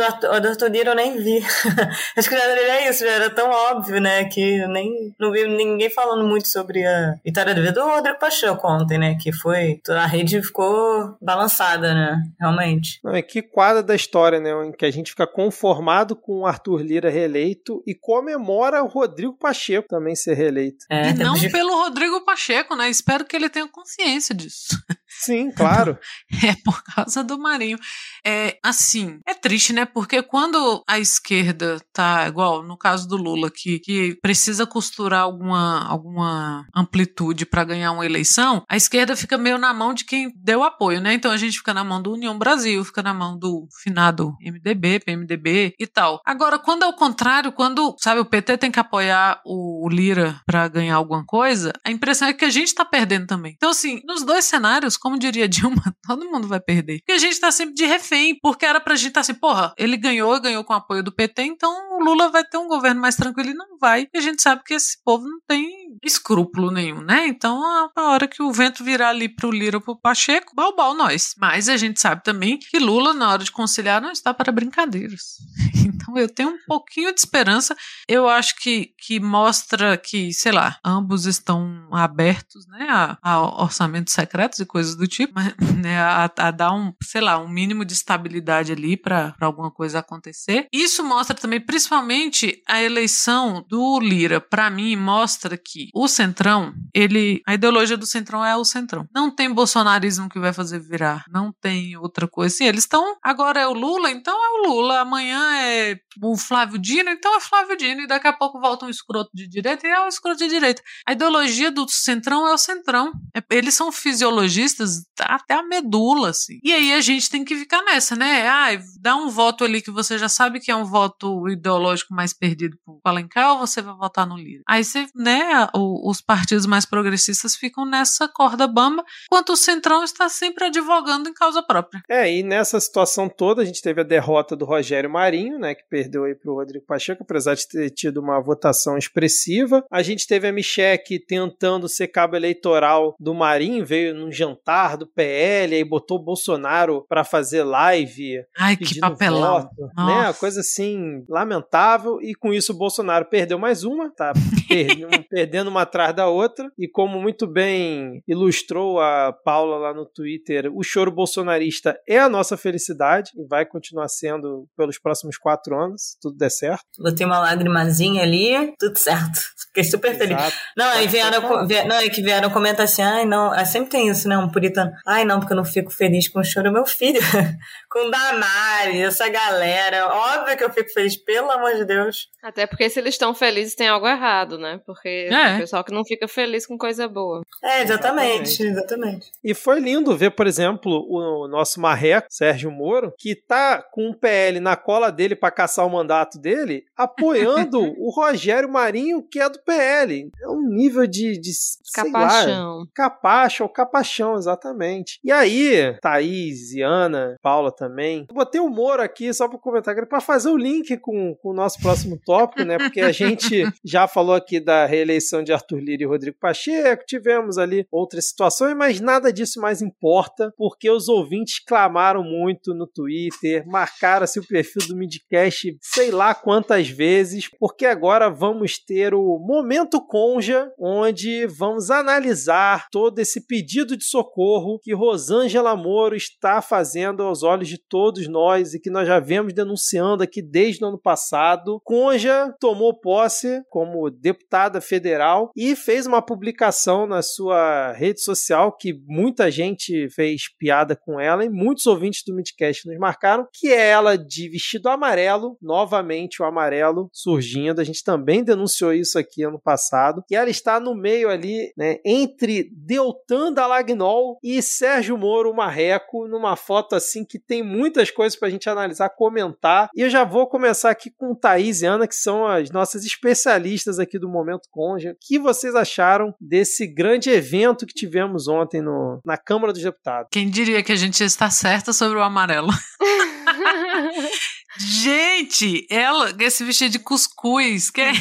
do, 0.64 0.70
do 0.70 0.74
Lira 0.74 0.91
eu 0.91 0.95
nem 0.95 1.18
vi. 1.18 1.39
Acho 2.18 2.30
que 2.30 2.38
já 2.38 2.43
é 2.43 2.89
isso, 2.89 3.03
já 3.03 3.11
era 3.11 3.30
tão 3.30 3.49
óbvio, 3.49 3.99
né? 3.99 4.26
Que 4.26 4.59
eu 4.59 4.70
nem 4.70 5.14
não 5.20 5.32
vi 5.32 5.47
ninguém 5.47 5.89
falando 5.89 6.28
muito 6.28 6.47
sobre 6.47 6.86
a 6.86 7.16
vitória 7.24 7.53
do 7.72 7.82
Rodrigo 7.82 8.20
Pacheco 8.20 8.68
ontem, 8.68 8.97
né? 8.97 9.18
Que 9.20 9.32
foi. 9.32 9.82
A 9.89 10.05
rede 10.05 10.41
ficou 10.41 11.16
balançada, 11.22 11.93
né? 11.93 12.22
Realmente. 12.39 12.99
Não, 13.03 13.14
é 13.14 13.22
que 13.22 13.41
quadra 13.41 13.84
da 13.84 13.95
história, 13.95 14.39
né? 14.39 14.51
Em 14.66 14.72
que 14.72 14.86
a 14.86 14.91
gente 14.91 15.11
fica 15.11 15.28
conformado 15.28 16.16
com 16.16 16.41
o 16.41 16.45
Arthur 16.45 16.82
Lira 16.82 17.09
reeleito 17.09 17.84
e 17.86 17.93
comemora 17.93 18.84
o 18.84 18.88
Rodrigo 18.88 19.38
Pacheco 19.38 19.88
também 19.88 20.16
ser 20.16 20.36
reeleito. 20.36 20.86
É, 20.89 21.09
e 21.09 21.14
não 21.14 21.34
de... 21.34 21.49
pelo 21.49 21.76
Rodrigo 21.76 22.22
Pacheco, 22.22 22.76
né? 22.76 22.89
Espero 22.89 23.26
que 23.26 23.36
ele 23.36 23.49
tenha 23.49 23.68
consciência 23.68 24.34
disso. 24.34 24.78
Sim, 25.24 25.52
claro. 25.52 25.98
é 26.44 26.56
por 26.64 26.84
causa 26.84 27.24
do 27.24 27.40
Marinho. 27.40 27.78
É 28.26 28.58
assim, 28.64 29.20
é 29.26 29.34
triste, 29.34 29.74
né? 29.74 29.86
Porque 29.86 30.22
quando 30.22 30.84
a 30.88 31.00
esquerda 31.00 31.80
tá 31.94 32.28
igual 32.28 32.64
no 32.64 32.78
caso 32.78 33.08
do 33.08 33.16
Lula 33.16 33.50
que, 33.50 33.80
que 33.80 34.18
precisa 34.22 34.66
costurar 34.66 35.22
alguma 35.22 35.86
alguma 35.88 36.66
amplitude 36.76 37.46
para 37.46 37.64
ganhar 37.64 37.92
uma 37.92 38.06
eleição, 38.06 38.64
a 38.70 38.76
esquerda 38.76 39.16
fica 39.16 39.38
meio 39.38 39.58
na 39.58 39.74
mão 39.74 39.94
de 39.94 40.06
quem 40.06 40.32
deu 40.36 40.64
apoio, 40.64 41.00
né? 41.00 41.14
Então 41.14 41.32
a 41.32 41.38
gente 41.38 41.58
fica 41.58 41.74
na 41.74 41.84
mão 41.84 42.02
do 42.02 42.14
União 42.14 42.38
Brasil, 42.38 42.84
fica 42.84 43.02
na 43.02 43.14
mão 43.14 43.38
do 43.38 43.68
finado 43.82 44.36
MDB, 44.42 45.00
PMDB 45.00 45.74
e 45.80 45.88
tal. 45.88 46.22
Agora, 46.26 46.60
quando 46.60 46.84
é 46.84 46.88
o 46.88 46.96
contrário, 46.96 47.52
quando, 47.52 47.96
sabe, 48.00 48.20
o 48.20 48.26
PT 48.26 48.58
tem 48.58 48.72
que 48.72 48.80
apoiar 48.80 49.42
o 49.46 49.88
Lira 49.90 50.42
para 50.46 50.68
ganhar 50.68 50.96
alguma 50.96 51.26
coisa, 51.26 51.72
a 51.86 51.92
impressão 51.92 52.28
é 52.28 52.34
que 52.34 52.46
a 52.46 52.50
gente 52.50 52.74
tá 52.74 52.84
perdendo 52.86 53.28
também. 53.28 53.54
Então 53.56 53.70
assim, 53.70 54.02
nos 54.06 54.24
dois 54.24 54.46
cenários, 54.46 54.98
como 54.98 55.12
diria 55.18 55.47
Dilma, 55.47 55.84
todo 56.05 56.30
mundo 56.30 56.47
vai 56.47 56.59
perder. 56.59 56.99
Porque 56.99 57.14
a 57.14 57.18
gente 57.18 57.39
tá 57.39 57.51
sempre 57.51 57.76
de 57.76 57.86
refém, 57.86 58.38
porque 58.41 58.66
era 58.66 58.80
pra 58.80 58.95
gente 58.95 59.09
estar 59.09 59.20
tá 59.20 59.22
assim, 59.22 59.34
porra, 59.34 59.74
ele 59.78 59.97
ganhou, 59.97 60.39
ganhou 60.39 60.64
com 60.64 60.74
apoio 60.74 61.03
do 61.03 61.11
PT, 61.11 61.43
então 61.43 61.72
o 61.97 62.03
Lula 62.03 62.30
vai 62.30 62.43
ter 62.43 62.57
um 62.57 62.68
governo 62.68 63.01
mais 63.01 63.16
tranquilo 63.16 63.49
e 63.49 63.53
não 63.53 63.78
vai. 63.80 64.07
E 64.14 64.18
a 64.18 64.22
gente 64.22 64.41
sabe 64.41 64.64
que 64.64 64.74
esse 64.74 64.97
povo 65.03 65.26
não 65.26 65.39
tem 65.47 65.68
escrúpulo 66.03 66.72
nenhum, 66.72 67.01
né? 67.01 67.28
Então, 67.28 67.61
a 67.95 68.01
hora 68.03 68.28
que 68.28 68.41
o 68.41 68.51
vento 68.51 68.84
virar 68.84 69.09
ali 69.09 69.30
pro 69.30 69.51
Lira 69.51 69.78
ou 69.78 69.82
pro 69.82 69.99
Pacheco, 69.99 70.55
balbal 70.55 70.93
nós. 70.95 71.34
Mas 71.38 71.70
a 71.70 71.78
gente 71.78 71.99
sabe 71.99 72.24
também 72.24 72.57
que 72.57 72.80
Lula, 72.80 73.14
na 73.14 73.32
hora 73.32 73.43
de 73.43 73.51
conciliar, 73.51 74.01
não 74.01 74.11
está 74.11 74.34
para 74.34 74.51
brincadeiras. 74.51 75.38
Então, 75.86 76.18
eu 76.18 76.30
tenho 76.30 76.49
um 76.49 76.57
pouquinho 76.66 77.14
de 77.14 77.20
esperança. 77.20 77.76
Eu 78.07 78.28
acho 78.28 78.55
que, 78.55 78.93
que 78.97 79.20
mostra 79.20 79.97
que, 79.97 80.34
sei 80.34 80.51
lá, 80.51 80.78
ambos 80.84 81.26
estão 81.26 81.88
abertos, 81.91 82.66
né, 82.68 82.88
a, 82.89 83.18
a 83.22 83.61
orçamentos 83.61 84.14
secretos 84.14 84.59
e 84.59 84.66
coisas 84.66 84.95
do 84.95 85.03
tipo, 85.08 85.34
mas, 85.36 85.54
né, 85.82 85.99
a, 85.99 86.32
a, 86.38 86.51
dar 86.51 86.74
um, 86.74 86.93
sei 87.04 87.22
lá, 87.22 87.38
um 87.38 87.49
mínimo 87.49 87.86
de 87.86 87.93
estabilidade 87.93 88.72
ali 88.72 88.97
para 88.97 89.36
alguma 89.39 89.72
coisa 89.72 89.99
acontecer. 89.99 90.68
Isso 90.72 91.04
mostra 91.04 91.36
também, 91.36 91.60
principalmente, 91.60 92.62
a 92.68 92.82
eleição 92.82 93.66
do 93.68 93.99
Lira. 93.99 94.39
Para 94.39 94.70
mim, 94.70 94.95
mostra 94.95 95.58
que 95.58 95.89
o 95.93 96.08
Centrão, 96.08 96.74
ele, 96.93 97.41
a 97.47 97.54
ideologia 97.54 97.97
do 97.97 98.06
Centrão 98.06 98.45
é 98.45 98.56
o 98.56 98.66
Centrão. 98.66 99.08
Não 99.14 99.34
tem 99.34 99.51
bolsonarismo 99.51 100.30
que 100.30 100.39
vai 100.39 100.54
fazer 100.54 100.80
virar, 100.80 101.24
não 101.30 101.51
tem 101.51 101.97
outra 101.97 102.28
coisa. 102.28 102.64
Eles 102.64 102.84
estão, 102.84 103.18
agora 103.24 103.60
é 103.60 103.68
o 103.68 103.74
Lula, 103.74 104.12
então 104.12 104.34
é 104.34 104.49
o 104.49 104.70
Lula, 104.70 104.99
amanhã 104.99 105.56
é 105.58 105.97
o 106.22 106.38
Flávio 106.38 106.78
Dino, 106.78 107.10
então 107.10 107.36
é 107.36 107.39
Flávio 107.39 107.78
Dino, 107.78 108.01
e 108.01 108.08
daqui 108.08 108.28
a 108.28 108.34
pouco 108.34 108.60
volta 108.60 108.86
um 108.86 108.89
escroto 108.89 109.30
de 109.34 109.47
direita 109.47 109.88
e 109.88 109.89
é 109.89 110.06
o 110.06 110.08
escroto 110.08 110.38
de 110.38 110.47
direita. 110.47 110.82
A 111.08 111.14
ideologia 111.14 111.72
do 111.72 111.88
Centrão 111.89 112.47
é 112.47 112.54
o 112.54 112.58
Centrão. 112.58 113.12
É, 113.36 113.41
eles 113.51 113.74
são 113.74 113.91
fisiologistas 113.91 114.83
até 115.20 115.56
a 115.56 115.64
medula, 115.64 116.30
assim. 116.30 116.60
E 116.64 116.74
aí 116.74 116.94
a 116.94 117.02
gente 117.02 117.30
tem 117.30 117.44
que 117.44 117.56
ficar 117.56 117.82
nessa, 117.84 118.16
né? 118.16 118.48
Ah, 118.48 118.70
dá 119.00 119.16
um 119.16 119.30
voto 119.30 119.64
ali 119.64 119.82
que 119.82 119.92
você 119.92 120.18
já 120.18 120.30
sabe 120.30 120.60
que 120.60 120.72
é 120.72 120.76
um 120.76 120.86
voto 120.86 121.48
ideológico 121.50 122.14
mais 122.14 122.34
perdido 122.34 122.78
pro 122.84 123.00
Alencar 123.04 123.54
ou 123.54 123.60
você 123.60 123.82
vai 123.82 123.96
votar 123.96 124.28
no 124.28 124.38
Lira? 124.38 124.64
Aí 124.68 124.84
você, 124.84 125.06
né, 125.16 125.68
os 125.74 126.22
partidos 126.22 126.66
mais 126.66 126.86
progressistas 126.86 127.56
ficam 127.56 127.86
nessa 127.86 128.28
corda 128.28 128.68
bamba, 128.68 129.04
enquanto 129.26 129.54
o 129.54 129.58
Centrão 129.58 130.04
está 130.04 130.30
sempre 130.30 130.66
advogando 130.66 131.30
em 131.30 131.34
causa 131.34 131.62
própria. 131.62 132.02
É, 132.10 132.32
e 132.32 132.44
nessa 132.44 132.80
situação 132.80 133.30
toda 133.30 133.62
a 133.62 133.66
gente 133.66 133.82
teve 133.82 134.02
a 134.02 134.04
derrota 134.04 134.56
do 134.56 134.66
Rogério 134.66 135.10
Marinho, 135.10 135.60
né, 135.60 135.76
que 135.76 135.84
perdeu 135.90 136.26
aí 136.26 136.36
pro 136.36 136.56
Rodrigo 136.56 136.86
Pacheco, 136.86 137.24
apesar 137.24 137.56
de 137.56 137.68
ter 137.68 137.90
tido 137.90 138.18
uma 138.18 138.40
votação 138.42 138.98
expressiva. 138.98 139.84
A 139.92 140.02
gente 140.02 140.28
teve 140.28 140.48
a 140.48 140.52
Michelle 140.52 141.00
tentando 141.28 141.88
ser 141.88 142.08
cabo 142.08 142.36
eleitoral 142.36 143.16
do 143.20 143.34
Marinho, 143.34 143.86
veio 143.86 144.14
num 144.14 144.32
jantar 144.32 144.73
parlamentar 144.74 144.98
do 144.98 145.08
PL, 145.08 145.76
aí 145.76 145.84
botou 145.84 146.18
o 146.18 146.24
Bolsonaro 146.24 147.06
para 147.08 147.24
fazer 147.24 147.64
live. 147.64 148.44
Ai, 148.58 148.76
que 148.76 149.00
papelão. 149.00 149.62
Voto, 149.62 149.92
né? 150.06 150.34
Coisa 150.40 150.62
assim, 150.62 151.24
lamentável. 151.30 152.20
E 152.22 152.34
com 152.34 152.52
isso 152.54 152.74
o 152.74 152.78
Bolsonaro 152.78 153.26
perdeu 153.26 153.60
mais 153.60 153.84
uma, 153.84 154.10
tá 154.14 154.34
perdendo, 155.30 155.68
uma 155.70 155.82
atrás 155.84 156.16
da 156.16 156.28
outra. 156.28 156.70
E 156.78 156.88
como 156.88 157.22
muito 157.22 157.46
bem 157.48 158.22
ilustrou 158.28 159.00
a 159.00 159.32
Paula 159.34 159.78
lá 159.78 159.94
no 159.94 160.06
Twitter, 160.06 160.72
o 160.74 160.84
choro 160.84 161.12
bolsonarista 161.12 161.98
é 162.08 162.20
a 162.20 162.30
nossa 162.30 162.58
felicidade 162.58 163.32
e 163.38 163.46
vai 163.48 163.66
continuar 163.66 164.08
sendo 164.08 164.68
pelos 164.76 165.00
próximos 165.00 165.38
quatro 165.38 165.78
anos, 165.80 166.02
se 166.12 166.20
tudo 166.20 166.38
der 166.38 166.50
certo. 166.50 166.84
Botei 167.00 167.26
uma 167.26 167.40
lagrimazinha 167.40 168.24
ali, 168.24 168.74
tudo 168.80 168.98
certo. 168.98 169.40
Fiquei 169.68 169.84
super 169.84 170.16
feliz. 170.18 170.38
Exato. 170.38 170.56
Não, 170.78 170.86
aí 170.88 171.00
Pode 171.04 171.12
vieram, 171.12 171.42
falar. 171.42 171.66
vie- 171.66 171.84
não, 171.86 171.96
é 171.98 172.10
que 172.10 172.22
vieram 172.22 172.50
comentar 172.50 172.86
assim, 172.86 173.02
ai, 173.02 173.26
não, 173.26 173.52
ah, 173.52 173.66
sempre 173.66 173.90
tem 173.90 174.08
isso, 174.10 174.28
né, 174.28 174.38
um 174.38 174.50
puritano. 174.64 174.91
Ai, 175.05 175.26
não, 175.26 175.39
porque 175.39 175.53
eu 175.53 175.57
não 175.57 175.66
fico 175.66 175.91
feliz 175.91 176.28
com 176.28 176.39
o 176.39 176.43
choro 176.43 176.70
do 176.70 176.74
meu 176.74 176.86
filho, 176.86 177.20
com 177.94 178.10
Damares, 178.10 179.00
essa 179.02 179.30
galera. 179.30 180.08
Óbvio 180.08 180.58
que 180.58 180.64
eu 180.64 180.74
fico 180.74 180.89
feliz, 180.91 181.16
pelo 181.16 181.52
amor 181.52 181.76
de 181.76 181.86
Deus. 181.86 182.28
Até 182.41 182.66
porque 182.66 182.89
se 182.89 183.00
eles 183.00 183.14
estão 183.14 183.36
felizes 183.36 183.76
tem 183.76 183.88
algo 183.88 184.08
errado, 184.08 184.58
né? 184.58 184.82
Porque 184.84 185.30
É. 185.32 185.56
o 185.56 185.60
pessoal 185.60 185.84
que 185.84 185.94
não 185.94 186.04
fica 186.04 186.28
feliz 186.28 186.66
com 186.66 186.76
coisa 186.76 187.08
boa. 187.08 187.44
É, 187.64 187.84
exatamente, 187.84 188.64
exatamente. 188.64 189.32
E 189.44 189.54
foi 189.54 189.80
lindo 189.80 190.18
ver, 190.18 190.32
por 190.32 190.48
exemplo, 190.48 191.06
o 191.08 191.48
nosso 191.48 191.80
marreco, 191.80 192.28
Sérgio 192.32 192.72
Moro, 192.72 193.14
que 193.18 193.36
tá 193.36 193.82
com 193.82 194.10
o 194.10 194.16
PL 194.16 194.60
na 194.60 194.76
cola 194.76 195.12
dele 195.12 195.36
para 195.36 195.52
caçar 195.52 195.86
o 195.86 195.89
mandato 195.89 196.39
dele, 196.39 196.84
apoiando 196.98 197.80
o 198.02 198.10
Rogério 198.10 198.70
Marinho, 198.70 199.22
que 199.22 199.39
é 199.39 199.48
do 199.48 199.60
PL. 199.64 200.32
É 200.41 200.48
um 200.50 200.68
nível 200.68 201.06
de, 201.06 201.39
de 201.39 201.52
sei 201.54 202.12
lá, 202.12 202.22
Capachão. 202.22 202.88
Capacha, 202.94 203.64
ou 203.64 203.70
capachão, 203.70 204.36
exatamente. 204.36 205.20
E 205.24 205.32
aí, 205.32 205.96
Thaís 206.02 206.74
e 206.74 206.82
Ana, 206.82 207.36
Paula 207.41 207.72
também. 207.72 207.83
Eu 208.30 208.36
botei 208.36 208.62
o 208.62 208.70
Moro 208.70 209.02
aqui 209.02 209.34
só 209.34 209.48
para 209.48 209.58
comentar, 209.60 209.96
para 210.08 210.22
fazer 210.22 210.50
o 210.50 210.58
link 210.58 210.98
com, 210.98 211.36
com 211.36 211.50
o 211.50 211.54
nosso 211.54 211.80
próximo 211.80 212.20
tópico, 212.26 212.64
né? 212.64 212.78
Porque 212.78 213.02
a 213.02 213.12
gente 213.14 213.64
já 213.84 214.08
falou 214.08 214.36
aqui 214.36 214.60
da 214.60 214.86
reeleição 214.86 215.44
de 215.44 215.52
Arthur 215.52 215.80
Lira 215.80 216.04
e 216.04 216.08
Rodrigo 216.08 216.38
Pacheco, 216.40 217.04
tivemos 217.06 217.58
ali 217.58 217.86
outras 217.92 218.30
situações, 218.30 218.76
mas 218.76 219.00
nada 219.00 219.32
disso 219.32 219.60
mais 219.60 219.82
importa, 219.82 220.54
porque 220.58 220.90
os 220.90 221.08
ouvintes 221.08 221.60
clamaram 221.60 222.24
muito 222.24 222.74
no 222.74 222.88
Twitter, 222.88 223.66
marcaram 223.68 224.28
se 224.28 224.40
o 224.40 224.48
perfil 224.48 224.88
do 224.88 224.96
Midcast 224.96 225.78
sei 225.82 226.12
lá 226.12 226.34
quantas 226.34 226.90
vezes, 226.90 227.50
porque 227.60 227.86
agora 227.86 228.30
vamos 228.30 228.78
ter 228.78 229.14
o 229.14 229.38
Momento 229.40 230.02
Conja, 230.06 230.72
onde 230.80 231.46
vamos 231.48 231.90
analisar 231.92 232.88
todo 232.92 233.20
esse 233.20 233.46
pedido 233.46 233.96
de 233.98 234.04
socorro 234.04 234.80
que 234.82 234.94
Rosângela 234.94 235.76
Moro 235.76 236.16
está 236.16 236.62
fazendo 236.62 237.24
aos 237.24 237.44
olhos 237.44 237.68
de 237.68 237.73
todos 237.78 238.28
nós 238.28 238.74
e 238.74 238.80
que 238.80 238.90
nós 238.90 239.08
já 239.08 239.20
vemos 239.20 239.54
denunciando 239.54 240.24
aqui 240.24 240.42
desde 240.42 240.84
o 240.84 240.88
ano 240.88 241.00
passado. 241.00 241.80
Conja 241.84 242.54
tomou 242.60 243.00
posse 243.00 243.62
como 243.70 244.10
deputada 244.10 244.80
federal 244.82 245.52
e 245.56 245.76
fez 245.76 246.06
uma 246.06 246.22
publicação 246.22 247.06
na 247.06 247.22
sua 247.22 247.92
rede 247.94 248.22
social 248.22 248.76
que 248.76 248.94
muita 249.08 249.50
gente 249.50 250.10
fez 250.10 250.44
piada 250.58 250.96
com 250.96 251.20
ela 251.20 251.46
e 251.46 251.50
muitos 251.50 251.86
ouvintes 251.86 252.24
do 252.26 252.36
Midcast 252.36 252.88
nos 252.88 252.98
marcaram, 252.98 253.48
que 253.54 253.68
é 253.68 253.90
ela 253.90 254.18
de 254.18 254.50
vestido 254.50 254.90
amarelo, 254.90 255.58
novamente 255.62 256.42
o 256.42 256.46
amarelo 256.46 257.10
surgindo. 257.12 257.80
A 257.80 257.84
gente 257.84 258.04
também 258.04 258.44
denunciou 258.44 258.94
isso 258.94 259.18
aqui 259.18 259.44
ano 259.44 259.60
passado. 259.60 260.24
E 260.30 260.36
ela 260.36 260.50
está 260.50 260.80
no 260.80 260.96
meio 260.96 261.30
ali, 261.30 261.72
né, 261.78 261.98
entre 262.06 262.70
Deltan 262.74 263.54
Dallagnol 263.54 264.38
e 264.44 264.62
Sérgio 264.62 265.18
Moro 265.18 265.54
Marreco, 265.54 266.28
numa 266.28 266.56
foto 266.56 266.96
assim 266.96 267.26
que 267.26 267.40
tem 267.40 267.62
muitas 267.64 268.11
coisas 268.11 268.38
pra 268.38 268.49
gente 268.49 268.70
analisar, 268.70 269.09
comentar. 269.09 269.89
E 269.95 270.01
eu 270.01 270.09
já 270.09 270.24
vou 270.24 270.47
começar 270.47 270.89
aqui 270.89 271.09
com 271.09 271.36
Thaís 271.36 271.82
e 271.82 271.86
Ana, 271.86 272.07
que 272.07 272.16
são 272.16 272.45
as 272.45 272.70
nossas 272.70 273.05
especialistas 273.05 273.99
aqui 273.99 274.20
do 274.20 274.30
Momento 274.30 274.68
Conja. 274.70 275.11
O 275.11 275.18
que 275.20 275.39
vocês 275.39 275.76
acharam 275.76 276.34
desse 276.39 276.86
grande 276.88 277.30
evento 277.30 277.86
que 277.86 277.93
tivemos 277.93 278.47
ontem 278.47 278.82
no, 278.82 279.20
na 279.26 279.38
Câmara 279.38 279.74
dos 279.74 279.82
Deputados? 279.82 280.30
Quem 280.32 280.49
diria 280.49 280.84
que 280.84 280.91
a 280.91 280.97
gente 280.97 281.24
está 281.24 281.49
certa 281.49 281.93
sobre 281.93 282.18
o 282.18 282.22
amarelo? 282.22 282.70
Gente, 284.78 285.86
ela, 285.89 286.34
esse 286.39 286.64
vestido 286.64 286.91
de 286.91 286.99
cuscuz, 286.99 287.89
que 287.89 288.01
é 288.01 288.11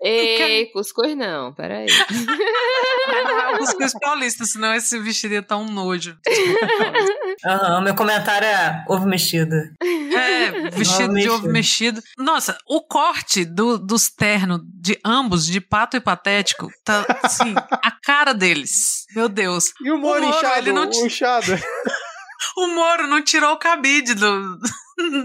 Ei, 0.00 0.66
cuscuz 0.66 1.16
não, 1.16 1.52
peraí. 1.54 1.86
o 3.54 3.58
cuscuz 3.58 3.92
paulista, 4.00 4.44
senão 4.44 4.74
esse 4.74 4.98
vestido 4.98 5.34
ia 5.34 5.40
estar 5.40 5.56
um 5.56 5.70
nojo. 5.70 6.16
Aham, 7.44 7.80
meu 7.82 7.94
comentário 7.94 8.46
é 8.46 8.84
ovo 8.88 9.06
mexido. 9.06 9.54
É, 9.82 10.70
vestido 10.70 11.14
de 11.14 11.28
ovo 11.28 11.48
mexido. 11.48 12.02
Nossa, 12.18 12.58
o 12.66 12.82
corte 12.82 13.44
do, 13.44 13.78
dos 13.78 14.08
ternos 14.08 14.60
de 14.64 14.98
ambos, 15.04 15.46
de 15.46 15.60
pato 15.60 15.96
e 15.96 16.00
patético, 16.00 16.70
tá 16.84 17.04
assim, 17.22 17.54
a 17.70 17.90
cara 17.90 18.32
deles. 18.32 19.06
Meu 19.14 19.28
Deus. 19.28 19.72
E 19.82 19.90
o 19.90 19.98
Moro, 19.98 20.22
O 20.22 20.26
Moro, 20.26 20.38
inchado, 20.38 20.58
ele 20.58 20.72
não 20.72 20.90
inchado. 20.90 21.52
O 22.58 22.68
Moro 22.68 23.06
não 23.06 23.22
tirou 23.22 23.52
o 23.52 23.58
cabide 23.58 24.14
do, 24.14 24.58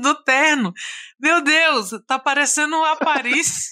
do 0.02 0.16
terno. 0.24 0.74
Meu 1.20 1.42
Deus, 1.42 1.92
tá 2.08 2.18
parecendo 2.18 2.76
um 2.76 2.86
Aparício. 2.86 3.72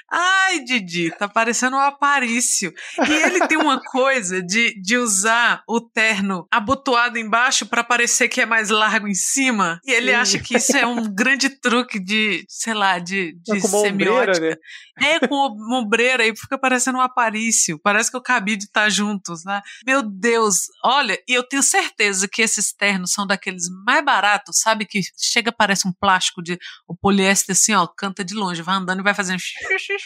Ai, 0.11 0.59
Didi, 0.63 1.09
tá 1.17 1.27
parecendo 1.27 1.77
um 1.77 1.79
Aparício. 1.79 2.73
E 3.07 3.11
ele 3.11 3.47
tem 3.47 3.57
uma 3.57 3.81
coisa 3.81 4.41
de, 4.41 4.79
de 4.81 4.97
usar 4.97 5.63
o 5.67 5.79
terno 5.79 6.45
abotoado 6.51 7.17
embaixo 7.17 7.65
pra 7.65 7.83
parecer 7.83 8.27
que 8.27 8.41
é 8.41 8.45
mais 8.45 8.69
largo 8.69 9.07
em 9.07 9.13
cima. 9.13 9.79
E 9.85 9.91
ele 9.91 10.11
Sim. 10.11 10.15
acha 10.17 10.39
que 10.39 10.57
isso 10.57 10.75
é 10.75 10.85
um 10.85 11.13
grande 11.13 11.49
truque 11.49 11.99
de, 11.99 12.43
sei 12.49 12.73
lá, 12.73 12.99
de, 12.99 13.37
de 13.41 13.53
ombreira, 13.53 14.33
semiótica. 14.33 14.49
né? 14.49 14.55
É, 15.01 15.27
com 15.27 15.35
ombreira 15.73 16.23
aí 16.23 16.35
fica 16.35 16.57
parecendo 16.59 16.97
um 16.97 17.01
aparício. 17.01 17.79
Parece 17.81 18.11
que 18.11 18.17
o 18.17 18.21
cabide 18.21 18.69
tá 18.69 18.89
junto, 18.89 19.33
né? 19.45 19.61
Meu 19.85 20.03
Deus, 20.03 20.55
olha, 20.83 21.17
e 21.27 21.33
eu 21.33 21.43
tenho 21.43 21.63
certeza 21.63 22.27
que 22.27 22.41
esses 22.41 22.73
ternos 22.73 23.13
são 23.13 23.25
daqueles 23.25 23.63
mais 23.85 24.03
baratos, 24.03 24.59
sabe? 24.59 24.85
Que 24.85 24.99
chega, 25.17 25.51
parece 25.51 25.87
um 25.87 25.93
plástico 25.93 26.41
de 26.43 26.59
o 26.87 26.95
poliéster 26.95 27.53
assim, 27.53 27.73
ó, 27.73 27.87
canta 27.87 28.23
de 28.25 28.33
longe, 28.33 28.61
vai 28.61 28.75
andando 28.75 28.99
e 28.99 29.03
vai 29.03 29.13
fazendo. 29.13 29.39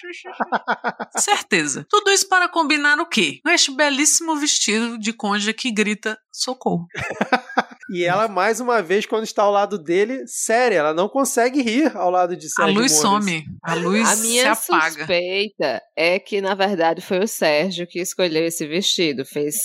certeza. 1.18 1.86
Tudo 1.90 2.12
isso 2.12 2.28
para 2.28 2.48
combinar 2.48 3.00
o 3.00 3.06
quê? 3.06 3.40
Este 3.48 3.72
belíssimo 3.72 4.36
vestido 4.36 4.98
de 4.98 5.14
conja 5.14 5.54
que 5.54 5.72
grita 5.72 6.18
socorro. 6.32 6.88
E 7.96 8.04
ela, 8.04 8.28
mais 8.28 8.60
uma 8.60 8.82
vez, 8.82 9.06
quando 9.06 9.24
está 9.24 9.44
ao 9.44 9.52
lado 9.52 9.78
dele, 9.80 10.28
séria, 10.28 10.80
ela 10.80 10.94
não 10.94 11.08
consegue 11.08 11.62
rir 11.62 11.96
ao 11.96 12.10
lado 12.10 12.36
de 12.36 12.48
A 12.48 12.50
Sérgio 12.50 12.74
luz 12.74 12.92
Moro. 13.04 13.22
some, 13.24 13.44
a 13.64 13.74
luz 13.76 14.08
A 14.10 14.16
se 14.16 14.28
minha 14.28 14.52
apaga. 14.52 14.92
suspeita 14.92 15.82
é 15.96 16.20
que, 16.20 16.42
na 16.42 16.54
verdade, 16.56 17.02
foi 17.02 17.20
o 17.20 17.28
Sérgio 17.28 17.88
que 17.88 18.00
escolheu 18.02 18.46
esse 18.46 18.68
vestido. 18.68 19.24
Fez. 19.26 19.56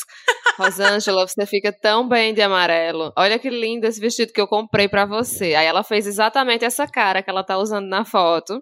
Rosângela, 0.58 1.26
você 1.26 1.46
fica 1.46 1.72
tão 1.72 2.06
bem 2.06 2.34
de 2.34 2.42
amarelo. 2.42 3.12
Olha 3.16 3.38
que 3.38 3.48
lindo 3.48 3.86
esse 3.86 3.98
vestido 4.00 4.32
que 4.32 4.40
eu 4.40 4.46
comprei 4.46 4.88
pra 4.88 5.06
você. 5.06 5.54
Aí 5.54 5.66
ela 5.66 5.82
fez 5.82 6.06
exatamente 6.06 6.64
essa 6.64 6.86
cara 6.86 7.22
que 7.22 7.30
ela 7.30 7.42
tá 7.42 7.56
usando 7.56 7.86
na 7.86 8.04
foto. 8.04 8.60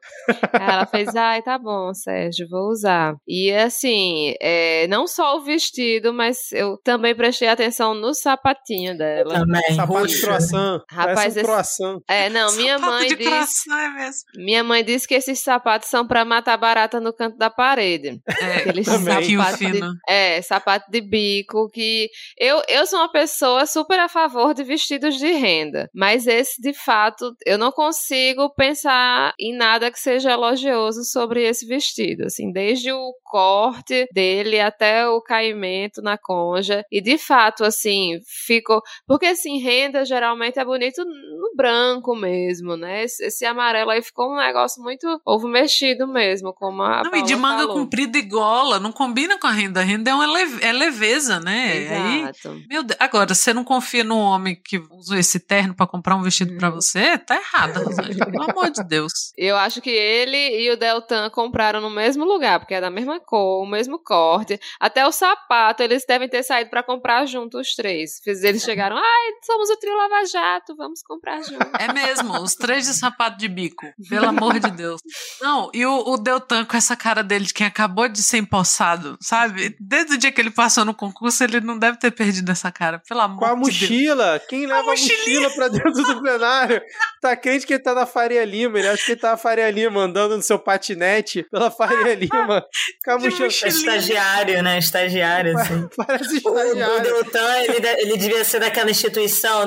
Aí 0.52 0.68
ela 0.70 0.86
fez, 0.86 1.14
ai, 1.16 1.42
tá 1.42 1.58
bom, 1.58 1.92
Sérgio, 1.92 2.46
vou 2.48 2.68
usar. 2.70 3.14
E 3.26 3.52
assim, 3.52 4.34
é, 4.40 4.86
não 4.88 5.06
só 5.06 5.36
o 5.36 5.42
vestido, 5.42 6.12
mas 6.12 6.52
eu 6.52 6.78
também 6.84 7.14
prestei 7.14 7.48
atenção 7.48 7.94
no 7.94 8.14
sapatinho 8.14 8.96
dela. 8.96 9.34
Também, 9.34 9.57
Sapato 9.74 10.06
de 10.06 10.14
roxo. 10.14 10.20
croissant. 10.26 10.80
Rapaz, 10.90 11.18
um 11.36 11.38
esse- 11.40 11.42
croissant. 11.42 12.00
É, 12.08 12.28
não, 12.30 12.52
minha 12.52 12.78
Sapato 12.78 12.92
mãe 12.92 13.08
de 13.08 13.16
disse. 13.16 13.30
coração, 13.30 13.78
é 13.78 13.88
mesmo. 13.90 14.22
Minha 14.36 14.64
mãe 14.64 14.84
disse 14.84 15.06
que 15.08 15.14
esses 15.14 15.38
sapatos 15.40 15.88
são 15.88 16.06
pra 16.06 16.24
matar 16.24 16.56
barata 16.56 17.00
no 17.00 17.12
canto 17.12 17.36
da 17.36 17.50
parede. 17.50 18.20
É, 18.26 18.56
Aqueles 18.58 18.86
Também. 18.86 19.36
sapatos 19.36 19.58
de, 19.58 19.80
é, 20.08 20.42
sapato 20.42 20.90
de 20.90 21.00
bico 21.00 21.68
que 21.70 22.08
eu, 22.38 22.62
eu 22.68 22.86
sou 22.86 22.98
uma 23.00 23.10
pessoa 23.10 23.66
super 23.66 23.98
a 24.00 24.08
favor 24.08 24.54
de 24.54 24.62
vestidos 24.64 25.16
de 25.16 25.30
renda, 25.32 25.88
mas 25.94 26.26
esse 26.26 26.60
de 26.60 26.72
fato 26.72 27.34
eu 27.46 27.58
não 27.58 27.70
consigo 27.72 28.52
pensar 28.54 29.32
em 29.38 29.56
nada 29.56 29.90
que 29.90 29.98
seja 29.98 30.32
elogioso 30.32 31.04
sobre 31.04 31.42
esse 31.46 31.66
vestido, 31.66 32.24
assim, 32.24 32.52
desde 32.52 32.92
o 32.92 33.12
corte 33.24 34.06
dele 34.12 34.60
até 34.60 35.06
o 35.06 35.20
caimento 35.20 36.00
na 36.02 36.16
conja 36.18 36.84
e 36.90 37.00
de 37.00 37.18
fato 37.18 37.64
assim, 37.64 38.18
ficou 38.26 38.80
porque 39.06 39.34
assim, 39.38 39.58
renda 39.58 40.04
geralmente 40.04 40.58
é 40.58 40.64
bonito 40.64 41.04
no 41.04 41.52
branco 41.56 42.14
mesmo, 42.14 42.76
né? 42.76 43.04
Esse, 43.04 43.24
esse 43.26 43.44
amarelo 43.44 43.90
aí 43.90 44.02
ficou 44.02 44.32
um 44.32 44.36
negócio 44.36 44.82
muito 44.82 45.06
ovo 45.24 45.48
mexido 45.48 46.06
mesmo, 46.06 46.52
como 46.52 46.82
a 46.82 47.02
Não, 47.04 47.10
Paula 47.10 47.18
e 47.18 47.22
de 47.22 47.36
manga 47.36 47.62
falou. 47.62 47.74
comprida 47.76 48.18
e 48.18 48.22
gola, 48.22 48.78
não 48.78 48.92
combina 48.92 49.38
com 49.38 49.46
a 49.46 49.50
renda. 49.52 49.80
A 49.80 49.84
renda 49.84 50.10
é, 50.10 50.14
uma 50.14 50.26
leve- 50.26 50.64
é 50.64 50.72
leveza, 50.72 51.40
né? 51.40 51.72
Aí, 51.72 52.20
Exato. 52.22 52.60
meu 52.68 52.82
Deus. 52.82 52.98
Agora, 53.00 53.34
você 53.34 53.52
não 53.54 53.64
confia 53.64 54.04
no 54.04 54.18
homem 54.18 54.60
que 54.62 54.78
usa 54.90 55.18
esse 55.18 55.38
terno 55.40 55.74
pra 55.74 55.86
comprar 55.86 56.16
um 56.16 56.22
vestido 56.22 56.56
pra 56.56 56.70
você? 56.70 57.16
Tá 57.18 57.36
errado, 57.36 57.82
Rosângela. 57.84 58.30
Pelo 58.30 58.50
amor 58.50 58.70
de 58.70 58.82
Deus. 58.84 59.12
Eu 59.36 59.56
acho 59.56 59.80
que 59.80 59.90
ele 59.90 60.36
e 60.60 60.70
o 60.70 60.76
Deltan 60.76 61.30
compraram 61.30 61.80
no 61.80 61.90
mesmo 61.90 62.24
lugar, 62.24 62.58
porque 62.58 62.74
é 62.74 62.80
da 62.80 62.90
mesma 62.90 63.20
cor, 63.20 63.62
o 63.62 63.66
mesmo 63.66 63.98
corte. 64.02 64.58
Até 64.80 65.06
o 65.06 65.12
sapato, 65.12 65.82
eles 65.82 66.04
devem 66.06 66.28
ter 66.28 66.42
saído 66.42 66.70
pra 66.70 66.82
comprar 66.82 67.24
junto 67.26 67.58
os 67.58 67.74
três. 67.74 68.20
Eles 68.26 68.62
chegaram, 68.62 68.96
ai, 68.96 69.27
somos 69.42 69.70
o 69.70 69.76
trio 69.78 69.96
Lava 69.96 70.24
Jato, 70.26 70.76
vamos 70.76 71.02
comprar 71.02 71.40
junto. 71.42 71.66
É 71.78 71.92
mesmo, 71.92 72.40
os 72.40 72.54
três 72.54 72.86
de 72.86 72.94
sapato 72.94 73.38
de 73.38 73.48
bico. 73.48 73.86
Pelo 74.08 74.28
amor 74.28 74.58
de 74.58 74.70
Deus. 74.70 75.00
Não, 75.40 75.70
e 75.74 75.84
o, 75.86 76.12
o 76.12 76.16
Deltan 76.16 76.64
com 76.64 76.76
essa 76.76 76.96
cara 76.96 77.22
dele 77.22 77.44
de 77.46 77.54
quem 77.54 77.66
acabou 77.66 78.08
de 78.08 78.22
ser 78.22 78.38
empossado, 78.38 79.16
sabe? 79.20 79.76
Desde 79.80 80.14
o 80.14 80.18
dia 80.18 80.32
que 80.32 80.40
ele 80.40 80.50
passou 80.50 80.84
no 80.84 80.94
concurso, 80.94 81.42
ele 81.44 81.60
não 81.60 81.78
deve 81.78 81.98
ter 81.98 82.10
perdido 82.10 82.50
essa 82.50 82.70
cara. 82.72 83.00
Pelo 83.08 83.20
amor 83.20 83.38
Com 83.38 83.44
a 83.44 83.54
de 83.54 83.60
Deus. 83.60 83.66
mochila. 83.80 84.40
Quem 84.48 84.66
leva 84.66 84.80
a 84.80 84.82
mochilinha. 84.84 85.40
mochila 85.40 85.50
pra 85.54 85.68
dentro 85.68 85.92
do 85.92 86.20
plenário? 86.22 86.80
Tá 87.20 87.36
crente 87.36 87.66
que 87.66 87.74
ele 87.74 87.82
tá 87.82 87.94
na 87.94 88.06
Faria 88.06 88.44
Lima. 88.44 88.78
Ele 88.78 88.88
acha 88.88 89.04
que 89.04 89.12
ele 89.12 89.20
tá 89.20 89.30
na 89.32 89.36
Faria 89.36 89.70
Lima, 89.70 90.00
andando 90.00 90.36
no 90.36 90.42
seu 90.42 90.58
patinete 90.58 91.44
pela 91.50 91.70
Faria 91.70 92.14
Lima. 92.14 92.64
Com 93.04 93.10
a 93.12 93.16
De 93.16 93.24
mochila. 93.24 93.44
mochila. 93.46 93.68
Estagiário, 93.70 94.62
né? 94.62 94.78
Estagiário, 94.78 95.58
assim. 95.58 95.88
Parece 95.96 96.40
O, 96.44 96.50
o 96.50 96.58
estagiário. 96.58 97.02
Deltan, 97.02 97.56
ele, 97.62 97.80
de- 97.80 98.00
ele 98.02 98.16
devia 98.16 98.44
ser 98.44 98.60
daquela 98.60 98.90
instituição 98.90 99.17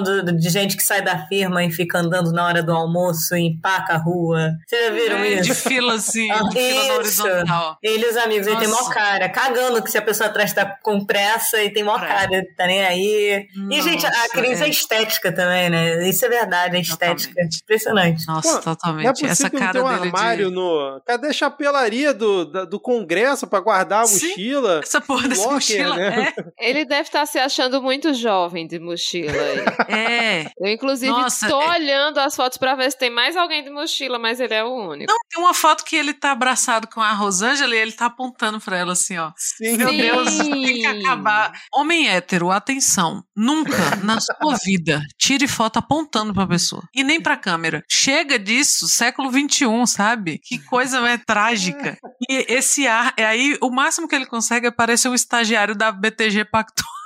do- 0.03 0.23
do- 0.25 0.37
de 0.37 0.49
gente 0.49 0.75
que 0.77 0.83
sai 0.83 1.01
da 1.01 1.25
firma 1.27 1.63
e 1.63 1.71
fica 1.71 1.99
andando 1.99 2.31
na 2.31 2.45
hora 2.45 2.63
do 2.63 2.71
almoço 2.71 3.35
e 3.35 3.47
empaca 3.47 3.93
a 3.93 3.97
rua. 3.97 4.51
Vocês 4.67 4.85
já 4.85 4.91
viram 4.91 5.17
É, 5.17 5.27
isso? 5.33 5.43
de 5.43 5.55
fila 5.55 5.93
assim, 5.95 6.31
Ah, 6.31 6.43
de 6.43 6.51
fila 6.57 6.75
na 6.75 6.81
isso. 7.03 7.23
horizontal. 7.23 7.77
Ele 7.83 8.05
e 8.05 8.09
os 8.09 8.17
amigos, 8.17 8.47
ele 8.47 8.57
tem 8.57 8.67
mó 8.67 8.75
Nossa. 8.77 8.93
cara, 8.93 9.29
cagando 9.29 9.81
que 9.83 9.91
se 9.91 9.97
a 9.97 10.01
pessoa 10.01 10.29
atrás 10.29 10.53
tá 10.53 10.65
com 10.83 11.05
pressa 11.05 11.61
e 11.63 11.69
tem 11.71 11.83
mó 11.83 11.95
É. 11.97 12.07
cara, 12.07 12.43
tá 12.57 12.65
nem 12.67 12.83
aí. 12.83 13.47
e, 13.69 13.81
gente, 13.81 14.05
a 14.05 14.09
Nossa, 14.09 14.29
crise 14.29 14.63
é. 14.63 14.67
é. 14.67 14.69
estética 14.69 15.31
também, 15.31 15.69
né? 15.69 16.07
Isso 16.07 16.25
é 16.25 16.29
verdade, 16.29 16.77
a 16.77 16.79
estética. 16.79 17.31
Exatamente. 17.31 17.59
Impressionante. 17.63 18.27
Nossa, 18.27 18.51
Pô, 18.53 18.57
é 18.57 18.61
totalmente. 18.61 19.09
possível 19.09 19.31
Essa 19.31 19.49
cara 19.49 19.71
tem 19.71 19.81
um 19.81 19.87
dele 19.87 20.07
armário 20.07 20.49
de... 20.49 20.55
no... 20.55 21.01
Cadê 21.05 21.27
a 21.27 21.33
chapelaria 21.33 22.13
do, 22.13 22.45
do 22.65 22.79
Congresso 22.79 23.47
pra 23.47 23.59
guardar 23.59 24.03
a 24.03 24.05
Sim. 24.07 24.27
mochila? 24.29 24.79
Essa 24.83 25.01
porra 25.01 25.27
dessa 25.27 25.47
mochila. 25.49 25.95
né? 25.95 26.33
Ele 26.59 26.85
deve 26.85 27.01
estar 27.03 27.25
se 27.25 27.39
achando 27.39 27.81
muito 27.81 28.13
jovem 28.13 28.67
de 28.67 28.79
mochila 28.79 29.31
aí. 29.41 29.59
É. 29.87 30.51
Eu, 30.59 30.67
inclusive, 30.71 31.11
Nossa, 31.11 31.47
tô 31.47 31.61
é- 31.61 31.69
olhando 31.69 32.19
as 32.19 32.35
fotos 32.35 32.57
pra 32.57 32.75
ver 32.75 32.91
se 32.91 32.97
tem 32.97 33.09
mais 33.09 33.35
alguém 33.35 33.63
de 33.63 33.69
mochila, 33.69 34.17
mas 34.19 34.39
ele 34.39 34.53
é 34.53 34.63
o 34.63 34.73
único. 34.73 35.11
Não, 35.11 35.17
tem 35.29 35.39
uma 35.43 35.53
foto 35.53 35.83
que 35.83 35.95
ele 35.95 36.13
tá 36.13 36.31
abraçado 36.31 36.87
com 36.87 37.01
a 37.01 37.11
Rosângela 37.13 37.75
e 37.75 37.79
ele 37.79 37.91
tá 37.91 38.05
apontando 38.05 38.59
pra 38.59 38.77
ela 38.77 38.93
assim, 38.93 39.17
ó. 39.17 39.31
Sim. 39.37 39.77
Meu 39.77 39.89
Sim. 39.89 39.97
Deus, 39.97 40.37
tem 40.37 40.63
que 40.81 40.85
acabar. 40.85 41.51
Homem 41.73 42.07
hétero, 42.09 42.51
atenção. 42.51 43.23
Nunca 43.35 43.95
na 44.03 44.19
sua 44.19 44.55
vida 44.63 45.01
tire 45.17 45.47
foto 45.47 45.77
apontando 45.79 46.33
pra 46.33 46.45
pessoa. 46.47 46.83
E 46.93 47.03
nem 47.03 47.19
pra 47.21 47.37
câmera. 47.37 47.83
Chega 47.89 48.37
disso, 48.37 48.87
século 48.87 49.31
XXI, 49.31 49.65
sabe? 49.87 50.39
Que 50.43 50.59
coisa 50.59 50.99
é 51.09 51.17
trágica. 51.17 51.97
E 52.29 52.45
esse 52.49 52.87
ar, 52.87 53.13
é 53.17 53.25
aí 53.25 53.57
o 53.61 53.69
máximo 53.69 54.07
que 54.07 54.15
ele 54.15 54.25
consegue 54.25 54.67
é 54.67 54.71
parecer 54.71 55.09
um 55.09 55.15
estagiário 55.15 55.75
da 55.75 55.91
BTG 55.91 56.45
Pactual. 56.45 57.00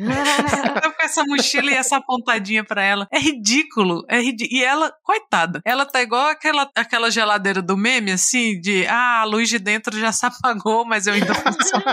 Tá 0.80 0.90
com 0.90 1.02
essa 1.04 1.22
mochila 1.24 1.70
e 1.70 1.74
essa 1.74 1.96
apontadinha 1.98 2.64
pra 2.64 2.82
ela. 2.82 3.06
É 3.12 3.18
ridículo. 3.18 4.04
É 4.08 4.18
ridículo. 4.18 4.58
E 4.58 4.64
ela, 4.64 4.92
coitada, 5.02 5.60
ela 5.64 5.84
tá 5.84 6.00
igual 6.00 6.28
aquela, 6.28 6.68
aquela 6.74 7.10
geladeira 7.10 7.60
do 7.60 7.76
meme, 7.76 8.12
assim, 8.12 8.58
de 8.60 8.86
ah, 8.86 9.20
a 9.20 9.24
luz 9.24 9.48
de 9.48 9.58
dentro 9.58 9.98
já 9.98 10.10
se 10.10 10.24
apagou, 10.24 10.86
mas 10.86 11.06
eu 11.06 11.14
ainda 11.14 11.34
funciono. 11.36 11.84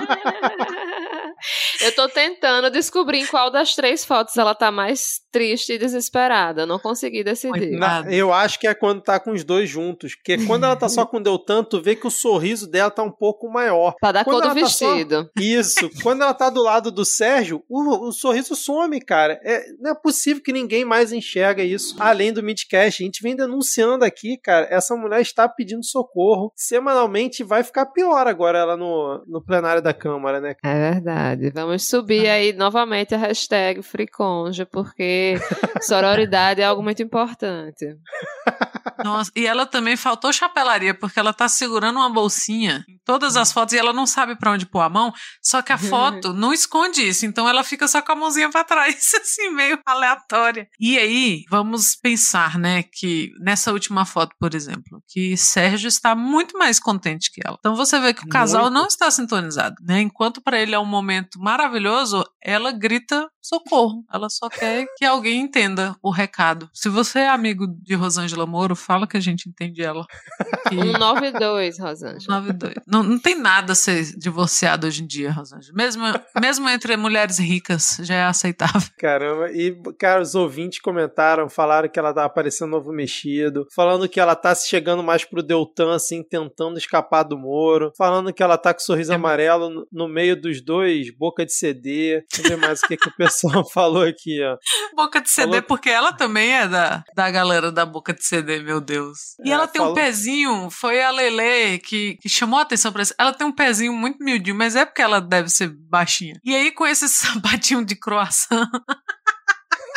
Eu 1.81 1.93
tô 1.95 2.07
tentando 2.09 2.69
descobrir 2.69 3.19
em 3.19 3.25
qual 3.27 3.49
das 3.51 3.75
três 3.75 4.03
fotos 4.03 4.35
ela 4.37 4.55
tá 4.55 4.71
mais 4.71 5.21
triste 5.31 5.73
e 5.73 5.77
desesperada. 5.77 6.61
Eu 6.63 6.67
não 6.67 6.79
consegui 6.79 7.23
decidir. 7.23 7.77
Na- 7.77 8.03
eu 8.09 8.33
acho 8.33 8.59
que 8.59 8.67
é 8.67 8.73
quando 8.73 9.01
tá 9.01 9.19
com 9.19 9.31
os 9.31 9.43
dois 9.43 9.69
juntos. 9.69 10.15
Porque 10.15 10.45
quando 10.45 10.63
ela 10.65 10.75
tá 10.75 10.89
só 10.89 11.05
com 11.05 11.17
o 11.17 11.23
Deltan, 11.23 11.63
tu 11.63 11.81
vê 11.81 11.95
que 11.95 12.07
o 12.07 12.11
sorriso 12.11 12.69
dela 12.69 12.89
tá 12.89 13.03
um 13.03 13.11
pouco 13.11 13.49
maior. 13.49 13.95
Pra 13.99 14.11
dar 14.11 14.23
Quando 14.23 14.35
cor 14.41 14.41
do 14.53 14.59
ela 14.59 14.67
tá 14.67 14.69
só- 14.73 14.89
vestido. 14.93 15.29
Isso. 15.39 15.89
Quando 16.01 16.23
ela 16.23 16.33
tá 16.33 16.49
do 16.49 16.63
lado 16.63 16.91
do 16.91 17.05
Sérgio, 17.05 17.63
o, 17.69 18.07
o 18.07 18.11
sorriso 18.11 18.55
some, 18.55 18.99
cara. 18.99 19.39
É, 19.43 19.65
não 19.79 19.91
é 19.91 19.95
possível 19.95 20.41
que 20.41 20.51
ninguém 20.51 20.83
mais 20.83 21.11
enxerga 21.11 21.63
isso. 21.63 21.95
Além 21.99 22.33
do 22.33 22.41
Midcast. 22.43 23.03
A 23.03 23.05
gente 23.05 23.21
vem 23.21 23.35
denunciando 23.35 24.03
aqui, 24.03 24.37
cara. 24.37 24.67
Essa 24.71 24.95
mulher 24.95 25.21
está 25.21 25.47
pedindo 25.47 25.83
socorro. 25.83 26.51
Semanalmente 26.55 27.43
vai 27.43 27.63
ficar 27.63 27.85
pior 27.87 28.25
agora 28.27 28.57
ela 28.59 28.75
no, 28.77 29.23
no 29.27 29.41
plenário 29.43 29.81
da 29.81 29.93
Câmara, 29.93 30.39
né? 30.41 30.55
É 30.63 30.91
verdade. 30.91 31.26
Vamos 31.53 31.85
subir 31.85 32.29
aí 32.29 32.53
novamente 32.53 33.15
a 33.15 33.17
hashtag 33.17 33.81
FreeConja, 33.81 34.65
porque 34.65 35.35
sororidade 35.81 36.61
é 36.61 36.65
algo 36.65 36.83
muito 36.83 37.01
importante. 37.01 37.97
Nossa, 39.03 39.31
e 39.35 39.45
ela 39.45 39.65
também 39.65 39.95
faltou 39.95 40.31
chapelaria, 40.33 40.93
porque 40.93 41.19
ela 41.19 41.33
tá 41.33 41.47
segurando 41.47 41.97
uma 41.97 42.09
bolsinha 42.09 42.83
em 42.87 42.97
todas 43.05 43.35
as 43.35 43.51
fotos 43.51 43.73
e 43.73 43.77
ela 43.77 43.93
não 43.93 44.05
sabe 44.05 44.35
pra 44.37 44.51
onde 44.51 44.65
pôr 44.65 44.81
a 44.81 44.89
mão, 44.89 45.13
só 45.41 45.61
que 45.61 45.71
a 45.71 45.77
foto 45.77 46.33
não 46.33 46.53
esconde 46.53 47.07
isso, 47.07 47.25
então 47.25 47.47
ela 47.47 47.63
fica 47.63 47.87
só 47.87 48.01
com 48.01 48.11
a 48.11 48.15
mãozinha 48.15 48.49
pra 48.49 48.63
trás, 48.63 49.11
assim, 49.21 49.49
meio 49.49 49.79
aleatória. 49.85 50.67
E 50.79 50.97
aí, 50.97 51.43
vamos 51.49 51.95
pensar, 51.95 52.57
né, 52.57 52.83
que 52.83 53.31
nessa 53.39 53.71
última 53.71 54.05
foto, 54.05 54.35
por 54.39 54.53
exemplo, 54.53 55.01
que 55.07 55.37
Sérgio 55.37 55.87
está 55.87 56.15
muito 56.15 56.57
mais 56.57 56.79
contente 56.79 57.31
que 57.31 57.41
ela. 57.45 57.57
Então 57.59 57.75
você 57.75 57.99
vê 57.99 58.13
que 58.13 58.25
o 58.25 58.29
casal 58.29 58.63
Muito. 58.63 58.73
não 58.73 58.87
está 58.87 59.09
sintonizado, 59.09 59.75
né? 59.81 60.01
Enquanto 60.01 60.41
pra 60.41 60.59
ele 60.59 60.75
é 60.75 60.79
um 60.79 60.85
momento 60.85 61.39
maravilhoso, 61.39 62.23
ela 62.41 62.71
grita 62.71 63.29
socorro. 63.47 64.03
Ela 64.13 64.29
só 64.29 64.49
quer 64.49 64.85
que 64.97 65.05
alguém 65.05 65.41
entenda 65.41 65.95
o 66.01 66.09
recado. 66.11 66.69
Se 66.73 66.89
você 66.89 67.19
é 67.19 67.29
amigo 67.29 67.67
de 67.81 67.95
Rosângela 67.95 68.45
Moro, 68.45 68.75
fala 68.75 69.07
que 69.07 69.17
a 69.17 69.21
gente 69.21 69.47
entende 69.49 69.81
ela. 69.83 70.05
Que- 70.67 70.75
192, 70.75 71.79
Rosângela. 71.79 72.41
92. 72.41 72.75
Não, 72.85 73.01
não 73.01 73.17
tem 73.17 73.39
nada 73.39 73.71
a 73.71 73.75
ser 73.75 74.03
divorciado 74.17 74.85
hoje 74.85 75.01
em 75.01 75.07
dia, 75.07 75.31
Rosângela. 75.31 75.73
Mesmo, 75.75 76.03
mesmo 76.41 76.67
entre 76.69 76.97
mulheres 76.97 77.39
ricas, 77.39 77.97
já 78.01 78.15
é 78.15 78.23
aceitável. 78.23 78.81
Caramba, 78.97 79.49
e, 79.51 79.73
cara, 79.97 80.21
os 80.21 80.35
ouvintes 80.35 80.79
comentaram, 80.81 81.47
falaram 81.49 81.87
que 81.87 81.97
ela 81.97 82.13
tá 82.13 82.25
aparecendo 82.25 82.71
novo 82.71 82.91
mexido, 82.91 83.65
falando 83.73 84.09
que 84.09 84.19
ela 84.19 84.35
tá 84.35 84.53
se 84.53 84.67
chegando 84.67 85.01
mais 85.01 85.23
pro 85.23 85.41
Deltan, 85.41 85.95
assim, 85.95 86.21
tentando 86.21 86.77
escapar 86.77 87.23
do 87.23 87.37
Moro, 87.37 87.93
falando 87.97 88.33
que 88.33 88.43
ela 88.43 88.57
tá 88.57 88.73
com 88.73 88.81
sorriso 88.81 89.13
É. 89.13 89.15
amarelo 89.15 89.69
no, 89.69 89.87
no 89.89 90.07
meio 90.09 90.39
dos 90.39 90.59
dois, 90.61 91.09
boca 91.15 91.45
de 91.45 91.53
CD. 91.53 92.25
Deixa 92.29 92.45
eu 92.45 92.49
ver 92.49 92.57
mais 92.57 92.81
o 92.83 92.87
que, 92.87 92.97
que 92.97 93.07
o 93.07 93.15
pessoal 93.15 93.36
falou 93.73 94.03
aqui, 94.03 94.39
ó. 94.43 94.57
Boca 94.95 95.21
de 95.21 95.29
CD, 95.29 95.47
Falou- 95.47 95.61
porque 95.63 95.89
ela 95.89 96.11
também 96.13 96.51
é 96.53 96.67
da, 96.67 97.03
da 97.15 97.29
galera 97.31 97.71
da 97.71 97.85
boca 97.85 98.13
de 98.13 98.23
CD, 98.23 98.59
meu 98.59 98.79
Deus. 98.81 99.35
E 99.43 99.49
É, 99.49 99.53
ela 99.53 99.67
tem 99.67 99.79
falou- 99.79 99.93
um 99.93 99.95
pezinho, 99.95 100.69
foi 100.69 101.01
a 101.01 101.11
Lele 101.11 101.79
que, 101.79 102.17
que 102.21 102.29
chamou 102.29 102.59
a 102.59 102.63
atenção 102.63 102.91
pra 102.91 103.03
isso. 103.03 103.13
Ela 103.17 103.33
tem 103.33 103.45
um 103.47 103.51
pezinho 103.51 103.93
muito 103.93 104.23
miudinho, 104.23 104.55
mas 104.55 104.75
é 104.75 104.85
porque 104.85 105.01
ela 105.01 105.19
deve 105.21 105.49
ser 105.49 105.67
baixinha. 105.69 106.39
E 106.43 106.55
aí, 106.55 106.71
com 106.71 106.85
esse 106.85 107.07
sapatinho 107.09 107.85
de 107.85 107.95
croissant. 107.95 108.67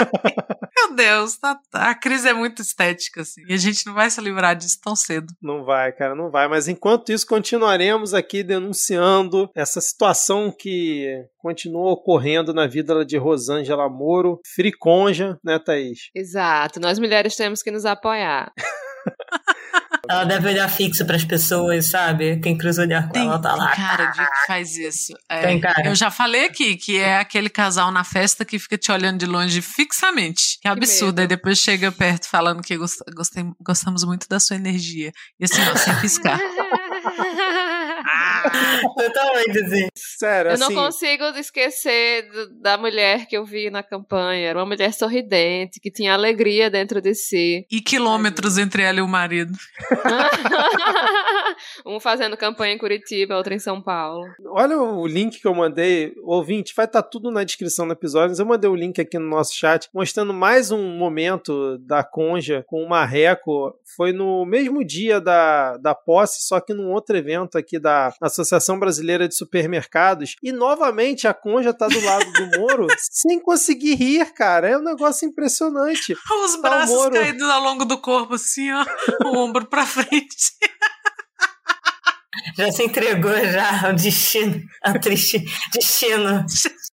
Meu 0.76 0.96
Deus, 0.96 1.36
tá- 1.38 1.60
a 1.72 1.94
crise 1.94 2.28
é 2.28 2.32
muito 2.32 2.62
estética, 2.62 3.22
assim. 3.22 3.42
E 3.48 3.52
a 3.52 3.56
gente 3.56 3.86
não 3.86 3.94
vai 3.94 4.10
se 4.10 4.20
livrar 4.20 4.56
disso 4.56 4.78
tão 4.82 4.96
cedo. 4.96 5.32
Não 5.42 5.64
vai, 5.64 5.92
cara, 5.92 6.14
não 6.14 6.30
vai. 6.30 6.48
Mas 6.48 6.68
enquanto 6.68 7.12
isso, 7.12 7.26
continuaremos 7.26 8.14
aqui 8.14 8.42
denunciando 8.42 9.50
essa 9.54 9.80
situação 9.80 10.50
que 10.56 11.24
continua 11.38 11.92
ocorrendo 11.92 12.52
na 12.52 12.66
vida 12.66 13.04
de 13.04 13.16
Rosângela 13.16 13.88
Moro, 13.88 14.40
friconja, 14.54 15.38
né, 15.44 15.58
Thaís? 15.58 16.10
Exato, 16.14 16.80
nós 16.80 16.98
mulheres 16.98 17.36
temos 17.36 17.62
que 17.62 17.70
nos 17.70 17.84
apoiar. 17.84 18.52
Ela 20.10 20.24
deve 20.24 20.48
olhar 20.48 20.68
fixo 20.68 21.06
pras 21.06 21.24
pessoas, 21.24 21.86
sabe? 21.88 22.40
Quem 22.40 22.58
cruza 22.58 22.82
o 22.82 22.84
olhar 22.84 23.06
com 23.06 23.12
Tem, 23.12 23.22
ela 23.28 23.38
tá 23.38 23.50
tem 23.50 23.58
lá. 23.60 23.76
cara 23.76 24.06
de 24.06 24.18
que 24.18 24.46
faz 24.46 24.76
isso. 24.76 25.12
É, 25.28 25.42
Tem 25.46 25.60
cara. 25.60 25.86
Eu 25.88 25.94
já 25.94 26.10
falei 26.10 26.46
aqui 26.46 26.76
que 26.76 26.98
é 26.98 27.18
aquele 27.18 27.48
casal 27.48 27.92
na 27.92 28.02
festa 28.02 28.44
que 28.44 28.58
fica 28.58 28.76
te 28.76 28.90
olhando 28.90 29.18
de 29.18 29.26
longe 29.26 29.62
fixamente. 29.62 30.58
Que 30.60 30.66
absurdo. 30.68 31.06
medo. 31.06 31.20
Aí 31.20 31.26
depois 31.28 31.58
chega 31.58 31.92
perto 31.92 32.28
falando 32.28 32.60
que 32.60 32.76
gost- 32.76 33.00
gostei, 33.14 33.44
gostamos 33.64 34.02
muito 34.02 34.26
da 34.28 34.40
sua 34.40 34.56
energia. 34.56 35.12
E 35.38 35.44
assim, 35.44 35.60
ó, 35.72 35.76
sem 35.76 35.94
piscar. 36.00 36.38
Totalmente, 38.96 39.58
assim. 39.60 39.88
Sério, 39.94 40.50
Eu 40.50 40.54
assim. 40.54 40.74
não 40.74 40.84
consigo 40.84 41.24
esquecer 41.38 42.28
do- 42.30 42.60
da 42.60 42.76
mulher 42.78 43.26
que 43.26 43.36
eu 43.36 43.44
vi 43.44 43.70
na 43.70 43.82
campanha. 43.82 44.48
Era 44.48 44.58
uma 44.58 44.66
mulher 44.66 44.92
sorridente, 44.92 45.80
que 45.80 45.90
tinha 45.90 46.14
alegria 46.14 46.70
dentro 46.70 47.00
de 47.00 47.14
si. 47.14 47.66
E 47.70 47.80
quilômetros 47.80 48.58
entre 48.58 48.82
ela 48.82 48.98
e 48.98 49.02
o 49.02 49.08
marido. 49.08 49.52
um 51.86 52.00
fazendo 52.00 52.36
campanha 52.36 52.74
em 52.74 52.78
Curitiba, 52.78 53.36
outro 53.36 53.54
em 53.54 53.58
São 53.58 53.80
Paulo. 53.80 54.24
Olha 54.46 54.78
o 54.78 55.06
link 55.06 55.40
que 55.40 55.46
eu 55.46 55.54
mandei, 55.54 56.12
ouvinte, 56.24 56.72
vai 56.76 56.86
estar 56.86 57.02
tudo 57.02 57.30
na 57.30 57.44
descrição 57.44 57.86
do 57.86 57.92
episódio, 57.92 58.30
mas 58.30 58.38
eu 58.38 58.46
mandei 58.46 58.70
o 58.70 58.74
link 58.74 59.00
aqui 59.00 59.18
no 59.18 59.28
nosso 59.28 59.54
chat, 59.54 59.88
mostrando 59.94 60.32
mais 60.32 60.70
um 60.70 60.96
momento 60.96 61.78
da 61.78 62.02
Conja 62.04 62.64
com 62.66 62.82
o 62.82 62.88
Marreco. 62.88 63.74
Foi 63.96 64.12
no 64.12 64.44
mesmo 64.44 64.84
dia 64.84 65.20
da, 65.20 65.76
da 65.78 65.94
posse, 65.94 66.46
só 66.46 66.60
que 66.60 66.72
num 66.74 66.89
outro 66.92 67.16
evento 67.16 67.56
aqui 67.58 67.78
da 67.78 68.12
Associação 68.22 68.78
Brasileira 68.78 69.28
de 69.28 69.34
Supermercados. 69.34 70.36
E 70.42 70.52
novamente 70.52 71.26
a 71.28 71.34
Conja 71.34 71.72
tá 71.72 71.86
do 71.88 72.00
lado 72.00 72.32
do 72.32 72.58
Moro 72.60 72.86
sem 73.10 73.40
conseguir 73.40 73.94
rir, 73.94 74.32
cara. 74.34 74.68
É 74.68 74.78
um 74.78 74.82
negócio 74.82 75.26
impressionante. 75.28 76.12
Os 76.44 76.56
Tá, 76.56 76.60
braços 76.62 76.94
Moro. 76.94 77.12
caídos 77.14 77.48
ao 77.48 77.60
longo 77.62 77.84
do 77.84 77.98
corpo, 77.98 78.34
assim, 78.34 78.70
ó. 78.72 78.84
O 79.26 79.36
ombro 79.38 79.66
pra 79.66 79.86
frente. 79.86 80.36
Já 82.56 82.70
se 82.72 82.84
entregou 82.84 83.32
já 83.44 83.88
ao 83.88 83.92
destino, 83.92 84.62
ao 84.82 84.98
triste 85.00 85.44
destino. 85.74 86.44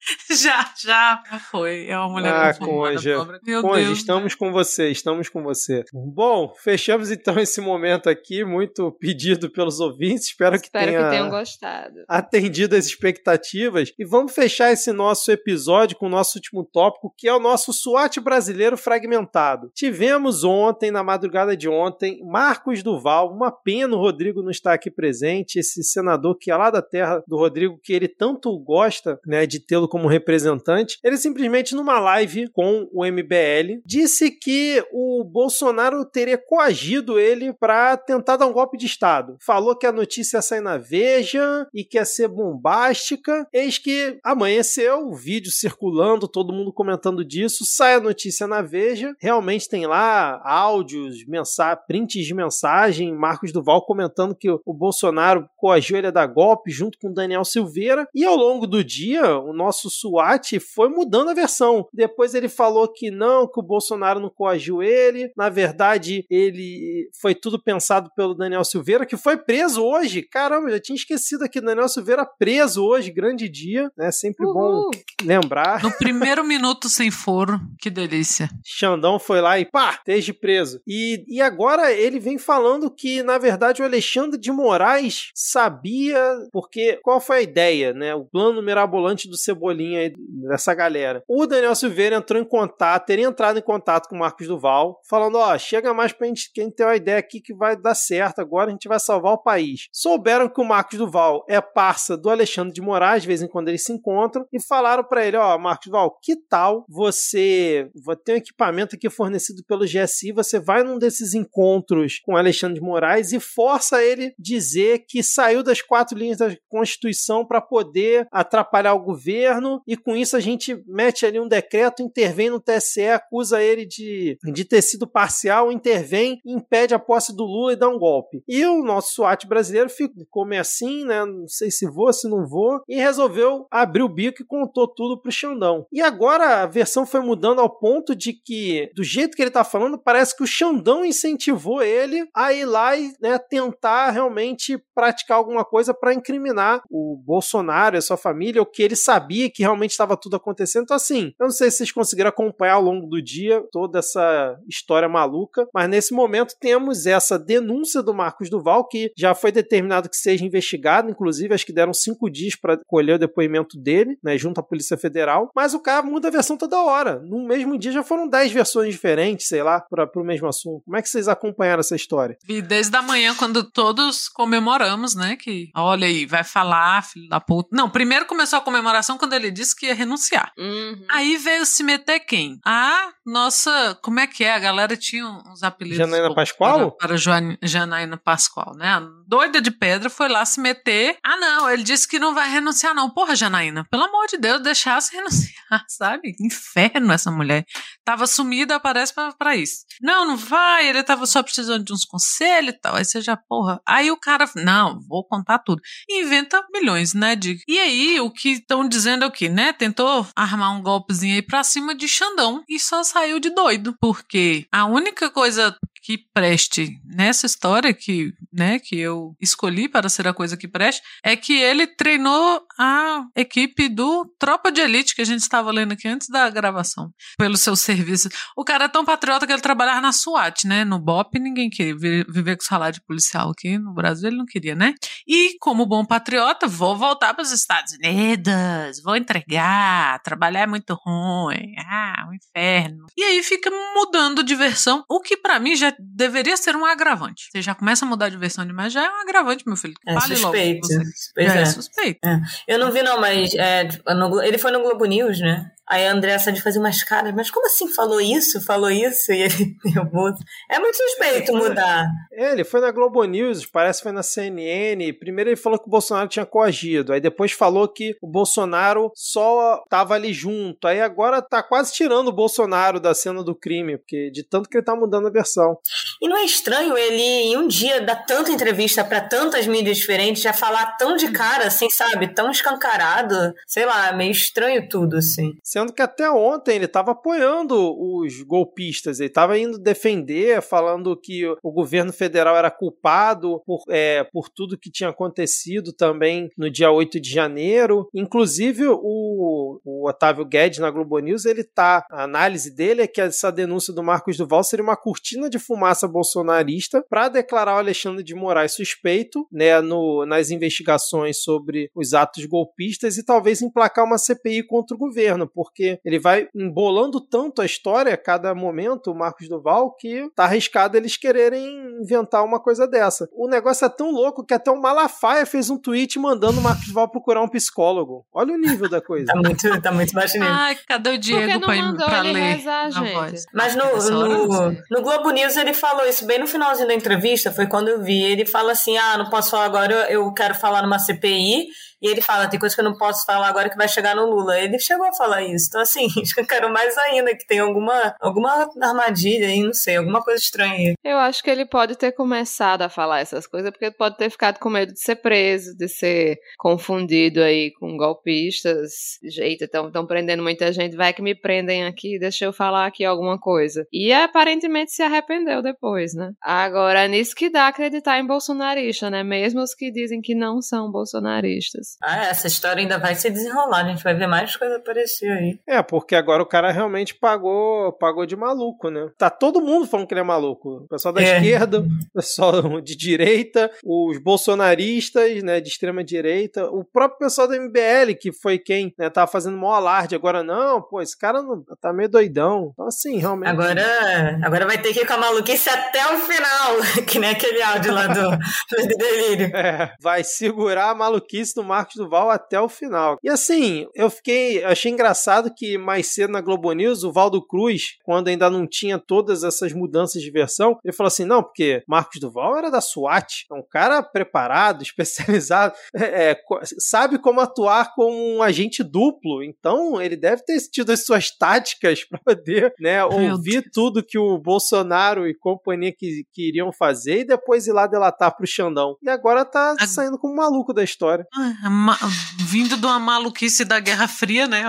Já, 0.29 0.71
já 0.77 1.23
foi. 1.51 1.87
É 1.87 1.97
uma 1.97 2.09
mulher 2.09 2.33
Ah, 2.33 2.53
Conja. 2.53 3.17
pobre. 3.17 3.39
Meu 3.45 3.61
Conja, 3.61 3.85
Deus. 3.85 3.97
estamos 3.99 4.35
com 4.35 4.51
você, 4.51 4.89
estamos 4.89 5.29
com 5.29 5.41
você. 5.41 5.83
Bom, 5.93 6.53
fechamos 6.63 7.09
então 7.11 7.37
esse 7.39 7.59
momento 7.61 8.09
aqui, 8.09 8.43
muito 8.43 8.91
pedido 8.99 9.49
pelos 9.49 9.79
ouvintes. 9.79 10.25
Espero 10.27 10.59
que 10.59 10.65
Espero 10.67 10.85
tenha 10.91 11.03
que 11.03 11.09
tenham 11.09 11.29
gostado. 11.29 11.95
atendido 12.07 12.75
as 12.75 12.85
expectativas. 12.85 13.93
E 13.97 14.05
vamos 14.05 14.33
fechar 14.33 14.71
esse 14.71 14.91
nosso 14.91 15.31
episódio 15.31 15.97
com 15.97 16.05
o 16.07 16.09
nosso 16.09 16.37
último 16.37 16.63
tópico, 16.63 17.13
que 17.17 17.27
é 17.27 17.33
o 17.33 17.39
nosso 17.39 17.73
SWAT 17.73 18.19
brasileiro 18.19 18.77
fragmentado. 18.77 19.71
Tivemos 19.73 20.43
ontem, 20.43 20.91
na 20.91 21.03
madrugada 21.03 21.55
de 21.55 21.67
ontem, 21.67 22.21
Marcos 22.23 22.83
Duval. 22.83 23.33
Uma 23.33 23.51
pena 23.51 23.95
o 23.95 23.99
Rodrigo 23.99 24.41
não 24.43 24.51
estar 24.51 24.73
aqui 24.73 24.91
presente, 24.91 25.57
esse 25.59 25.83
senador 25.83 26.37
que 26.37 26.51
é 26.51 26.55
lá 26.55 26.69
da 26.69 26.81
terra 26.81 27.23
do 27.27 27.37
Rodrigo, 27.37 27.79
que 27.81 27.93
ele 27.93 28.07
tanto 28.07 28.57
gosta 28.59 29.19
né, 29.25 29.45
de 29.45 29.59
tê-lo 29.59 29.87
como 29.87 29.96
representante. 30.05 30.99
Ele 31.03 31.17
simplesmente, 31.17 31.75
numa 31.75 31.99
live 31.99 32.49
com 32.49 32.87
o 32.93 33.05
MBL, 33.05 33.81
disse 33.85 34.31
que 34.31 34.83
o 34.91 35.23
Bolsonaro 35.23 36.05
teria 36.05 36.37
coagido 36.37 37.19
ele 37.19 37.53
para 37.53 37.97
tentar 37.97 38.37
dar 38.37 38.45
um 38.45 38.53
golpe 38.53 38.77
de 38.77 38.85
Estado. 38.85 39.37
Falou 39.39 39.75
que 39.75 39.85
a 39.85 39.91
notícia 39.91 40.37
ia 40.37 40.41
sair 40.41 40.61
na 40.61 40.77
Veja 40.77 41.67
e 41.73 41.83
que 41.83 41.97
ia 41.97 42.05
ser 42.05 42.27
bombástica. 42.27 43.47
Eis 43.51 43.77
que 43.77 44.19
amanheceu, 44.23 45.07
o 45.07 45.15
vídeo 45.15 45.51
circulando, 45.51 46.27
todo 46.27 46.53
mundo 46.53 46.71
comentando 46.73 47.23
disso. 47.23 47.65
Sai 47.65 47.95
a 47.95 47.99
notícia 47.99 48.47
na 48.47 48.61
Veja. 48.61 49.15
Realmente 49.19 49.69
tem 49.69 49.85
lá 49.85 50.41
áudios, 50.43 51.25
mensa 51.25 51.75
prints 51.75 52.25
de 52.25 52.33
mensagem. 52.33 53.13
Marcos 53.13 53.51
Duval 53.51 53.85
comentando 53.85 54.35
que 54.35 54.49
o 54.49 54.73
Bolsonaro 54.73 55.49
coagiu 55.55 55.97
ele 55.97 56.07
a 56.07 56.11
dar 56.11 56.27
golpe 56.27 56.71
junto 56.71 56.97
com 56.99 57.13
Daniel 57.13 57.43
Silveira. 57.43 58.07
E 58.13 58.25
ao 58.25 58.35
longo 58.35 58.67
do 58.67 58.83
dia, 58.83 59.37
o 59.39 59.53
nosso 59.53 59.86
SWAT 59.89 60.59
foi 60.59 60.89
mudando 60.89 61.29
a 61.29 61.33
versão. 61.33 61.87
Depois 61.93 62.33
ele 62.33 62.49
falou 62.49 62.91
que 62.91 63.09
não, 63.11 63.47
que 63.47 63.59
o 63.59 63.63
Bolsonaro 63.63 64.19
não 64.19 64.29
coagiu 64.29 64.81
ele. 64.81 65.31
Na 65.35 65.49
verdade, 65.49 66.25
ele 66.29 67.09
foi 67.19 67.33
tudo 67.35 67.61
pensado 67.61 68.09
pelo 68.15 68.33
Daniel 68.33 68.63
Silveira, 68.63 69.05
que 69.05 69.17
foi 69.17 69.37
preso 69.37 69.83
hoje. 69.83 70.21
Caramba, 70.21 70.69
já 70.71 70.79
tinha 70.79 70.95
esquecido 70.95 71.43
aqui. 71.43 71.61
Daniel 71.61 71.87
Silveira 71.89 72.25
preso 72.25 72.83
hoje, 72.83 73.11
grande 73.11 73.47
dia. 73.49 73.89
É 73.99 74.11
sempre 74.11 74.45
bom 74.45 74.81
Uhul. 74.83 74.91
lembrar. 75.23 75.81
No 75.83 75.91
primeiro 75.97 76.43
minuto 76.43 76.89
sem 76.89 77.11
foro, 77.11 77.59
que 77.79 77.89
delícia. 77.89 78.49
Xandão 78.65 79.19
foi 79.19 79.41
lá 79.41 79.59
e 79.59 79.65
pá, 79.65 79.91
esteja 79.93 80.33
preso. 80.33 80.81
E, 80.87 81.23
e 81.27 81.41
agora 81.41 81.91
ele 81.91 82.19
vem 82.19 82.37
falando 82.37 82.89
que, 82.89 83.23
na 83.23 83.37
verdade, 83.37 83.81
o 83.81 83.85
Alexandre 83.85 84.39
de 84.39 84.51
Moraes 84.51 85.31
sabia, 85.33 86.19
porque 86.51 86.99
qual 87.03 87.19
foi 87.19 87.37
a 87.37 87.41
ideia, 87.41 87.93
né? 87.93 88.13
O 88.15 88.25
plano 88.25 88.61
mirabolante 88.61 89.27
do 89.29 89.37
Cebolinha 89.37 89.76
aí, 89.79 90.13
dessa 90.17 90.73
galera. 90.73 91.23
O 91.27 91.45
Daniel 91.45 91.75
Silveira 91.75 92.15
entrou 92.15 92.41
em 92.41 92.45
contato, 92.45 93.05
teria 93.05 93.25
entrado 93.25 93.59
em 93.59 93.61
contato 93.61 94.07
com 94.07 94.15
o 94.15 94.19
Marcos 94.19 94.47
Duval, 94.47 94.99
falando: 95.07 95.37
ó, 95.37 95.57
chega 95.57 95.93
mais 95.93 96.11
pra 96.11 96.27
gente, 96.27 96.51
que 96.51 96.61
a 96.61 96.63
gente 96.63 96.75
ter 96.75 96.83
uma 96.83 96.95
ideia 96.95 97.17
aqui 97.17 97.41
que 97.41 97.53
vai 97.53 97.75
dar 97.75 97.95
certo, 97.95 98.39
agora 98.39 98.69
a 98.69 98.71
gente 98.71 98.87
vai 98.87 98.99
salvar 98.99 99.33
o 99.33 99.41
país. 99.41 99.87
Souberam 99.91 100.49
que 100.49 100.61
o 100.61 100.65
Marcos 100.65 100.97
Duval 100.97 101.45
é 101.47 101.61
parça 101.61 102.17
do 102.17 102.29
Alexandre 102.29 102.73
de 102.73 102.81
Moraes, 102.81 103.23
de 103.23 103.27
vez 103.27 103.41
em 103.41 103.47
quando 103.47 103.69
eles 103.69 103.83
se 103.83 103.91
encontram, 103.91 104.45
e 104.51 104.61
falaram 104.61 105.03
pra 105.03 105.25
ele: 105.25 105.37
ó, 105.37 105.57
Marcos 105.57 105.87
Duval, 105.87 106.17
que 106.21 106.35
tal 106.35 106.85
você 106.87 107.89
ter 108.23 108.33
um 108.33 108.37
equipamento 108.37 108.95
aqui 108.95 109.09
fornecido 109.09 109.63
pelo 109.65 109.85
GSI, 109.85 110.31
você 110.31 110.59
vai 110.59 110.83
num 110.83 110.97
desses 110.97 111.33
encontros 111.33 112.19
com 112.23 112.37
Alexandre 112.37 112.79
de 112.79 112.85
Moraes 112.85 113.31
e 113.31 113.39
força 113.39 114.03
ele 114.03 114.33
dizer 114.37 115.05
que 115.07 115.23
saiu 115.23 115.63
das 115.63 115.81
quatro 115.81 116.17
linhas 116.17 116.37
da 116.37 116.55
Constituição 116.69 117.45
para 117.45 117.61
poder 117.61 118.27
atrapalhar 118.31 118.93
o 118.93 119.03
governo 119.03 119.56
e 119.87 119.95
com 119.95 120.15
isso 120.15 120.35
a 120.35 120.39
gente 120.39 120.81
mete 120.87 121.25
ali 121.25 121.39
um 121.39 121.47
decreto, 121.47 122.01
intervém 122.01 122.49
no 122.49 122.59
TSE, 122.59 123.07
acusa 123.07 123.61
ele 123.61 123.85
de, 123.85 124.37
de 124.53 124.65
ter 124.65 124.81
sido 124.81 125.07
parcial, 125.07 125.71
intervém, 125.71 126.39
impede 126.45 126.93
a 126.93 126.99
posse 126.99 127.35
do 127.35 127.43
Lula 127.43 127.73
e 127.73 127.77
dá 127.77 127.87
um 127.87 127.99
golpe. 127.99 128.43
E 128.47 128.65
o 128.65 128.83
nosso 128.83 129.13
SWAT 129.13 129.47
brasileiro 129.47 129.89
ficou 129.89 130.45
meio 130.45 130.61
assim, 130.61 131.05
né? 131.05 131.25
Não 131.25 131.47
sei 131.47 131.71
se 131.71 131.89
vou, 131.89 132.11
se 132.11 132.27
não 132.27 132.47
vou, 132.47 132.81
e 132.87 132.95
resolveu 132.95 133.65
abrir 133.71 134.03
o 134.03 134.09
bico 134.09 134.41
e 134.41 134.45
contou 134.45 134.87
tudo 134.87 135.19
pro 135.21 135.31
Xandão. 135.31 135.85
E 135.91 136.01
agora 136.01 136.63
a 136.63 136.65
versão 136.65 137.05
foi 137.05 137.21
mudando 137.21 137.59
ao 137.59 137.69
ponto 137.69 138.15
de 138.15 138.33
que, 138.33 138.89
do 138.95 139.03
jeito 139.03 139.35
que 139.35 139.41
ele 139.41 139.51
tá 139.51 139.63
falando, 139.63 139.97
parece 139.97 140.35
que 140.35 140.43
o 140.43 140.47
Xandão 140.47 141.05
incentivou 141.05 141.81
ele 141.81 142.27
a 142.35 142.53
ir 142.53 142.65
lá 142.65 142.97
e 142.97 143.13
né, 143.21 143.37
tentar 143.37 144.11
realmente 144.11 144.81
praticar 144.93 145.37
alguma 145.37 145.63
coisa 145.63 145.93
para 145.93 146.13
incriminar 146.13 146.81
o 146.89 147.21
Bolsonaro 147.23 147.95
e 147.95 147.99
a 147.99 148.01
sua 148.01 148.17
família, 148.17 148.61
o 148.61 148.65
que 148.65 148.81
ele 148.81 148.95
sabia 148.95 149.46
que 149.49 149.63
realmente 149.63 149.91
estava 149.91 150.17
tudo 150.17 150.35
acontecendo. 150.35 150.83
Então, 150.83 150.95
assim, 150.95 151.33
eu 151.39 151.45
não 151.45 151.51
sei 151.51 151.71
se 151.71 151.77
vocês 151.77 151.91
conseguiram 151.91 152.29
acompanhar 152.29 152.73
ao 152.73 152.81
longo 152.81 153.07
do 153.07 153.21
dia 153.21 153.63
toda 153.71 153.99
essa 153.99 154.57
história 154.67 155.09
maluca, 155.09 155.67
mas 155.73 155.89
nesse 155.89 156.13
momento 156.13 156.55
temos 156.59 157.05
essa 157.05 157.37
denúncia 157.37 158.01
do 158.01 158.13
Marcos 158.13 158.49
Duval, 158.49 158.87
que 158.87 159.11
já 159.17 159.33
foi 159.33 159.51
determinado 159.51 160.09
que 160.09 160.17
seja 160.17 160.45
investigado, 160.45 161.09
inclusive 161.09 161.53
acho 161.53 161.65
que 161.65 161.73
deram 161.73 161.93
cinco 161.93 162.29
dias 162.29 162.55
para 162.55 162.79
colher 162.85 163.15
o 163.15 163.19
depoimento 163.19 163.77
dele, 163.77 164.17
né, 164.23 164.37
junto 164.37 164.59
à 164.59 164.63
Polícia 164.63 164.97
Federal, 164.97 165.51
mas 165.55 165.73
o 165.73 165.79
cara 165.79 166.03
muda 166.03 166.27
a 166.27 166.31
versão 166.31 166.57
toda 166.57 166.81
hora. 166.81 167.19
No 167.19 167.45
mesmo 167.45 167.77
dia 167.77 167.91
já 167.91 168.03
foram 168.03 168.27
dez 168.27 168.51
versões 168.51 168.93
diferentes, 168.93 169.47
sei 169.47 169.63
lá, 169.63 169.81
para 169.81 170.09
o 170.15 170.23
mesmo 170.23 170.47
assunto. 170.47 170.83
Como 170.85 170.97
é 170.97 171.01
que 171.01 171.09
vocês 171.09 171.27
acompanharam 171.27 171.79
essa 171.79 171.95
história? 171.95 172.37
E 172.47 172.61
desde 172.61 172.95
a 172.95 173.01
manhã, 173.01 173.35
quando 173.35 173.63
todos 173.63 174.27
comemoramos, 174.29 175.15
né? 175.15 175.35
Que, 175.35 175.69
olha 175.75 176.07
aí, 176.07 176.25
vai 176.25 176.43
falar, 176.43 177.03
filho 177.03 177.29
da 177.29 177.39
puta. 177.39 177.69
Não, 177.71 177.89
primeiro 177.89 178.25
começou 178.25 178.59
a 178.59 178.61
comemoração 178.61 179.17
quando 179.17 179.33
ele 179.37 179.51
disse 179.51 179.75
que 179.75 179.85
ia 179.87 179.95
renunciar. 179.95 180.51
Uhum. 180.57 181.05
Aí 181.09 181.37
veio 181.37 181.65
se 181.65 181.83
meter 181.83 182.19
quem? 182.21 182.59
A 182.65 183.09
nossa, 183.25 183.97
como 184.01 184.19
é 184.19 184.27
que 184.27 184.43
é? 184.43 184.53
A 184.53 184.59
galera 184.59 184.95
tinha 184.97 185.25
uns 185.27 185.63
apelidos. 185.63 185.97
Janaína 185.99 186.33
Pascoal? 186.33 186.91
Para, 186.91 187.07
para 187.09 187.17
Joan- 187.17 187.57
Janaína 187.61 188.17
Pascoal, 188.17 188.73
né? 188.75 188.87
A 188.87 189.01
doida 189.27 189.61
de 189.61 189.69
pedra 189.71 190.09
foi 190.09 190.27
lá 190.29 190.45
se 190.45 190.59
meter. 190.59 191.17
Ah, 191.23 191.37
não, 191.37 191.69
ele 191.69 191.83
disse 191.83 192.07
que 192.07 192.19
não 192.19 192.33
vai 192.33 192.49
renunciar, 192.49 192.93
não. 192.95 193.09
Porra, 193.09 193.35
Janaína, 193.35 193.85
pelo 193.91 194.03
amor 194.03 194.27
de 194.27 194.37
Deus, 194.37 194.61
deixasse 194.61 195.11
renunciar, 195.15 195.83
sabe? 195.87 196.35
Inferno 196.39 197.11
essa 197.13 197.29
mulher. 197.31 197.65
Tava 198.03 198.25
sumida, 198.27 198.75
aparece 198.75 199.13
pra, 199.13 199.33
pra 199.33 199.55
isso. 199.55 199.83
Não, 200.01 200.25
não 200.25 200.37
vai, 200.37 200.87
ele 200.87 201.03
tava 201.03 201.25
só 201.25 201.43
precisando 201.43 201.83
de 201.83 201.93
uns 201.93 202.05
conselhos 202.05 202.73
e 202.73 202.79
tal. 202.79 202.95
Aí 202.95 203.05
você 203.05 203.19
já, 203.21 203.35
porra. 203.35 203.81
Aí 203.85 204.09
o 204.09 204.17
cara, 204.17 204.49
não, 204.55 204.99
vou 205.07 205.25
contar 205.27 205.59
tudo. 205.59 205.81
E 206.07 206.21
inventa 206.23 206.63
milhões, 206.73 207.13
né? 207.13 207.35
De... 207.35 207.59
E 207.67 207.77
aí, 207.79 208.19
o 208.21 208.31
que 208.31 208.49
estão 208.53 208.87
dizendo 208.87 209.25
que, 209.31 209.49
né? 209.49 209.73
Tentou 209.73 210.27
armar 210.35 210.75
um 210.77 210.81
golpezinho 210.81 211.35
aí 211.35 211.41
pra 211.41 211.63
cima 211.63 211.95
de 211.95 212.07
Xandão 212.07 212.63
e 212.67 212.79
só 212.79 213.03
saiu 213.03 213.39
de 213.39 213.49
doido. 213.49 213.95
Porque 213.99 214.67
a 214.71 214.85
única 214.85 215.29
coisa 215.29 215.75
que 216.07 216.17
preste 216.33 217.01
nessa 217.03 217.45
história 217.45 217.93
que, 217.93 218.31
né, 218.53 218.79
que 218.79 218.97
eu 218.97 219.35
escolhi 219.41 219.89
para 219.89 220.07
ser 220.07 220.25
a 220.25 220.33
coisa 220.33 220.55
que 220.55 220.65
preste, 220.65 221.01
é 221.21 221.35
que 221.35 221.51
ele 221.51 221.85
treinou 221.85 222.61
a 222.79 223.25
equipe 223.35 223.89
do 223.89 224.23
Tropa 224.39 224.71
de 224.71 224.79
Elite 224.79 225.13
que 225.13 225.21
a 225.21 225.25
gente 225.25 225.41
estava 225.41 225.69
lendo 225.69 225.91
aqui 225.91 226.07
antes 226.07 226.29
da 226.29 226.49
gravação, 226.49 227.11
pelo 227.37 227.57
seu 227.57 227.75
serviço. 227.75 228.29
O 228.55 228.63
cara 228.63 228.85
é 228.85 228.87
tão 228.87 229.03
patriota 229.03 229.45
que 229.45 229.51
ele 229.51 229.61
trabalhava 229.61 229.99
na 229.99 230.13
SWAT, 230.13 230.65
né? 230.65 230.85
No 230.85 230.97
BOP 230.97 231.39
ninguém 231.39 231.69
queria 231.69 231.93
vi- 231.93 232.23
viver 232.29 232.55
com 232.55 232.63
salário 232.63 232.93
de 232.93 233.05
policial 233.05 233.49
aqui 233.49 233.77
no 233.77 233.93
Brasil, 233.93 234.29
ele 234.29 234.37
não 234.37 234.45
queria, 234.45 234.75
né? 234.75 234.93
E 235.27 235.57
como 235.59 235.85
bom 235.85 236.05
patriota, 236.05 236.69
vou 236.69 236.95
voltar 236.95 237.33
para 237.33 237.43
os 237.43 237.51
Estados 237.51 237.91
Unidos, 237.91 239.01
vou 239.03 239.17
entregar, 239.17 240.23
trabalhar 240.23 240.61
é 240.61 240.67
muito 240.67 240.93
ruim, 240.93 241.73
ah, 241.79 242.27
um 242.29 242.33
inferno. 242.33 243.07
E 243.17 243.23
aí 243.23 243.43
fica 243.43 243.69
mudando 243.93 244.41
de 244.41 244.55
versão, 244.55 245.03
o 245.09 245.19
que 245.19 245.35
para 245.35 245.59
mim 245.59 245.75
já 245.75 245.96
deveria 245.99 246.55
ser 246.57 246.75
um 246.75 246.85
agravante. 246.85 247.49
Você 247.51 247.61
já 247.61 247.73
começa 247.75 248.05
a 248.05 248.07
mudar 248.07 248.29
de 248.29 248.37
versão 248.37 248.65
de 248.65 248.71
imagem, 248.71 248.91
já 248.91 249.05
é 249.05 249.09
um 249.09 249.21
agravante, 249.21 249.63
meu 249.65 249.75
filho. 249.75 249.93
É 250.07 250.13
Fale 250.13 250.35
suspeito. 250.35 250.87
logo. 250.87 251.03
Pois 251.35 251.47
Já 251.47 251.55
é. 251.55 251.61
é. 251.61 251.65
suspeito. 251.65 252.19
Eu 252.67 252.79
não 252.79 252.91
vi, 252.91 253.01
não, 253.01 253.19
mas 253.19 253.53
é, 253.55 253.87
no 254.15 254.41
ele 254.41 254.57
foi 254.57 254.71
no 254.71 254.81
Globo 254.81 255.05
News, 255.05 255.39
né? 255.39 255.71
Aí 255.89 256.05
a 256.05 256.11
Andrea 256.11 256.37
Sade 256.37 256.61
fazia 256.61 256.81
umas 256.81 257.03
caras, 257.03 257.33
mas 257.33 257.49
como 257.49 257.65
assim 257.67 257.87
falou 257.93 258.19
isso? 258.19 258.61
Falou 258.61 258.89
isso? 258.91 259.31
E 259.37 259.41
ele 259.41 259.77
nervoso. 259.85 260.37
É 260.69 260.79
muito 260.79 260.97
suspeito 260.97 261.53
mudar. 261.53 262.07
É, 262.31 262.51
Ele 262.53 262.63
foi 262.63 262.81
na 262.81 262.91
Globo 262.91 263.23
News, 263.23 263.65
parece 263.65 263.99
que 263.99 264.03
foi 264.03 264.11
na 264.11 264.23
CNN. 264.23 265.13
Primeiro 265.13 265.51
ele 265.51 265.57
falou 265.57 265.77
que 265.77 265.87
o 265.87 265.91
Bolsonaro 265.91 266.27
tinha 266.27 266.45
coagido, 266.45 267.13
aí 267.13 267.21
depois 267.21 267.51
falou 267.51 267.87
que 267.87 268.15
o 268.21 268.27
Bolsonaro 268.27 269.11
só 269.15 269.83
tava 269.89 270.15
ali 270.15 270.33
junto. 270.33 270.87
Aí 270.87 271.01
agora 271.01 271.41
tá 271.41 271.61
quase 271.61 271.93
tirando 271.93 272.29
o 272.29 272.31
Bolsonaro 272.31 272.99
da 272.99 273.13
cena 273.13 273.43
do 273.43 273.53
crime, 273.53 273.97
porque 273.97 274.31
de 274.31 274.43
tanto 274.43 274.69
que 274.69 274.77
ele 274.77 274.85
tá 274.85 274.95
mudando 274.95 275.27
a 275.27 275.31
versão. 275.31 275.77
E 276.21 276.27
não 276.27 276.37
é 276.37 276.45
estranho 276.45 276.97
ele, 276.97 277.21
em 277.21 277.57
um 277.57 277.67
dia, 277.67 278.01
dar 278.01 278.25
tanta 278.25 278.51
entrevista 278.51 279.03
pra 279.03 279.21
tantas 279.21 279.67
mídias 279.67 279.97
diferentes, 279.97 280.41
já 280.41 280.53
falar 280.53 280.97
tão 280.97 281.15
de 281.15 281.31
cara, 281.31 281.67
assim, 281.67 281.89
sabe? 281.89 282.33
Tão 282.33 282.49
escancarado. 282.49 283.53
Sei 283.67 283.85
lá, 283.85 284.11
meio 284.13 284.31
estranho 284.31 284.87
tudo, 284.89 285.17
assim. 285.17 285.55
Sendo 285.77 285.93
que 285.93 286.01
até 286.01 286.27
ontem 286.31 286.75
ele 286.75 286.85
estava 286.85 287.11
apoiando 287.11 287.95
os 287.99 288.41
golpistas, 288.41 289.19
ele 289.19 289.29
estava 289.29 289.59
indo 289.59 289.77
defender, 289.77 290.59
falando 290.59 291.15
que 291.15 291.45
o 291.61 291.71
governo 291.71 292.11
federal 292.11 292.57
era 292.57 292.71
culpado 292.71 293.61
por, 293.63 293.83
é, 293.87 294.23
por 294.23 294.49
tudo 294.49 294.75
que 294.75 294.89
tinha 294.89 295.11
acontecido 295.11 295.93
também 295.93 296.49
no 296.57 296.67
dia 296.67 296.89
8 296.89 297.19
de 297.19 297.29
janeiro. 297.29 298.09
Inclusive, 298.11 298.87
o, 298.87 299.79
o 299.85 300.09
Otávio 300.09 300.45
Guedes 300.45 300.79
na 300.79 300.89
Globo 300.89 301.19
News, 301.19 301.45
ele 301.45 301.63
tá. 301.63 302.03
A 302.09 302.23
análise 302.23 302.73
dele 302.73 303.03
é 303.03 303.07
que 303.07 303.21
essa 303.21 303.51
denúncia 303.51 303.93
do 303.93 304.01
Marcos 304.01 304.35
Duval 304.35 304.63
seria 304.63 304.83
uma 304.83 304.97
cortina 304.97 305.47
de 305.47 305.59
fumaça 305.59 306.07
bolsonarista 306.07 307.05
para 307.07 307.29
declarar 307.29 307.75
o 307.75 307.79
Alexandre 307.79 308.23
de 308.23 308.33
Moraes 308.33 308.73
suspeito 308.73 309.47
né, 309.51 309.79
no, 309.79 310.25
nas 310.25 310.49
investigações 310.49 311.43
sobre 311.43 311.91
os 311.93 312.15
atos 312.15 312.45
golpistas 312.45 313.15
e 313.17 313.23
talvez 313.23 313.61
emplacar 313.61 314.05
uma 314.05 314.17
CPI 314.17 314.63
contra 314.63 314.95
o 314.95 314.99
governo, 314.99 315.47
porque 315.47 315.66
ele 316.03 316.19
vai 316.19 316.47
embolando 316.55 317.19
tanto 317.19 317.61
a 317.61 317.65
história 317.65 318.13
a 318.13 318.17
cada 318.17 318.53
momento, 318.53 319.11
o 319.11 319.15
Marcos 319.15 319.49
Duval, 319.49 319.95
que 319.95 320.29
tá 320.35 320.45
arriscado 320.45 320.97
eles 320.97 321.17
quererem 321.17 321.65
inventar 322.01 322.43
uma 322.43 322.59
coisa 322.59 322.87
dessa. 322.87 323.27
O 323.33 323.47
negócio 323.47 323.85
é 323.85 323.89
tão 323.89 324.11
louco 324.11 324.45
que 324.45 324.53
até 324.53 324.71
o 324.71 324.81
Malafaia 324.81 325.45
fez 325.45 325.69
um 325.69 325.77
tweet 325.77 326.19
mandando 326.19 326.59
o 326.59 326.63
Marcos 326.63 326.87
Duval 326.87 327.09
procurar 327.09 327.41
um 327.41 327.49
psicólogo. 327.49 328.25
Olha 328.33 328.53
o 328.53 328.57
nível 328.57 328.89
da 328.89 329.01
coisa. 329.01 329.25
Tá 329.25 329.35
muito, 329.35 329.81
tá 329.81 329.91
muito 329.91 330.13
baixo 330.13 330.37
nível. 330.37 330.53
Ai, 330.53 330.77
cadê 330.87 331.09
o 331.11 331.17
Diego 331.17 331.53
não 331.53 331.59
pra, 331.61 331.75
mandou 331.75 332.05
pra 332.05 332.19
ele 332.19 332.33
ler 332.33 332.55
rezar, 332.55 332.91
gente? 332.91 333.13
voz? 333.13 333.45
Mas 333.53 333.75
no, 333.75 333.85
no, 334.11 334.71
no 334.89 335.01
Globo 335.01 335.31
News 335.31 335.57
ele 335.57 335.73
falou 335.73 336.05
isso 336.05 336.25
bem 336.25 336.39
no 336.39 336.47
finalzinho 336.47 336.87
da 336.87 336.93
entrevista, 336.93 337.51
foi 337.51 337.67
quando 337.67 337.89
eu 337.89 338.01
vi. 338.01 338.21
Ele 338.21 338.45
fala 338.45 338.71
assim: 338.71 338.97
ah, 338.97 339.17
não 339.17 339.29
posso 339.29 339.51
falar 339.51 339.65
agora, 339.65 339.93
eu, 339.93 340.21
eu 340.23 340.33
quero 340.33 340.55
falar 340.55 340.81
numa 340.81 340.99
CPI. 340.99 341.67
E 342.01 342.07
ele 342.07 342.21
fala: 342.21 342.47
tem 342.47 342.59
coisa 342.59 342.75
que 342.75 342.81
eu 342.81 342.85
não 342.85 342.97
posso 342.97 343.25
falar 343.25 343.47
agora 343.47 343.69
que 343.69 343.77
vai 343.77 343.87
chegar 343.87 344.15
no 344.15 344.25
Lula. 344.25 344.59
Ele 344.59 344.79
chegou 344.79 345.05
a 345.05 345.13
falar 345.13 345.43
isso. 345.43 345.67
Então, 345.69 345.81
assim, 345.81 346.07
escancarou 346.21 346.71
mais 346.71 346.97
ainda 346.97 347.35
que 347.35 347.45
tem 347.45 347.59
alguma, 347.59 348.15
alguma 348.19 348.67
armadilha 348.81 349.47
aí, 349.47 349.61
não 349.61 349.73
sei, 349.73 349.97
alguma 349.97 350.23
coisa 350.23 350.41
estranha 350.41 350.73
aí. 350.73 350.93
Eu 351.03 351.17
acho 351.17 351.43
que 351.43 351.49
ele 351.49 351.65
pode 351.65 351.95
ter 351.95 352.11
começado 352.11 352.81
a 352.81 352.89
falar 352.89 353.19
essas 353.19 353.47
coisas 353.47 353.71
porque 353.71 353.91
pode 353.91 354.17
ter 354.17 354.29
ficado 354.29 354.59
com 354.59 354.69
medo 354.69 354.93
de 354.93 355.01
ser 355.01 355.17
preso, 355.17 355.75
de 355.75 355.87
ser 355.87 356.37
confundido 356.57 357.41
aí 357.41 357.71
com 357.79 357.97
golpistas. 357.97 359.19
Eita, 359.37 359.65
estão 359.65 360.05
prendendo 360.05 360.43
muita 360.43 360.71
gente, 360.71 360.95
vai 360.95 361.13
que 361.13 361.21
me 361.21 361.35
prendem 361.35 361.85
aqui, 361.85 362.19
deixa 362.19 362.45
eu 362.45 362.53
falar 362.53 362.85
aqui 362.85 363.03
alguma 363.03 363.39
coisa. 363.39 363.85
E 363.91 364.11
aparentemente 364.13 364.91
se 364.91 365.01
arrependeu 365.01 365.61
depois, 365.61 366.13
né? 366.13 366.31
Agora, 366.41 367.07
nisso 367.07 367.35
que 367.35 367.49
dá 367.49 367.67
acreditar 367.67 368.19
em 368.19 368.27
bolsonarista, 368.27 369.09
né? 369.09 369.23
Mesmo 369.23 369.61
os 369.61 369.73
que 369.73 369.91
dizem 369.91 370.21
que 370.21 370.35
não 370.35 370.61
são 370.61 370.91
bolsonaristas. 370.91 371.86
Ah, 372.03 372.25
essa 372.25 372.47
história 372.47 372.81
ainda 372.81 372.97
vai 372.97 373.15
se 373.15 373.29
desenrolar, 373.29 373.85
a 373.85 373.89
gente 373.89 374.03
vai 374.03 374.13
ver 374.13 374.27
mais 374.27 374.55
coisa 374.55 374.77
aparecer 374.77 375.29
aí. 375.31 375.59
É, 375.67 375.81
porque 375.81 376.15
agora 376.15 376.41
o 376.43 376.45
cara 376.45 376.71
realmente 376.71 377.15
pagou, 377.15 377.91
pagou 377.93 378.25
de 378.25 378.35
maluco, 378.35 378.89
né? 378.89 379.09
Tá 379.17 379.29
todo 379.29 379.61
mundo 379.61 379.87
falando 379.87 380.07
que 380.07 380.13
ele 380.13 380.21
é 380.21 380.23
maluco. 380.23 380.83
O 380.83 380.87
pessoal 380.87 381.13
da 381.13 381.21
É. 381.21 381.37
esquerda, 381.37 381.79
o 381.81 381.87
pessoal 382.13 382.81
de 382.81 382.95
direita, 382.95 383.71
os 383.85 384.17
bolsonaristas, 384.21 385.41
né, 385.43 385.59
de 385.61 385.69
extrema 385.69 386.03
direita, 386.03 386.65
o 386.69 386.83
próprio 386.83 387.19
pessoal 387.19 387.47
da 387.47 387.55
MBL, 387.55 388.15
que 388.19 388.31
foi 388.31 388.57
quem, 388.57 388.93
né, 388.97 389.09
tava 389.09 389.27
fazendo 389.31 389.57
maior 389.57 389.75
alarde. 389.75 390.15
Agora, 390.15 390.43
não, 390.43 390.81
pô, 390.81 391.01
esse 391.01 391.17
cara 391.17 391.41
não, 391.41 391.63
tá 391.79 391.93
meio 391.93 392.09
doidão. 392.09 392.71
Então, 392.73 392.87
assim, 392.87 393.17
realmente. 393.17 393.49
Agora, 393.49 394.39
agora 394.43 394.65
vai 394.65 394.77
ter 394.77 394.93
que 394.93 395.01
ir 395.01 395.05
com 395.07 395.13
a 395.13 395.17
maluquice 395.17 395.69
até 395.69 396.05
o 396.13 396.17
final, 396.19 396.77
que 397.07 397.19
nem 397.19 397.29
aquele 397.31 397.61
áudio 397.61 397.93
lá 397.93 398.07
do, 398.07 398.31
do 398.87 398.97
delírio. 398.97 399.55
É, 399.55 399.93
vai 400.01 400.23
segurar 400.23 400.89
a 400.91 400.95
maluquice 400.95 401.53
do 401.55 401.63
Marcos 401.77 401.95
Duval 401.95 402.31
até 402.31 402.59
o 402.59 402.67
final. 402.67 403.19
E 403.23 403.29
assim, 403.29 403.85
eu 403.93 404.09
fiquei. 404.09 404.63
Achei 404.63 404.91
engraçado 404.91 405.53
que 405.55 405.77
mais 405.77 406.07
cedo 406.07 406.31
na 406.31 406.41
Globo 406.41 406.71
News, 406.73 407.03
o 407.03 407.11
Valdo 407.11 407.45
Cruz, 407.45 407.97
quando 408.03 408.29
ainda 408.29 408.49
não 408.49 408.67
tinha 408.67 408.97
todas 408.97 409.43
essas 409.43 409.73
mudanças 409.73 410.21
de 410.21 410.31
versão, 410.31 410.77
ele 410.83 410.93
falou 410.93 411.07
assim: 411.07 411.25
não, 411.25 411.43
porque 411.43 411.83
Marcos 411.87 412.19
Duval 412.19 412.57
era 412.57 412.71
da 412.71 412.81
SWAT, 412.81 413.45
é 413.51 413.53
um 413.53 413.63
cara 413.69 414.01
preparado, 414.01 414.81
especializado, 414.83 415.75
é, 415.95 416.31
é, 416.31 416.41
sabe 416.79 417.19
como 417.19 417.39
atuar 417.39 417.93
como 417.93 418.37
um 418.37 418.41
agente 418.41 418.83
duplo. 418.83 419.43
Então, 419.43 420.01
ele 420.01 420.17
deve 420.17 420.43
ter 420.43 420.57
tido 420.71 420.91
as 420.91 421.05
suas 421.05 421.29
táticas 421.29 422.03
para 422.03 422.19
poder 422.19 422.73
né, 422.79 423.03
ouvir 423.05 423.69
tudo 423.71 424.03
que 424.03 424.17
o 424.17 424.39
Bolsonaro 424.39 425.27
e 425.27 425.37
companhia 425.37 425.93
que, 425.95 426.23
que 426.33 426.49
iriam 426.49 426.71
fazer 426.73 427.19
e 427.19 427.27
depois 427.27 427.67
ir 427.67 427.73
lá 427.73 427.85
delatar 427.85 428.35
pro 428.35 428.47
Xandão. 428.47 428.97
E 429.01 429.09
agora 429.09 429.45
tá 429.45 429.75
saindo 429.85 430.17
como 430.17 430.35
maluco 430.35 430.73
da 430.73 430.83
história. 430.83 431.25
Ma- 431.69 431.99
Vindo 432.37 432.77
de 432.77 432.85
uma 432.85 432.99
maluquice 432.99 433.63
da 433.65 433.79
Guerra 433.79 434.07
Fria, 434.07 434.47
né? 434.47 434.63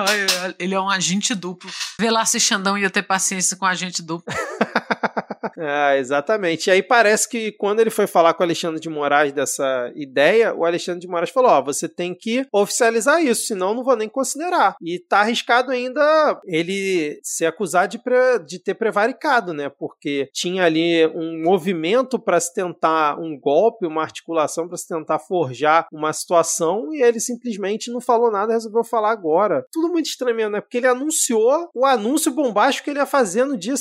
Ele 0.59 0.75
é 0.75 0.81
um 0.81 0.89
agente 0.91 1.35
duplo. 1.35 1.71
Vê 1.99 2.11
lá 2.11 2.25
se 2.25 2.39
Xandão 2.41 2.77
ia 2.79 2.91
ter 2.91 3.03
paciência 3.03 3.57
com 3.57 3.65
agente 3.67 4.03
duplo. 4.03 4.33
Ah, 5.59 5.97
exatamente. 5.97 6.69
E 6.69 6.71
aí 6.71 6.83
parece 6.83 7.29
que 7.29 7.53
quando 7.53 7.81
ele 7.81 7.91
foi 7.91 8.07
falar 8.07 8.35
com 8.35 8.43
o 8.43 8.47
Alexandre 8.47 8.81
de 8.81 8.89
Moraes 8.89 9.33
dessa 9.33 9.91
ideia, 9.95 10.55
o 10.55 10.65
Alexandre 10.65 11.01
de 11.01 11.09
Moraes 11.09 11.31
falou: 11.31 11.51
Ó, 11.51 11.63
você 11.63 11.89
tem 11.89 12.15
que 12.15 12.47
oficializar 12.53 13.23
isso, 13.23 13.47
senão 13.47 13.75
não 13.75 13.85
vou 13.85 13.97
nem 13.97 14.09
considerar. 14.09 14.77
E 14.83 14.99
tá 14.99 15.21
arriscado 15.21 15.71
ainda 15.71 16.41
ele 16.47 17.19
ser 17.23 17.47
acusado 17.47 17.91
de, 17.91 17.99
pre- 17.99 18.39
de 18.47 18.59
ter 18.59 18.75
prevaricado, 18.75 19.53
né? 19.53 19.69
Porque 19.69 20.29
tinha 20.33 20.65
ali 20.65 21.07
um 21.15 21.43
movimento 21.43 22.19
para 22.19 22.41
se 22.41 22.53
tentar 22.55 23.19
um 23.19 23.39
golpe, 23.39 23.87
uma 23.87 24.03
articulação 24.03 24.67
para 24.69 24.77
se 24.77 24.89
tentar 24.89 25.19
forjar 25.19 25.87
uma 25.93 26.13
situação 26.13 26.93
e 26.93 27.03
ele 27.03 27.21
simplesmente 27.21 27.91
não 27.91 28.01
falou 28.01 28.31
nada, 28.31 28.53
resolveu 28.53 28.85
falar 28.85 29.11
agora. 29.11 29.65
Tudo 29.73 29.89
muito 29.89 30.07
estranho, 30.07 30.51
né? 30.51 30.61
Porque 30.61 30.77
ele 30.79 30.87
anunciou 30.87 31.69
o 31.75 31.85
anúncio 31.85 32.33
bombástico 32.33 32.85
que 32.85 32.91
ele 32.91 32.99
ia 32.99 33.07
fazer 33.07 33.45
no 33.45 33.57
dia, 33.57 33.75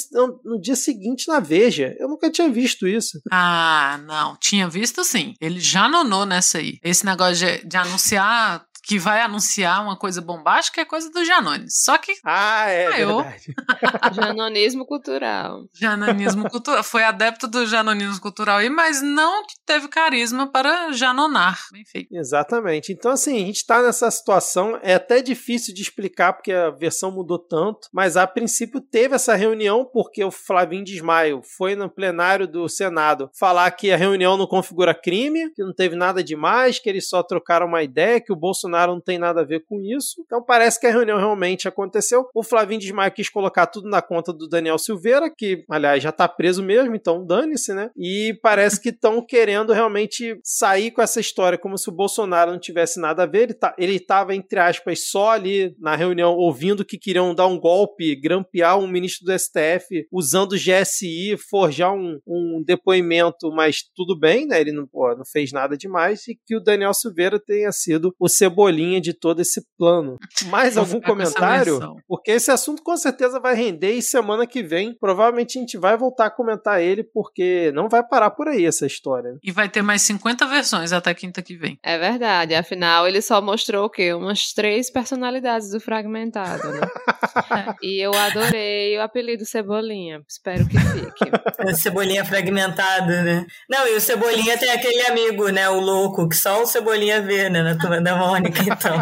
no 0.43 0.59
dia 0.59 0.75
seguinte 0.75 1.27
na 1.27 1.39
Veja. 1.47 1.95
Eu 1.99 2.07
nunca 2.09 2.29
tinha 2.29 2.49
visto 2.49 2.87
isso. 2.87 3.19
Ah, 3.31 3.99
não. 4.05 4.37
Tinha 4.39 4.67
visto 4.67 5.03
sim. 5.03 5.33
Ele 5.39 5.59
já 5.59 5.87
nonou 5.87 6.25
nessa 6.25 6.57
aí. 6.57 6.77
Esse 6.83 7.05
negócio 7.05 7.35
de, 7.35 7.67
de 7.67 7.77
anunciar 7.77 8.63
que 8.87 8.97
vai 8.97 9.21
anunciar 9.21 9.83
uma 9.83 9.97
coisa 9.97 10.21
bombástica 10.21 10.79
é 10.81 10.85
coisa 10.85 11.09
do 11.11 11.25
Janones. 11.25 11.83
Só 11.83 11.97
que 11.97 12.13
Ah, 12.23 12.69
é 12.69 13.03
eu? 13.03 13.17
verdade. 13.21 13.53
Janonismo 14.15 14.85
cultural. 14.85 15.65
janonismo 15.73 16.49
cultural 16.49 16.83
foi 16.83 17.03
adepto 17.03 17.47
do 17.47 17.65
janonismo 17.65 18.21
cultural 18.21 18.59
aí, 18.59 18.69
mas 18.69 19.01
não 19.01 19.43
teve 19.65 19.87
carisma 19.89 20.47
para 20.49 20.91
janonar. 20.93 21.59
Feito. 21.91 22.07
Exatamente. 22.15 22.91
Então, 22.93 23.11
assim, 23.11 23.35
a 23.43 23.45
gente 23.45 23.65
tá 23.65 23.81
nessa 23.81 24.09
situação. 24.09 24.79
É 24.81 24.93
até 24.95 25.21
difícil 25.21 25.73
de 25.73 25.81
explicar 25.81 26.33
porque 26.33 26.51
a 26.53 26.69
versão 26.69 27.11
mudou 27.11 27.39
tanto, 27.39 27.87
mas 27.93 28.15
a 28.15 28.25
princípio 28.25 28.79
teve 28.79 29.15
essa 29.15 29.35
reunião 29.35 29.83
porque 29.91 30.23
o 30.23 30.31
Flavinho 30.31 30.83
Desmaio 30.85 31.41
foi 31.57 31.75
no 31.75 31.89
plenário 31.89 32.47
do 32.47 32.67
Senado 32.69 33.29
falar 33.37 33.69
que 33.71 33.91
a 33.91 33.97
reunião 33.97 34.37
não 34.37 34.47
configura 34.47 34.93
crime, 34.95 35.51
que 35.53 35.63
não 35.63 35.73
teve 35.73 35.95
nada 35.95 36.23
demais, 36.23 36.79
que 36.79 36.89
eles 36.89 37.09
só 37.09 37.21
trocaram 37.21 37.67
uma 37.67 37.83
ideia, 37.83 38.21
que 38.21 38.31
o 38.31 38.35
Bolsonaro 38.35 38.76
não 38.85 39.01
tem 39.01 39.17
nada 39.17 39.41
a 39.41 39.45
ver 39.45 39.63
com 39.65 39.81
isso. 39.81 40.21
Então 40.25 40.43
parece 40.43 40.79
que 40.79 40.85
a 40.85 40.91
reunião 40.91 41.17
realmente 41.17 41.67
aconteceu. 41.67 42.27
O 42.35 42.43
Flavinho 42.43 42.79
Desmaio 42.79 43.11
quis 43.11 43.29
colocar 43.29 43.67
tudo 43.67 43.89
na 43.89 44.01
conta 44.01 44.33
do 44.33 44.47
Daniel 44.47 44.77
Silveira, 44.77 45.31
que, 45.35 45.63
aliás, 45.69 46.03
já 46.03 46.11
tá 46.11 46.27
preso 46.27 46.61
mesmo, 46.61 46.95
então 46.95 47.25
dane-se, 47.25 47.73
né? 47.73 47.89
E 47.97 48.37
parece 48.41 48.81
que 48.81 48.89
estão 48.89 49.25
querendo 49.25 49.73
realmente 49.73 50.39
sair 50.43 50.91
com 50.91 51.01
essa 51.01 51.19
história 51.19 51.57
como 51.57 51.77
se 51.77 51.89
o 51.89 51.93
Bolsonaro 51.93 52.51
não 52.51 52.59
tivesse 52.59 52.99
nada 52.99 53.23
a 53.23 53.25
ver. 53.25 53.43
Ele, 53.43 53.53
tá, 53.53 53.75
ele 53.77 54.05
entre 54.33 54.59
aspas, 54.59 55.09
só 55.09 55.31
ali 55.31 55.75
na 55.79 55.95
reunião 55.95 56.35
ouvindo 56.35 56.85
que 56.85 56.97
queriam 56.97 57.33
dar 57.33 57.47
um 57.47 57.59
golpe, 57.59 58.15
grampear 58.15 58.77
um 58.77 58.87
ministro 58.87 59.25
do 59.25 59.37
STF 59.37 60.07
usando 60.11 60.53
o 60.53 60.57
GSI, 60.57 61.37
forjar 61.49 61.93
um, 61.93 62.19
um 62.27 62.63
depoimento, 62.65 63.51
mas 63.51 63.83
tudo 63.95 64.17
bem, 64.17 64.45
né? 64.45 64.59
Ele 64.59 64.71
não, 64.71 64.85
pô, 64.85 65.15
não 65.15 65.25
fez 65.25 65.51
nada 65.51 65.77
demais 65.77 66.27
e 66.27 66.35
que 66.45 66.55
o 66.55 66.59
Daniel 66.59 66.93
Silveira 66.93 67.39
tenha 67.39 67.71
sido 67.71 68.13
o 68.19 68.27
cebolinha 68.27 68.66
cebolinha 68.67 69.01
de 69.01 69.13
todo 69.13 69.41
esse 69.41 69.61
plano. 69.77 70.17
Mais 70.47 70.77
algum 70.77 70.99
comentário? 70.99 71.79
Porque 72.07 72.31
esse 72.31 72.51
assunto 72.51 72.83
com 72.83 72.95
certeza 72.97 73.39
vai 73.39 73.55
render 73.55 73.93
e 73.93 74.01
semana 74.01 74.45
que 74.45 74.61
vem 74.61 74.95
provavelmente 74.99 75.57
a 75.57 75.61
gente 75.61 75.77
vai 75.77 75.97
voltar 75.97 76.27
a 76.27 76.31
comentar 76.31 76.81
ele 76.81 77.03
porque 77.03 77.71
não 77.73 77.87
vai 77.87 78.03
parar 78.03 78.31
por 78.31 78.47
aí 78.47 78.65
essa 78.65 78.85
história. 78.85 79.37
E 79.43 79.51
vai 79.51 79.69
ter 79.69 79.81
mais 79.81 80.01
50 80.03 80.45
versões 80.47 80.91
até 80.91 81.13
quinta 81.13 81.41
que 81.41 81.55
vem. 81.55 81.77
É 81.83 81.97
verdade, 81.97 82.53
afinal 82.55 83.07
ele 83.07 83.21
só 83.21 83.41
mostrou 83.41 83.85
o 83.85 83.89
quê? 83.89 84.13
Umas 84.13 84.53
três 84.53 84.91
personalidades 84.91 85.69
do 85.69 85.79
Fragmentado, 85.79 86.71
né? 86.71 86.81
e 87.81 88.03
eu 88.03 88.13
adorei 88.13 88.97
o 88.97 89.01
apelido 89.01 89.45
Cebolinha, 89.45 90.21
espero 90.27 90.67
que 90.67 90.77
fique. 90.79 91.31
Cebolinha 91.77 92.25
fragmentada, 92.25 93.23
né? 93.23 93.45
Não, 93.69 93.87
e 93.87 93.95
o 93.95 94.01
Cebolinha 94.01 94.57
tem 94.57 94.69
aquele 94.71 95.01
amigo, 95.01 95.49
né, 95.49 95.69
o 95.69 95.79
louco, 95.79 96.27
que 96.27 96.35
só 96.35 96.61
o 96.61 96.65
Cebolinha 96.65 97.21
vê, 97.21 97.49
né, 97.49 97.61
na 97.61 97.77
turma 97.77 98.01
da 98.01 98.15
Mônica, 98.15 98.56
então. 98.65 98.97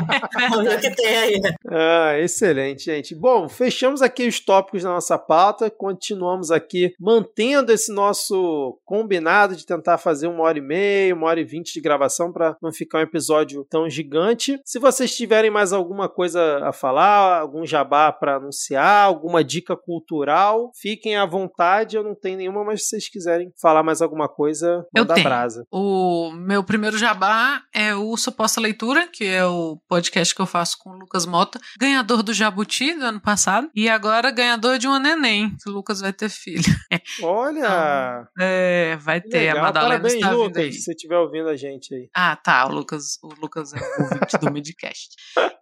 Vamos 0.49 0.65
ver 0.65 0.77
o 0.77 0.81
que 0.81 0.91
tem 0.91 1.17
aí. 1.17 1.41
Ah, 1.69 2.19
excelente, 2.19 2.85
gente. 2.85 3.15
Bom, 3.15 3.47
fechamos 3.49 4.01
aqui 4.01 4.27
os 4.27 4.39
tópicos 4.39 4.83
da 4.83 4.89
nossa 4.89 5.17
pauta, 5.17 5.69
continuamos 5.69 6.51
aqui 6.51 6.93
mantendo 6.99 7.71
esse 7.71 7.91
nosso 7.91 8.79
combinado 8.85 9.55
de 9.55 9.65
tentar 9.65 9.97
fazer 9.97 10.27
uma 10.27 10.43
hora 10.43 10.57
e 10.57 10.61
meia, 10.61 11.13
uma 11.15 11.27
hora 11.27 11.39
e 11.39 11.43
vinte 11.45 11.73
de 11.73 11.81
gravação 11.81 12.31
para 12.31 12.55
não 12.61 12.71
ficar 12.71 12.99
um 12.99 13.01
episódio 13.01 13.65
tão 13.69 13.89
gigante. 13.89 14.59
Se 14.65 14.79
vocês 14.79 15.15
tiverem 15.15 15.49
mais 15.51 15.73
alguma 15.73 16.07
coisa 16.09 16.59
a 16.67 16.71
falar, 16.71 17.39
algum 17.39 17.65
jabá 17.65 18.11
para 18.11 18.35
anunciar, 18.35 19.03
alguma 19.05 19.43
dica 19.43 19.75
cultural, 19.75 20.71
fiquem 20.75 21.15
à 21.15 21.25
vontade. 21.25 21.95
Eu 21.95 22.03
não 22.03 22.15
tenho 22.15 22.37
nenhuma, 22.37 22.63
mas 22.63 22.83
se 22.83 22.89
vocês 22.89 23.09
quiserem 23.09 23.51
falar 23.61 23.83
mais 23.83 24.01
alguma 24.01 24.27
coisa, 24.27 24.85
manda 24.95 25.11
Eu 25.11 25.15
tenho. 25.15 25.23
brasa. 25.27 25.65
O 25.71 26.31
meu 26.31 26.63
primeiro 26.63 26.97
jabá 26.97 27.61
é 27.73 27.95
o 27.95 28.15
Suposta 28.17 28.59
Leitura, 28.61 29.07
que 29.11 29.25
é 29.25 29.44
o 29.45 29.79
podcast 29.87 30.33
que 30.33 30.41
eu 30.41 30.45
faço 30.45 30.77
com 30.79 30.91
o 30.91 30.97
Lucas 30.97 31.25
Mota, 31.25 31.59
ganhador 31.79 32.23
do 32.23 32.33
Jabuti 32.33 32.93
do 32.93 33.05
ano 33.05 33.21
passado, 33.21 33.69
e 33.75 33.89
agora 33.89 34.31
ganhador 34.31 34.77
de 34.77 34.87
uma 34.87 34.99
neném, 34.99 35.55
que 35.61 35.69
o 35.69 35.73
Lucas 35.73 36.01
vai 36.01 36.13
ter 36.13 36.29
filho. 36.29 36.63
Olha! 37.23 38.27
É, 38.39 38.97
vai 38.97 39.21
ter. 39.21 39.39
legal. 39.39 39.57
A 39.57 39.61
Madalena 39.61 39.91
Parabéns, 39.95 40.13
está 40.13 40.29
vindo 40.29 40.43
Lucas, 40.43 40.63
aí. 40.63 40.73
se 40.73 40.81
você 40.81 40.91
estiver 40.91 41.17
ouvindo 41.17 41.49
a 41.49 41.55
gente 41.55 41.93
aí. 41.93 42.09
Ah, 42.15 42.35
tá. 42.35 42.65
O 42.67 42.71
Lucas, 42.71 43.17
o 43.23 43.29
Lucas 43.39 43.73
é 43.73 43.77
o 43.77 44.03
ouvinte 44.03 44.37
do 44.37 44.51
Midcast. 44.51 45.15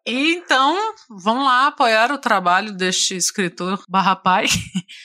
E 0.05 0.33
então, 0.33 0.77
vamos 1.09 1.45
lá 1.45 1.67
apoiar 1.67 2.11
o 2.11 2.17
trabalho 2.17 2.73
deste 2.75 3.15
escritor 3.15 3.81
barra 3.87 4.15
pai. 4.15 4.45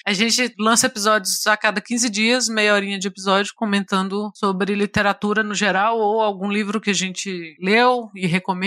A 0.04 0.12
gente 0.12 0.54
lança 0.58 0.86
episódios 0.86 1.46
a 1.46 1.56
cada 1.56 1.80
15 1.80 2.10
dias, 2.10 2.48
meia 2.48 2.74
horinha 2.74 2.98
de 2.98 3.06
episódio, 3.06 3.52
comentando 3.54 4.30
sobre 4.34 4.74
literatura 4.74 5.42
no 5.42 5.54
geral, 5.54 5.98
ou 5.98 6.20
algum 6.20 6.50
livro 6.50 6.80
que 6.80 6.90
a 6.90 6.94
gente 6.94 7.56
leu 7.60 8.10
e 8.14 8.26
recomenda, 8.26 8.57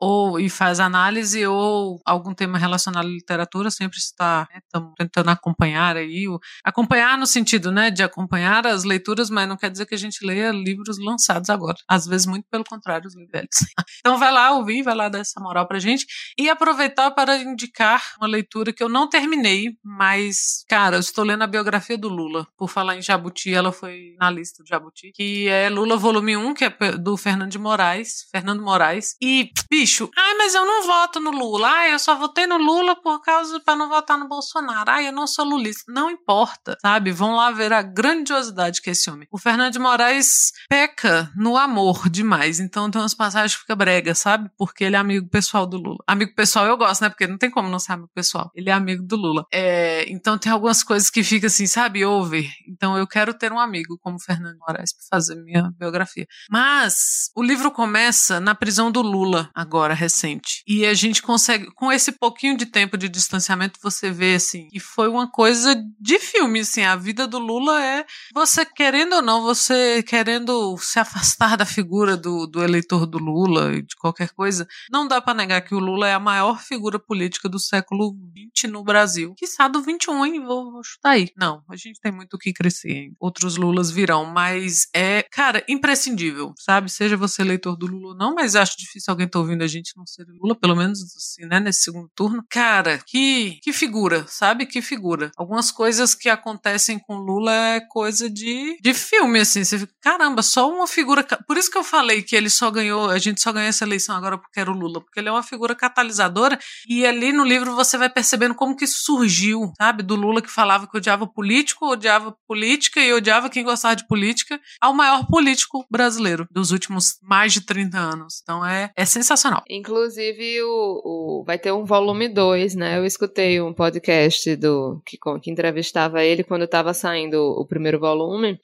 ou 0.00 0.38
e 0.40 0.48
faz 0.50 0.80
análise, 0.80 1.46
ou 1.46 2.00
algum 2.04 2.34
tema 2.34 2.58
relacionado 2.58 3.04
à 3.04 3.08
literatura. 3.08 3.70
Sempre 3.70 3.98
está 3.98 4.46
estamos 4.64 4.92
tentando 4.96 5.30
acompanhar 5.30 5.96
aí. 5.96 6.28
o- 6.28 6.38
Acompanhar 6.64 7.16
no 7.18 7.26
sentido, 7.26 7.70
né, 7.72 7.90
de 7.90 8.02
acompanhar 8.02 8.66
as 8.66 8.84
leituras, 8.84 9.30
mas 9.30 9.48
não 9.48 9.56
quer 9.56 9.70
dizer 9.70 9.86
que 9.86 9.94
a 9.94 9.98
gente 9.98 10.24
leia 10.24 10.50
livros 10.50 10.98
lançados 10.98 11.50
agora. 11.50 11.76
Às 11.88 12.06
vezes, 12.06 12.26
muito 12.26 12.46
pelo 12.50 12.64
contrário, 12.64 13.06
os 13.06 13.14
livros. 13.16 13.28
Então 14.00 14.18
vai 14.18 14.32
lá 14.32 14.52
ouvir, 14.52 14.82
vai 14.82 14.94
lá 14.94 15.08
dar 15.08 15.18
essa 15.20 15.40
moral 15.40 15.66
pra 15.66 15.78
gente. 15.78 16.06
E 16.38 16.48
aproveitar 16.48 17.10
para 17.10 17.36
indicar 17.36 18.02
uma 18.18 18.26
leitura 18.28 18.72
que 18.72 18.82
eu 18.82 18.88
não 18.88 19.08
terminei, 19.08 19.76
mas, 19.84 20.64
cara, 20.68 20.96
eu 20.96 21.00
estou 21.00 21.24
lendo 21.24 21.42
a 21.42 21.46
biografia 21.46 21.98
do 21.98 22.08
Lula. 22.08 22.46
Por 22.56 22.68
falar 22.68 22.96
em 22.96 23.02
Jabuti, 23.02 23.52
ela 23.52 23.72
foi 23.72 24.14
na 24.18 24.30
lista 24.30 24.62
do 24.62 24.68
Jabuti, 24.68 25.10
que 25.14 25.48
é 25.48 25.68
Lula 25.68 25.96
Volume 25.96 26.36
1, 26.36 26.54
que 26.54 26.64
é 26.64 26.70
do 26.98 27.16
Fernando 27.16 27.50
de 27.50 27.58
Moraes, 27.58 28.26
Fernando 28.30 28.62
Moraes. 28.62 29.16
E, 29.20 29.37
bicho, 29.70 30.10
ai, 30.16 30.34
mas 30.34 30.54
eu 30.54 30.64
não 30.64 30.86
voto 30.86 31.20
no 31.20 31.30
Lula. 31.30 31.68
Ai, 31.68 31.92
eu 31.92 31.98
só 31.98 32.14
votei 32.14 32.46
no 32.46 32.56
Lula 32.56 32.96
por 32.96 33.20
causa 33.20 33.60
para 33.60 33.76
não 33.76 33.88
votar 33.88 34.18
no 34.18 34.28
Bolsonaro. 34.28 34.90
Ai, 34.90 35.08
eu 35.08 35.12
não 35.12 35.26
sou 35.26 35.44
lulista. 35.44 35.90
Não 35.92 36.10
importa, 36.10 36.76
sabe? 36.80 37.12
Vão 37.12 37.36
lá 37.36 37.50
ver 37.50 37.72
a 37.72 37.82
grandiosidade 37.82 38.80
que 38.80 38.90
é 38.90 38.92
esse 38.92 39.10
homem. 39.10 39.28
O 39.30 39.38
Fernando 39.38 39.72
de 39.72 39.78
Moraes 39.78 40.52
peca 40.68 41.30
no 41.36 41.56
amor 41.56 42.08
demais. 42.08 42.60
Então 42.60 42.90
tem 42.90 43.00
umas 43.00 43.14
passagens 43.14 43.54
que 43.54 43.60
fica 43.60 43.76
brega, 43.76 44.14
sabe? 44.14 44.50
Porque 44.56 44.84
ele 44.84 44.96
é 44.96 44.98
amigo 44.98 45.28
pessoal 45.28 45.66
do 45.66 45.76
Lula. 45.76 45.98
Amigo 46.06 46.34
pessoal 46.34 46.66
eu 46.66 46.76
gosto, 46.76 47.02
né? 47.02 47.08
Porque 47.08 47.26
não 47.26 47.38
tem 47.38 47.50
como 47.50 47.68
não 47.68 47.78
ser 47.78 47.92
amigo 47.92 48.10
pessoal. 48.14 48.50
Ele 48.54 48.70
é 48.70 48.72
amigo 48.72 49.02
do 49.02 49.16
Lula. 49.16 49.46
É, 49.52 50.10
então 50.10 50.38
tem 50.38 50.50
algumas 50.50 50.82
coisas 50.82 51.10
que 51.10 51.22
fica 51.22 51.46
assim, 51.48 51.66
sabe? 51.66 52.04
Over. 52.04 52.48
Então 52.66 52.96
eu 52.96 53.06
quero 53.06 53.34
ter 53.34 53.52
um 53.52 53.58
amigo 53.58 53.98
como 53.98 54.20
Fernando 54.20 54.58
Moraes 54.58 54.92
para 54.92 55.18
fazer 55.18 55.36
minha 55.36 55.70
biografia. 55.78 56.26
Mas 56.50 57.30
o 57.36 57.42
livro 57.42 57.70
começa 57.70 58.40
na 58.40 58.54
prisão 58.54 58.90
do 58.90 59.02
Lula, 59.02 59.27
agora 59.54 59.94
recente. 59.94 60.62
E 60.66 60.86
a 60.86 60.94
gente 60.94 61.22
consegue, 61.22 61.66
com 61.74 61.90
esse 61.90 62.12
pouquinho 62.12 62.56
de 62.56 62.66
tempo 62.66 62.96
de 62.96 63.08
distanciamento, 63.08 63.78
você 63.82 64.10
vê 64.10 64.34
assim, 64.34 64.68
que 64.68 64.80
foi 64.80 65.08
uma 65.08 65.30
coisa 65.30 65.74
de 66.00 66.18
filme, 66.18 66.60
assim, 66.60 66.82
a 66.82 66.96
vida 66.96 67.26
do 67.26 67.38
Lula 67.38 67.82
é 67.82 68.04
você 68.32 68.64
querendo 68.64 69.16
ou 69.16 69.22
não, 69.22 69.42
você 69.42 70.02
querendo 70.02 70.76
se 70.78 70.98
afastar 70.98 71.56
da 71.56 71.66
figura 71.66 72.16
do, 72.16 72.46
do 72.46 72.62
eleitor 72.62 73.06
do 73.06 73.18
Lula 73.18 73.74
e 73.74 73.82
de 73.82 73.96
qualquer 73.96 74.30
coisa, 74.30 74.66
não 74.90 75.06
dá 75.06 75.20
pra 75.20 75.34
negar 75.34 75.62
que 75.62 75.74
o 75.74 75.78
Lula 75.78 76.08
é 76.08 76.14
a 76.14 76.20
maior 76.20 76.60
figura 76.60 76.98
política 76.98 77.48
do 77.48 77.58
século 77.58 78.16
XX 78.54 78.70
no 78.70 78.84
Brasil. 78.84 79.34
Quiçá 79.36 79.68
do 79.68 79.80
XXI, 79.80 80.12
hein? 80.26 80.44
Vou, 80.44 80.72
vou 80.72 80.84
chutar 80.84 81.10
aí. 81.10 81.30
Não, 81.36 81.62
a 81.68 81.76
gente 81.76 82.00
tem 82.00 82.12
muito 82.12 82.34
o 82.34 82.38
que 82.38 82.52
crescer 82.52 82.92
ainda. 82.92 83.16
Outros 83.18 83.56
Lulas 83.56 83.90
virão, 83.90 84.24
mas 84.24 84.86
é, 84.94 85.22
cara, 85.22 85.64
imprescindível, 85.68 86.52
sabe? 86.58 86.90
Seja 86.90 87.16
você 87.16 87.42
eleitor 87.42 87.76
do 87.76 87.86
Lula 87.86 88.08
ou 88.08 88.16
não, 88.16 88.34
mas 88.34 88.54
acho 88.54 88.76
difícil 88.78 89.12
alguém 89.18 89.28
tá 89.28 89.38
ouvindo 89.38 89.62
a 89.62 89.66
gente 89.66 89.96
não 89.96 90.06
ser 90.06 90.24
Lula, 90.40 90.54
pelo 90.54 90.76
menos 90.76 91.00
assim, 91.16 91.44
né, 91.46 91.58
nesse 91.58 91.82
segundo 91.82 92.08
turno. 92.14 92.44
Cara, 92.48 93.00
que, 93.04 93.58
que 93.62 93.72
figura, 93.72 94.24
sabe? 94.28 94.64
Que 94.66 94.80
figura. 94.80 95.30
Algumas 95.36 95.72
coisas 95.72 96.14
que 96.14 96.28
acontecem 96.28 96.98
com 96.98 97.16
Lula 97.16 97.52
é 97.52 97.80
coisa 97.80 98.30
de, 98.30 98.78
de 98.80 98.94
filme, 98.94 99.40
assim. 99.40 99.64
Você 99.64 99.78
fica, 99.78 99.92
caramba, 100.00 100.42
só 100.42 100.70
uma 100.70 100.86
figura. 100.86 101.24
Por 101.46 101.56
isso 101.56 101.70
que 101.70 101.78
eu 101.78 101.84
falei 101.84 102.22
que 102.22 102.36
ele 102.36 102.48
só 102.48 102.70
ganhou, 102.70 103.10
a 103.10 103.18
gente 103.18 103.40
só 103.40 103.52
ganhou 103.52 103.68
essa 103.68 103.84
eleição 103.84 104.16
agora 104.16 104.38
porque 104.38 104.60
era 104.60 104.70
o 104.70 104.74
Lula, 104.74 105.00
porque 105.00 105.18
ele 105.18 105.28
é 105.28 105.32
uma 105.32 105.42
figura 105.42 105.74
catalisadora 105.74 106.58
e 106.88 107.04
ali 107.04 107.32
no 107.32 107.44
livro 107.44 107.74
você 107.74 107.98
vai 107.98 108.08
percebendo 108.08 108.54
como 108.54 108.76
que 108.76 108.86
surgiu, 108.86 109.72
sabe? 109.76 110.02
Do 110.02 110.14
Lula 110.14 110.40
que 110.40 110.50
falava 110.50 110.86
que 110.86 110.96
odiava 110.96 111.26
político, 111.26 111.90
odiava 111.90 112.36
política 112.46 113.00
e 113.00 113.12
odiava 113.12 113.50
quem 113.50 113.64
gostava 113.64 113.96
de 113.96 114.06
política, 114.06 114.60
ao 114.80 114.94
maior 114.94 115.26
político 115.26 115.84
brasileiro 115.90 116.46
dos 116.50 116.70
últimos 116.70 117.18
mais 117.22 117.52
de 117.52 117.62
30 117.62 117.98
anos. 117.98 118.40
Então 118.42 118.64
é, 118.64 118.92
é 118.96 119.04
sensacional. 119.08 119.62
Inclusive, 119.68 120.62
o, 120.62 121.02
o- 121.40 121.44
vai 121.44 121.58
ter 121.58 121.72
um 121.72 121.84
volume 121.84 122.28
2, 122.28 122.74
né? 122.74 122.98
Eu 122.98 123.04
escutei 123.04 123.60
um 123.60 123.72
podcast 123.72 124.54
do 124.56 125.00
que, 125.04 125.16
que 125.42 125.50
entrevistava 125.50 126.22
ele 126.24 126.44
quando 126.44 126.64
estava 126.64 126.92
saindo 126.94 127.36
o 127.42 127.66
primeiro 127.66 127.98
volume. 127.98 128.58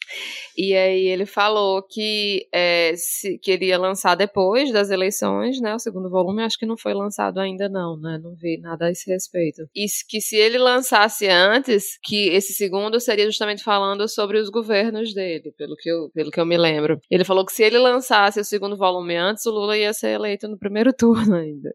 E 0.57 0.75
aí 0.75 1.07
ele 1.07 1.27
falou 1.27 1.83
que, 1.83 2.47
é, 2.53 2.93
se, 2.97 3.39
que 3.39 3.51
ele 3.51 3.66
ia 3.66 3.79
lançar 3.79 4.15
depois 4.15 4.73
das 4.73 4.91
eleições, 4.91 5.61
né? 5.61 5.75
O 5.75 5.79
segundo 5.79 6.09
volume, 6.11 6.43
acho 6.43 6.59
que 6.59 6.66
não 6.66 6.77
foi 6.77 6.95
lançado 6.95 7.39
ainda, 7.41 7.69
não, 7.69 7.97
né? 7.99 8.19
Não 8.23 8.35
vi 8.35 8.59
nada 8.61 8.87
a 8.87 8.91
esse 8.91 9.11
respeito. 9.11 9.62
E 9.75 9.87
que 10.09 10.21
se 10.21 10.37
ele 10.37 10.59
lançasse 10.59 11.27
antes, 11.27 11.99
que 12.03 12.29
esse 12.29 12.53
segundo 12.53 13.01
seria 13.01 13.25
justamente 13.27 13.62
falando 13.62 14.09
sobre 14.09 14.39
os 14.39 14.49
governos 14.51 15.15
dele, 15.15 15.53
pelo 15.57 15.75
que 15.77 15.91
eu, 15.91 16.11
pelo 16.15 16.31
que 16.31 16.41
eu 16.41 16.47
me 16.47 16.57
lembro. 16.57 17.01
Ele 17.11 17.25
falou 17.25 17.45
que 17.45 17.53
se 17.53 17.62
ele 17.62 17.79
lançasse 17.79 18.41
o 18.41 18.45
segundo 18.45 18.77
volume 18.77 19.16
antes, 19.16 19.45
o 19.47 19.51
Lula 19.51 19.77
ia 19.79 19.93
ser 19.93 20.09
eleito 20.11 20.34
no 20.43 20.59
primeiro 20.59 20.93
turno 20.97 21.36
ainda. 21.36 21.73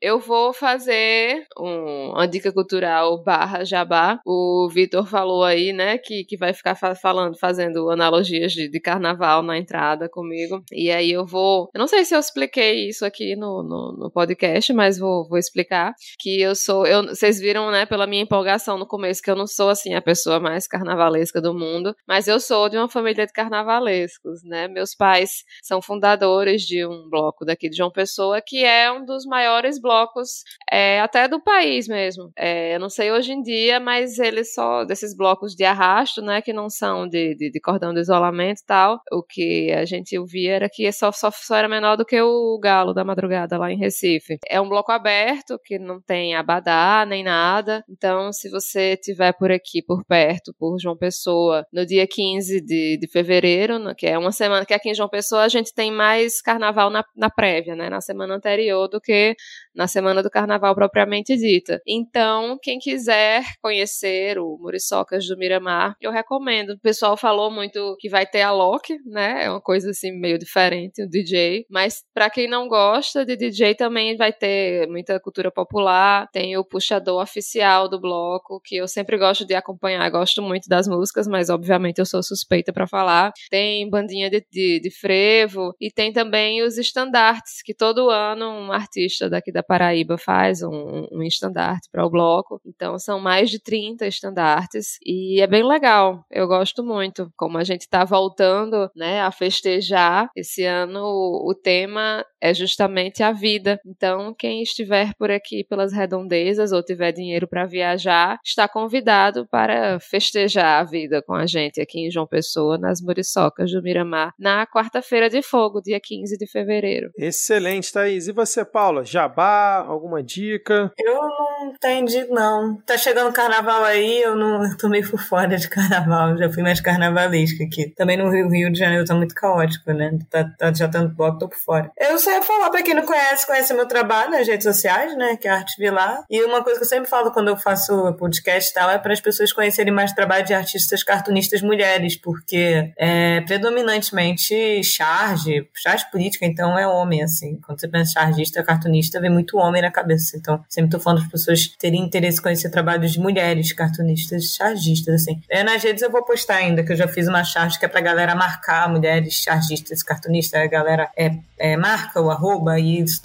eu 0.00 0.18
vou 0.18 0.52
fazer 0.52 1.44
um- 1.58 2.10
uma 2.12 2.26
dica 2.26 2.52
cultural 2.52 3.22
barra 3.22 3.64
jabá. 3.64 4.20
O 4.26 4.68
Vitor 4.72 5.06
falou 5.06 5.44
aí, 5.44 5.72
né, 5.72 5.98
que, 5.98 6.24
que 6.24 6.36
vai 6.36 6.52
ficar 6.52 6.74
fa- 6.74 6.94
falando, 6.94 7.38
fazendo 7.38 7.90
analogias 7.90 8.52
de, 8.52 8.68
de 8.68 8.80
carnaval 8.80 9.42
na 9.42 9.58
entrada 9.58 10.08
comigo. 10.08 10.62
E 10.72 10.90
aí 10.90 11.10
eu 11.12 11.24
vou. 11.26 11.68
Eu 11.74 11.78
não 11.78 11.86
sei 11.86 12.04
se 12.04 12.14
eu 12.14 12.20
expliquei 12.20 12.88
isso 12.88 13.04
aqui 13.04 13.36
no, 13.36 13.62
no, 13.62 13.92
no 13.98 14.10
podcast, 14.10 14.72
mas 14.72 14.98
vou, 14.98 15.28
vou 15.28 15.38
explicar. 15.38 15.94
Que 16.18 16.40
eu 16.40 16.54
sou. 16.54 16.86
Eu, 16.86 17.02
vocês 17.08 17.38
viram, 17.40 17.70
né, 17.70 17.86
pela 17.86 18.06
minha 18.06 18.22
empolgação 18.22 18.78
no 18.78 18.86
começo, 18.86 19.22
que 19.22 19.30
eu 19.30 19.36
não 19.36 19.46
sou, 19.46 19.68
assim, 19.68 19.94
a 19.94 20.02
pessoa 20.02 20.40
mais 20.40 20.66
carnavalesca 20.66 21.40
do 21.40 21.54
mundo, 21.54 21.94
mas 22.06 22.26
eu 22.28 22.40
sou 22.40 22.68
de 22.68 22.76
uma 22.76 22.88
família 22.88 23.26
de 23.26 23.32
carnavalescos, 23.32 24.42
né? 24.44 24.68
Meus 24.68 24.94
pais 24.94 25.44
são 25.62 25.80
fundadores 25.82 26.62
de 26.62 26.84
um 26.86 27.08
bloco 27.08 27.44
daqui 27.44 27.68
de 27.68 27.76
João 27.76 27.90
Pessoa, 27.98 28.40
que 28.40 28.64
é 28.64 28.92
um 28.92 29.04
dos 29.04 29.26
maiores 29.26 29.80
blocos 29.80 30.44
é, 30.70 31.00
até 31.00 31.26
do 31.26 31.42
país 31.42 31.88
mesmo. 31.88 32.30
É, 32.38 32.76
eu 32.76 32.78
não 32.78 32.88
sei 32.88 33.10
hoje 33.10 33.32
em 33.32 33.42
dia, 33.42 33.80
mas 33.80 34.20
eles 34.20 34.54
só 34.54 34.84
desses 34.84 35.16
blocos 35.16 35.56
de 35.56 35.64
arrasto, 35.64 36.22
né, 36.22 36.40
que 36.40 36.52
não 36.52 36.70
são 36.70 37.08
de, 37.08 37.34
de, 37.34 37.50
de 37.50 37.60
cordão 37.60 37.92
de 37.92 37.98
isolamento 38.00 38.60
e 38.60 38.66
tal. 38.66 39.00
O 39.10 39.20
que 39.20 39.72
a 39.72 39.84
gente 39.84 40.16
ouvia 40.16 40.54
era 40.54 40.68
que 40.72 40.92
só, 40.92 41.10
só, 41.10 41.28
só 41.32 41.56
era 41.56 41.68
menor 41.68 41.96
do 41.96 42.04
que 42.04 42.20
o 42.22 42.56
Galo 42.62 42.94
da 42.94 43.04
Madrugada 43.04 43.58
lá 43.58 43.72
em 43.72 43.76
Recife. 43.76 44.38
É 44.48 44.60
um 44.60 44.68
bloco 44.68 44.92
aberto, 44.92 45.58
que 45.64 45.76
não 45.76 46.00
tem 46.00 46.36
abadá 46.36 47.04
nem 47.04 47.24
nada. 47.24 47.82
Então, 47.88 48.32
se 48.32 48.48
você 48.48 48.96
tiver 48.96 49.32
por 49.32 49.50
aqui, 49.50 49.82
por 49.82 50.04
perto, 50.04 50.54
por 50.56 50.78
João 50.78 50.96
Pessoa, 50.96 51.66
no 51.72 51.84
dia 51.84 52.06
15 52.06 52.60
de, 52.60 52.96
de 52.96 53.08
fevereiro, 53.10 53.74
que 53.96 54.06
é 54.06 54.16
uma 54.16 54.30
semana 54.30 54.64
que 54.64 54.74
aqui 54.74 54.90
em 54.90 54.94
João 54.94 55.08
Pessoa 55.08 55.42
a 55.42 55.48
gente 55.48 55.74
tem 55.74 55.90
mais 55.90 56.40
carnaval 56.40 56.90
na, 56.90 57.04
na 57.16 57.28
prévia, 57.28 57.74
né? 57.74 57.87
Né, 57.88 57.96
na 57.96 58.00
semana 58.00 58.34
anterior 58.34 58.88
do 58.88 59.00
que 59.00 59.34
na 59.74 59.86
semana 59.86 60.22
do 60.22 60.30
carnaval 60.30 60.74
propriamente 60.74 61.36
dita. 61.36 61.80
Então, 61.86 62.58
quem 62.62 62.78
quiser 62.78 63.44
conhecer 63.62 64.38
o 64.38 64.58
Muriçocas 64.60 65.26
do 65.26 65.36
Miramar, 65.36 65.94
eu 66.00 66.10
recomendo. 66.10 66.70
O 66.70 66.80
pessoal 66.80 67.16
falou 67.16 67.50
muito 67.50 67.96
que 67.98 68.08
vai 68.08 68.26
ter 68.26 68.42
a 68.42 68.50
Loki, 68.50 68.96
né? 69.06 69.44
É 69.44 69.50
uma 69.50 69.60
coisa 69.60 69.90
assim 69.90 70.12
meio 70.12 70.38
diferente, 70.38 71.02
o 71.02 71.08
DJ, 71.08 71.64
mas 71.70 72.02
para 72.12 72.28
quem 72.30 72.48
não 72.48 72.68
gosta 72.68 73.24
de 73.24 73.36
DJ 73.36 73.74
também 73.74 74.16
vai 74.16 74.32
ter 74.32 74.88
muita 74.88 75.20
cultura 75.20 75.50
popular, 75.50 76.28
tem 76.32 76.56
o 76.56 76.64
puxador 76.64 77.22
oficial 77.22 77.88
do 77.88 78.00
bloco, 78.00 78.60
que 78.64 78.76
eu 78.76 78.88
sempre 78.88 79.16
gosto 79.16 79.46
de 79.46 79.54
acompanhar, 79.54 80.08
gosto 80.10 80.42
muito 80.42 80.68
das 80.68 80.88
músicas, 80.88 81.26
mas 81.26 81.48
obviamente 81.48 81.98
eu 81.98 82.06
sou 82.06 82.22
suspeita 82.22 82.72
para 82.72 82.86
falar. 82.86 83.32
Tem 83.50 83.88
bandinha 83.88 84.28
de, 84.28 84.44
de, 84.50 84.80
de 84.80 84.90
frevo 84.90 85.74
e 85.80 85.90
tem 85.90 86.12
também 86.12 86.62
os 86.62 86.78
estandartes, 86.78 87.62
que 87.64 87.74
todo 87.78 88.10
ano 88.10 88.46
um 88.50 88.72
artista 88.72 89.30
daqui 89.30 89.52
da 89.52 89.62
Paraíba 89.62 90.18
faz 90.18 90.62
um, 90.62 91.06
um 91.10 91.22
estandarte 91.22 91.88
para 91.90 92.04
o 92.04 92.10
bloco. 92.10 92.60
Então 92.66 92.98
são 92.98 93.20
mais 93.20 93.50
de 93.50 93.58
30 93.58 94.06
estandartes 94.06 94.98
e 95.04 95.40
é 95.40 95.46
bem 95.46 95.66
legal. 95.66 96.24
Eu 96.30 96.46
gosto 96.46 96.82
muito. 96.84 97.32
Como 97.36 97.56
a 97.56 97.64
gente 97.64 97.82
está 97.82 98.04
voltando 98.04 98.90
né, 98.94 99.20
a 99.22 99.30
festejar, 99.30 100.28
esse 100.36 100.64
ano 100.64 101.00
o, 101.00 101.50
o 101.50 101.54
tema 101.54 102.24
é 102.40 102.54
justamente 102.54 103.22
a 103.22 103.32
vida. 103.32 103.80
Então, 103.84 104.34
quem 104.34 104.62
estiver 104.62 105.14
por 105.14 105.30
aqui 105.30 105.64
pelas 105.64 105.92
redondezas 105.92 106.72
ou 106.72 106.82
tiver 106.82 107.12
dinheiro 107.12 107.46
para 107.46 107.66
viajar, 107.66 108.38
está 108.44 108.68
convidado 108.68 109.46
para 109.50 109.98
festejar 110.00 110.80
a 110.80 110.84
vida 110.84 111.22
com 111.22 111.34
a 111.34 111.46
gente 111.46 111.80
aqui 111.80 112.00
em 112.00 112.10
João 112.10 112.26
Pessoa, 112.26 112.78
nas 112.78 113.00
Muriçocas 113.00 113.70
do 113.70 113.82
Miramar, 113.82 114.32
na 114.38 114.66
quarta-feira 114.66 115.28
de 115.28 115.42
fogo, 115.42 115.80
dia 115.80 116.00
15 116.00 116.36
de 116.36 116.46
fevereiro. 116.46 117.10
Excelente, 117.58 117.92
Thaís. 117.92 118.28
E 118.28 118.32
você, 118.32 118.64
Paula? 118.64 119.04
Jabá? 119.04 119.84
Alguma 119.84 120.22
dica? 120.22 120.92
Eu 120.96 121.14
não 121.14 121.72
entendi, 121.74 122.24
não. 122.30 122.76
Tá 122.86 122.96
chegando 122.96 123.32
carnaval 123.32 123.82
aí, 123.82 124.22
eu 124.22 124.36
não 124.36 124.62
eu 124.64 124.76
tô 124.76 124.88
meio 124.88 125.10
por 125.10 125.18
fora 125.18 125.56
de 125.56 125.68
carnaval. 125.68 126.36
Já 126.38 126.48
fui 126.52 126.62
mais 126.62 126.80
carnavalesca 126.80 127.64
aqui. 127.64 127.88
Também 127.96 128.16
no 128.16 128.30
Rio, 128.30 128.48
Rio 128.48 128.72
de 128.72 128.78
Janeiro 128.78 129.04
tá 129.04 129.12
muito 129.12 129.34
caótico, 129.34 129.92
né? 129.92 130.16
Tá, 130.30 130.48
tá 130.56 130.72
já 130.72 130.86
tanto 130.86 131.16
bloco, 131.16 131.40
tô 131.40 131.48
por 131.48 131.58
fora. 131.58 131.90
Eu 131.98 132.16
sei 132.16 132.40
falar 132.42 132.70
pra 132.70 132.80
quem 132.80 132.94
não 132.94 133.04
conhece, 133.04 133.44
conhece 133.44 133.74
meu 133.74 133.88
trabalho 133.88 134.30
nas 134.30 134.46
redes 134.46 134.64
sociais, 134.64 135.16
né? 135.16 135.36
Que 135.36 135.48
é 135.48 135.50
Arte 135.50 135.74
Vilar. 135.78 136.22
E 136.30 136.40
uma 136.44 136.62
coisa 136.62 136.78
que 136.78 136.84
eu 136.84 136.88
sempre 136.88 137.10
falo 137.10 137.32
quando 137.32 137.48
eu 137.48 137.56
faço 137.56 138.14
podcast 138.14 138.70
e 138.70 138.74
tal 138.74 138.88
é 138.88 138.98
para 138.98 139.12
as 139.12 139.20
pessoas 139.20 139.52
conhecerem 139.52 139.92
mais 139.92 140.12
trabalho 140.12 140.44
de 140.44 140.54
artistas 140.54 141.02
cartunistas 141.02 141.60
mulheres, 141.60 142.14
porque 142.14 142.92
é 142.96 143.40
predominantemente 143.40 144.84
charge, 144.84 145.68
charge 145.74 146.08
política, 146.12 146.46
então 146.46 146.78
é 146.78 146.86
homem, 146.86 147.22
assim. 147.22 147.47
Quando 147.56 147.80
você 147.80 147.88
pensa 147.88 148.12
chargista, 148.12 148.62
cartunista, 148.62 149.20
vem 149.20 149.30
muito 149.30 149.58
homem 149.58 149.82
na 149.82 149.90
cabeça. 149.90 150.36
Então, 150.36 150.62
sempre 150.68 150.90
tô 150.90 151.00
falando 151.00 151.20
para 151.20 151.26
as 151.26 151.32
pessoas 151.32 151.66
terem 151.78 152.02
interesse 152.02 152.38
em 152.38 152.42
conhecer 152.42 152.70
trabalhos 152.70 153.12
de 153.12 153.20
mulheres 153.20 153.72
cartunistas 153.72 154.54
chargistas, 154.54 155.22
assim. 155.22 155.40
É, 155.48 155.62
nas 155.62 155.82
redes 155.82 156.02
eu 156.02 156.10
vou 156.10 156.24
postar 156.24 156.56
ainda, 156.56 156.82
que 156.82 156.92
eu 156.92 156.96
já 156.96 157.08
fiz 157.08 157.28
uma 157.28 157.44
charge 157.44 157.78
que 157.78 157.84
é 157.84 157.88
pra 157.88 158.00
galera 158.00 158.34
marcar 158.34 158.88
mulheres 158.88 159.34
chargistas, 159.34 160.02
cartunistas. 160.02 160.60
A 160.60 160.66
galera 160.66 161.10
é, 161.16 161.36
é, 161.58 161.76
marca 161.76 162.20
o 162.20 162.30
arroba 162.30 162.78
e 162.78 162.98
eles 162.98 163.20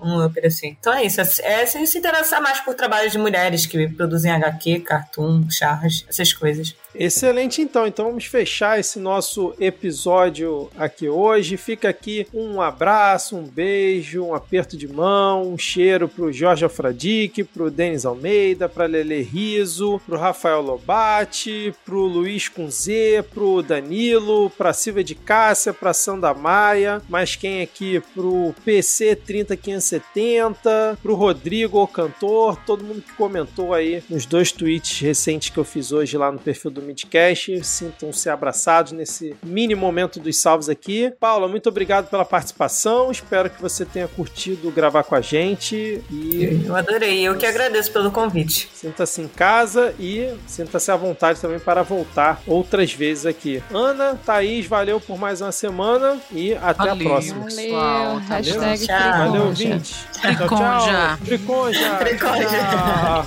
um 0.00 0.24
up 0.24 0.46
assim. 0.46 0.76
Então 0.78 0.92
é 0.92 1.04
isso. 1.04 1.20
É, 1.20 1.62
é 1.62 1.66
se 1.66 1.98
interessar 1.98 2.40
mais 2.40 2.60
por 2.60 2.74
trabalhos 2.74 3.12
de 3.12 3.18
mulheres 3.18 3.66
que 3.66 3.88
produzem 3.88 4.30
HQ, 4.30 4.80
cartoon, 4.80 5.48
charge, 5.50 6.04
essas 6.08 6.32
coisas. 6.32 6.74
Excelente, 6.94 7.60
então. 7.60 7.86
Então 7.86 8.06
vamos 8.06 8.24
fechar 8.24 8.78
esse 8.80 8.98
nosso 8.98 9.54
episódio 9.60 10.70
aqui 10.76 11.08
hoje. 11.08 11.56
Fica 11.56 11.88
aqui 11.88 12.26
um 12.32 12.60
abraço, 12.60 13.36
um 13.36 13.42
beijo, 13.42 14.24
um 14.24 14.34
aperto 14.34 14.76
de 14.76 14.88
mão, 14.88 15.52
um 15.52 15.58
cheiro 15.58 16.08
pro 16.08 16.32
Jorge 16.32 16.64
Alfradique, 16.64 17.44
pro 17.44 17.70
Denis 17.70 18.04
Almeida, 18.04 18.68
pra 18.68 18.86
Lele 18.86 19.22
Riso, 19.22 20.00
pro 20.06 20.18
Rafael 20.18 20.62
Lobate, 20.62 21.74
pro 21.84 22.00
Luiz 22.00 22.50
Z, 22.70 23.24
pro 23.34 23.62
Danilo, 23.62 24.50
pra 24.50 24.72
Silvia 24.72 25.04
de 25.04 25.14
Cássia, 25.14 25.74
pra 25.74 25.92
Sanda 25.92 26.32
Maia, 26.32 27.02
mais 27.08 27.36
quem 27.36 27.62
aqui? 27.62 28.02
Pro 28.14 28.54
PC 28.64 29.14
30570, 29.16 30.98
pro 31.02 31.14
Rodrigo, 31.14 31.80
o 31.80 31.86
cantor, 31.86 32.56
todo 32.66 32.84
mundo 32.84 33.02
que 33.02 33.12
comentou 33.12 33.74
aí 33.74 34.02
nos 34.08 34.24
dois 34.24 34.50
tweets 34.50 35.00
recentes 35.00 35.50
que 35.50 35.58
eu 35.58 35.64
fiz 35.64 35.92
hoje 35.92 36.16
lá 36.16 36.32
no 36.32 36.38
perfil 36.38 36.70
do 36.70 36.77
Midcast. 36.82 37.64
Sintam-se 37.64 38.28
abraçados 38.28 38.92
nesse 38.92 39.36
mini 39.42 39.74
momento 39.74 40.20
dos 40.20 40.36
salvos 40.36 40.68
aqui. 40.68 41.12
Paula, 41.18 41.48
muito 41.48 41.68
obrigado 41.68 42.08
pela 42.08 42.24
participação. 42.24 43.10
Espero 43.10 43.50
que 43.50 43.60
você 43.60 43.84
tenha 43.84 44.08
curtido 44.08 44.70
gravar 44.70 45.04
com 45.04 45.14
a 45.14 45.20
gente. 45.20 46.02
E... 46.10 46.62
Eu 46.66 46.76
adorei. 46.76 47.20
Eu 47.22 47.36
que 47.36 47.46
agradeço 47.46 47.92
pelo 47.92 48.10
convite. 48.10 48.68
Sinta-se 48.74 49.20
em 49.20 49.28
casa 49.28 49.94
e 49.98 50.32
sinta-se 50.46 50.90
à 50.90 50.96
vontade 50.96 51.40
também 51.40 51.58
para 51.58 51.82
voltar 51.82 52.42
outras 52.46 52.92
vezes 52.92 53.26
aqui. 53.26 53.62
Ana, 53.72 54.18
Thaís, 54.24 54.66
valeu 54.66 55.00
por 55.00 55.18
mais 55.18 55.40
uma 55.40 55.52
semana 55.52 56.20
e 56.32 56.54
até 56.54 56.88
valeu, 56.88 56.94
a 56.94 57.10
próxima. 57.10 57.40
Valeu. 57.40 58.16
Hashtag 58.18 58.86
Tchau. 58.86 59.18
Valeu, 59.18 59.46
ouvinte. 59.46 59.94
Tchau, 60.12 60.20
tchau. 60.20 60.38
Friconja. 60.38 61.18
Friconja. 61.24 61.96
Friconja. 61.98 62.48
Tchau. 62.48 63.26